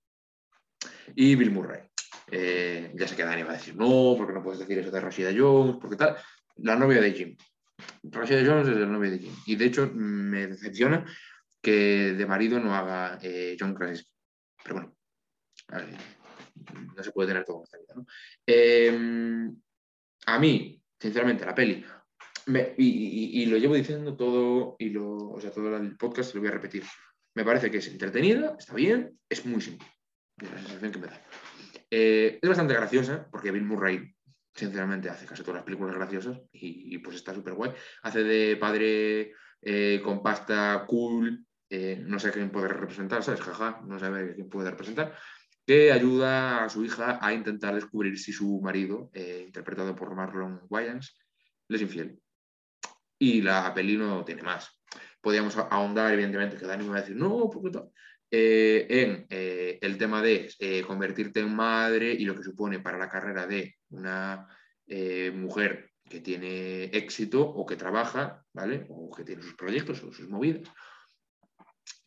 y 1.15 1.35
Bill 1.35 1.51
Murray. 1.51 1.81
Eh, 2.31 2.93
ya 2.95 3.09
sé 3.09 3.17
que 3.17 3.25
Dani 3.25 3.43
va 3.43 3.51
a 3.51 3.55
decir, 3.55 3.75
no, 3.77 4.15
porque 4.17 4.33
no 4.33 4.43
puedes 4.43 4.61
decir 4.61 4.79
eso 4.79 4.91
de 4.91 5.01
Rashida 5.01 5.31
Jones, 5.37 5.77
porque 5.81 5.97
tal. 5.97 6.17
La 6.57 6.77
novia 6.77 7.01
de 7.01 7.13
Jim. 7.13 7.37
Rashida 8.03 8.45
Jones 8.45 8.69
es 8.69 8.77
la 8.77 8.87
novia 8.87 9.11
de 9.11 9.19
Jim. 9.19 9.33
Y 9.47 9.57
de 9.57 9.65
hecho, 9.65 9.91
me 9.95 10.47
decepciona 10.47 11.07
que 11.61 12.15
de 12.15 12.27
marido 12.27 12.59
no 12.59 12.75
haga 12.75 13.19
eh, 13.23 13.57
John 13.59 13.75
Krasinski. 13.75 14.11
Pero 14.63 14.75
bueno, 14.77 14.97
no 16.97 17.03
se 17.03 17.13
puede 17.13 17.29
tener 17.29 17.45
todo 17.45 17.59
en 17.59 17.63
esta 17.65 17.79
vida. 17.79 18.07
Eh, 18.47 19.51
a 20.27 20.39
mí, 20.39 20.83
sinceramente, 20.99 21.45
la 21.45 21.55
peli, 21.55 21.85
y, 22.77 23.47
lo 23.47 23.57
llevo 23.59 23.75
diciendo 23.75 24.17
todo, 24.17 24.77
y 24.79 24.91
lo, 24.91 25.31
o 25.31 25.41
sea, 25.41 25.51
todo 25.51 25.77
el 25.77 25.97
podcast, 25.97 26.35
lo 26.35 26.41
voy 26.41 26.49
a 26.49 26.53
repetir. 26.53 26.85
Me 27.35 27.45
parece 27.45 27.71
que 27.71 27.79
es 27.79 27.89
entretenida, 27.89 28.57
está 28.59 28.75
bien, 28.75 29.19
es 29.29 29.47
muy 29.47 29.61
simple. 29.61 29.87
Es 30.37 30.51
la 30.51 30.59
sensación 30.59 30.93
que 30.93 30.99
me 30.99 31.07
da. 31.07 31.23
Eh, 31.91 32.39
es 32.43 32.49
bastante 32.49 32.75
graciosa, 32.75 33.29
porque 33.31 33.51
Bill 33.51 33.65
Murray, 33.65 34.15
sinceramente, 34.55 35.09
hace 35.09 35.27
casi 35.27 35.43
todas 35.43 35.57
las 35.57 35.65
películas 35.65 35.95
graciosas 35.95 36.41
y, 36.53 36.99
pues 36.99 37.17
está 37.17 37.35
súper 37.35 37.55
guay. 37.55 37.73
Hace 38.03 38.25
de 38.25 38.57
padre 38.57 39.33
con 40.03 40.23
pasta 40.23 40.85
cool, 40.89 41.47
eh, 41.71 42.03
no 42.05 42.19
sé 42.19 42.33
quién 42.33 42.51
puede 42.51 42.67
representar, 42.69 43.23
¿sabes? 43.23 43.41
Jaja, 43.41 43.81
no 43.87 43.99
sabe 43.99 44.35
quién 44.35 44.49
puede 44.49 44.71
representar, 44.71 45.17
que 45.65 45.93
ayuda 45.93 46.65
a 46.65 46.69
su 46.69 46.85
hija 46.85 47.21
a 47.23 47.33
intentar 47.33 47.77
descubrir 47.77 48.19
si 48.19 48.33
su 48.33 48.61
marido, 48.61 49.09
eh, 49.15 49.45
interpretado 49.47 49.95
por 49.95 50.17
Marlon 50.17 50.63
Wayans, 50.69 51.17
le 51.69 51.77
es 51.77 51.83
infiel. 51.83 52.19
Y 53.21 53.41
la 53.43 53.73
peli 53.73 53.97
no 53.97 54.25
tiene 54.25 54.43
más. 54.43 54.69
Podríamos 55.21 55.57
ahondar, 55.57 56.13
evidentemente, 56.13 56.57
que 56.57 56.67
Dani 56.67 56.85
me 56.85 56.91
va 56.91 56.97
a 56.97 57.01
decir, 57.03 57.15
no, 57.15 57.49
porque 57.49 57.71
tal 57.71 57.89
eh, 58.33 58.87
en 58.89 59.27
eh, 59.31 59.79
el 59.81 59.97
tema 59.97 60.23
de 60.23 60.49
convertirte 60.87 61.39
en 61.39 61.55
madre 61.55 62.13
y 62.13 62.25
lo 62.25 62.35
que 62.35 62.43
supone 62.43 62.81
para 62.81 62.99
la 62.99 63.09
carrera 63.09 63.47
de 63.47 63.77
una 63.91 64.49
mujer 65.35 65.93
que 66.09 66.19
tiene 66.19 66.85
éxito 66.87 67.43
o 67.43 67.65
que 67.65 67.77
trabaja, 67.77 68.45
¿vale? 68.53 68.87
O 68.89 69.15
que 69.15 69.23
tiene 69.23 69.43
sus 69.43 69.55
proyectos 69.55 70.03
o 70.03 70.13
sus 70.13 70.29
movidas. 70.29 70.69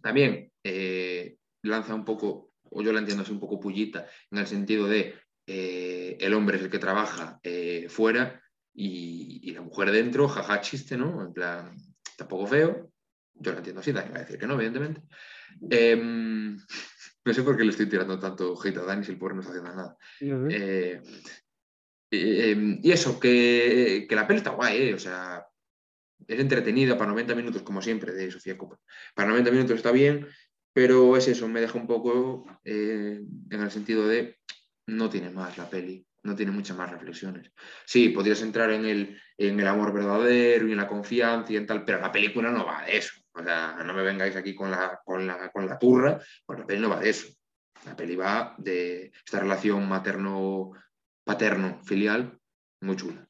También 0.04 0.52
eh, 0.64 1.38
lanza 1.64 1.96
un 1.96 2.04
poco, 2.04 2.52
o 2.70 2.82
yo 2.82 2.92
la 2.92 3.00
entiendo 3.00 3.24
así 3.24 3.32
un 3.32 3.40
poco 3.40 3.60
pullita, 3.60 4.06
en 4.30 4.38
el 4.38 4.48
sentido 4.48 4.86
de 4.86 5.16
eh, 5.48 6.18
el 6.20 6.34
hombre 6.34 6.58
es 6.58 6.64
el 6.64 6.70
que 6.70 6.78
trabaja 6.78 7.40
eh, 7.42 7.88
fuera 7.88 8.42
y, 8.74 9.40
y 9.44 9.54
la 9.54 9.62
mujer 9.62 9.92
dentro, 9.92 10.28
jaja, 10.28 10.60
chiste, 10.60 10.98
¿no? 10.98 11.26
En 11.26 11.32
plan, 11.32 11.78
tampoco 12.18 12.48
feo. 12.48 12.92
Yo 13.36 13.52
lo 13.54 13.60
entiendo 13.60 13.80
así, 13.80 13.94
Dani 13.94 14.12
va 14.12 14.18
a 14.18 14.22
decir 14.22 14.38
que 14.38 14.46
no, 14.46 14.56
evidentemente. 14.56 15.02
Eh, 15.72 15.96
no 17.26 17.34
sé 17.34 17.44
por 17.44 17.56
qué 17.56 17.64
le 17.64 17.70
estoy 17.70 17.88
tirando 17.88 18.20
tanto 18.20 18.60
hate 18.62 18.78
a 18.78 18.84
Dani 18.84 19.06
si 19.06 19.12
el 19.14 19.18
pobre 19.18 19.36
no 19.36 19.42
está 19.42 19.54
haciendo 19.54 19.74
nada. 19.74 19.98
Eh, 20.50 21.02
y 22.12 22.92
eso, 22.92 23.20
que, 23.20 24.06
que 24.08 24.16
la 24.16 24.28
peli 24.28 24.38
está 24.38 24.52
guay, 24.52 24.90
¿eh? 24.90 24.94
o 24.94 25.00
sea, 25.00 25.48
es 26.28 26.40
entretenida 26.40 26.98
para 26.98 27.12
90 27.12 27.36
minutos, 27.36 27.62
como 27.62 27.82
siempre, 27.82 28.14
de 28.14 28.32
Sofía 28.32 28.58
Coppola. 28.58 28.80
Para 29.14 29.30
90 29.30 29.52
minutos 29.52 29.78
está 29.78 29.92
bien, 29.92 30.28
pero 30.74 31.16
es 31.18 31.28
eso, 31.28 31.48
me 31.48 31.62
deja 31.62 31.78
un 31.78 31.88
poco 31.88 32.46
eh, 32.64 33.22
en 33.50 33.62
el 33.62 33.72
sentido 33.72 34.08
de 34.08 34.38
no 34.88 35.10
tiene 35.10 35.30
más 35.30 35.58
la 35.58 35.70
peli, 35.70 36.06
no 36.24 36.36
tiene 36.36 36.52
muchas 36.52 36.76
más 36.78 36.92
reflexiones. 36.92 37.52
Sí, 37.86 38.10
podrías 38.10 38.42
entrar 38.42 38.72
en 38.72 38.86
el, 38.86 39.22
en 39.38 39.60
el 39.60 39.68
amor 39.68 39.94
verdadero 39.94 40.68
y 40.68 40.72
en 40.72 40.78
la 40.78 40.88
confianza 40.88 41.54
y 41.54 41.58
en 41.58 41.68
tal, 41.68 41.86
pero 41.86 42.02
la 42.02 42.12
película 42.12 42.50
no 42.52 42.66
va 42.66 42.84
de 42.84 42.98
eso. 42.98 43.14
O 43.34 43.44
sea, 43.44 43.78
no 43.84 43.94
me 43.94 44.02
vengáis 44.04 44.36
aquí 44.36 44.56
con 44.56 44.72
la, 44.72 45.00
con 45.04 45.26
la, 45.26 45.52
con 45.52 45.68
la 45.68 45.80
turra, 45.80 46.20
pues 46.46 46.60
la 46.60 46.66
peli 46.66 46.82
no 46.82 46.90
va 46.90 47.00
de 47.00 47.10
eso. 47.10 47.28
La 47.86 47.96
peli 47.96 48.16
va 48.16 48.56
de 48.58 49.12
esta 49.26 49.40
relación 49.40 49.88
materno-paterno-filial 49.88 52.38
muy 52.82 52.96
chula. 52.96 53.28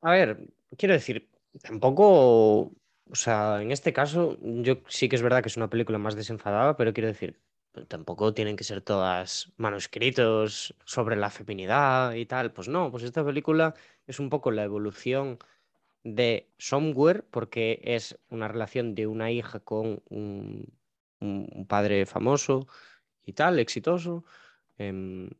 A 0.00 0.10
ver, 0.12 0.48
quiero 0.76 0.94
decir, 0.94 1.28
tampoco, 1.62 2.72
o 3.10 3.14
sea, 3.14 3.60
en 3.62 3.72
este 3.72 3.92
caso, 3.92 4.38
yo 4.40 4.82
sí 4.88 5.08
que 5.08 5.16
es 5.16 5.22
verdad 5.22 5.42
que 5.42 5.48
es 5.48 5.56
una 5.56 5.70
película 5.70 5.98
más 5.98 6.14
desenfadada, 6.14 6.76
pero 6.76 6.92
quiero 6.92 7.08
decir, 7.08 7.40
tampoco 7.88 8.34
tienen 8.34 8.56
que 8.56 8.64
ser 8.64 8.80
todas 8.82 9.52
manuscritos 9.56 10.74
sobre 10.84 11.16
la 11.16 11.30
feminidad 11.30 12.14
y 12.14 12.26
tal. 12.26 12.52
Pues 12.52 12.68
no, 12.68 12.90
pues 12.90 13.02
esta 13.04 13.24
película 13.24 13.74
es 14.06 14.20
un 14.20 14.30
poco 14.30 14.50
la 14.50 14.64
evolución 14.64 15.38
de 16.04 16.50
Somewhere, 16.58 17.22
porque 17.30 17.80
es 17.84 18.18
una 18.30 18.48
relación 18.48 18.94
de 18.94 19.06
una 19.06 19.30
hija 19.30 19.60
con 19.60 20.02
un, 20.10 20.72
padre 21.68 22.06
famoso 22.06 22.68
y 23.24 23.32
tal, 23.34 23.58
exitoso. 23.58 24.24
em, 24.78 25.30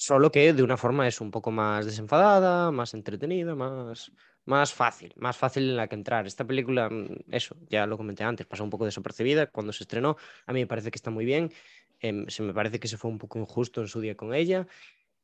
Solo 0.00 0.32
que 0.32 0.54
de 0.54 0.62
una 0.62 0.78
forma 0.78 1.06
es 1.06 1.20
un 1.20 1.30
poco 1.30 1.50
más 1.50 1.84
desenfadada, 1.84 2.70
más 2.70 2.94
entretenida, 2.94 3.54
más, 3.54 4.10
más 4.46 4.72
fácil, 4.72 5.12
más 5.16 5.36
fácil 5.36 5.64
en 5.68 5.76
la 5.76 5.88
que 5.88 5.94
entrar. 5.94 6.26
Esta 6.26 6.46
película, 6.46 6.88
mm, 6.88 7.24
eso, 7.30 7.54
ya 7.68 7.86
lo 7.86 7.98
comenté 7.98 8.24
antes, 8.24 8.46
pasó 8.46 8.64
un 8.64 8.70
poco 8.70 8.86
desapercibida 8.86 9.48
cuando 9.48 9.74
se 9.74 9.84
estrenó. 9.84 10.16
A 10.46 10.54
mí 10.54 10.60
me 10.60 10.66
parece 10.66 10.90
que 10.90 10.96
está 10.96 11.10
muy 11.10 11.26
bien. 11.26 11.52
Em, 11.98 12.26
se 12.28 12.42
me 12.42 12.54
parece 12.54 12.80
que 12.80 12.88
se 12.88 12.96
fue 12.96 13.10
un 13.10 13.18
poco 13.18 13.38
injusto 13.38 13.82
en 13.82 13.88
su 13.88 14.00
día 14.00 14.16
con 14.16 14.32
ella. 14.32 14.66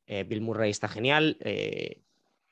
Eh, 0.07 0.24
Bill 0.24 0.43
Murray 0.43 0.70
está 0.70 0.89
genial. 0.89 1.39
eh, 1.40 2.03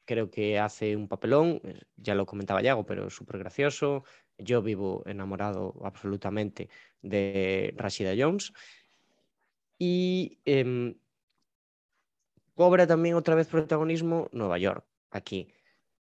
creo 0.07 0.31
que 0.31 0.59
hace 0.59 0.97
un 0.97 1.09
papelón, 1.09 1.61
eh, 1.65 1.83
ya 1.97 2.15
lo 2.15 2.27
comentaba 2.27 2.63
Yago, 2.63 2.87
pero 2.87 3.11
súper 3.11 3.39
gracioso. 3.39 4.05
Yo 4.39 4.63
vivo 4.63 5.03
enamorado 5.07 5.75
absolutamente 5.85 6.71
de 7.03 7.75
Rashida 7.77 8.15
Jones. 8.19 8.53
Y 9.79 10.41
em, 10.45 10.95
cobra 12.55 12.87
también 12.87 13.15
otra 13.15 13.35
vez 13.35 13.49
protagonismo 13.49 14.29
Nueva 14.33 14.59
York, 14.59 14.85
aquí. 15.11 15.53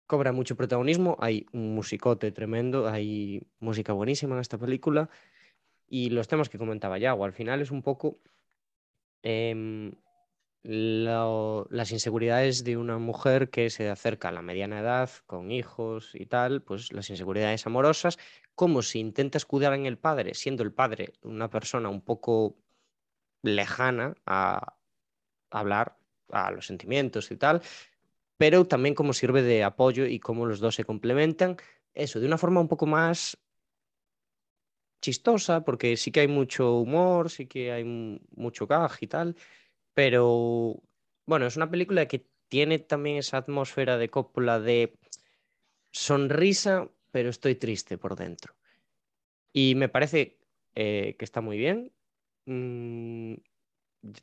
Cobra 0.07 0.31
mucho 0.31 0.55
protagonismo, 0.55 1.17
hay 1.19 1.47
un 1.51 1.73
musicote 1.73 2.31
tremendo, 2.31 2.87
hay 2.87 3.47
música 3.59 3.93
buenísima 3.93 4.35
en 4.35 4.41
esta 4.41 4.57
película 4.57 5.09
y 5.87 6.09
los 6.09 6.27
temas 6.27 6.49
que 6.49 6.57
comentaba 6.57 6.97
Yago, 6.97 7.25
al 7.25 7.33
final 7.33 7.61
es 7.61 7.71
un 7.71 7.81
poco 7.81 8.19
em, 9.23 9.93
las 10.63 11.91
inseguridades 11.91 12.63
de 12.63 12.77
una 12.77 12.97
mujer 12.97 13.49
que 13.49 13.69
se 13.69 13.89
acerca 13.89 14.29
a 14.29 14.31
la 14.31 14.41
mediana 14.41 14.79
edad 14.79 15.09
con 15.27 15.51
hijos 15.51 16.11
y 16.13 16.25
tal, 16.25 16.63
pues 16.63 16.91
las 16.91 17.09
inseguridades 17.09 17.65
amorosas, 17.67 18.17
como 18.55 18.81
si 18.81 18.99
intenta 18.99 19.37
escudar 19.37 19.73
en 19.73 19.85
el 19.85 19.97
padre, 19.97 20.33
siendo 20.33 20.63
el 20.63 20.73
padre 20.73 21.13
una 21.21 21.49
persona 21.49 21.89
un 21.89 22.01
poco 22.01 22.57
lejana 23.43 24.15
a 24.25 24.75
hablar 25.51 25.97
a 26.31 26.51
los 26.51 26.67
sentimientos 26.67 27.31
y 27.31 27.37
tal, 27.37 27.61
pero 28.37 28.65
también 28.65 28.95
como 28.95 29.13
sirve 29.13 29.41
de 29.43 29.63
apoyo 29.63 30.05
y 30.07 30.19
cómo 30.19 30.45
los 30.45 30.59
dos 30.59 30.75
se 30.75 30.85
complementan, 30.85 31.57
eso, 31.93 32.19
de 32.19 32.27
una 32.27 32.37
forma 32.37 32.61
un 32.61 32.67
poco 32.67 32.85
más 32.87 33.37
chistosa, 35.01 35.63
porque 35.63 35.97
sí 35.97 36.11
que 36.11 36.21
hay 36.21 36.27
mucho 36.27 36.77
humor, 36.77 37.29
sí 37.29 37.45
que 37.47 37.71
hay 37.71 37.83
mu- 37.83 38.19
mucho 38.35 38.65
gag 38.67 38.91
y 39.01 39.07
tal, 39.07 39.35
pero 39.93 40.81
bueno, 41.25 41.45
es 41.47 41.55
una 41.57 41.69
película 41.69 42.07
que 42.07 42.27
tiene 42.49 42.79
también 42.79 43.17
esa 43.17 43.37
atmósfera 43.37 43.97
de 43.97 44.09
Coppola 44.09 44.59
de 44.59 44.97
sonrisa, 45.91 46.89
pero 47.11 47.29
estoy 47.29 47.55
triste 47.55 47.97
por 47.97 48.15
dentro. 48.15 48.55
Y 49.53 49.75
me 49.75 49.89
parece 49.89 50.39
eh, 50.75 51.15
que 51.17 51.25
está 51.25 51.41
muy 51.41 51.57
bien. 51.57 51.93
Mm, 52.45 53.35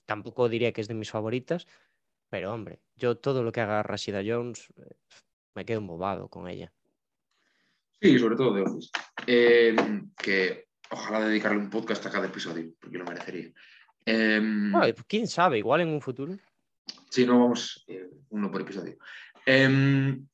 tampoco 0.07 0.49
diría 0.49 0.73
que 0.73 0.81
es 0.81 0.89
de 0.89 0.95
mis 0.95 1.11
favoritas, 1.11 1.66
pero 2.33 2.51
hombre, 2.51 2.81
yo 2.97 3.19
todo 3.19 3.43
lo 3.43 3.53
que 3.53 3.61
haga 3.61 3.83
Rashida 3.83 4.23
Jones 4.25 4.73
eh, 4.79 4.97
me 5.55 5.67
quedo 5.67 5.81
embobado 5.81 6.29
con 6.29 6.49
ella. 6.49 6.73
Sí, 8.01 8.19
sobre 8.19 8.37
todo 8.37 8.55
de 8.55 8.63
Office. 8.63 8.91
Eh, 9.27 9.77
que 10.17 10.69
ojalá 10.89 11.27
dedicarle 11.27 11.59
un 11.59 11.69
podcast 11.69 12.07
a 12.07 12.11
cada 12.11 12.29
episodio, 12.29 12.73
porque 12.81 12.97
lo 12.97 13.05
merecería. 13.05 13.53
Eh, 14.07 14.41
Bueno, 14.41 14.81
pues 14.81 15.05
quién 15.07 15.29
sabe, 15.29 15.59
igual 15.59 15.83
en 15.83 15.89
un 15.89 16.01
futuro. 16.01 16.35
Sí, 17.11 17.27
no 17.27 17.39
vamos 17.39 17.85
eh, 17.87 18.09
uno 18.31 18.51
por 18.51 18.63
episodio. 18.63 18.97
Em, 19.45 20.27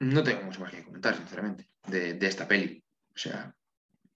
no 0.00 0.24
tengo 0.24 0.42
mucho 0.42 0.58
más 0.58 0.72
que 0.72 0.82
comentar, 0.82 1.16
sinceramente, 1.16 1.70
de, 1.86 2.14
de 2.14 2.26
esta 2.26 2.48
peli. 2.48 2.82
O 3.14 3.16
sea, 3.16 3.54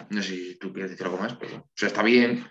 no 0.08 0.20
sé 0.24 0.34
si 0.34 0.58
tú 0.58 0.72
quieres 0.72 0.90
decir 0.90 1.06
algo 1.06 1.18
más, 1.18 1.36
pero 1.36 1.58
o 1.58 1.70
sea, 1.72 1.86
está 1.86 2.02
bien. 2.02 2.44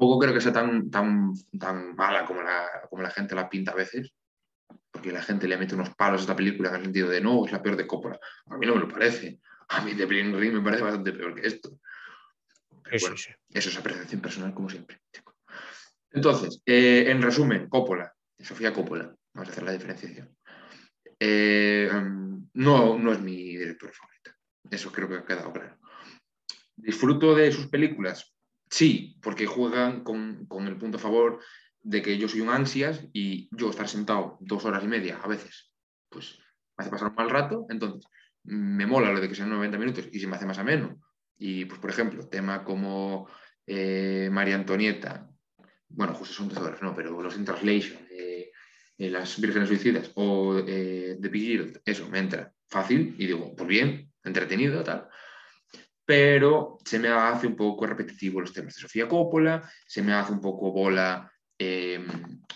Tampoco 0.00 0.18
creo 0.18 0.32
que 0.32 0.40
sea 0.40 0.54
tan, 0.54 0.90
tan, 0.90 1.34
tan 1.58 1.94
mala 1.94 2.24
como 2.24 2.40
la, 2.40 2.86
como 2.88 3.02
la 3.02 3.10
gente 3.10 3.34
la 3.34 3.50
pinta 3.50 3.72
a 3.72 3.74
veces, 3.74 4.14
porque 4.90 5.12
la 5.12 5.20
gente 5.20 5.46
le 5.46 5.58
mete 5.58 5.74
unos 5.74 5.94
palos 5.94 6.20
a 6.20 6.24
esta 6.24 6.34
película 6.34 6.70
en 6.70 6.76
el 6.76 6.82
sentido 6.84 7.10
de 7.10 7.20
no, 7.20 7.44
es 7.44 7.52
la 7.52 7.62
peor 7.62 7.76
de 7.76 7.86
Coppola. 7.86 8.18
A 8.46 8.56
mí 8.56 8.66
no 8.66 8.76
me 8.76 8.80
lo 8.80 8.88
parece. 8.88 9.40
A 9.68 9.82
mí 9.82 9.92
The 9.92 10.06
Bling 10.06 10.34
Ring 10.40 10.54
me 10.54 10.62
parece 10.62 10.84
bastante 10.84 11.12
peor 11.12 11.34
que 11.34 11.46
esto. 11.46 11.78
Pero 12.82 12.98
Sí, 12.98 13.04
bueno, 13.04 13.16
sí, 13.18 13.24
sí. 13.24 13.34
eso 13.52 13.68
es 13.68 13.76
apreciación 13.76 14.22
personal, 14.22 14.54
como 14.54 14.70
siempre. 14.70 15.02
Entonces, 16.12 16.62
eh, 16.64 17.04
en 17.10 17.20
resumen, 17.20 17.68
Coppola, 17.68 18.10
Sofía 18.38 18.72
Coppola, 18.72 19.14
vamos 19.34 19.50
a 19.50 19.52
hacer 19.52 19.64
la 19.64 19.72
diferenciación. 19.72 20.34
Eh, 21.18 21.90
no, 22.54 22.98
no 22.98 23.12
es 23.12 23.20
mi 23.20 23.54
directora 23.54 23.92
favorita. 23.92 24.34
Eso 24.70 24.90
creo 24.90 25.10
que 25.10 25.16
ha 25.16 25.26
quedado 25.26 25.52
claro. 25.52 25.76
Disfruto 26.74 27.34
de 27.34 27.52
sus 27.52 27.66
películas, 27.66 28.34
sí, 28.70 29.18
porque 29.20 29.46
juegan 29.46 30.04
con, 30.04 30.46
con 30.46 30.66
el 30.66 30.76
punto 30.76 30.96
a 30.96 31.00
favor 31.00 31.40
de 31.82 32.02
que 32.02 32.18
yo 32.18 32.28
soy 32.28 32.40
un 32.40 32.50
ansias 32.50 33.04
y 33.12 33.48
yo 33.56 33.70
estar 33.70 33.88
sentado 33.88 34.36
dos 34.40 34.64
horas 34.64 34.84
y 34.84 34.88
media 34.88 35.18
a 35.22 35.28
veces, 35.28 35.72
pues 36.08 36.38
me 36.76 36.82
hace 36.82 36.90
pasar 36.90 37.08
un 37.08 37.14
mal 37.14 37.30
rato. 37.30 37.66
Entonces, 37.68 38.06
me 38.44 38.86
mola 38.86 39.12
lo 39.12 39.20
de 39.20 39.28
que 39.28 39.34
sean 39.34 39.50
90 39.50 39.78
minutos 39.78 40.08
y 40.12 40.20
se 40.20 40.26
me 40.26 40.36
hace 40.36 40.46
más 40.46 40.58
ameno. 40.58 41.00
Y, 41.38 41.64
pues, 41.64 41.80
por 41.80 41.90
ejemplo, 41.90 42.28
tema 42.28 42.64
como 42.64 43.28
eh, 43.66 44.28
María 44.30 44.56
Antonieta, 44.56 45.28
bueno, 45.88 46.14
justo 46.14 46.34
son 46.34 46.48
12 46.48 46.60
horas, 46.60 46.82
no, 46.82 46.94
pero 46.94 47.20
los 47.20 47.36
in 47.36 47.44
translation, 47.44 48.06
eh, 48.10 48.50
eh, 48.98 49.10
las 49.10 49.40
vírgenes 49.40 49.68
suicidas 49.68 50.12
o 50.14 50.62
The 50.64 51.28
Big 51.28 51.80
eso 51.84 52.08
me 52.08 52.18
entra 52.18 52.52
fácil 52.68 53.14
y 53.18 53.26
digo, 53.26 53.54
pues 53.56 53.68
bien, 53.68 54.12
entretenido, 54.22 54.84
tal. 54.84 55.08
Pero 56.10 56.78
se 56.84 56.98
me 56.98 57.06
hace 57.06 57.46
un 57.46 57.54
poco 57.54 57.86
repetitivo 57.86 58.40
los 58.40 58.52
temas 58.52 58.74
de 58.74 58.80
Sofía 58.80 59.06
Coppola, 59.06 59.62
se 59.86 60.02
me 60.02 60.12
hace 60.12 60.32
un 60.32 60.40
poco 60.40 60.72
bola 60.72 61.32
eh, 61.56 62.04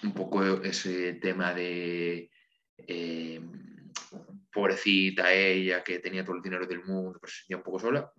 un 0.02 0.12
poco 0.12 0.42
ese 0.64 1.14
tema 1.22 1.54
de 1.54 2.32
eh, 2.76 3.40
pobrecita 4.52 5.32
ella 5.32 5.84
que 5.84 6.00
tenía 6.00 6.24
todo 6.24 6.34
el 6.34 6.42
dinero 6.42 6.66
del 6.66 6.82
mundo, 6.82 7.16
pero 7.20 7.30
se 7.30 7.38
sentía 7.42 7.58
un 7.58 7.62
poco 7.62 7.78
sola. 7.78 8.12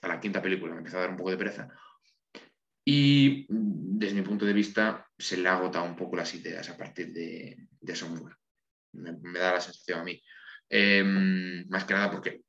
A 0.00 0.08
la 0.08 0.18
quinta 0.18 0.42
película 0.42 0.72
me 0.72 0.78
empezó 0.78 0.96
a 0.96 1.02
dar 1.02 1.10
un 1.10 1.16
poco 1.16 1.30
de 1.30 1.36
pereza. 1.36 1.68
Y 2.84 3.46
desde 3.48 4.16
mi 4.16 4.22
punto 4.22 4.46
de 4.46 4.52
vista 4.52 5.06
se 5.16 5.36
le 5.36 5.48
ha 5.48 5.58
agotado 5.58 5.84
un 5.84 5.94
poco 5.94 6.16
las 6.16 6.34
ideas 6.34 6.68
a 6.70 6.76
partir 6.76 7.12
de, 7.12 7.68
de. 7.80 7.94
Me, 8.94 9.12
me 9.12 9.38
da 9.38 9.52
la 9.52 9.60
sensación 9.60 10.00
a 10.00 10.04
mí. 10.04 10.20
Eh, 10.68 11.04
más 11.68 11.84
que 11.84 11.94
nada 11.94 12.10
porque, 12.10 12.45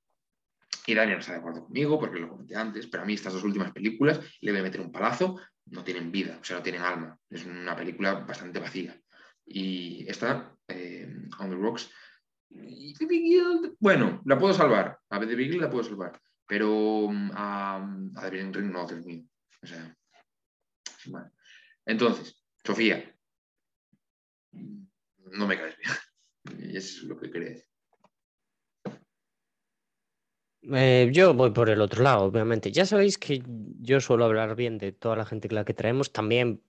y 0.86 0.94
Daniel 0.94 1.18
no 1.18 1.22
está 1.22 1.34
de 1.34 1.40
acuerdo 1.40 1.66
conmigo, 1.66 2.00
porque 2.00 2.20
lo 2.20 2.30
comenté 2.30 2.56
antes, 2.56 2.88
pero 2.88 3.04
a 3.04 3.06
mí 3.06 3.14
estas 3.14 3.34
dos 3.34 3.44
últimas 3.44 3.72
películas 3.72 4.20
le 4.42 4.52
voy 4.52 4.62
a 4.62 4.64
meter 4.64 4.82
un 4.82 4.92
palazo, 4.92 5.40
no 5.66 5.84
tienen 5.84 6.12
vida, 6.12 6.38
o 6.40 6.44
sea, 6.44 6.58
no 6.58 6.64
tienen 6.64 6.82
alma. 6.82 7.20
Es 7.30 7.46
una 7.46 7.76
película 7.76 8.14
bastante 8.14 8.60
vacía. 8.60 9.00
Y 9.46 10.06
esta, 10.08 10.56
eh, 10.68 11.14
On 11.40 11.50
the 11.50 11.56
Rocks, 11.56 11.90
bueno, 13.80 14.22
la 14.26 14.40
puedo 14.40 14.54
salvar. 14.54 15.00
A 15.10 15.20
The 15.20 15.36
Big 15.36 15.50
Deal 15.50 15.62
la 15.62 15.70
puedo 15.70 15.84
salvar. 15.84 16.20
Pero 16.48 17.10
mm, 17.10 17.32
a, 17.34 17.76
a 18.16 18.22
The 18.22 18.30
Big 18.30 18.56
Ring 18.56 18.72
no, 18.72 18.88
Dios 18.88 19.06
mío. 19.06 19.24
O 19.62 19.68
sea. 19.68 19.96
Entonces, 21.86 22.42
Sofía, 22.64 23.14
no 24.52 25.48
me 25.48 25.58
caes 25.58 25.78
bien. 25.78 25.92
Es 26.76 27.04
lo 27.04 27.20
que 27.20 27.30
quería 27.30 27.50
decir. 27.50 27.68
Eh, 30.74 31.10
yo 31.14 31.34
voy 31.34 31.52
por 31.52 31.70
el 31.70 31.82
otro 31.82 32.04
lado, 32.04 32.24
obviamente. 32.26 32.72
Ya 32.72 32.86
sabéis 32.86 33.18
que 33.18 33.42
yo 33.80 34.00
suelo 34.02 34.26
hablar 34.26 34.56
bien 34.56 34.78
de 34.78 34.92
toda 34.92 35.16
la 35.16 35.26
gente 35.26 35.48
que 35.48 35.56
la 35.56 35.66
que 35.66 35.74
traemos, 35.74 36.12
también 36.12 36.62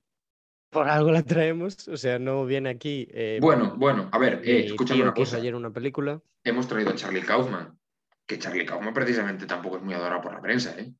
por 0.71 0.89
algo 0.89 1.11
la 1.11 1.23
traemos, 1.23 1.89
o 1.89 1.97
sea, 1.97 2.19
no 2.19 2.45
viene 2.45 2.69
aquí. 2.71 3.09
eh, 3.11 3.39
Bueno, 3.41 3.75
bueno, 3.77 4.09
a 4.13 4.19
ver, 4.19 4.43
eh, 4.45 4.67
escúchame 4.67 5.03
una 5.03 5.15
cosa. 5.15 5.39
ayer 5.39 5.55
una 5.55 5.71
película. 5.73 6.21
Hemos 6.45 6.69
traído 6.69 6.91
a 6.91 6.95
Charlie 6.95 7.23
Kaufman, 7.23 7.79
que 8.27 8.39
Charlie 8.39 8.67
Kaufman 8.67 8.95
precisamente 8.95 9.47
tampoco 9.47 9.79
es 9.79 9.83
muy 9.83 9.95
adorado 9.95 10.21
por 10.21 10.33
la 10.35 10.41
prensa, 10.41 10.79
¿eh? 10.79 10.93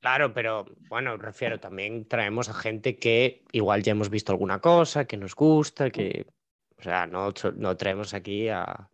Claro, 0.00 0.32
pero 0.32 0.64
bueno, 0.88 1.18
refiero, 1.18 1.60
también 1.60 2.08
traemos 2.08 2.48
a 2.48 2.54
gente 2.54 2.96
que 2.96 3.44
igual 3.52 3.82
ya 3.82 3.92
hemos 3.92 4.08
visto 4.08 4.32
alguna 4.32 4.58
cosa, 4.58 5.04
que 5.04 5.18
nos 5.18 5.34
gusta, 5.34 5.90
que. 5.90 6.26
O 6.78 6.82
sea, 6.82 7.06
no, 7.06 7.34
no 7.56 7.76
traemos 7.76 8.14
aquí 8.14 8.48
a. 8.48 8.88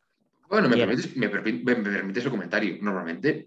Bueno, 0.49 0.69
me 0.69 0.77
permites, 0.77 1.17
me, 1.17 1.29
me- 1.29 1.75
permites 1.77 2.25
el 2.25 2.31
comentario. 2.31 2.77
Normalmente, 2.81 3.45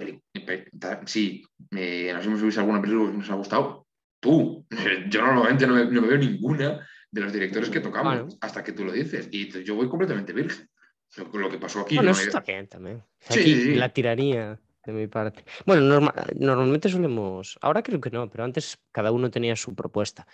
si 1.06 1.44
eh, 1.72 2.12
nos 2.14 2.26
hemos 2.26 2.42
visto 2.42 2.60
alguna 2.62 2.82
película 2.82 3.12
que 3.12 3.18
nos 3.18 3.30
ha 3.30 3.36
gustado, 3.36 3.88
tú. 4.20 4.66
Yo 5.10 5.22
normalmente 5.22 5.66
no 5.68 5.76
me, 5.76 5.86
no 5.86 6.02
me 6.02 6.08
veo 6.08 6.18
ninguna 6.18 6.88
de 7.12 7.22
los 7.22 7.34
directores 7.34 7.70
que 7.70 7.80
tocamos 7.80 8.14
Bueno. 8.16 8.38
hasta 8.42 8.64
que 8.64 8.74
tú 8.74 8.84
lo 8.86 8.92
dices. 8.92 9.30
Y 9.32 9.50
yo 9.64 9.76
voy 9.76 9.88
completamente 9.90 10.32
virgen. 10.34 10.70
Lo, 11.18 11.40
lo 11.40 11.50
que 11.50 11.58
pasó 11.58 11.82
aquí. 11.82 11.96
Bueno, 11.96 12.12
no 12.12 12.18
eso 12.18 12.28
está 12.28 12.42
bien 12.42 12.68
también. 12.68 13.04
Sí, 13.20 13.40
Aquí 13.40 13.54
sí, 13.56 13.62
sí. 13.64 13.76
la 13.76 13.90
tiranía 13.90 14.60
de 14.86 14.92
mi 14.94 15.08
parte. 15.08 15.44
Bueno, 15.66 15.82
norma- 15.82 16.14
normalmente 16.36 16.88
solemos. 16.90 17.58
Ahora 17.62 17.82
creo 17.82 18.00
que 18.00 18.12
no, 18.12 18.30
pero 18.30 18.44
antes 18.44 18.78
cada 18.92 19.12
uno 19.12 19.32
tenía 19.32 19.56
su 19.56 19.74
propuesta. 19.74 20.28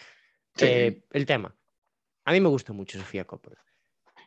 Sí. 0.55 0.65
Eh, 0.67 1.03
el 1.11 1.25
tema. 1.25 1.55
A 2.25 2.33
mí 2.33 2.41
me 2.41 2.49
gusta 2.49 2.73
mucho 2.73 2.97
Sofía 2.99 3.23
Coppola. 3.23 3.63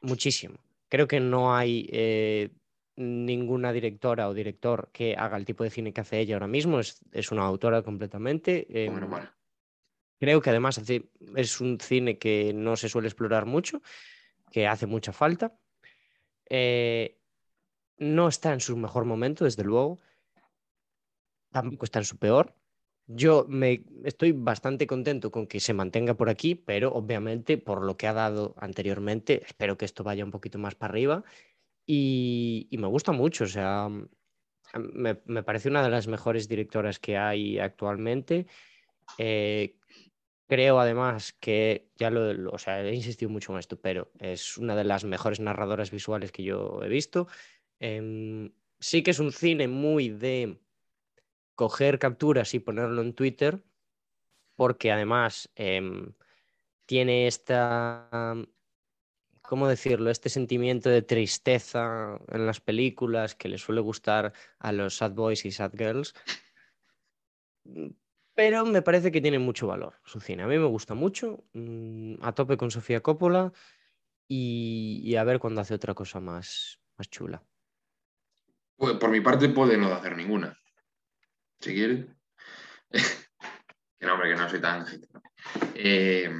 Muchísimo. 0.01 0.56
Creo 0.89 1.06
que 1.06 1.20
no 1.20 1.55
hay 1.55 1.89
eh, 1.93 2.51
ninguna 2.97 3.73
directora 3.73 4.28
o 4.28 4.35
director 4.35 4.90
que 4.93 5.15
haga 5.16 5.36
el 5.36 5.44
tipo 5.44 5.65
de 5.65 5.70
cine 5.70 5.93
que 5.93 6.01
hace 6.01 6.19
ella 6.20 6.36
ahora 6.36 6.47
mismo. 6.47 6.81
Es, 6.81 7.01
es 7.12 7.31
una 7.31 7.43
autora 7.44 7.82
completamente. 7.82 8.66
eh, 8.70 8.89
Bueno, 8.90 9.09
vale. 9.09 9.28
Creo 10.20 10.40
que 10.40 10.51
además 10.51 10.78
hace- 10.78 11.10
es 11.36 11.60
un 11.60 11.78
cine 11.78 12.19
que 12.19 12.52
no 12.52 12.77
se 12.77 12.89
suele 12.89 13.06
explorar 13.09 13.47
mucho, 13.47 13.81
que 14.51 14.66
hace 14.66 14.86
mucha 14.86 15.12
falta. 15.12 15.56
Eh, 16.51 17.20
no 17.98 18.28
está 18.28 18.52
en 18.52 18.60
su 18.60 18.77
mejor 18.77 19.05
momento, 19.05 19.44
desde 19.44 19.62
luego. 19.65 19.98
Tampoco 21.52 21.85
está 21.85 21.98
en 22.01 22.05
su 22.05 22.19
peor. 22.19 22.55
Yo 23.10 23.47
me 23.48 23.85
estoy 24.05 24.32
bastante 24.32 24.86
contento 24.86 25.30
con 25.30 25.47
que 25.47 25.60
se 25.60 25.72
mantenga 25.72 26.12
por 26.14 26.28
aquí, 26.28 26.55
pero 26.55 26.93
obviamente 26.93 27.56
por 27.56 27.82
lo 27.82 27.97
que 27.97 28.06
ha 28.06 28.12
dado 28.12 28.55
anteriormente, 28.59 29.43
espero 29.47 29.78
que 29.78 29.86
esto 29.86 30.05
vaya 30.05 30.24
un 30.26 30.30
poquito 30.30 30.59
más 30.59 30.74
para 30.74 30.90
arriba. 30.93 31.24
Y, 31.86 32.68
me 32.72 32.86
gusta 32.89 33.12
mucho, 33.12 33.44
o 33.44 33.47
sea, 33.48 33.89
me, 34.74 35.20
me 35.26 35.43
parece 35.43 35.68
una 35.70 35.82
de 35.82 35.90
las 35.90 36.06
mejores 36.09 36.48
directoras 36.48 36.98
que 36.98 37.16
hay 37.16 37.59
actualmente. 37.59 38.47
Eh, 39.18 39.78
creo 40.48 40.80
además 40.80 41.32
que, 41.35 41.90
ya 41.97 42.10
lo, 42.10 42.32
lo- 42.35 42.52
o 42.52 42.59
sea, 42.59 42.82
he 42.85 42.94
insistido 42.94 43.30
mucho 43.30 43.52
en 43.52 43.59
esto, 43.60 43.80
pero 43.80 44.12
es 44.18 44.59
una 44.59 44.76
de 44.76 44.85
las 44.85 45.05
mejores 45.05 45.40
narradoras 45.40 45.90
visuales 45.90 46.32
que 46.32 46.43
yo 46.44 46.80
he 46.82 46.89
visto. 46.89 47.28
Em, 47.80 48.52
sí 48.80 49.02
que 49.02 49.12
es 49.12 49.18
un 49.20 49.32
cine 49.32 49.68
muy 49.68 50.09
de 50.10 50.60
coger 51.59 51.98
capturas 51.98 52.55
y 52.55 52.60
ponerlo 52.60 53.02
en 53.02 53.14
Twitter, 53.14 53.64
porque 54.55 54.93
además 54.93 55.51
em, 55.56 56.12
tiene 56.86 57.26
esta, 57.26 58.36
¿cómo 59.43 59.66
decirlo? 59.66 60.09
Este 60.09 60.28
sentimiento 60.28 60.89
de 60.89 61.02
tristeza 61.02 62.16
en 62.28 62.47
las 62.47 62.60
películas 62.60 63.35
que 63.35 63.48
le 63.48 63.59
suele 63.59 63.80
gustar 63.80 64.32
a 64.60 64.70
los 64.70 64.98
sad 64.98 65.14
boys 65.14 65.44
y 65.47 65.51
sad 65.51 65.72
girls. 65.76 66.14
Pero 68.36 68.64
me 68.64 68.82
parece 68.82 69.10
que 69.10 69.20
tiene 69.20 69.40
mucho 69.40 69.66
valor 69.66 69.94
su 70.05 70.20
cine. 70.20 70.44
A 70.44 70.47
mí 70.47 70.59
me 70.59 70.66
gusta 70.66 70.94
mucho, 70.94 71.43
mm, 71.55 72.22
a 72.22 72.32
tope 72.36 72.56
con 72.56 72.70
Sofía 72.70 73.01
Coppola 73.01 73.52
y, 74.28 75.01
y 75.02 75.16
a 75.16 75.24
ver 75.24 75.40
cuando 75.40 75.60
hace 75.60 75.74
otra 75.74 75.94
cosa 75.94 76.20
más, 76.20 76.78
más 76.97 77.10
chula. 77.10 77.43
Pues, 78.76 78.94
por 78.94 79.10
mi 79.10 79.20
parte 79.20 79.48
puede 79.48 79.76
no 79.76 79.93
hacer 79.93 80.16
ninguna. 80.16 80.56
Si 81.60 81.74
quieres. 81.74 82.06
que 82.90 84.06
no, 84.06 84.14
hombre, 84.14 84.30
que 84.30 84.36
no 84.36 84.48
soy 84.48 84.60
tan. 84.60 84.85
Eh, 85.74 86.30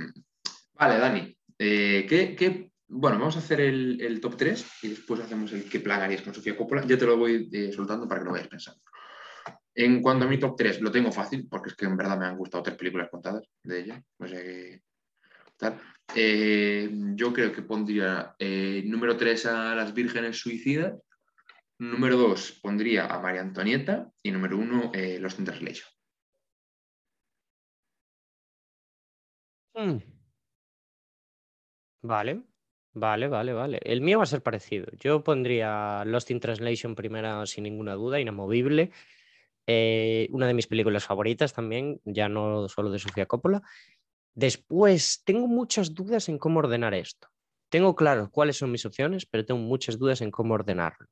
vale, 0.75 0.99
Dani. 0.99 1.39
eh, 1.59 2.07
¿qué, 2.09 2.35
qué- 2.37 2.71
Bueno, 2.89 3.19
vamos 3.19 3.37
a 3.37 3.41
hacer 3.41 3.61
el, 3.61 4.01
el 4.01 4.21
top 4.21 4.37
3 4.37 4.67
y 4.83 4.89
después 4.89 5.21
hacemos 5.21 5.53
el 5.53 5.69
qué 5.69 5.81
plan 5.81 6.01
harías 6.01 6.23
con 6.23 6.35
Sofía 6.35 6.57
Coppola. 6.57 6.85
Ya 6.87 6.97
te 6.99 7.07
lo 7.07 7.17
voy 7.17 7.49
eh, 7.53 7.73
soltando 7.73 8.09
para 8.09 8.21
que 8.21 8.25
lo 8.27 8.33
vayas 8.33 8.49
pensando. 8.49 8.81
En 9.75 10.03
cuanto 10.03 10.25
a 10.25 10.29
mi 10.29 10.39
top 10.39 10.57
3, 10.57 10.81
lo 10.81 10.91
tengo 10.91 11.13
fácil, 11.13 11.47
porque 11.49 11.71
es 11.71 11.77
que 11.77 11.85
en 11.85 11.97
verdad 11.97 12.19
me 12.19 12.27
han 12.27 12.37
gustado 12.37 12.63
tres 12.65 12.77
películas 12.77 13.09
contadas 13.11 13.45
de 13.63 13.81
ella. 13.81 14.03
O 14.19 14.27
sea 14.27 14.43
que. 14.43 14.81
Tal. 15.57 15.81
Eh, 16.15 16.89
yo 17.15 17.33
creo 17.33 17.53
que 17.53 17.63
pondría 17.63 18.35
eh, 18.39 18.83
número 18.87 19.17
3 19.17 19.47
a 19.47 19.75
Las 19.75 19.93
Vírgenes 19.93 20.39
Suicidas. 20.39 20.95
Número 21.79 22.17
2 22.17 22.61
pondría 22.63 23.07
a 23.07 23.21
María 23.21 23.41
Antonieta. 23.41 24.13
Y 24.23 24.31
número 24.31 24.59
1, 24.59 24.93
Los 25.21 25.39
in 25.39 25.45
Translation. 25.45 25.89
Mm. 29.77 30.03
Vale, 32.03 32.43
vale, 32.95 33.29
vale, 33.29 33.53
vale. 33.53 33.81
El 33.83 34.01
mío 34.01 34.19
va 34.19 34.25
a 34.25 34.27
ser 34.27 34.43
parecido. 34.43 34.87
Yo 34.99 35.23
pondría 35.23 36.05
Lost 36.05 36.31
in 36.31 36.41
Translation 36.41 36.95
primera 36.95 37.45
sin 37.47 37.65
ninguna 37.65 37.95
duda, 37.95 38.21
inamovible. 38.21 38.91
Eh, 39.67 40.29
una 40.33 40.47
de 40.47 40.55
mis 40.55 40.67
películas 40.67 41.05
favoritas 41.05 41.53
también, 41.53 42.01
ya 42.05 42.29
no 42.29 42.69
solo 42.69 42.91
de 42.91 42.99
Sofía 42.99 43.27
Coppola. 43.27 43.63
Después, 44.35 45.23
tengo 45.25 45.47
muchas 45.49 45.95
dudas 45.95 46.29
en 46.29 46.39
cómo 46.39 46.61
ordenar 46.61 46.95
esto. 46.95 47.29
Tengo 47.69 47.95
claro 47.95 48.31
cuáles 48.31 48.57
son 48.57 48.73
mis 48.73 48.87
opciones, 48.87 49.27
pero 49.27 49.45
tengo 49.45 49.61
muchas 49.61 49.99
dudas 49.99 50.21
en 50.23 50.31
cómo 50.31 50.55
ordenarlo. 50.55 51.09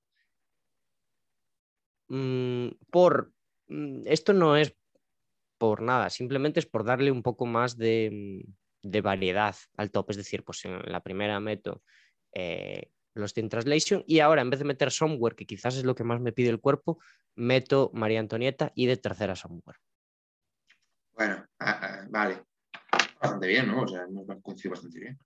Mm, 2.08 2.68
por 2.90 3.32
mm, 3.68 4.02
esto 4.06 4.32
no 4.32 4.56
es 4.56 4.76
por 5.58 5.82
nada, 5.82 6.10
simplemente 6.10 6.60
es 6.60 6.66
por 6.66 6.84
darle 6.84 7.10
un 7.10 7.22
poco 7.22 7.46
más 7.46 7.76
de, 7.76 8.42
mm, 8.44 8.90
de 8.90 9.00
variedad 9.00 9.56
al 9.76 9.90
top. 9.90 10.10
Es 10.10 10.16
decir, 10.16 10.44
pues 10.44 10.64
en 10.64 10.80
la 10.84 11.02
primera 11.02 11.40
meto 11.40 11.82
eh, 12.32 12.90
Lost 13.14 13.38
in 13.38 13.48
Translation 13.48 14.04
y 14.06 14.20
ahora 14.20 14.42
en 14.42 14.50
vez 14.50 14.60
de 14.60 14.66
meter 14.66 14.90
Somewhere, 14.90 15.36
que 15.36 15.46
quizás 15.46 15.76
es 15.76 15.84
lo 15.84 15.94
que 15.94 16.04
más 16.04 16.20
me 16.20 16.32
pide 16.32 16.50
el 16.50 16.60
cuerpo, 16.60 16.98
meto 17.34 17.90
María 17.94 18.20
Antonieta 18.20 18.72
y 18.74 18.86
de 18.86 18.96
tercera 18.96 19.34
Somewhere. 19.34 19.78
Bueno, 21.12 21.46
ah, 21.60 21.80
ah, 21.82 22.06
vale. 22.10 22.44
Bastante 23.20 23.48
bien, 23.48 23.68
¿no? 23.68 23.82
O 23.82 23.88
sea, 23.88 24.02
hemos 24.02 24.26
coincidido 24.42 24.72
bastante 24.72 25.00
bien. 25.00 25.18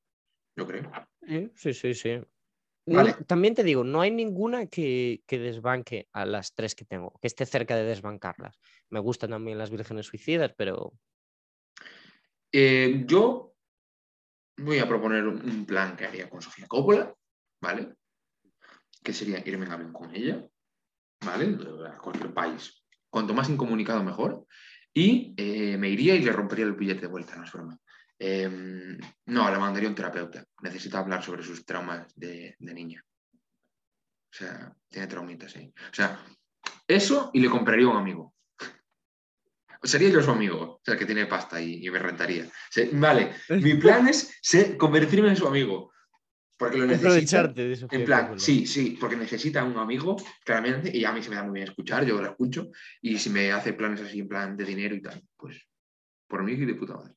Yo 0.56 0.66
creo. 0.66 0.90
Sí, 1.54 1.74
sí, 1.74 1.94
sí. 1.94 2.20
Vale. 2.86 3.14
también 3.26 3.54
te 3.54 3.62
digo, 3.62 3.84
no 3.84 4.00
hay 4.00 4.10
ninguna 4.10 4.66
que, 4.66 5.22
que 5.26 5.38
desbanque 5.38 6.08
a 6.12 6.24
las 6.24 6.54
tres 6.54 6.74
que 6.74 6.84
tengo, 6.84 7.18
que 7.20 7.28
esté 7.28 7.46
cerca 7.46 7.76
de 7.76 7.84
desbancarlas. 7.84 8.58
Me 8.88 9.00
gustan 9.00 9.30
también 9.30 9.58
las 9.58 9.70
vírgenes 9.70 10.06
suicidas, 10.06 10.52
pero 10.56 10.92
Eh, 12.52 13.04
yo 13.06 13.54
voy 14.58 14.78
a 14.78 14.88
proponer 14.88 15.26
un 15.26 15.64
plan 15.66 15.96
que 15.96 16.06
haría 16.06 16.28
con 16.28 16.42
Sofía 16.42 16.66
Coppola, 16.66 17.14
¿vale? 17.60 17.94
Que 19.02 19.12
sería 19.12 19.42
irme 19.46 19.66
en 19.66 19.72
avión 19.72 19.92
con 19.92 20.14
ella, 20.14 20.46
¿vale? 21.24 21.56
A 21.88 21.98
cualquier 21.98 22.34
país. 22.34 22.84
Cuanto 23.08 23.34
más 23.34 23.48
incomunicado, 23.48 24.02
mejor. 24.02 24.46
Y 24.92 25.34
eh, 25.36 25.76
me 25.78 25.88
iría 25.88 26.14
y 26.16 26.22
le 26.22 26.32
rompería 26.32 26.64
el 26.64 26.74
billete 26.74 27.02
de 27.02 27.06
vuelta, 27.06 27.36
no 27.36 27.44
es 27.44 27.52
broma. 27.52 27.78
Eh, 28.22 28.48
no, 29.26 29.50
la 29.50 29.58
mandaría 29.58 29.88
un 29.88 29.94
terapeuta. 29.94 30.44
Necesita 30.62 30.98
hablar 30.98 31.22
sobre 31.24 31.42
sus 31.42 31.64
traumas 31.64 32.06
de, 32.14 32.54
de 32.58 32.74
niña. 32.74 33.02
O 33.32 34.36
sea, 34.36 34.72
tiene 34.88 35.06
traumitas 35.06 35.56
ahí. 35.56 35.72
O 35.90 35.94
sea, 35.94 36.22
eso 36.86 37.30
y 37.32 37.40
le 37.40 37.48
compraría 37.48 37.88
un 37.88 37.96
amigo. 37.96 38.34
Sería 39.82 40.10
yo 40.10 40.20
su 40.22 40.30
amigo, 40.30 40.60
o 40.74 40.80
sea, 40.84 40.98
que 40.98 41.06
tiene 41.06 41.24
pasta 41.24 41.60
y, 41.60 41.86
y 41.86 41.90
me 41.90 41.98
rentaría. 41.98 42.44
O 42.44 42.50
sea, 42.70 42.86
vale, 42.92 43.32
mi 43.48 43.74
plan 43.74 44.06
es 44.08 44.38
ser- 44.42 44.76
convertirme 44.76 45.30
en 45.30 45.36
su 45.36 45.46
amigo. 45.48 45.90
Porque 46.58 46.76
lo 46.76 46.84
necesita. 46.84 47.08
aprovecharte 47.08 47.66
de 47.68 47.76
Sofía 47.76 47.98
En 47.98 48.04
plan, 48.04 48.38
sí, 48.38 48.66
sí, 48.66 48.98
porque 49.00 49.16
necesita 49.16 49.64
un 49.64 49.78
amigo, 49.78 50.16
claramente, 50.44 50.94
y 50.94 51.06
a 51.06 51.12
mí 51.12 51.22
se 51.22 51.30
me 51.30 51.36
da 51.36 51.42
muy 51.44 51.54
bien 51.54 51.68
escuchar, 51.68 52.04
yo 52.04 52.20
lo 52.20 52.28
escucho, 52.28 52.70
y 53.00 53.16
si 53.16 53.30
me 53.30 53.50
hace 53.50 53.72
planes 53.72 54.02
así 54.02 54.20
en 54.20 54.28
plan 54.28 54.54
de 54.58 54.66
dinero 54.66 54.94
y 54.94 55.00
tal, 55.00 55.22
pues 55.38 55.66
por 56.28 56.42
mí 56.42 56.54
de 56.56 56.74
puta 56.74 56.96
madre. 56.96 57.14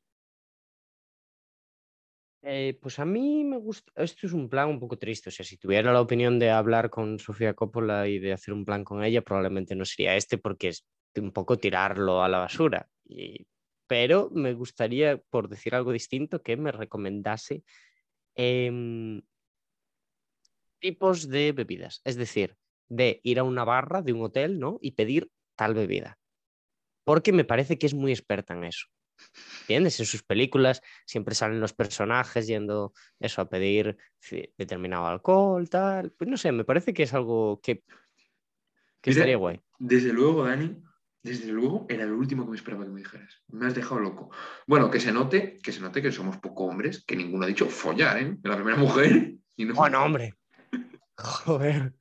Eh, 2.45 2.77
pues 2.81 2.99
a 2.99 3.05
mí 3.05 3.45
me 3.45 3.57
gusta, 3.57 3.89
esto 3.95 4.27
es 4.27 4.33
un 4.33 4.49
plan 4.49 4.67
un 4.67 4.79
poco 4.79 4.97
triste, 4.97 5.29
o 5.29 5.31
sea, 5.31 5.45
si 5.45 5.55
tuviera 5.57 5.93
la 5.93 6.01
opinión 6.01 6.39
de 6.39 6.49
hablar 6.51 6.89
con 6.89 7.17
Sofía 7.19 7.53
Coppola 7.53 8.05
y 8.09 8.19
de 8.19 8.33
hacer 8.33 8.53
un 8.53 8.65
plan 8.65 8.83
con 8.83 9.01
ella, 9.03 9.21
probablemente 9.21 9.75
no 9.75 9.85
sería 9.85 10.15
este 10.17 10.37
porque 10.37 10.69
es 10.69 10.85
un 11.15 11.31
poco 11.31 11.57
tirarlo 11.57 12.21
a 12.21 12.27
la 12.29 12.39
basura. 12.39 12.89
Y- 13.05 13.45
pero 13.87 14.29
me 14.33 14.53
gustaría, 14.53 15.17
por 15.29 15.47
decir 15.49 15.75
algo 15.75 15.91
distinto, 15.93 16.41
que 16.41 16.57
me 16.57 16.71
recomendase 16.71 17.63
em, 18.35 19.21
tipos 20.79 21.17
de 21.29 21.51
bebidas, 21.51 22.01
es 22.03 22.15
decir, 22.15 22.57
de 22.89 23.19
ir 23.23 23.39
a 23.39 23.43
una 23.43 23.63
barra 23.63 24.01
de 24.01 24.13
un 24.13 24.21
hotel, 24.23 24.59
¿no? 24.59 24.77
Y 24.81 24.91
pedir 24.91 25.31
tal 25.55 25.73
bebida, 25.73 26.19
porque 27.05 27.33
me 27.33 27.45
parece 27.45 27.77
que 27.79 27.87
es 27.87 27.93
muy 27.95 28.11
experta 28.11 28.53
en 28.55 28.65
eso. 28.65 28.87
¿Entiendes? 29.61 29.99
En 29.99 30.05
sus 30.05 30.23
películas 30.23 30.81
siempre 31.05 31.35
salen 31.35 31.59
los 31.59 31.73
personajes 31.73 32.47
yendo 32.47 32.93
eso 33.19 33.41
a 33.41 33.49
pedir 33.49 33.97
determinado 34.57 35.07
alcohol, 35.07 35.69
tal. 35.69 36.11
Pues 36.11 36.29
no 36.29 36.37
sé, 36.37 36.51
me 36.51 36.65
parece 36.65 36.93
que 36.93 37.03
es 37.03 37.13
algo 37.13 37.59
que, 37.61 37.83
que 39.01 39.09
Mira, 39.11 39.21
estaría 39.21 39.37
guay. 39.37 39.61
Desde 39.79 40.11
luego, 40.13 40.45
Dani, 40.45 40.81
desde 41.23 41.51
luego 41.53 41.85
era 41.89 42.05
lo 42.05 42.17
último 42.17 42.43
que 42.43 42.51
me 42.51 42.57
esperaba 42.57 42.83
que 42.83 42.91
me 42.91 42.99
dijeras. 42.99 43.41
Me 43.47 43.65
has 43.65 43.75
dejado 43.75 44.01
loco. 44.01 44.29
Bueno, 44.67 44.91
que 44.91 44.99
se 44.99 45.13
note, 45.13 45.57
que 45.63 45.71
se 45.71 45.79
note 45.79 46.01
que 46.01 46.11
somos 46.11 46.37
poco 46.37 46.65
hombres, 46.65 47.03
que 47.05 47.15
ninguno 47.15 47.45
ha 47.45 47.47
dicho 47.47 47.67
follar, 47.67 48.17
¿eh? 48.21 48.37
La 48.43 48.55
primera 48.55 48.77
mujer. 48.77 49.35
Y 49.55 49.65
no, 49.65 49.75
Bueno, 49.75 50.03
hombre. 50.03 50.33
Joder. 51.17 51.93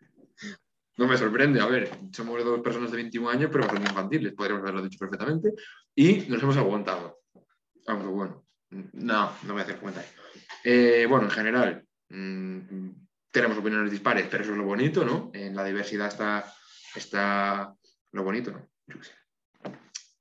no 0.97 1.07
me 1.07 1.17
sorprende, 1.17 1.61
a 1.61 1.67
ver, 1.67 1.91
somos 2.13 2.43
dos 2.45 2.61
personas 2.61 2.91
de 2.91 2.97
21 2.97 3.29
años, 3.29 3.51
pero 3.53 3.65
bastante 3.65 3.91
infantiles, 3.91 4.33
podríamos 4.33 4.63
haberlo 4.63 4.83
dicho 4.83 4.99
perfectamente, 4.99 5.53
y 5.95 6.27
nos 6.29 6.43
hemos 6.43 6.57
aguantado. 6.57 7.21
Aunque 7.87 8.07
bueno, 8.07 8.47
no, 8.71 9.33
no 9.43 9.53
voy 9.53 9.61
a 9.61 9.65
hacer 9.65 9.79
comentario. 9.79 10.11
Eh, 10.65 11.07
bueno, 11.09 11.25
en 11.25 11.31
general, 11.31 11.87
mm, 12.09 12.91
tenemos 13.31 13.59
opiniones 13.59 13.91
dispares, 13.91 14.27
pero 14.31 14.43
eso 14.43 14.53
es 14.53 14.59
lo 14.59 14.65
bonito, 14.65 15.05
¿no? 15.05 15.31
En 15.35 15.57
la 15.57 15.65
diversidad 15.65 16.09
está, 16.09 16.53
está 16.95 17.75
lo 18.13 18.23
bonito, 18.23 18.53
¿no? 18.53 18.69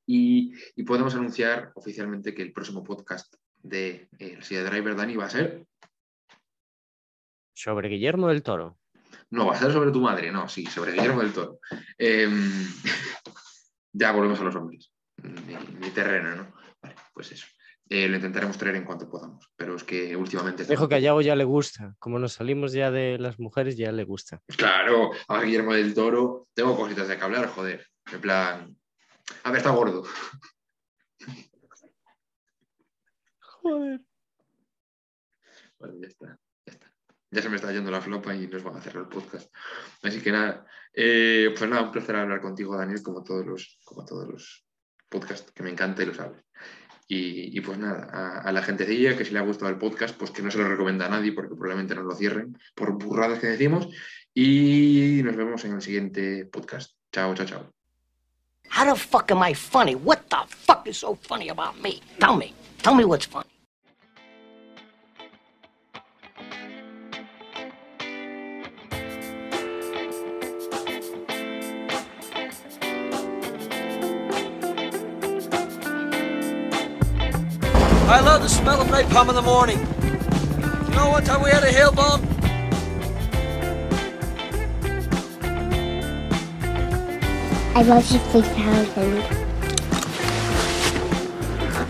Y, 0.06 0.54
y 0.76 0.84
podemos 0.84 1.14
anunciar 1.16 1.72
oficialmente 1.76 2.34
que 2.34 2.42
el 2.42 2.52
próximo 2.52 2.84
podcast 2.84 3.36
de 3.58 4.10
eh, 4.18 4.34
El 4.38 4.44
Silla 4.44 4.64
Driver 4.64 4.96
Dani 4.96 5.16
va 5.16 5.26
a 5.26 5.30
ser 5.30 5.66
Sobre 7.54 7.90
Guillermo 7.90 8.28
del 8.28 8.44
Toro. 8.44 8.80
No, 9.30 9.48
va 9.48 9.54
a 9.54 9.60
ser 9.60 9.72
sobre 9.72 9.92
tu 9.92 10.02
madre, 10.02 10.32
no, 10.32 10.50
sí, 10.50 10.66
sobre 10.66 10.94
Guillermo 10.94 11.22
del 11.22 11.34
Toro. 11.34 11.60
Em, 11.98 12.68
ya 13.94 14.12
volvemos 14.12 14.40
a 14.40 14.44
los 14.44 14.56
hombres. 14.56 14.91
Mi, 15.24 15.56
mi 15.80 15.90
terreno, 15.92 16.36
¿no? 16.36 16.54
Vale, 16.82 16.96
pues 17.14 17.32
eso. 17.32 17.48
Eh, 17.90 18.08
lo 18.08 18.16
intentaremos 18.16 18.58
traer 18.58 18.78
en 18.78 18.86
cuanto 18.86 19.10
podamos, 19.10 19.52
pero 19.56 19.76
es 19.76 19.84
que 19.84 20.16
últimamente... 20.16 20.64
Dijo 20.64 20.88
que 20.88 20.96
a 20.96 21.00
Yago 21.00 21.22
ya 21.22 21.36
le 21.36 21.44
gusta. 21.44 21.94
Como 22.00 22.20
nos 22.20 22.32
salimos 22.32 22.72
ya 22.72 22.90
de 22.90 23.20
las 23.20 23.38
mujeres, 23.38 23.76
ya 23.76 23.92
le 23.92 24.06
gusta. 24.06 24.42
Claro, 24.56 25.12
a 25.28 25.42
Guillermo 25.42 25.74
del 25.74 25.94
Toro 25.94 26.48
tengo 26.54 26.78
cositas 26.78 27.10
de 27.10 27.18
que 27.18 27.24
hablar, 27.24 27.50
joder. 27.50 27.86
En 28.14 28.22
plan... 28.22 28.78
A 29.44 29.52
ver, 29.52 29.58
está 29.58 29.72
gordo. 29.72 30.04
Joder. 33.40 34.02
Vale, 35.80 36.00
ya 36.00 36.08
está, 36.08 36.40
ya 36.66 36.72
está. 36.72 36.94
Ya 37.30 37.42
se 37.42 37.50
me 37.50 37.58
está 37.58 37.74
yendo 37.74 37.92
la 37.92 38.00
flopa 38.00 38.34
y 38.34 38.48
nos 38.48 38.64
van 38.64 38.78
a 38.78 38.82
cerrar 38.82 39.04
el 39.04 39.10
podcast. 39.10 39.54
Así 40.02 40.22
que 40.22 40.32
nada, 40.32 40.66
eh, 40.94 41.54
pues 41.58 41.70
nada, 41.70 41.84
un 41.84 41.92
placer 41.92 42.16
hablar 42.16 42.40
contigo, 42.40 42.78
Daniel, 42.78 43.04
como 43.04 43.22
todos 43.22 43.46
los, 43.46 43.80
como 43.84 44.06
todos 44.06 44.30
los 44.30 44.66
podcasts, 45.12 45.52
que 45.52 45.62
me 45.62 45.70
encanta 45.70 46.02
y 46.02 46.08
lo 46.08 46.16
sabes. 46.16 46.42
Y, 47.14 47.60
pues 47.60 47.78
nada, 47.78 48.08
a, 48.10 48.40
a 48.40 48.52
la 48.54 48.64
gentecilla 48.64 49.18
que 49.18 49.26
si 49.26 49.34
le 49.34 49.40
ha 49.40 49.42
gustado 49.42 49.70
el 49.70 49.78
podcast, 49.78 50.16
pues 50.16 50.32
que 50.32 50.42
no 50.42 50.50
se 50.50 50.58
lo 50.58 50.70
recomienda 50.70 51.08
a 51.08 51.10
nadie 51.10 51.34
porque 51.34 51.56
probablemente 51.56 51.94
nos 51.94 52.06
lo 52.06 52.16
cierren 52.16 52.58
por 52.74 52.94
burradas 52.94 53.40
que 53.40 53.48
decimos. 53.48 53.90
Y 54.34 55.20
nos 55.26 55.36
vemos 55.36 55.66
en 55.66 55.74
el 55.74 55.82
siguiente 55.82 56.46
podcast. 56.46 56.94
Chao, 57.12 57.36
chao, 57.36 57.46
chao. 57.46 57.74
How 58.70 58.86
the 58.86 58.98
fuck 58.98 59.30
am 59.30 59.44
I 59.44 59.54
funny? 59.54 59.96
What 59.96 60.30
the 60.30 60.48
fuck 60.48 60.88
is 60.88 61.00
so 61.00 61.16
funny 61.16 61.50
about 61.50 61.76
me? 61.82 62.02
Tell 62.18 62.38
me. 62.38 62.54
Tell 62.82 62.96
me 62.96 63.04
what's 63.04 63.26
funny. 63.26 63.51
Smell 79.10 79.24
of 79.24 79.30
in 79.30 79.36
the 79.36 79.42
morning. 79.42 79.80
You 80.90 80.96
know 80.96 81.10
one 81.10 81.24
time 81.24 81.42
we 81.44 81.50
had 81.50 81.64
a 81.64 81.72
hail 81.72 81.92
bomb? 81.92 82.22
I 87.76 87.82
love 87.84 88.10
you 88.12 88.20
3000. 88.20 89.24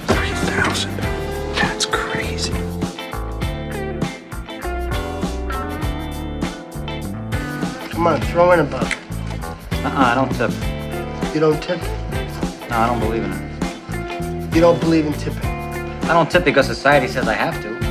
3,000. 0.07 0.97
That's 1.55 1.85
crazy. 1.85 2.53
Come 7.91 8.07
on, 8.07 8.21
throw 8.21 8.51
in 8.51 8.59
a 8.59 8.63
buck. 8.63 8.97
Uh-uh, 9.83 9.91
I 9.95 10.15
don't 10.15 10.31
tip. 10.35 10.51
You 11.33 11.39
don't 11.39 11.61
tip? 11.61 11.81
No, 12.69 12.77
I 12.77 12.88
don't 12.88 12.99
believe 12.99 13.23
in 13.23 13.31
it. 13.31 14.55
You 14.55 14.61
don't 14.61 14.79
believe 14.79 15.05
in 15.05 15.13
tipping? 15.13 15.51
I 16.11 16.13
don't 16.13 16.29
tip 16.29 16.43
because 16.43 16.65
society 16.65 17.07
says 17.07 17.25
I 17.25 17.35
have 17.35 17.61
to. 17.61 17.90